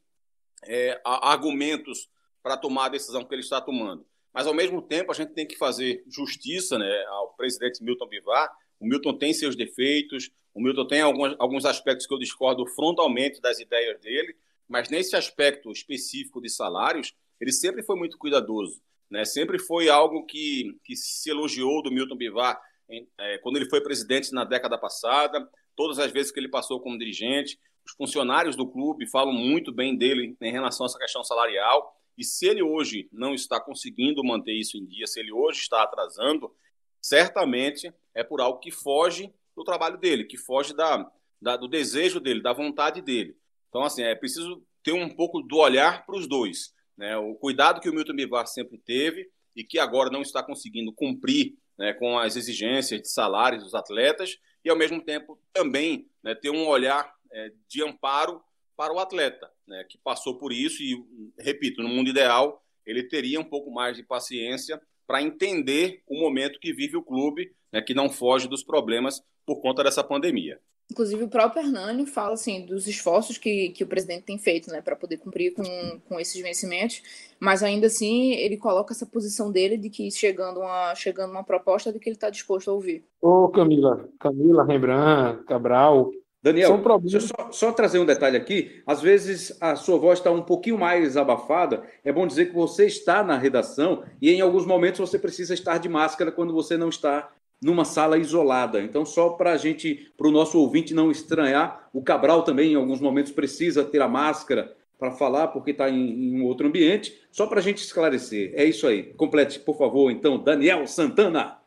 é, 0.65 1.01
argumentos 1.05 2.09
para 2.43 2.57
tomar 2.57 2.87
a 2.87 2.91
decisão 2.91 3.25
que 3.25 3.35
ele 3.35 3.43
está 3.43 3.61
tomando. 3.61 4.07
Mas, 4.33 4.47
ao 4.47 4.55
mesmo 4.55 4.81
tempo, 4.81 5.11
a 5.11 5.15
gente 5.15 5.33
tem 5.33 5.47
que 5.47 5.57
fazer 5.57 6.05
justiça 6.07 6.79
né, 6.79 7.05
ao 7.09 7.35
presidente 7.35 7.83
Milton 7.83 8.07
Bivar. 8.07 8.51
O 8.79 8.87
Milton 8.87 9.19
tem 9.19 9.33
seus 9.33 9.57
defeitos, 9.57 10.31
o 10.55 10.61
Milton 10.61 10.87
tem 10.87 11.01
alguns, 11.01 11.35
alguns 11.39 11.65
aspectos 11.65 12.07
que 12.07 12.15
eu 12.15 12.19
discordo 12.19 12.67
frontalmente 12.67 13.41
das 13.41 13.59
ideias 13.59 14.01
dele, 14.01 14.37
mas 14.69 14.89
nesse 14.89 15.17
aspecto 15.17 15.71
específico 15.71 16.41
de 16.41 16.49
salários, 16.49 17.15
ele 17.41 17.53
sempre 17.53 17.83
foi 17.83 17.97
muito 17.97 18.19
cuidadoso. 18.19 18.81
Né? 19.11 19.25
Sempre 19.25 19.59
foi 19.59 19.89
algo 19.89 20.25
que, 20.27 20.77
que 20.85 20.95
se 20.97 21.31
elogiou 21.31 21.83
do 21.83 21.91
Milton 21.91 22.17
Bivar 22.17 22.61
em, 22.89 23.07
é, 23.19 23.39
quando 23.39 23.57
ele 23.57 23.69
foi 23.69 23.81
presidente 23.81 24.33
na 24.33 24.45
década 24.45 24.79
passada, 24.79 25.49
todas 25.77 25.99
as 25.99 26.11
vezes 26.11 26.33
que 26.33 26.41
ele 26.41 26.49
passou 26.49 26.81
como 26.81 26.99
dirigente. 26.99 27.59
Os 27.87 27.93
funcionários 27.93 28.57
do 28.57 28.67
clube 28.67 29.09
falam 29.09 29.33
muito 29.33 29.73
bem 29.73 29.97
dele 29.97 30.37
em 30.41 30.53
relação 30.53 30.85
a 30.85 30.89
essa 30.89 30.99
questão 30.99 31.23
salarial. 31.23 31.95
E 32.17 32.25
se 32.25 32.47
ele 32.47 32.63
hoje 32.63 33.09
não 33.13 33.33
está 33.33 33.61
conseguindo 33.61 34.25
manter 34.25 34.53
isso 34.53 34.77
em 34.77 34.85
dia, 34.85 35.07
se 35.07 35.21
ele 35.21 35.33
hoje 35.33 35.61
está 35.61 35.83
atrasando, 35.83 36.53
certamente 37.01 37.93
é 38.15 38.25
por 38.25 38.41
algo 38.41 38.59
que 38.59 38.71
foge 38.71 39.33
do 39.57 39.65
trabalho 39.65 39.99
dele, 39.99 40.25
que 40.25 40.37
foge 40.37 40.75
da, 40.75 41.11
da 41.41 41.57
do 41.57 41.69
desejo 41.69 42.21
dele, 42.21 42.43
da 42.43 42.53
vontade 42.53 43.01
dele. 43.01 43.37
Então, 43.69 43.83
assim, 43.83 44.03
é 44.03 44.15
preciso 44.15 44.63
ter 44.83 44.93
um 44.93 45.09
pouco 45.09 45.41
do 45.41 45.59
olhar 45.59 46.05
para 46.05 46.17
os 46.17 46.27
dois. 46.27 46.75
Né? 46.99 47.17
O 47.17 47.37
cuidado 47.37 47.81
que 47.81 47.89
o 47.89 47.95
Milton 47.95 48.15
Bivar 48.15 48.47
sempre 48.49 48.77
teve 48.77 49.31
e 49.55 49.63
que 49.63 49.79
agora 49.79 50.11
não 50.11 50.21
está 50.21 50.43
conseguindo 50.43 50.93
cumprir 50.93 51.57
né, 51.79 51.95
com 51.95 52.19
as 52.19 52.35
exigências 52.35 53.01
de 53.01 53.09
salários 53.09 53.63
dos 53.63 53.75
atletas 53.75 54.37
e, 54.65 54.69
ao 54.69 54.77
mesmo 54.77 55.01
tempo, 55.01 55.41
também 55.53 56.11
né, 56.23 56.35
ter 56.35 56.51
um 56.51 56.67
olhar 56.67 57.15
é, 57.33 57.53
de 57.69 57.83
amparo 57.85 58.43
para 58.77 58.93
o 58.93 58.99
atleta, 58.99 59.49
né, 59.67 59.85
que 59.89 59.97
passou 59.99 60.39
por 60.39 60.53
isso 60.53 60.83
e, 60.83 61.01
repito, 61.39 61.83
no 61.83 61.89
mundo 61.89 62.11
ideal, 62.11 62.63
ele 62.85 63.05
teria 63.05 63.41
um 63.41 63.45
pouco 63.45 63.71
mais 63.71 63.97
de 63.97 64.03
paciência 64.03 64.81
para 65.07 65.23
entender 65.23 66.03
o 66.07 66.19
momento 66.19 66.59
que 66.59 66.73
vive 66.73 66.97
o 66.97 67.03
clube, 67.03 67.55
né, 67.73 67.81
que 67.81 67.95
não 67.95 68.11
foge 68.11 68.49
dos 68.49 68.65
problemas 68.65 69.23
por 69.47 69.61
conta 69.61 69.85
dessa 69.85 70.03
pandemia. 70.03 70.61
Inclusive, 70.91 71.23
o 71.23 71.29
próprio 71.29 71.63
Hernani 71.63 72.07
fala 72.07 72.33
assim, 72.33 72.65
dos 72.65 72.87
esforços 72.89 73.37
que, 73.37 73.69
que 73.71 73.85
o 73.85 73.87
presidente 73.87 74.23
tem 74.23 74.39
feito 74.39 74.71
né, 74.71 74.81
para 74.81 74.97
poder 74.97 75.19
cumprir 75.19 75.53
com, 75.53 75.63
com 76.09 76.19
esses 76.19 76.41
vencimentos, 76.41 77.03
mas 77.39 77.63
ainda 77.63 77.89
assim 77.89 78.33
ele 78.33 78.57
coloca 78.57 78.95
essa 78.95 79.05
posição 79.05 79.53
dele 79.53 79.77
de 79.77 79.91
que 79.91 80.11
chegando 80.11 80.61
uma, 80.61 80.95
chegando 80.95 81.31
uma 81.31 81.45
proposta 81.45 81.93
de 81.93 81.99
que 81.99 82.09
ele 82.09 82.17
está 82.17 82.31
disposto 82.31 82.71
a 82.71 82.75
ouvir. 82.75 83.05
Ô, 83.21 83.49
Camila, 83.49 84.09
Camila, 84.19 84.65
Rembrandt, 84.65 85.45
Cabral. 85.45 86.11
Daniel, 86.41 86.81
deixa 87.01 87.17
eu 87.17 87.21
só, 87.21 87.51
só 87.51 87.73
trazer 87.73 87.99
um 87.99 88.07
detalhe 88.07 88.37
aqui. 88.37 88.81
Às 88.87 89.03
vezes 89.03 89.57
a 89.61 89.75
sua 89.75 89.99
voz 89.99 90.21
está 90.21 90.31
um 90.31 90.43
pouquinho 90.43 90.79
mais 90.79 91.17
abafada. 91.17 91.83
É 92.05 92.13
bom 92.13 92.27
dizer 92.27 92.47
que 92.47 92.55
você 92.55 92.87
está 92.87 93.23
na 93.25 93.37
redação 93.37 94.05
e 94.23 94.31
em 94.31 94.41
alguns 94.41 94.65
momentos 94.65 95.01
você 95.01 95.19
precisa 95.19 95.53
estar 95.53 95.79
de 95.79 95.89
máscara 95.89 96.31
quando 96.33 96.55
você 96.55 96.77
não 96.77 96.89
está 96.89 97.29
numa 97.61 97.85
sala 97.85 98.19
isolada. 98.19 98.81
Então, 98.81 99.05
só 99.05 99.31
para 99.31 99.53
a 99.53 99.57
gente, 99.57 100.13
para 100.17 100.29
o 100.29 100.33
nosso 100.33 100.59
ouvinte 100.59 100.95
não 100.95 101.11
estranhar, 101.11 101.89
o 101.93 102.03
Cabral 102.03 102.43
também, 102.43 102.73
em 102.73 102.77
alguns 102.77 103.01
momentos, 103.01 103.33
precisa 103.33 103.85
ter 103.85 104.01
a 104.01 104.09
máscara 104.09 104.75
para 104.99 105.13
falar, 105.13 105.49
porque 105.49 105.71
está 105.71 105.89
em, 105.89 106.11
em, 106.11 106.41
um 106.41 106.45
outro 106.45 106.67
ambiente. 106.67 107.15
Só 107.31 107.47
para 107.47 107.61
a 107.61 107.63
gente 107.63 107.79
esclarecer. 107.79 108.53
É 108.55 108.65
isso 108.65 108.87
aí. 108.87 109.15
Complete, 109.15 109.61
por 109.61 109.77
favor, 109.77 110.11
então, 110.11 110.43
Daniel 110.43 110.87
Santana. 110.87 111.59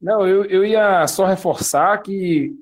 Não, 0.00 0.26
eu, 0.26 0.44
eu 0.46 0.64
ia 0.64 1.06
só 1.06 1.24
reforçar 1.24 2.02
que 2.02 2.52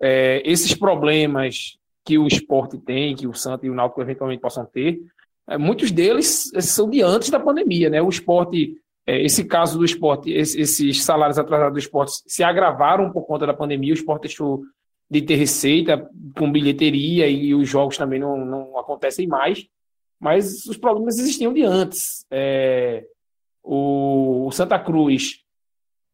é, 0.00 0.42
esses 0.44 0.74
problemas 0.74 1.78
que 2.04 2.16
o 2.16 2.26
esporte 2.26 2.78
tem, 2.78 3.14
que 3.14 3.26
o 3.26 3.34
Santos 3.34 3.66
e 3.66 3.70
o 3.70 3.74
Náutico 3.74 4.00
eventualmente 4.00 4.40
possam 4.40 4.64
ter, 4.64 5.00
é, 5.48 5.58
muitos 5.58 5.90
deles 5.90 6.50
são 6.60 6.88
de 6.88 7.02
antes 7.02 7.30
da 7.30 7.38
pandemia, 7.38 7.90
né? 7.90 8.00
O 8.00 8.08
esporte 8.08 8.76
é, 8.76 8.76
esse 9.06 9.44
caso 9.44 9.78
do 9.78 9.84
esporte, 9.84 10.32
esses 10.32 11.04
salários 11.04 11.38
atrasados 11.38 11.74
do 11.74 11.78
esporte 11.78 12.22
se 12.26 12.42
agravaram 12.42 13.12
por 13.12 13.24
conta 13.24 13.46
da 13.46 13.54
pandemia, 13.54 13.92
o 13.92 13.96
esporte 13.96 14.22
deixou 14.22 14.62
de 15.08 15.22
ter 15.22 15.36
receita 15.36 16.10
com 16.36 16.50
bilheteria 16.50 17.28
e 17.28 17.54
os 17.54 17.68
jogos 17.68 17.96
também 17.96 18.18
não, 18.18 18.44
não 18.44 18.76
acontecem 18.76 19.28
mais, 19.28 19.68
mas 20.18 20.66
os 20.66 20.76
problemas 20.76 21.18
existiam 21.18 21.52
de 21.52 21.62
antes. 21.62 22.26
É, 22.30 23.04
o, 23.62 24.46
o 24.46 24.50
Santa 24.50 24.78
Cruz, 24.78 25.44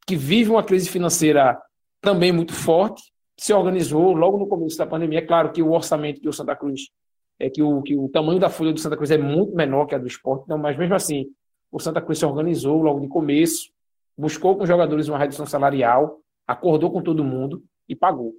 que 0.06 0.14
vive 0.14 0.50
uma 0.50 0.62
crise 0.62 0.90
financeira 0.90 1.58
também 2.02 2.30
muito 2.30 2.52
forte, 2.52 3.02
se 3.38 3.54
organizou 3.54 4.12
logo 4.12 4.36
no 4.36 4.46
começo 4.46 4.76
da 4.76 4.86
pandemia. 4.86 5.20
É 5.20 5.26
claro 5.26 5.50
que 5.50 5.62
o 5.62 5.72
orçamento 5.72 6.20
do 6.20 6.32
Santa 6.32 6.54
Cruz 6.54 6.90
é 7.38 7.48
que 7.48 7.62
o, 7.62 7.80
que 7.80 7.96
o 7.96 8.08
tamanho 8.10 8.38
da 8.38 8.50
folha 8.50 8.72
do 8.72 8.80
Santa 8.80 8.96
Cruz 8.96 9.10
é 9.10 9.16
muito 9.16 9.54
menor 9.54 9.86
que 9.86 9.94
a 9.94 9.98
do 9.98 10.06
esporte, 10.06 10.44
então, 10.44 10.58
mas 10.58 10.76
mesmo 10.76 10.94
assim 10.94 11.26
o 11.72 11.80
Santa 11.80 12.02
Cruz 12.02 12.18
se 12.18 12.26
organizou 12.26 12.82
logo 12.82 13.00
de 13.00 13.08
começo, 13.08 13.72
buscou 14.16 14.54
com 14.54 14.62
os 14.62 14.68
jogadores 14.68 15.08
uma 15.08 15.18
redução 15.18 15.46
salarial, 15.46 16.20
acordou 16.46 16.90
com 16.90 17.02
todo 17.02 17.24
mundo 17.24 17.64
e 17.88 17.96
pagou. 17.96 18.34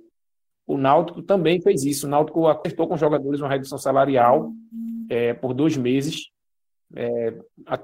O 0.67 0.77
Náutico 0.77 1.23
também 1.23 1.59
fez 1.59 1.83
isso. 1.83 2.05
O 2.05 2.09
Náutico 2.09 2.47
acertou 2.47 2.87
com 2.87 2.93
os 2.93 2.99
jogadores 2.99 3.41
uma 3.41 3.49
redução 3.49 3.77
salarial 3.77 4.53
é, 5.09 5.33
por 5.33 5.53
dois 5.53 5.75
meses. 5.75 6.29
É, 6.95 7.33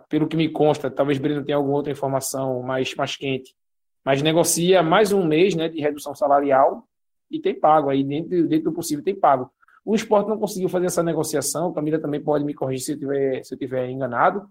pelo 0.07 0.27
que 0.27 0.37
me 0.37 0.47
consta, 0.49 0.91
talvez 0.91 1.17
Breno 1.17 1.43
tenha 1.43 1.57
alguma 1.57 1.77
outra 1.77 1.91
informação 1.91 2.61
mais, 2.61 2.93
mais 2.93 3.15
quente, 3.15 3.55
mas 4.05 4.21
negocia 4.21 4.83
mais 4.83 5.11
um 5.11 5.25
mês 5.25 5.55
né, 5.55 5.67
de 5.67 5.81
redução 5.81 6.13
salarial 6.13 6.87
e 7.29 7.39
tem 7.39 7.59
pago 7.59 7.89
aí, 7.89 8.03
dentro, 8.03 8.47
dentro 8.47 8.65
do 8.65 8.75
possível, 8.75 9.03
tem 9.03 9.15
pago. 9.15 9.51
O 9.83 9.95
esporte 9.95 10.29
não 10.29 10.37
conseguiu 10.37 10.69
fazer 10.69 10.85
essa 10.85 11.01
negociação, 11.01 11.73
Camila 11.73 11.97
também 11.97 12.21
pode 12.21 12.45
me 12.45 12.53
corrigir 12.53 12.85
se 12.85 12.91
eu 12.91 12.99
tiver, 12.99 13.43
se 13.43 13.57
tiver 13.57 13.89
enganado, 13.89 14.47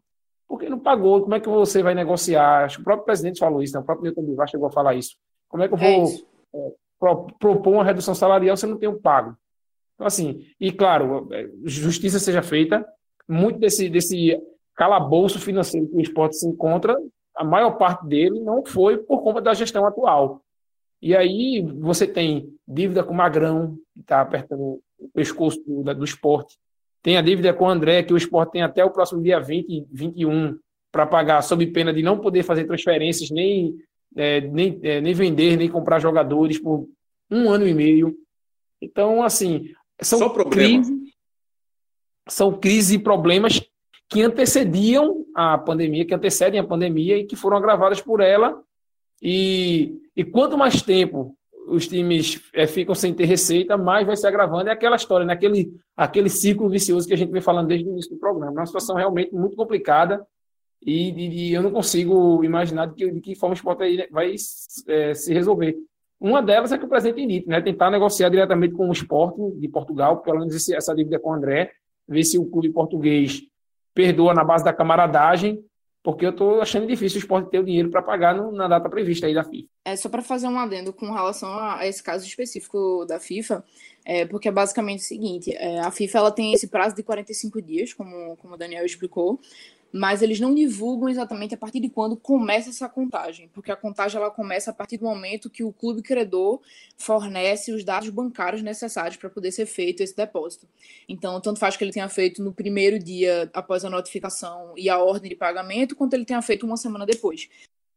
porque 0.49 0.69
não 0.69 0.79
pagou. 0.79 1.21
Como 1.23 1.35
é 1.35 1.41
que 1.41 1.49
você 1.49 1.83
vai 1.83 1.95
negociar? 1.95 2.65
Acho 2.65 2.77
que 2.77 2.83
o 2.83 2.85
próprio 2.85 3.05
presidente 3.05 3.39
falou 3.39 3.63
isso, 3.63 3.75
né? 3.75 3.81
o 3.81 3.85
próprio 3.85 4.05
Milton 4.05 4.23
Bivar 4.23 4.49
chegou 4.49 4.69
a 4.69 4.73
falar 4.73 4.95
isso. 4.95 5.17
Como 5.49 5.63
é 5.63 5.69
que 5.69 5.75
eu 5.75 5.79
vou 5.79 5.89
é 5.89 6.59
é, 6.59 6.73
propor 7.39 7.71
uma 7.71 7.85
redução 7.85 8.15
salarial 8.15 8.57
se 8.57 8.65
eu 8.65 8.71
não 8.71 8.79
tenho 8.79 8.99
pago? 8.99 9.37
Então, 9.95 10.07
assim, 10.07 10.47
e 10.59 10.73
claro, 10.73 11.29
é, 11.33 11.49
justiça 11.65 12.19
seja 12.19 12.41
feita, 12.41 12.87
muito 13.29 13.59
desse, 13.59 13.89
desse 13.91 14.41
calabouço 14.75 15.39
financeiro 15.39 15.89
que 15.89 15.97
o 15.97 16.01
esporte 16.01 16.37
se 16.37 16.47
encontra, 16.49 16.97
a 17.35 17.45
maior 17.45 17.73
parte 17.73 18.07
dele 18.07 18.41
não 18.41 18.65
foi 18.65 18.97
por 18.99 19.23
conta 19.23 19.41
da 19.41 19.55
gestão 19.55 19.85
atual. 19.85 20.43
E 21.01 21.15
aí 21.15 21.63
você 21.63 22.07
tem 22.07 22.53
dívida 22.67 23.05
com 23.05 23.15
Magrão, 23.15 23.77
que 23.95 24.01
está 24.01 24.21
apertando 24.21 24.81
o 24.99 25.09
pescoço 25.15 25.63
do, 25.65 25.83
do 25.95 26.05
esporte. 26.05 26.59
Tem 27.09 27.17
a 27.17 27.23
dívida 27.23 27.55
com 27.55 27.65
o 27.65 27.71
André, 27.71 28.03
que 28.03 28.13
o 28.13 28.19
esporte 28.19 28.53
tem 28.53 28.61
até 28.61 28.85
o 28.85 28.91
próximo 28.91 29.23
dia 29.23 29.41
20, 29.41 29.87
21 29.91 30.59
para 30.93 31.07
pagar, 31.07 31.41
sob 31.41 31.67
pena 31.69 31.91
de 31.91 32.03
não 32.03 32.19
poder 32.19 32.43
fazer 32.43 32.67
transferências, 32.67 33.31
nem, 33.31 33.75
é, 34.15 34.43
nem, 34.43 34.79
é, 34.83 35.01
nem 35.01 35.15
vender, 35.15 35.57
nem 35.57 35.71
comprar 35.71 36.01
jogadores 36.01 36.59
por 36.59 36.87
um 37.31 37.49
ano 37.49 37.67
e 37.67 37.73
meio. 37.73 38.15
Então, 38.79 39.23
assim, 39.23 39.71
são 40.03 40.29
crises, 40.51 40.95
são 42.29 42.53
crises 42.53 42.97
e 42.97 42.99
problemas 42.99 43.59
que 44.07 44.21
antecediam 44.21 45.25
a 45.35 45.57
pandemia, 45.57 46.05
que 46.05 46.15
antecedem 46.15 46.61
a 46.61 46.67
pandemia 46.67 47.17
e 47.17 47.25
que 47.25 47.37
foram 47.37 47.57
agravadas 47.57 48.03
por 48.03 48.21
ela. 48.21 48.63
E, 49.23 49.99
e 50.15 50.23
quanto 50.23 50.59
mais 50.59 50.83
tempo 50.83 51.35
os 51.69 51.87
times 51.87 52.43
é, 52.55 52.67
ficam 52.67 52.95
sem 52.95 53.13
ter 53.13 53.25
receita, 53.25 53.77
mais 53.77 54.07
vai 54.07 54.17
se 54.17 54.27
agravando. 54.27 54.69
É 54.69 54.73
aquela 54.73 54.97
história, 54.97 55.27
né? 55.27 55.33
aquele, 55.33 55.73
aquele 55.97 56.29
ciclo 56.29 56.69
vicioso 56.69 57.07
que 57.07 57.15
a 57.15 57.17
gente 57.17 57.31
vem 57.31 57.43
falando 57.43 57.69
desde 57.69 57.89
o 57.89 57.93
início 57.93 58.13
do 58.13 58.19
programa. 58.19 58.53
É 58.53 58.61
uma 58.61 58.67
situação 58.67 58.97
realmente 58.97 59.33
muito 59.35 59.57
complicada 59.57 60.27
e, 60.83 61.11
e, 61.11 61.49
e 61.51 61.55
eu 61.55 61.63
não 61.63 61.71
consigo 61.71 62.43
imaginar 62.45 62.87
de 62.87 62.95
que, 62.95 63.11
de 63.11 63.21
que 63.21 63.35
forma 63.35 63.55
o 63.55 63.57
esporte 63.57 64.09
vai, 64.11 64.35
é, 64.89 65.15
se 65.15 65.33
resolver. 65.33 65.77
Uma 66.21 66.43
delas 66.43 66.73
é 66.73 66.79
que 66.79 66.85
o 66.85 66.89
presidente 66.89 67.23
indique, 67.23 67.49
né? 67.49 67.61
tentar 67.61 67.91
negociar 67.91 68.29
diretamente 68.29 68.75
com 68.75 68.89
o 68.89 68.93
esporte 68.93 69.41
de 69.59 69.69
Portugal, 69.69 70.19
pelo 70.19 70.41
menos 70.41 70.55
esse, 70.55 70.75
essa 70.75 70.95
dívida 70.95 71.19
com 71.19 71.31
o 71.31 71.35
André, 71.35 71.71
ver 72.09 72.25
se 72.25 72.39
o 72.39 72.47
clube 72.47 72.73
português 72.73 73.43
perdoa 73.95 74.35
na 74.35 74.43
base 74.43 74.65
da 74.65 74.73
camaradagem 74.73 75.63
porque 76.03 76.25
eu 76.25 76.31
estou 76.31 76.61
achando 76.61 76.87
difícil 76.87 77.19
o 77.19 77.21
esporte 77.21 77.51
ter 77.51 77.59
o 77.59 77.65
dinheiro 77.65 77.91
para 77.91 78.03
pagar 78.03 78.35
no, 78.35 78.53
na 78.53 78.69
data 78.69 78.89
prevista 78.89 79.27
aí 79.27 79.35
da 79.35 79.45
FIFA. 79.45 79.69
É 79.85 79.97
só 79.97 80.09
para 80.09 80.23
fazer 80.23 80.47
um 80.47 80.59
adendo 80.59 80.93
com 80.93 81.13
relação 81.13 81.51
a, 81.51 81.81
a, 81.81 81.87
esse 81.87 82.03
caso 82.03 82.27
específico 82.27 83.05
da 83.07 83.19
FIFA, 83.19 83.65
é, 84.05 84.25
porque 84.25 84.49
é 84.49 84.53
basicamente 84.53 85.01
o 85.01 85.05
seguinte: 85.05 85.55
é, 85.55 85.81
a 85.81 85.91
FIFA 85.91 86.19
ela 86.19 86.31
tem 86.31 86.53
esse 86.53 86.69
prazo 86.69 86.95
de 86.95 87.03
45 87.03 87.61
dias, 87.61 87.93
como, 87.93 88.37
como 88.37 88.55
o 88.55 88.57
Daniel 88.57 88.85
explicou, 88.85 89.41
mas 89.93 90.23
eles 90.23 90.39
não 90.39 90.55
divulgam 90.55 91.09
exatamente 91.09 91.55
a 91.55 91.59
partir 91.59 91.81
de 91.81 91.89
quando 91.89 92.17
começa 92.17 92.71
essa 92.71 92.89
contagem, 92.89 93.49
porque 93.49 93.73
a 93.73 93.77
contagem 93.77 94.21
ela 94.21 94.31
começa 94.31 94.71
a 94.71 94.75
partir 94.75 94.99
do 94.99 95.05
momento 95.05 95.51
que 95.51 95.65
o 95.65 95.73
clube 95.73 96.03
credor 96.03 96.61
fornece 96.97 97.73
os 97.73 97.85
dados 97.85 98.11
bancários 98.11 98.63
necessários 98.63 99.17
para 99.17 99.31
poder 99.31 99.53
ser 99.53 99.67
feito 99.67 100.03
esse 100.03 100.15
depósito. 100.15 100.69
Então, 101.09 101.41
tanto 101.41 101.59
faz 101.59 101.77
que 101.77 101.85
ele 101.85 101.93
tenha 101.93 102.09
feito 102.09 102.43
no 102.43 102.53
primeiro 102.53 102.99
dia 102.99 103.51
após 103.55 103.85
a 103.85 103.91
notificação 103.91 104.75
e 104.77 104.89
a 104.89 104.99
ordem 104.99 105.31
de 105.31 105.37
pagamento, 105.37 105.97
quanto 105.97 106.15
ele 106.15 106.25
tenha 106.25 106.43
feito 106.43 106.67
uma 106.67 106.77
semana 106.77 107.07
depois. 107.07 107.49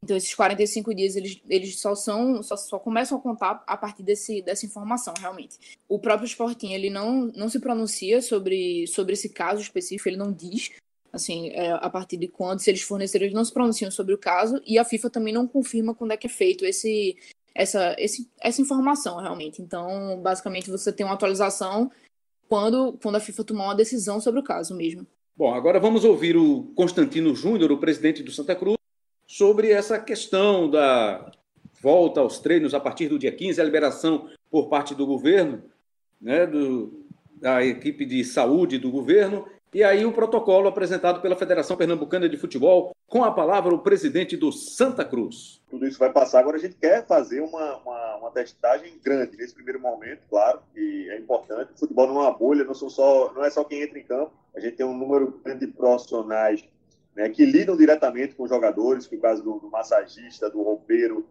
Então, 0.03 0.17
esses 0.17 0.33
45 0.33 0.95
dias, 0.95 1.15
eles, 1.15 1.39
eles 1.47 1.79
só 1.79 1.93
são, 1.93 2.41
só, 2.41 2.57
só 2.57 2.79
começam 2.79 3.19
a 3.19 3.21
contar 3.21 3.63
a 3.67 3.77
partir 3.77 4.01
desse, 4.01 4.41
dessa 4.41 4.65
informação, 4.65 5.13
realmente. 5.19 5.59
O 5.87 5.99
próprio 5.99 6.25
Sporting, 6.25 6.73
ele 6.73 6.89
não, 6.89 7.27
não 7.35 7.47
se 7.47 7.59
pronuncia 7.59 8.19
sobre, 8.19 8.87
sobre 8.87 9.13
esse 9.13 9.29
caso 9.29 9.61
específico, 9.61 10.09
ele 10.09 10.17
não 10.17 10.33
diz 10.33 10.71
assim, 11.11 11.49
é, 11.49 11.71
a 11.71 11.89
partir 11.89 12.17
de 12.17 12.27
quando, 12.27 12.59
se 12.59 12.69
eles 12.69 12.81
forneceram, 12.81 13.25
eles 13.25 13.35
não 13.35 13.43
se 13.43 13.53
pronunciam 13.53 13.91
sobre 13.91 14.13
o 14.13 14.17
caso, 14.17 14.61
e 14.65 14.77
a 14.77 14.85
FIFA 14.85 15.09
também 15.09 15.33
não 15.33 15.47
confirma 15.47 15.93
quando 15.93 16.11
é 16.11 16.17
que 16.17 16.27
é 16.27 16.29
feito 16.29 16.65
esse, 16.65 17.17
essa, 17.53 17.95
esse, 17.99 18.29
essa 18.39 18.61
informação, 18.61 19.17
realmente. 19.17 19.61
Então, 19.61 20.19
basicamente, 20.21 20.69
você 20.69 20.91
tem 20.91 21.05
uma 21.05 21.15
atualização 21.15 21.91
quando, 22.47 22.97
quando 23.01 23.15
a 23.15 23.19
FIFA 23.19 23.43
tomar 23.43 23.65
uma 23.65 23.75
decisão 23.75 24.19
sobre 24.19 24.39
o 24.39 24.43
caso 24.43 24.75
mesmo. 24.75 25.05
Bom, 25.35 25.53
agora 25.53 25.79
vamos 25.79 26.03
ouvir 26.03 26.37
o 26.37 26.71
Constantino 26.75 27.35
Júnior, 27.35 27.71
o 27.71 27.79
presidente 27.79 28.23
do 28.23 28.31
Santa 28.31 28.55
Cruz, 28.55 28.77
sobre 29.25 29.71
essa 29.71 29.99
questão 29.99 30.69
da 30.69 31.31
volta 31.81 32.19
aos 32.19 32.39
treinos 32.39 32.73
a 32.73 32.79
partir 32.79 33.07
do 33.07 33.17
dia 33.17 33.31
15, 33.31 33.59
a 33.59 33.63
liberação 33.63 34.29
por 34.49 34.69
parte 34.69 34.93
do 34.93 35.05
governo, 35.05 35.63
né, 36.21 36.45
do, 36.45 37.05
da 37.33 37.65
equipe 37.65 38.05
de 38.05 38.23
saúde 38.23 38.77
do 38.77 38.91
governo 38.91 39.47
e 39.73 39.83
aí 39.83 40.05
o 40.05 40.11
protocolo 40.11 40.67
apresentado 40.67 41.21
pela 41.21 41.35
Federação 41.35 41.77
Pernambucana 41.77 42.27
de 42.27 42.37
Futebol, 42.37 42.95
com 43.07 43.23
a 43.23 43.31
palavra 43.31 43.73
o 43.73 43.79
presidente 43.79 44.35
do 44.35 44.51
Santa 44.51 45.05
Cruz. 45.05 45.61
Tudo 45.69 45.87
isso 45.87 45.97
vai 45.97 46.11
passar. 46.11 46.39
Agora 46.39 46.57
a 46.57 46.59
gente 46.59 46.75
quer 46.75 47.05
fazer 47.05 47.39
uma, 47.39 47.77
uma, 47.77 48.15
uma 48.17 48.31
testagem 48.31 48.99
grande 49.01 49.37
nesse 49.37 49.53
primeiro 49.53 49.79
momento, 49.79 50.21
claro, 50.29 50.61
que 50.73 51.09
é 51.09 51.17
importante. 51.17 51.71
O 51.73 51.79
futebol 51.79 52.07
não 52.07 52.17
é 52.17 52.27
uma 52.27 52.37
bolha, 52.37 52.65
não, 52.65 52.73
são 52.73 52.89
só, 52.89 53.31
não 53.33 53.45
é 53.45 53.49
só 53.49 53.63
quem 53.63 53.81
entra 53.81 53.97
em 53.97 54.03
campo. 54.03 54.31
A 54.55 54.59
gente 54.59 54.75
tem 54.75 54.85
um 54.85 54.97
número 54.97 55.39
grande 55.43 55.65
de 55.65 55.71
profissionais 55.71 56.63
né, 57.15 57.29
que 57.29 57.45
lidam 57.45 57.77
diretamente 57.77 58.35
com 58.35 58.47
jogadores, 58.47 59.07
que 59.07 59.15
é 59.15 59.17
o 59.17 59.21
caso 59.21 59.43
do, 59.43 59.59
do 59.59 59.69
massagista, 59.69 60.49
do 60.49 60.61
roupeiro, 60.61 61.25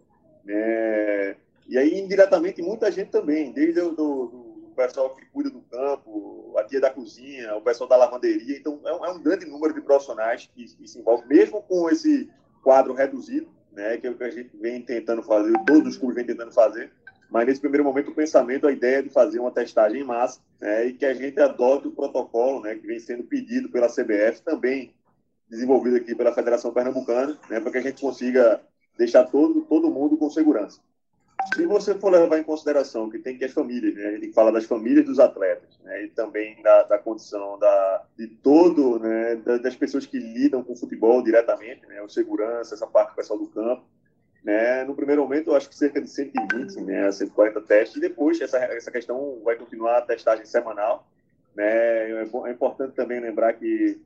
né, 0.45 1.36
e 1.68 1.78
aí 1.78 2.01
indiretamente 2.01 2.61
muita 2.62 2.91
gente 2.91 3.11
também, 3.11 3.53
desde 3.53 3.80
o 3.80 3.91
do, 3.91 4.26
do 4.26 4.49
pessoal 4.87 5.14
que 5.14 5.26
cuida 5.26 5.51
do 5.51 5.61
campo, 5.62 6.55
a 6.57 6.64
tia 6.64 6.81
da 6.81 6.91
cozinha, 6.91 7.55
o 7.55 7.61
pessoal 7.61 7.89
da 7.89 7.97
lavanderia. 7.97 8.57
Então, 8.57 8.81
é 8.85 8.93
um, 8.93 9.05
é 9.05 9.11
um 9.11 9.22
grande 9.22 9.45
número 9.47 9.74
de 9.74 9.81
profissionais 9.81 10.49
que, 10.55 10.64
que, 10.74 10.89
se 10.89 10.99
envolvem, 10.99 11.28
mesmo 11.28 11.62
com 11.62 11.91
esse 11.91 12.31
quadro 12.62 12.95
reduzido. 12.95 13.49
né, 13.72 13.99
que 13.99 14.07
é 14.07 14.11
o 14.11 14.16
que 14.16 14.24
a 14.24 14.31
gente 14.31 14.51
vem 14.57 14.83
tentando 14.83 15.22
fazer, 15.22 15.53
todos 15.64 15.95
os 15.95 15.97
clubes 15.97 16.16
vêm 16.16 16.26
tentando 16.26 16.53
fazer, 16.53 16.91
mas 17.31 17.47
nesse 17.47 17.61
primeiro 17.61 17.85
momento 17.85 18.11
o 18.11 18.14
pensamento, 18.14 18.66
a 18.66 18.72
ideia 18.72 18.99
é 18.99 19.03
de 19.03 19.09
fazer 19.09 19.39
uma 19.39 19.53
testagem 19.53 20.01
em 20.01 20.05
massa 20.05 20.41
né, 20.61 20.87
e 20.87 20.93
que 20.93 21.07
a 21.07 21.14
gente 21.14 21.41
adote 21.41 21.87
o 21.87 21.93
protocolo 21.93 22.61
né, 22.61 22.74
que 22.74 22.85
vem 22.85 22.99
sendo 22.99 23.22
pedido 23.22 23.70
pela 23.70 23.87
CBF, 23.87 24.43
também 24.45 24.93
desenvolvido 25.49 25.97
aqui 25.97 26.14
pela 26.14 26.35
Federação 26.35 26.72
Pernambucana, 26.72 27.39
né, 27.49 27.61
para 27.61 27.70
que 27.70 27.78
a 27.78 27.83
gente 27.83 28.01
consiga 28.01 28.61
deixar 28.99 29.24
todo, 29.24 29.62
todo 29.62 29.91
mundo 29.91 30.16
com 30.16 30.28
segurança. 30.28 30.81
Se 31.55 31.66
você 31.66 31.95
for 31.95 32.11
levar 32.11 32.38
em 32.38 32.45
consideração 32.45 33.11
que 33.11 33.18
tem 33.18 33.36
que 33.36 33.45
as 33.45 33.53
famílias, 33.53 33.95
né, 33.95 34.07
a 34.07 34.12
gente 34.12 34.32
fala 34.32 34.53
das 34.53 34.64
famílias 34.64 35.05
dos 35.05 35.18
atletas, 35.18 35.78
né, 35.82 36.05
e 36.05 36.09
também 36.09 36.61
da, 36.62 36.84
da 36.84 36.99
condição 36.99 37.59
da, 37.59 38.05
de 38.16 38.26
todo, 38.28 38.99
né, 38.99 39.36
das 39.36 39.74
pessoas 39.74 40.07
que 40.07 40.18
lidam 40.18 40.62
com 40.62 40.72
o 40.72 40.76
futebol 40.76 41.22
diretamente, 41.22 41.86
né, 41.86 42.03
o 42.03 42.09
segurança, 42.09 42.74
essa 42.74 42.86
parte 42.86 43.14
pessoal 43.14 43.38
do 43.38 43.49
campo, 43.49 43.84
né, 44.45 44.84
no 44.84 44.95
primeiro 44.95 45.22
momento, 45.22 45.51
eu 45.51 45.57
acho 45.57 45.68
que 45.68 45.74
cerca 45.74 46.01
de 46.01 46.09
120, 46.09 46.80
né, 46.82 47.11
140 47.11 47.61
testes, 47.62 47.97
e 47.97 48.01
depois 48.01 48.41
essa, 48.41 48.59
essa 48.59 48.91
questão 48.91 49.41
vai 49.45 49.57
continuar 49.57 49.99
a 49.99 50.03
testagem 50.03 50.45
semanal. 50.45 51.07
Né, 51.55 51.64
é, 52.11 52.28
é 52.47 52.51
importante 52.51 52.95
também 52.95 53.20
lembrar 53.20 53.55
que, 53.55 54.01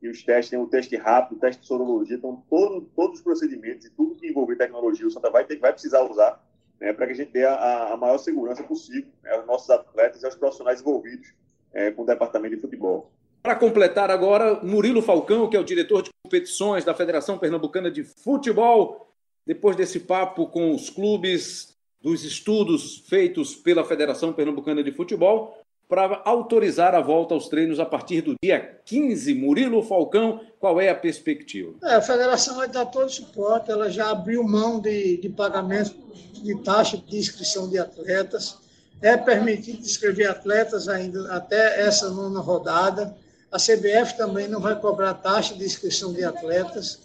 que 0.00 0.08
os 0.08 0.22
testes, 0.22 0.50
tem 0.50 0.58
o 0.58 0.66
teste 0.66 0.96
rápido, 0.96 1.36
o 1.36 1.40
teste 1.40 1.62
de 1.62 1.68
sorologia, 1.68 2.16
então 2.16 2.42
todo, 2.50 2.82
todos 2.94 3.18
os 3.18 3.24
procedimentos 3.24 3.86
e 3.86 3.90
tudo 3.90 4.16
que 4.16 4.28
envolver 4.28 4.56
tecnologia, 4.56 5.06
o 5.06 5.10
Santa 5.10 5.30
vai, 5.30 5.44
ter, 5.44 5.58
vai 5.58 5.72
precisar 5.72 6.02
usar 6.02 6.47
né, 6.80 6.92
para 6.92 7.06
que 7.06 7.12
a 7.12 7.16
gente 7.16 7.32
dê 7.32 7.44
a, 7.44 7.92
a 7.92 7.96
maior 7.96 8.18
segurança 8.18 8.62
possível 8.62 9.10
né, 9.22 9.32
aos 9.32 9.46
nossos 9.46 9.70
atletas 9.70 10.22
e 10.22 10.26
aos 10.26 10.34
profissionais 10.34 10.80
envolvidos 10.80 11.32
é, 11.72 11.90
com 11.90 12.02
o 12.02 12.06
departamento 12.06 12.54
de 12.56 12.60
futebol. 12.60 13.10
Para 13.42 13.54
completar 13.54 14.10
agora, 14.10 14.60
Murilo 14.62 15.00
Falcão, 15.00 15.48
que 15.48 15.56
é 15.56 15.60
o 15.60 15.64
diretor 15.64 16.02
de 16.02 16.10
competições 16.22 16.84
da 16.84 16.94
Federação 16.94 17.38
Pernambucana 17.38 17.90
de 17.90 18.02
Futebol, 18.02 19.08
depois 19.46 19.76
desse 19.76 20.00
papo 20.00 20.46
com 20.48 20.74
os 20.74 20.90
clubes, 20.90 21.76
dos 22.00 22.24
estudos 22.24 22.98
feitos 23.08 23.54
pela 23.56 23.84
Federação 23.84 24.32
Pernambucana 24.32 24.82
de 24.82 24.92
Futebol, 24.92 25.56
para 25.88 26.20
autorizar 26.24 26.94
a 26.94 27.00
volta 27.00 27.32
aos 27.32 27.48
treinos 27.48 27.80
a 27.80 27.86
partir 27.86 28.20
do 28.20 28.34
dia 28.42 28.78
15. 28.84 29.32
Murilo 29.34 29.82
Falcão, 29.82 30.40
qual 30.60 30.80
é 30.80 30.90
a 30.90 30.94
perspectiva? 30.94 31.74
É, 31.82 31.94
a 31.94 32.02
federação 32.02 32.56
vai 32.56 32.68
dar 32.68 32.84
todo 32.86 33.06
o 33.06 33.10
suporte, 33.10 33.70
ela 33.70 33.88
já 33.88 34.10
abriu 34.10 34.44
mão 34.44 34.78
de, 34.78 35.16
de 35.16 35.28
pagamento 35.30 35.94
de 36.34 36.62
taxa 36.62 36.98
de 36.98 37.16
inscrição 37.16 37.68
de 37.68 37.78
atletas, 37.78 38.58
é 39.00 39.16
permitido 39.16 39.80
inscrever 39.80 40.28
atletas 40.28 40.88
ainda 40.88 41.32
até 41.34 41.80
essa 41.80 42.10
nona 42.10 42.40
rodada. 42.40 43.16
A 43.50 43.56
CBF 43.56 44.16
também 44.16 44.46
não 44.46 44.60
vai 44.60 44.78
cobrar 44.78 45.14
taxa 45.14 45.54
de 45.54 45.64
inscrição 45.64 46.12
de 46.12 46.24
atletas. 46.24 47.00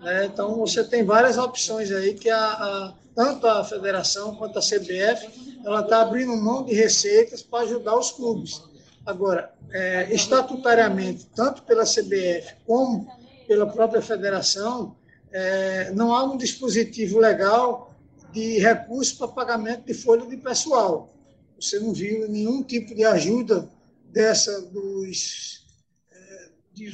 Né? 0.00 0.26
Então, 0.26 0.54
você 0.56 0.84
tem 0.84 1.04
várias 1.04 1.38
opções 1.38 1.90
aí 1.90 2.14
que 2.14 2.30
a, 2.30 2.38
a 2.38 2.94
tanto 3.18 3.48
a 3.48 3.64
federação 3.64 4.36
quanto 4.36 4.60
a 4.60 4.62
CBF 4.62 5.58
ela 5.64 5.80
está 5.80 6.02
abrindo 6.02 6.36
mão 6.36 6.64
de 6.64 6.72
receitas 6.72 7.42
para 7.42 7.64
ajudar 7.64 7.98
os 7.98 8.12
clubes. 8.12 8.62
Agora, 9.04 9.52
é, 9.72 10.14
estatutariamente, 10.14 11.26
tanto 11.34 11.64
pela 11.64 11.82
CBF 11.82 12.54
como 12.64 13.10
pela 13.48 13.66
própria 13.66 14.00
federação, 14.00 14.94
é, 15.32 15.90
não 15.90 16.14
há 16.14 16.22
um 16.22 16.36
dispositivo 16.36 17.18
legal 17.18 17.92
de 18.32 18.60
recurso 18.60 19.18
para 19.18 19.26
pagamento 19.26 19.84
de 19.84 19.94
folha 19.94 20.24
de 20.24 20.36
pessoal. 20.36 21.12
Você 21.60 21.80
não 21.80 21.92
viu 21.92 22.28
nenhum 22.28 22.62
tipo 22.62 22.94
de 22.94 23.04
ajuda 23.04 23.68
dessa 24.12 24.62
dos 24.62 25.57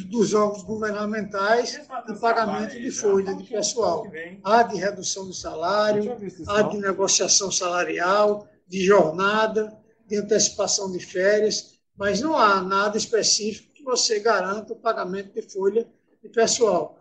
dos 0.07 0.35
órgãos 0.35 0.63
governamentais 0.63 1.81
de 2.07 2.21
pagamento 2.21 2.79
de 2.79 2.91
folha 2.91 3.35
de 3.35 3.45
pessoal. 3.45 4.07
Há 4.43 4.63
de 4.63 4.77
redução 4.77 5.27
do 5.27 5.35
salário, 5.35 6.17
há 6.47 6.63
de 6.63 6.79
negociação 6.79 7.51
salarial, 7.51 8.49
de 8.67 8.85
jornada, 8.85 9.77
de 10.07 10.17
antecipação 10.17 10.91
de 10.91 11.01
férias, 11.01 11.79
mas 11.97 12.21
não 12.21 12.37
há 12.37 12.61
nada 12.63 12.97
específico 12.97 13.73
que 13.75 13.83
você 13.83 14.21
garanta 14.21 14.73
o 14.73 14.77
pagamento 14.77 15.33
de 15.33 15.43
folha 15.43 15.87
de 16.23 16.29
pessoal. 16.29 16.99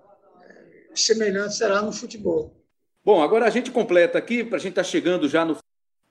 Semelhante 0.94 1.56
será 1.56 1.82
no 1.82 1.92
futebol. 1.92 2.54
Bom, 3.04 3.22
agora 3.22 3.46
a 3.46 3.50
gente 3.50 3.72
completa 3.72 4.18
aqui, 4.18 4.44
para 4.44 4.58
a 4.58 4.60
gente 4.60 4.72
estar 4.72 4.84
tá 4.84 4.88
chegando 4.90 5.28
já 5.28 5.44
no 5.44 5.58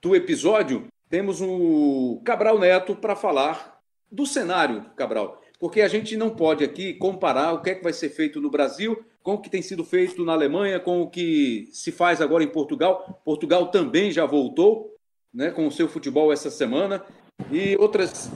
do 0.01 0.17
episódio, 0.17 0.89
temos 1.09 1.41
o 1.41 2.21
Cabral 2.25 2.59
Neto 2.59 2.97
para 2.97 3.15
falar 3.15 3.81
do 4.11 4.27
cenário, 4.27 4.91
Cabral 4.97 5.42
porque 5.63 5.81
a 5.81 5.87
gente 5.87 6.17
não 6.17 6.29
pode 6.29 6.65
aqui 6.65 6.93
comparar 6.93 7.53
o 7.53 7.63
que 7.63 7.71
é 7.71 7.75
que 7.77 7.85
vai 7.85 7.93
ser 7.93 8.09
feito 8.09 8.41
no 8.41 8.51
Brasil 8.51 9.01
com 9.23 9.35
o 9.35 9.39
que 9.39 9.49
tem 9.49 9.63
sido 9.63 9.85
feito 9.85 10.25
na 10.25 10.33
Alemanha, 10.33 10.81
com 10.81 11.01
o 11.01 11.09
que 11.09 11.69
se 11.71 11.93
faz 11.93 12.21
agora 12.21 12.43
em 12.43 12.49
Portugal. 12.49 13.23
Portugal 13.25 13.69
também 13.69 14.11
já 14.11 14.27
voltou 14.27 14.97
né, 15.33 15.53
com 15.53 15.65
o 15.65 15.71
seu 15.71 15.87
futebol 15.87 16.33
essa 16.33 16.51
semana 16.51 17.05
e 17.49 17.77
outras 17.77 18.29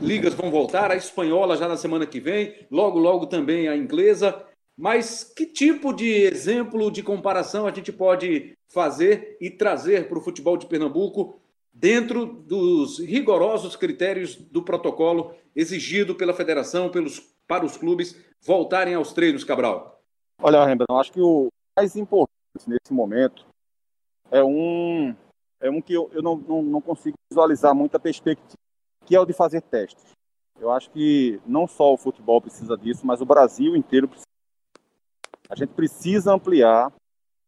ligas 0.00 0.34
vão 0.34 0.50
voltar, 0.50 0.90
a 0.90 0.96
espanhola 0.96 1.56
já 1.56 1.68
na 1.68 1.76
semana 1.76 2.04
que 2.04 2.18
vem, 2.18 2.52
logo, 2.68 2.98
logo 2.98 3.26
também 3.26 3.68
a 3.68 3.76
inglesa. 3.76 4.44
Mas 4.76 5.22
que 5.22 5.46
tipo 5.46 5.92
de 5.92 6.10
exemplo 6.10 6.90
de 6.90 7.00
comparação 7.00 7.64
a 7.64 7.72
gente 7.72 7.92
pode 7.92 8.54
fazer 8.74 9.36
e 9.40 9.50
trazer 9.50 10.08
para 10.08 10.18
o 10.18 10.22
futebol 10.22 10.56
de 10.56 10.66
Pernambuco 10.66 11.40
dentro 11.82 12.26
dos 12.26 13.00
rigorosos 13.00 13.74
critérios 13.74 14.36
do 14.36 14.62
protocolo 14.62 15.34
exigido 15.54 16.14
pela 16.14 16.32
federação 16.32 16.88
pelos, 16.88 17.18
para 17.48 17.66
os 17.66 17.76
clubes 17.76 18.16
voltarem 18.40 18.94
aos 18.94 19.12
treinos, 19.12 19.42
Cabral? 19.42 20.00
Olha, 20.40 20.64
Rembrandt, 20.64 20.92
acho 20.92 21.10
que 21.10 21.20
o 21.20 21.48
mais 21.76 21.96
importante 21.96 22.30
nesse 22.68 22.92
momento 22.92 23.44
é 24.30 24.44
um, 24.44 25.12
é 25.60 25.68
um 25.68 25.82
que 25.82 25.92
eu, 25.92 26.08
eu 26.12 26.22
não, 26.22 26.36
não, 26.36 26.62
não 26.62 26.80
consigo 26.80 27.16
visualizar 27.28 27.74
muita 27.74 27.98
perspectiva, 27.98 28.56
que 29.04 29.16
é 29.16 29.20
o 29.20 29.26
de 29.26 29.32
fazer 29.32 29.60
testes. 29.62 30.12
Eu 30.60 30.70
acho 30.70 30.88
que 30.90 31.40
não 31.44 31.66
só 31.66 31.92
o 31.92 31.98
futebol 31.98 32.40
precisa 32.40 32.76
disso, 32.76 33.04
mas 33.04 33.20
o 33.20 33.26
Brasil 33.26 33.74
inteiro 33.74 34.06
precisa. 34.06 34.26
A 35.50 35.56
gente 35.56 35.70
precisa 35.70 36.32
ampliar 36.32 36.92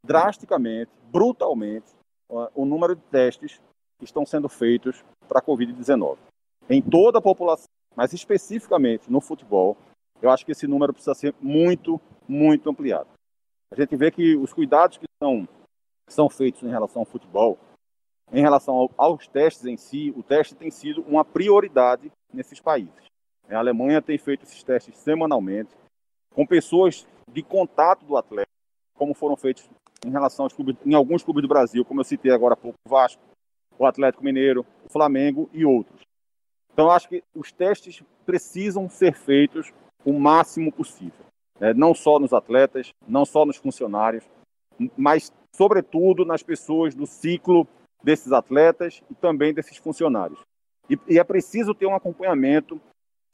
drasticamente, 0.05 0.91
brutalmente, 1.05 1.87
o 2.28 2.64
número 2.64 2.97
de 2.97 3.03
testes 3.03 3.61
que 3.99 4.05
estão 4.05 4.24
sendo 4.24 4.49
feitos 4.49 5.05
para 5.28 5.38
a 5.38 5.42
Covid-19. 5.42 6.18
Em 6.68 6.82
toda 6.82 7.18
a 7.18 7.22
população, 7.22 7.66
mas 7.95 8.12
especificamente 8.12 9.10
no 9.10 9.20
futebol, 9.20 9.77
eu 10.20 10.31
acho 10.31 10.44
que 10.44 10.52
esse 10.52 10.66
número 10.66 10.93
precisa 10.93 11.14
ser 11.14 11.35
muito, 11.40 12.01
muito 12.28 12.68
ampliado. 12.68 13.09
A 13.70 13.77
gente 13.77 13.97
vê 13.97 14.10
que 14.10 14.36
os 14.36 14.52
cuidados 14.52 14.98
que 14.98 15.06
são, 15.23 15.48
são 16.09 16.28
feitos 16.28 16.62
em 16.62 16.70
relação 16.70 17.02
ao 17.02 17.06
futebol, 17.06 17.59
em 18.32 18.40
relação 18.40 18.74
ao, 18.74 18.90
aos 18.97 19.27
testes 19.28 19.66
em 19.66 19.77
si, 19.77 20.12
o 20.16 20.23
teste 20.23 20.55
tem 20.55 20.70
sido 20.70 21.02
uma 21.02 21.24
prioridade 21.24 22.10
nesses 22.32 22.60
países. 22.60 23.05
A 23.48 23.59
Alemanha 23.59 24.01
tem 24.01 24.16
feito 24.16 24.44
esses 24.44 24.62
testes 24.62 24.97
semanalmente, 24.98 25.70
com 26.35 26.47
pessoas 26.47 27.06
de 27.31 27.43
contato 27.43 28.05
do 28.05 28.16
atleta, 28.16 28.48
como 28.94 29.14
foram 29.14 29.36
feitos 29.36 29.68
em 30.05 30.10
relação 30.10 30.44
aos 30.47 30.52
clubes, 30.52 30.77
em 30.85 30.94
alguns 30.94 31.23
clubes 31.23 31.43
do 31.43 31.48
Brasil, 31.48 31.85
como 31.85 32.01
eu 32.01 32.05
citei 32.05 32.32
agora 32.32 32.55
há 32.55 32.56
pouco, 32.56 32.78
Vasco, 32.86 33.23
o 33.78 33.86
Atlético 33.86 34.24
Mineiro, 34.24 34.64
o 34.84 34.88
Flamengo 34.88 35.48
e 35.52 35.64
outros. 35.64 36.02
Então, 36.72 36.90
acho 36.90 37.09
que 37.09 37.22
os 37.34 37.52
testes 37.52 38.02
precisam 38.26 38.88
ser 38.88 39.14
feitos 39.14 39.72
o 40.05 40.12
máximo 40.12 40.72
possível. 40.72 41.24
Né? 41.60 41.72
Não 41.72 41.94
só 41.94 42.18
nos 42.18 42.32
atletas, 42.32 42.92
não 43.06 43.24
só 43.24 43.44
nos 43.44 43.56
funcionários, 43.56 44.24
mas, 44.96 45.32
sobretudo, 45.55 46.24
nas 46.24 46.42
pessoas 46.42 46.94
do 46.94 47.06
ciclo 47.06 47.66
desses 48.02 48.32
atletas 48.32 49.02
e 49.10 49.14
também 49.14 49.55
desses 49.55 49.76
funcionários. 49.76 50.40
E, 50.90 50.98
e 51.09 51.18
é 51.18 51.24
preciso 51.24 51.74
ter 51.74 51.86
um 51.86 51.94
acompanhamento 51.94 52.80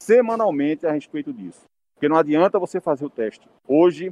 semanalmente 0.01 0.85
a 0.85 0.91
respeito 0.91 1.33
disso. 1.33 1.61
Porque 1.95 2.07
não 2.07 2.17
adianta 2.17 2.59
você 2.59 2.79
fazer 2.79 3.05
o 3.05 3.09
teste. 3.09 3.47
Hoje, 3.67 4.09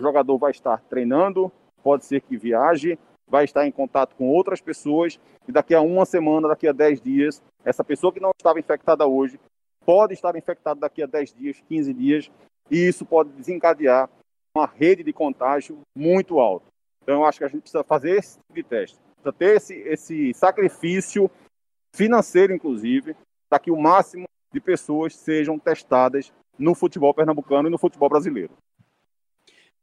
o 0.00 0.02
jogador 0.02 0.38
vai 0.38 0.50
estar 0.50 0.80
treinando, 0.88 1.52
pode 1.82 2.04
ser 2.04 2.20
que 2.20 2.36
viaje, 2.36 2.98
vai 3.30 3.44
estar 3.44 3.66
em 3.66 3.70
contato 3.70 4.14
com 4.16 4.28
outras 4.28 4.60
pessoas 4.60 5.18
e 5.46 5.52
daqui 5.52 5.74
a 5.74 5.80
uma 5.80 6.04
semana, 6.04 6.48
daqui 6.48 6.66
a 6.66 6.72
10 6.72 7.00
dias, 7.00 7.42
essa 7.64 7.84
pessoa 7.84 8.12
que 8.12 8.20
não 8.20 8.30
estava 8.36 8.58
infectada 8.58 9.06
hoje 9.06 9.38
pode 9.84 10.12
estar 10.12 10.36
infectada 10.36 10.80
daqui 10.80 11.02
a 11.02 11.06
10 11.06 11.34
dias, 11.34 11.62
15 11.66 11.94
dias, 11.94 12.30
e 12.70 12.88
isso 12.88 13.06
pode 13.06 13.30
desencadear 13.30 14.08
uma 14.54 14.66
rede 14.66 15.02
de 15.02 15.12
contágio 15.12 15.80
muito 15.96 16.38
alta. 16.38 16.66
Então, 17.02 17.20
eu 17.20 17.24
acho 17.24 17.38
que 17.38 17.44
a 17.44 17.48
gente 17.48 17.62
precisa 17.62 17.82
fazer 17.82 18.18
esse 18.18 18.38
tipo 18.38 18.54
de 18.54 18.62
teste, 18.62 18.98
precisa 19.14 19.32
ter 19.32 19.56
esse, 19.56 19.74
esse 19.74 20.34
sacrifício 20.34 21.30
financeiro, 21.94 22.52
inclusive, 22.52 23.16
para 23.48 23.58
que 23.58 23.70
o 23.70 23.80
máximo 23.80 24.26
de 24.52 24.60
pessoas 24.60 25.16
sejam 25.16 25.58
testadas 25.58 26.32
no 26.58 26.74
futebol 26.74 27.14
pernambucano 27.14 27.68
e 27.68 27.70
no 27.70 27.78
futebol 27.78 28.08
brasileiro. 28.08 28.52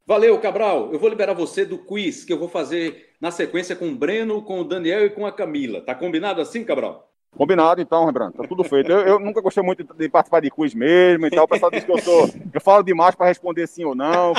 Valeu, 0.06 0.40
Cabral. 0.40 0.94
Eu 0.94 1.00
vou 1.00 1.10
liberar 1.10 1.34
você 1.34 1.66
do 1.66 1.80
quiz 1.80 2.24
que 2.24 2.32
eu 2.32 2.38
vou 2.38 2.48
fazer 2.48 3.15
na 3.26 3.32
sequência 3.32 3.76
com 3.76 3.90
o 3.90 3.96
Breno, 3.96 4.44
com 4.44 4.62
o 4.62 4.64
Daniel 4.64 5.04
e 5.04 5.10
com 5.10 5.26
a 5.26 5.32
Camila. 5.32 5.82
Tá 5.82 5.96
combinado 5.96 6.40
assim, 6.40 6.64
Cabral? 6.64 7.10
Combinado, 7.36 7.82
então, 7.82 8.06
Rembrandt. 8.06 8.38
Tá 8.38 8.48
tudo 8.48 8.64
feito. 8.64 8.92
Eu, 8.92 9.00
eu, 9.00 9.20
nunca 9.20 9.42
gostei 9.42 9.64
muito 9.64 9.84
de 9.84 10.08
participar 10.08 10.42
de 10.42 10.52
quiz 10.52 10.76
mesmo 10.76 11.26
e 11.26 11.32
tal. 11.32 11.46
O 11.46 11.48
pessoal 11.48 11.72
diz 11.72 11.84
que 11.84 11.92
eu 11.92 11.98
sou. 11.98 12.30
Eu 12.54 12.62
falo 12.62 12.84
demais 12.84 13.16
para 13.16 13.26
responder 13.26 13.66
sim 13.66 13.84
ou 13.84 13.96
não. 13.96 14.32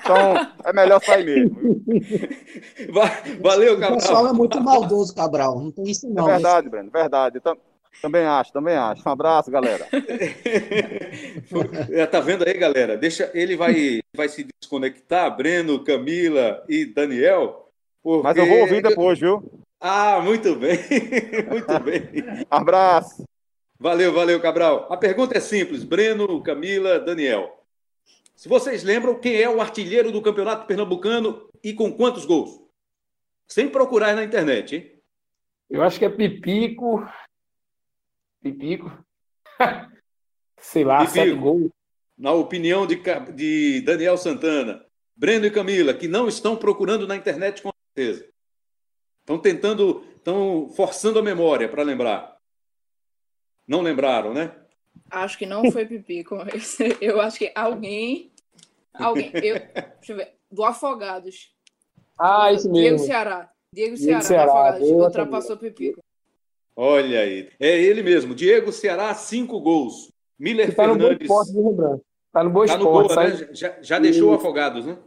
Então, 0.00 0.34
é 0.64 0.72
melhor 0.72 1.00
sair 1.00 1.24
mesmo. 1.24 1.56
Valeu, 3.40 3.78
Cabral. 3.78 3.92
O 3.92 4.02
pessoal 4.02 4.26
é 4.26 4.32
muito 4.32 4.60
maldoso, 4.60 5.14
Cabral. 5.14 5.60
Não 5.60 5.70
tem 5.70 5.84
isso, 5.84 6.10
não. 6.10 6.28
É 6.28 6.32
verdade, 6.32 6.68
Breno, 6.68 6.90
verdade. 6.90 7.38
Então, 7.38 7.56
também 8.02 8.24
acho, 8.24 8.52
também 8.52 8.74
acho. 8.74 9.08
Um 9.08 9.12
abraço, 9.12 9.52
galera. 9.52 9.86
tá 12.10 12.20
vendo 12.20 12.44
aí, 12.44 12.54
galera? 12.54 12.96
Deixa, 12.96 13.30
ele 13.34 13.56
vai, 13.56 14.00
vai 14.12 14.28
se 14.28 14.44
desconectar, 14.60 15.36
Breno, 15.36 15.84
Camila 15.84 16.64
e 16.68 16.84
Daniel. 16.84 17.61
Porque... 18.02 18.22
Mas 18.22 18.36
eu 18.36 18.46
vou 18.46 18.60
ouvir 18.60 18.82
depois, 18.82 19.18
viu? 19.18 19.42
Ah, 19.80 20.20
muito 20.20 20.54
bem, 20.56 20.78
muito 21.50 21.80
bem. 21.80 22.46
Abraço. 22.50 23.24
Valeu, 23.78 24.12
valeu, 24.12 24.40
Cabral. 24.40 24.86
A 24.92 24.96
pergunta 24.96 25.36
é 25.36 25.40
simples: 25.40 25.82
Breno, 25.82 26.40
Camila, 26.42 27.00
Daniel. 27.00 27.64
Se 28.36 28.48
vocês 28.48 28.82
lembram, 28.82 29.18
quem 29.18 29.40
é 29.40 29.48
o 29.48 29.60
artilheiro 29.60 30.12
do 30.12 30.22
Campeonato 30.22 30.66
Pernambucano 30.66 31.48
e 31.62 31.72
com 31.72 31.92
quantos 31.92 32.24
gols? 32.24 32.60
Sem 33.48 33.68
procurar 33.68 34.14
na 34.14 34.24
internet, 34.24 34.76
hein? 34.76 34.92
Eu 35.68 35.82
acho 35.82 35.98
que 35.98 36.04
é 36.04 36.08
Pipico. 36.08 37.04
Pipico. 38.40 38.90
Sei 40.58 40.84
lá, 40.84 40.98
Pipico. 40.98 41.14
sete 41.14 41.34
gols. 41.34 41.70
Na 42.16 42.32
opinião 42.32 42.86
de, 42.86 43.00
de 43.34 43.80
Daniel 43.80 44.16
Santana, 44.16 44.84
Breno 45.16 45.46
e 45.46 45.50
Camila, 45.50 45.92
que 45.92 46.06
não 46.06 46.28
estão 46.28 46.56
procurando 46.56 47.06
na 47.06 47.16
internet 47.16 47.62
com 47.62 47.71
certeza. 47.94 48.26
Estão 49.20 49.38
tentando, 49.38 50.04
estão 50.16 50.68
forçando 50.70 51.18
a 51.18 51.22
memória 51.22 51.68
para 51.68 51.82
lembrar. 51.82 52.36
Não 53.66 53.80
lembraram, 53.80 54.34
né? 54.34 54.56
Acho 55.10 55.38
que 55.38 55.46
não 55.46 55.70
foi 55.70 55.86
Pipico. 55.86 56.36
Eu 57.00 57.20
acho 57.20 57.38
que 57.38 57.52
alguém. 57.54 58.32
Alguém. 58.92 59.30
Eu, 59.34 59.58
deixa 59.98 60.12
eu 60.12 60.16
ver. 60.16 60.34
Do 60.50 60.64
Afogados. 60.64 61.54
Ah, 62.18 62.52
isso 62.52 62.70
mesmo. 62.70 62.96
Diego 62.96 62.98
Ceará. 62.98 63.50
Diego, 63.72 63.96
Diego 63.96 64.22
Ceará, 64.22 64.22
Ceará. 64.22 64.52
Afogados. 64.52 64.90
Ultrapassou 64.90 65.56
Pipico. 65.56 66.02
Olha 66.74 67.20
aí. 67.20 67.50
É 67.60 67.78
ele 67.78 68.02
mesmo. 68.02 68.34
Diego 68.34 68.72
Ceará, 68.72 69.14
cinco 69.14 69.60
gols. 69.60 70.10
Miller 70.38 70.74
tá 70.74 70.84
Fernandes. 70.84 71.28
No 71.28 71.42
esporte, 71.42 71.52
tá 72.32 72.44
no 72.44 72.50
Boa 72.50 72.66
tá 72.66 72.74
Esporte. 72.74 72.78
No 72.78 72.90
gol, 72.90 73.16
né? 73.16 73.54
Já, 73.54 73.76
já 73.80 73.98
deixou 73.98 74.34
Afogados, 74.34 74.86
né? 74.86 74.98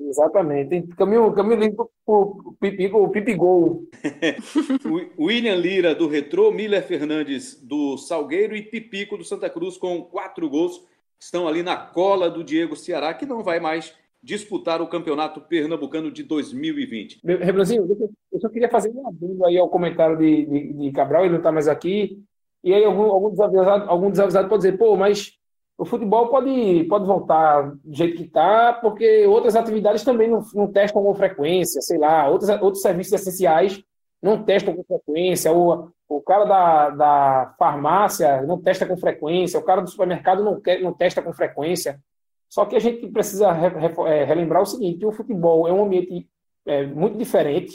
Exatamente. 0.00 0.82
Caminho, 0.96 1.32
caminho 1.32 1.60
limpo 1.60 1.90
o 2.06 2.54
Pipigo, 2.58 2.98
o 2.98 3.08
Pipigol. 3.10 3.84
William 5.18 5.56
Lira, 5.56 5.94
do 5.94 6.08
Retrô, 6.08 6.50
Miller 6.50 6.82
Fernandes, 6.82 7.60
do 7.62 7.96
Salgueiro 7.98 8.56
e 8.56 8.62
Pipico, 8.62 9.16
do 9.16 9.24
Santa 9.24 9.50
Cruz, 9.50 9.76
com 9.76 10.02
quatro 10.02 10.48
gols. 10.48 10.84
Estão 11.18 11.46
ali 11.46 11.62
na 11.62 11.76
cola 11.76 12.30
do 12.30 12.42
Diego 12.42 12.74
Ceará, 12.74 13.12
que 13.12 13.26
não 13.26 13.42
vai 13.42 13.60
mais 13.60 13.94
disputar 14.22 14.82
o 14.82 14.86
Campeonato 14.86 15.40
Pernambucano 15.40 16.10
de 16.10 16.22
2020. 16.22 17.20
Rebranzinho, 17.24 17.86
eu 18.32 18.40
só 18.40 18.48
queria 18.48 18.68
fazer 18.68 18.90
um 18.90 19.06
adendo 19.06 19.44
aí 19.44 19.58
ao 19.58 19.68
comentário 19.68 20.16
de, 20.16 20.44
de, 20.44 20.72
de 20.72 20.92
Cabral, 20.92 21.22
ele 21.22 21.32
não 21.32 21.38
está 21.38 21.52
mais 21.52 21.68
aqui. 21.68 22.22
E 22.62 22.74
aí 22.74 22.84
algum, 22.84 23.04
algum, 23.04 23.30
desavisado, 23.30 23.88
algum 23.88 24.10
desavisado 24.10 24.48
pode 24.48 24.62
dizer, 24.62 24.76
pô, 24.76 24.94
mas 24.96 25.39
o 25.80 25.84
futebol 25.86 26.28
pode, 26.28 26.84
pode 26.90 27.06
voltar 27.06 27.74
do 27.82 27.94
jeito 27.94 28.18
que 28.18 28.24
está, 28.24 28.74
porque 28.74 29.26
outras 29.26 29.56
atividades 29.56 30.04
também 30.04 30.28
não, 30.28 30.44
não, 30.52 30.70
testam 30.70 31.02
com 31.02 31.14
frequência, 31.14 31.80
sei 31.80 31.96
lá, 31.96 32.28
outros, 32.28 32.50
outros 32.60 32.82
serviços 32.82 33.14
essenciais 33.14 33.82
não 34.22 34.44
testam 34.44 34.76
com 34.76 34.84
frequência, 34.84 35.50
o, 35.50 35.90
cara 36.20 36.44
da, 36.44 36.90
da 36.90 37.54
farmácia 37.58 38.42
não 38.42 38.60
testa 38.60 38.84
com 38.84 38.94
frequência, 38.94 39.58
o 39.58 39.62
cara 39.62 39.80
do 39.80 39.88
supermercado 39.88 40.44
não, 40.44 40.60
não 40.82 40.92
testa 40.92 41.22
com 41.22 41.32
frequência. 41.32 41.98
Só 42.46 42.66
que 42.66 42.76
a 42.76 42.80
gente 42.80 43.08
precisa 43.08 43.50
re, 43.50 43.68
re, 43.68 43.94
é, 44.06 44.24
relembrar 44.24 44.60
o 44.60 44.66
seguinte: 44.66 45.06
o 45.06 45.12
futebol 45.12 45.66
é 45.66 45.72
um 45.72 45.84
ambiente 45.84 46.28
é, 46.66 46.84
muito 46.84 47.16
diferente, 47.16 47.72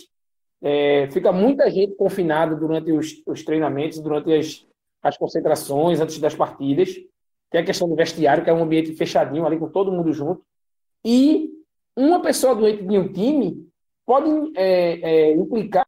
é, 0.61 1.10
fica 1.10 1.32
muita 1.32 1.72
gente 1.72 1.95
confinada 1.95 2.56
durante 2.56 2.91
os, 2.91 3.15
os 3.26 3.44
treinamentos, 3.44 3.99
durante 3.99 4.32
as, 4.32 4.64
as 5.02 5.18
concentrações, 5.18 5.99
antes 5.99 6.19
das 6.19 6.36
partidas. 6.36 6.94
Tem 7.56 7.61
a 7.61 7.65
questão 7.65 7.88
do 7.88 7.95
vestiário, 7.95 8.44
que 8.44 8.49
é 8.49 8.53
um 8.53 8.64
ambiente 8.64 8.94
fechadinho 8.98 9.45
ali 9.45 9.57
com 9.57 9.69
todo 9.69 9.90
mundo 9.90 10.11
junto. 10.11 10.44
E 11.06 11.49
uma 11.95 12.22
pessoa 12.22 12.53
doente 12.53 12.84
de 12.84 12.98
um 12.98 13.07
time 13.07 13.65
pode 14.06 14.30
é, 14.57 14.99
é, 14.99 15.32
implicar 15.32 15.88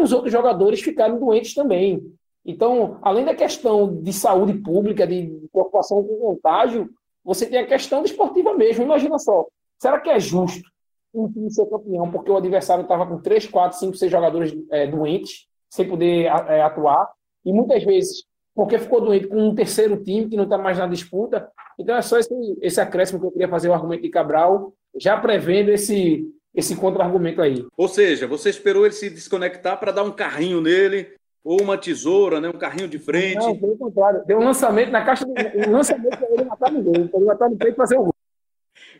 os 0.00 0.12
outros 0.12 0.30
jogadores 0.30 0.80
ficarem 0.80 1.18
doentes 1.18 1.54
também. 1.54 2.08
Então, 2.44 3.00
além 3.02 3.24
da 3.24 3.34
questão 3.34 4.00
de 4.00 4.12
saúde 4.12 4.54
pública, 4.60 5.04
de 5.04 5.48
preocupação 5.50 6.04
com 6.04 6.20
contágio, 6.20 6.88
você 7.24 7.46
tem 7.46 7.58
a 7.58 7.66
questão 7.66 8.04
esportiva 8.04 8.54
mesmo. 8.54 8.84
Imagina 8.84 9.18
só, 9.18 9.44
será 9.82 9.98
que 9.98 10.08
é 10.08 10.20
justo 10.20 10.70
um 11.12 11.28
time 11.28 11.50
ser 11.50 11.66
campeão 11.66 12.12
porque 12.12 12.30
o 12.30 12.36
adversário 12.36 12.82
estava 12.82 13.04
com 13.04 13.18
3, 13.18 13.48
4, 13.48 13.76
5, 13.76 13.96
6 13.96 14.12
jogadores 14.12 14.56
é, 14.70 14.86
doentes, 14.86 15.48
sem 15.68 15.88
poder 15.88 16.26
é, 16.26 16.62
atuar? 16.62 17.10
E 17.44 17.52
muitas 17.52 17.82
vezes 17.82 18.24
porque 18.56 18.78
ficou 18.78 19.02
doente 19.02 19.28
com 19.28 19.36
um 19.36 19.54
terceiro 19.54 20.02
time 20.02 20.30
que 20.30 20.36
não 20.36 20.44
está 20.44 20.56
mais 20.56 20.78
na 20.78 20.86
disputa. 20.86 21.46
Então 21.78 21.94
é 21.94 22.00
só 22.00 22.18
esse, 22.18 22.34
esse 22.62 22.80
acréscimo 22.80 23.20
que 23.20 23.26
eu 23.26 23.30
queria 23.30 23.48
fazer 23.48 23.68
o 23.68 23.74
argumento 23.74 24.00
de 24.00 24.08
Cabral, 24.08 24.72
já 24.98 25.14
prevendo 25.20 25.70
esse, 25.70 26.26
esse 26.54 26.74
contra-argumento 26.74 27.42
aí. 27.42 27.66
Ou 27.76 27.86
seja, 27.86 28.26
você 28.26 28.48
esperou 28.48 28.86
ele 28.86 28.94
se 28.94 29.10
desconectar 29.10 29.78
para 29.78 29.92
dar 29.92 30.04
um 30.04 30.10
carrinho 30.10 30.62
nele, 30.62 31.14
ou 31.44 31.60
uma 31.60 31.76
tesoura, 31.76 32.40
né? 32.40 32.48
um 32.48 32.58
carrinho 32.58 32.88
de 32.88 32.98
frente. 32.98 33.36
Não, 33.36 33.56
pelo 33.56 33.76
contrário. 33.76 34.24
Deu 34.26 34.38
um 34.38 34.44
lançamento 34.44 34.90
na 34.90 35.04
caixa, 35.04 35.26
um 35.26 35.70
lançamento 35.70 36.16
para 36.16 36.28
ele 36.32 36.44
matar 36.44 36.72
gol, 36.72 37.08
para 37.08 37.18
ele 37.18 37.26
matar 37.26 37.50
no 37.50 37.56
peito 37.56 37.74
e 37.74 37.76
fazer 37.76 37.98
o 37.98 38.04
gol. 38.04 38.14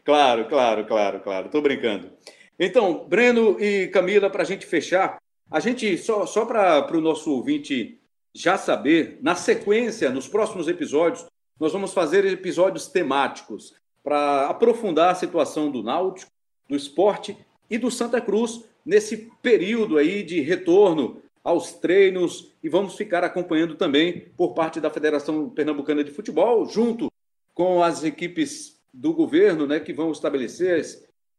Claro, 0.05 0.45
claro, 0.45 0.85
claro, 0.85 1.21
claro. 1.21 1.47
Estou 1.47 1.63
brincando. 1.63 2.11
Então, 2.59 3.07
Breno 3.09 3.59
e 3.59 3.89
Camila, 3.89 4.29
para 4.29 4.43
a 4.43 4.47
gente 4.47 4.67
fechar, 4.67 5.19
a 5.51 5.61
gente, 5.61 5.97
só, 5.97 6.27
só 6.27 6.45
para 6.45 6.97
o 6.97 7.01
nosso 7.01 7.33
ouvinte 7.33 7.99
já 8.37 8.59
saber, 8.59 9.19
na 9.23 9.35
sequência, 9.35 10.11
nos 10.11 10.29
próximos 10.29 10.69
episódios, 10.69 11.25
nós 11.59 11.73
vamos 11.73 11.95
fazer 11.95 12.25
episódios 12.27 12.87
temáticos 12.87 13.75
para 14.05 14.47
aprofundar 14.47 15.11
a 15.11 15.15
situação 15.15 15.71
do 15.71 15.83
Náutico, 15.83 16.31
do 16.69 16.77
esporte 16.77 17.37
e 17.71 17.79
do 17.79 17.91
Santa 17.91 18.21
Cruz 18.21 18.63
nesse 18.85 19.31
período 19.41 19.97
aí 19.97 20.23
de 20.23 20.41
retorno 20.41 21.23
aos 21.43 21.73
treinos 21.73 22.53
e 22.63 22.69
vamos 22.69 22.95
ficar 22.95 23.25
acompanhando 23.25 23.75
também 23.75 24.29
por 24.37 24.53
parte 24.53 24.81
da 24.81 24.91
Federação 24.91 25.49
Pernambucana 25.49 26.05
de 26.05 26.11
Futebol, 26.11 26.67
junto 26.67 27.11
com 27.55 27.83
as 27.83 28.05
equipes 28.05 28.79
do 28.93 29.15
governo, 29.15 29.67
né, 29.67 29.81
que 29.81 29.95
vão 29.95 30.13
estabelecer 30.13 30.85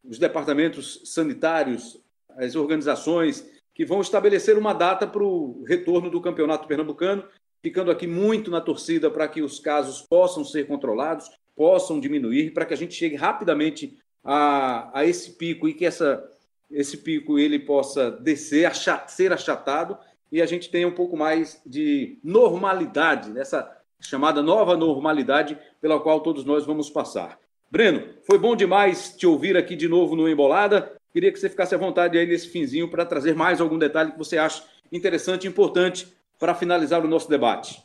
os 0.03 0.17
departamentos 0.17 1.01
sanitários, 1.05 2.01
as 2.37 2.55
organizações 2.55 3.45
que 3.77 3.85
vão 3.85 4.01
estabelecer 4.01 4.57
uma 4.57 4.73
data 4.73 5.05
para 5.05 5.23
o 5.23 5.63
retorno 5.67 6.09
do 6.09 6.19
Campeonato 6.19 6.67
Pernambucano, 6.67 7.23
ficando 7.61 7.91
aqui 7.91 8.07
muito 8.07 8.49
na 8.49 8.59
torcida 8.59 9.11
para 9.11 9.27
que 9.27 9.39
os 9.39 9.59
casos 9.59 10.01
possam 10.01 10.43
ser 10.43 10.65
controlados, 10.65 11.29
possam 11.55 11.99
diminuir, 11.99 12.55
para 12.55 12.65
que 12.65 12.73
a 12.73 12.77
gente 12.77 12.95
chegue 12.95 13.15
rapidamente 13.15 13.95
a, 14.23 14.89
a 14.99 15.05
esse 15.05 15.33
pico 15.33 15.69
e 15.69 15.75
que 15.75 15.85
essa, 15.85 16.27
esse 16.71 16.97
pico 16.97 17.37
ele 17.37 17.59
possa 17.59 18.09
descer, 18.09 18.65
achat, 18.65 19.11
ser 19.11 19.31
achatado 19.31 19.95
e 20.31 20.41
a 20.41 20.47
gente 20.47 20.71
tenha 20.71 20.87
um 20.87 20.95
pouco 20.95 21.15
mais 21.15 21.61
de 21.63 22.17
normalidade, 22.23 23.29
nessa 23.29 23.71
chamada 23.99 24.41
nova 24.41 24.75
normalidade 24.75 25.55
pela 25.79 25.99
qual 25.99 26.21
todos 26.21 26.43
nós 26.43 26.65
vamos 26.65 26.89
passar. 26.89 27.37
Breno, 27.69 28.09
foi 28.23 28.39
bom 28.39 28.55
demais 28.55 29.15
te 29.15 29.27
ouvir 29.27 29.55
aqui 29.55 29.75
de 29.75 29.87
novo 29.87 30.15
no 30.15 30.27
Embolada. 30.27 30.96
Queria 31.11 31.31
que 31.31 31.39
você 31.39 31.49
ficasse 31.49 31.73
à 31.73 31.77
vontade 31.77 32.17
aí 32.17 32.25
nesse 32.25 32.49
finzinho 32.49 32.89
para 32.89 33.05
trazer 33.05 33.35
mais 33.35 33.59
algum 33.59 33.77
detalhe 33.77 34.11
que 34.11 34.17
você 34.17 34.37
acha 34.37 34.63
interessante 34.91 35.45
e 35.45 35.47
importante 35.47 36.07
para 36.39 36.53
finalizar 36.53 37.03
o 37.03 37.07
nosso 37.07 37.29
debate. 37.29 37.83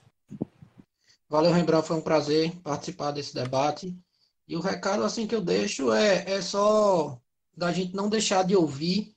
Valeu, 1.28 1.52
Rembrandt, 1.52 1.86
foi 1.86 1.96
um 1.96 2.02
prazer 2.02 2.52
participar 2.62 3.10
desse 3.10 3.34
debate. 3.34 3.96
E 4.46 4.56
o 4.56 4.60
recado 4.60 5.02
assim 5.02 5.26
que 5.26 5.34
eu 5.34 5.40
deixo 5.40 5.92
é, 5.92 6.30
é 6.30 6.42
só 6.42 7.18
da 7.56 7.72
gente 7.72 7.94
não 7.94 8.08
deixar 8.08 8.44
de 8.44 8.54
ouvir 8.54 9.14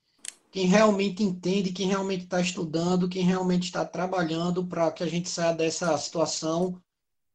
quem 0.52 0.68
realmente 0.68 1.22
entende, 1.22 1.74
quem 1.74 1.88
realmente 1.88 2.24
está 2.24 2.40
estudando, 2.40 3.10
quem 3.10 3.24
realmente 3.24 3.64
está 3.64 3.84
trabalhando 3.84 4.66
para 4.66 4.90
que 4.90 5.04
a 5.04 5.08
gente 5.08 5.30
saia 5.30 5.54
dessa 5.54 5.98
situação 5.98 6.82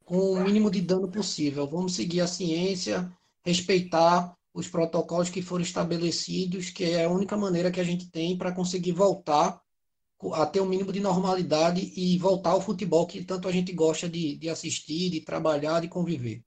com 0.07 0.33
o 0.33 0.41
mínimo 0.41 0.71
de 0.71 0.81
dano 0.81 1.07
possível. 1.07 1.67
Vamos 1.67 1.95
seguir 1.95 2.23
a 2.23 2.27
ciência, 2.27 3.13
respeitar 3.45 4.35
os 4.61 4.69
protocolos 4.69 5.31
que 5.31 5.43
foram 5.43 5.63
estabelecidos, 5.63 6.71
que 6.71 6.85
é 6.85 7.05
a 7.05 7.11
única 7.11 7.37
maneira 7.37 7.71
que 7.71 7.81
a 7.81 7.85
gente 7.85 8.11
tem 8.11 8.37
para 8.37 8.53
conseguir 8.53 8.93
voltar 8.93 9.61
a 10.35 10.45
ter 10.47 10.61
um 10.61 10.67
mínimo 10.67 10.93
de 10.93 11.01
normalidade 11.01 11.93
e 11.97 12.19
voltar 12.19 12.51
ao 12.51 12.61
futebol 12.61 13.07
que 13.07 13.25
tanto 13.25 13.49
a 13.49 13.53
gente 13.53 13.73
gosta 13.73 14.09
de, 14.09 14.37
de 14.37 14.51
assistir, 14.51 15.11
de 15.11 15.21
trabalhar, 15.21 15.81
de 15.81 15.89
conviver. 15.89 16.43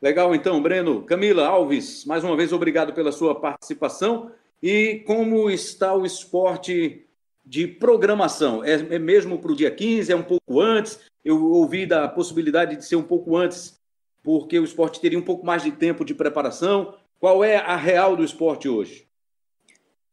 Legal, 0.00 0.34
então, 0.34 0.62
Breno. 0.62 1.02
Camila 1.02 1.46
Alves, 1.46 2.04
mais 2.04 2.24
uma 2.24 2.36
vez, 2.36 2.52
obrigado 2.52 2.92
pela 2.94 3.12
sua 3.12 3.34
participação. 3.34 4.30
E 4.62 5.02
como 5.06 5.50
está 5.50 5.94
o 5.94 6.06
esporte 6.06 7.06
de 7.44 7.66
programação? 7.66 8.64
É, 8.64 8.72
é 8.94 8.98
mesmo 8.98 9.38
para 9.38 9.52
o 9.52 9.56
dia 9.56 9.70
15? 9.70 10.12
É 10.12 10.16
um 10.16 10.22
pouco 10.22 10.60
antes? 10.60 11.00
Eu 11.24 11.44
ouvi 11.44 11.84
da 11.84 12.08
possibilidade 12.08 12.76
de 12.76 12.84
ser 12.84 12.96
um 12.96 13.02
pouco 13.02 13.36
antes, 13.36 13.78
porque 14.26 14.58
o 14.58 14.64
esporte 14.64 15.00
teria 15.00 15.16
um 15.16 15.22
pouco 15.22 15.46
mais 15.46 15.62
de 15.62 15.70
tempo 15.70 16.04
de 16.04 16.12
preparação. 16.12 16.96
Qual 17.20 17.44
é 17.44 17.58
a 17.58 17.76
real 17.76 18.16
do 18.16 18.24
esporte 18.24 18.68
hoje? 18.68 19.06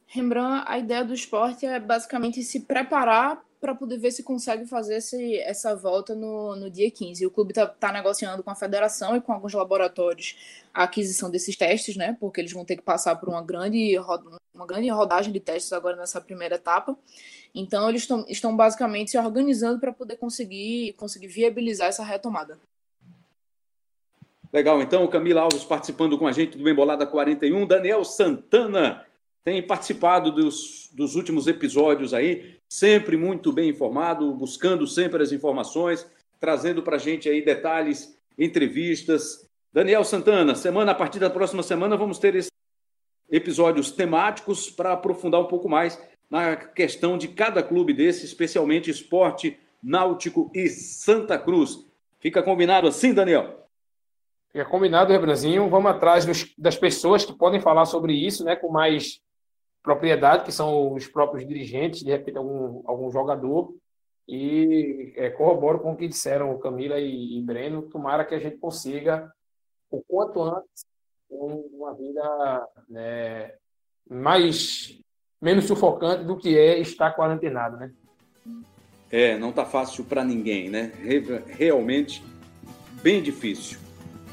Rembrandt, 0.06 0.66
a 0.68 0.78
ideia 0.78 1.04
do 1.04 1.16
esporte 1.16 1.66
é 1.66 1.80
basicamente 1.80 2.44
se 2.44 2.60
preparar 2.60 3.44
para 3.60 3.74
poder 3.74 3.98
ver 3.98 4.12
se 4.12 4.22
consegue 4.22 4.68
fazer 4.68 4.98
esse, 4.98 5.40
essa 5.40 5.76
volta 5.76 6.14
no, 6.14 6.56
no 6.56 6.70
dia 6.70 6.92
15. 6.92 7.26
O 7.26 7.32
clube 7.32 7.54
está 7.54 7.66
tá 7.66 7.92
negociando 7.92 8.44
com 8.44 8.52
a 8.52 8.56
federação 8.56 9.18
e 9.18 9.22
com 9.22 9.34
alguns 9.34 9.56
laboratórios 9.56 10.38
a 10.72 10.84
aquisição 10.84 11.32
desses 11.32 11.56
testes, 11.56 11.96
né? 11.96 12.16
Porque 12.20 12.40
eles 12.40 12.54
vão 12.54 12.64
ter 12.64 12.76
que 12.76 12.84
passar 12.84 13.16
por 13.16 13.30
uma 13.30 13.42
grande, 13.42 13.98
uma 14.54 14.68
grande 14.68 14.90
rodagem 14.90 15.34
de 15.34 15.40
testes 15.40 15.74
agora 15.74 15.96
nessa 15.96 16.22
primeira 16.22 16.54
etapa. 16.54 16.96
Então, 17.56 17.90
eles 17.90 18.04
estão, 18.04 18.24
estão 18.30 18.56
basicamente 18.56 19.10
se 19.10 19.18
organizando 19.18 19.80
para 19.80 19.92
poder 19.92 20.18
conseguir, 20.18 20.94
conseguir 20.94 21.28
viabilizar 21.28 21.88
essa 21.88 22.04
retomada. 22.04 22.60
Legal, 24.54 24.80
então, 24.84 25.08
Camila 25.08 25.42
Alves 25.42 25.64
participando 25.64 26.16
com 26.16 26.28
a 26.28 26.32
gente 26.32 26.56
do 26.60 26.70
Embolada 26.70 27.08
41, 27.08 27.66
Daniel 27.66 28.06
Santana 28.06 29.04
tem 29.44 29.66
participado 29.66 30.32
dos, 30.32 30.92
dos 30.94 31.16
últimos 31.16 31.48
episódios 31.48 32.14
aí, 32.14 32.58
sempre 32.70 33.18
muito 33.18 33.52
bem 33.52 33.70
informado, 33.70 34.32
buscando 34.32 34.86
sempre 34.86 35.24
as 35.24 35.32
informações, 35.32 36.08
trazendo 36.40 36.84
para 36.84 36.98
a 36.98 37.00
gente 37.00 37.28
aí 37.28 37.44
detalhes, 37.44 38.16
entrevistas. 38.38 39.50
Daniel 39.74 40.04
Santana, 40.04 40.54
semana 40.54 40.92
a 40.92 40.96
partir 40.96 41.18
da 41.18 41.32
próxima 41.32 41.64
semana 41.64 41.98
vamos 41.98 42.20
ter 42.20 42.36
esses 42.36 42.52
episódios 43.32 43.90
temáticos 43.90 44.70
para 44.70 44.94
aprofundar 44.94 45.42
um 45.42 45.48
pouco 45.48 45.68
mais 45.68 46.00
na 46.30 46.56
questão 46.56 47.18
de 47.18 47.28
cada 47.28 47.64
clube 47.64 47.92
desse, 47.92 48.24
especialmente 48.24 48.92
esporte, 48.92 49.58
náutico 49.82 50.52
e 50.54 50.70
Santa 50.70 51.40
Cruz. 51.40 51.84
Fica 52.20 52.44
combinado 52.44 52.88
assim, 52.88 53.16
Daniel? 53.16 53.63
Fica 54.54 54.66
combinado, 54.66 55.12
Rebranzinho. 55.12 55.68
Vamos 55.68 55.90
atrás 55.90 56.28
dos, 56.28 56.54
das 56.56 56.78
pessoas 56.78 57.26
que 57.26 57.36
podem 57.36 57.60
falar 57.60 57.86
sobre 57.86 58.14
isso, 58.14 58.46
né, 58.46 58.56
com 58.56 58.70
mais 58.70 59.20
propriedade, 59.82 60.46
que 60.46 60.52
são 60.52 60.94
os 60.94 61.08
próprios 61.08 61.46
dirigentes, 61.46 62.04
de 62.04 62.12
repente 62.12 62.38
algum, 62.38 62.84
algum 62.86 63.12
jogador, 63.12 63.76
e 64.28 65.12
é, 65.18 65.32
corroboro 65.32 65.80
com 65.80 65.92
o 65.92 65.98
que 65.98 66.08
disseram 66.08 66.58
Camila 66.60 67.00
e, 67.00 67.38
e 67.38 67.42
Breno, 67.42 67.82
tomara 67.82 68.24
que 68.24 68.36
a 68.36 68.40
gente 68.40 68.58
consiga, 68.58 69.30
o 69.90 70.02
quanto 70.08 70.42
antes, 70.42 70.86
uma 71.30 71.94
vida 71.96 72.68
né, 72.88 73.54
mais 74.08 75.00
menos 75.42 75.66
sufocante 75.66 76.24
do 76.24 76.38
que 76.38 76.58
é 76.58 76.80
estar 76.80 77.12
quarentenado, 77.16 77.76
né? 77.78 77.92
É, 79.12 79.38
não 79.38 79.52
tá 79.52 79.66
fácil 79.66 80.06
para 80.06 80.24
ninguém, 80.24 80.70
né? 80.70 80.92
Realmente 81.58 82.24
bem 83.02 83.22
difícil. 83.22 83.83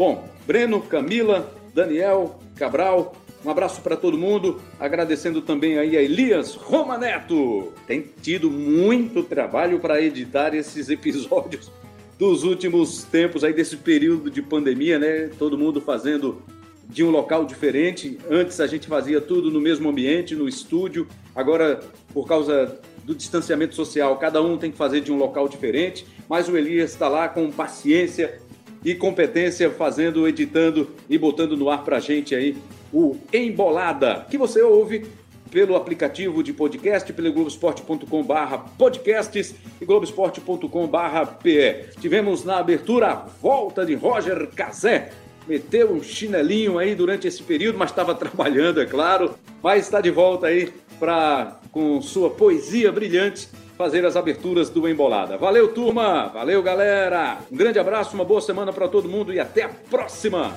Bom, 0.01 0.27
Breno, 0.47 0.81
Camila, 0.81 1.53
Daniel, 1.75 2.39
Cabral, 2.57 3.15
um 3.45 3.51
abraço 3.51 3.83
para 3.83 3.99
todo 3.99 4.17
mundo, 4.17 4.59
agradecendo 4.79 5.43
também 5.43 5.77
aí 5.77 5.95
a 5.95 6.01
Elias 6.01 6.55
Romaneto. 6.55 7.75
Tem 7.87 8.07
tido 8.23 8.51
muito 8.51 9.23
trabalho 9.23 9.79
para 9.79 10.01
editar 10.01 10.55
esses 10.55 10.89
episódios 10.89 11.71
dos 12.19 12.45
últimos 12.45 13.05
tempos 13.05 13.45
aí 13.45 13.53
desse 13.53 13.77
período 13.77 14.31
de 14.31 14.41
pandemia, 14.41 14.99
né? 14.99 15.29
Todo 15.39 15.59
mundo 15.59 15.83
fazendo 15.83 16.43
de 16.89 17.05
um 17.05 17.11
local 17.11 17.45
diferente. 17.45 18.19
Antes 18.31 18.59
a 18.59 18.67
gente 18.67 18.87
fazia 18.87 19.21
tudo 19.21 19.51
no 19.51 19.61
mesmo 19.61 19.91
ambiente, 19.91 20.35
no 20.35 20.49
estúdio. 20.49 21.07
Agora, 21.37 21.79
por 22.15 22.27
causa 22.27 22.81
do 23.05 23.15
distanciamento 23.15 23.75
social, 23.75 24.17
cada 24.17 24.41
um 24.41 24.57
tem 24.57 24.71
que 24.71 24.79
fazer 24.79 25.03
de 25.03 25.13
um 25.13 25.19
local 25.19 25.47
diferente. 25.47 26.07
Mas 26.27 26.49
o 26.49 26.57
Elias 26.57 26.93
está 26.93 27.07
lá 27.07 27.29
com 27.29 27.51
paciência 27.51 28.41
e 28.85 28.95
competência, 28.95 29.71
fazendo, 29.71 30.27
editando 30.27 30.91
e 31.09 31.19
botando 31.19 31.57
no 31.57 31.69
ar 31.69 31.85
para 31.85 31.97
a 31.97 32.01
gente 32.01 32.35
aí 32.35 32.57
o 32.93 33.17
Embolada, 33.33 34.27
que 34.31 34.39
você 34.39 34.63
ouve 34.63 35.07
pelo 35.51 35.75
aplicativo 35.75 36.43
de 36.43 36.53
podcast, 36.53 37.13
pelo 37.13 37.33
globesport.com 37.33 38.23
barra 38.23 38.59
podcasts 38.59 39.55
e 39.81 39.85
globesport.com 39.85 40.87
barra 40.87 41.27
PE. 41.27 41.91
Tivemos 42.01 42.45
na 42.45 42.59
abertura 42.59 43.09
a 43.09 43.15
volta 43.15 43.85
de 43.85 43.95
Roger 43.95 44.49
Cazé, 44.55 45.11
meteu 45.47 45.93
um 45.93 46.03
chinelinho 46.03 46.79
aí 46.79 46.95
durante 46.95 47.27
esse 47.27 47.43
período, 47.43 47.79
mas 47.79 47.91
estava 47.91 48.15
trabalhando, 48.17 48.81
é 48.81 48.87
claro, 48.87 49.35
mas 49.63 49.85
está 49.85 50.01
de 50.01 50.11
volta 50.11 50.47
aí 50.47 50.73
para, 50.99 51.59
com 51.73 52.01
sua 52.01 52.31
poesia 52.31 52.93
brilhante, 52.93 53.49
fazer 53.81 54.05
as 54.05 54.15
aberturas 54.15 54.69
do 54.69 54.87
Embolada. 54.87 55.39
Valeu, 55.39 55.69
turma! 55.69 56.29
Valeu, 56.29 56.63
galera! 56.63 57.39
Um 57.51 57.57
grande 57.57 57.79
abraço, 57.79 58.15
uma 58.15 58.27
boa 58.27 58.43
semana 58.43 58.75
para 58.75 58.87
todo 58.87 59.09
mundo 59.09 59.33
e 59.33 59.41
até 59.41 59.63
a 59.63 59.71
próxima! 59.71 60.55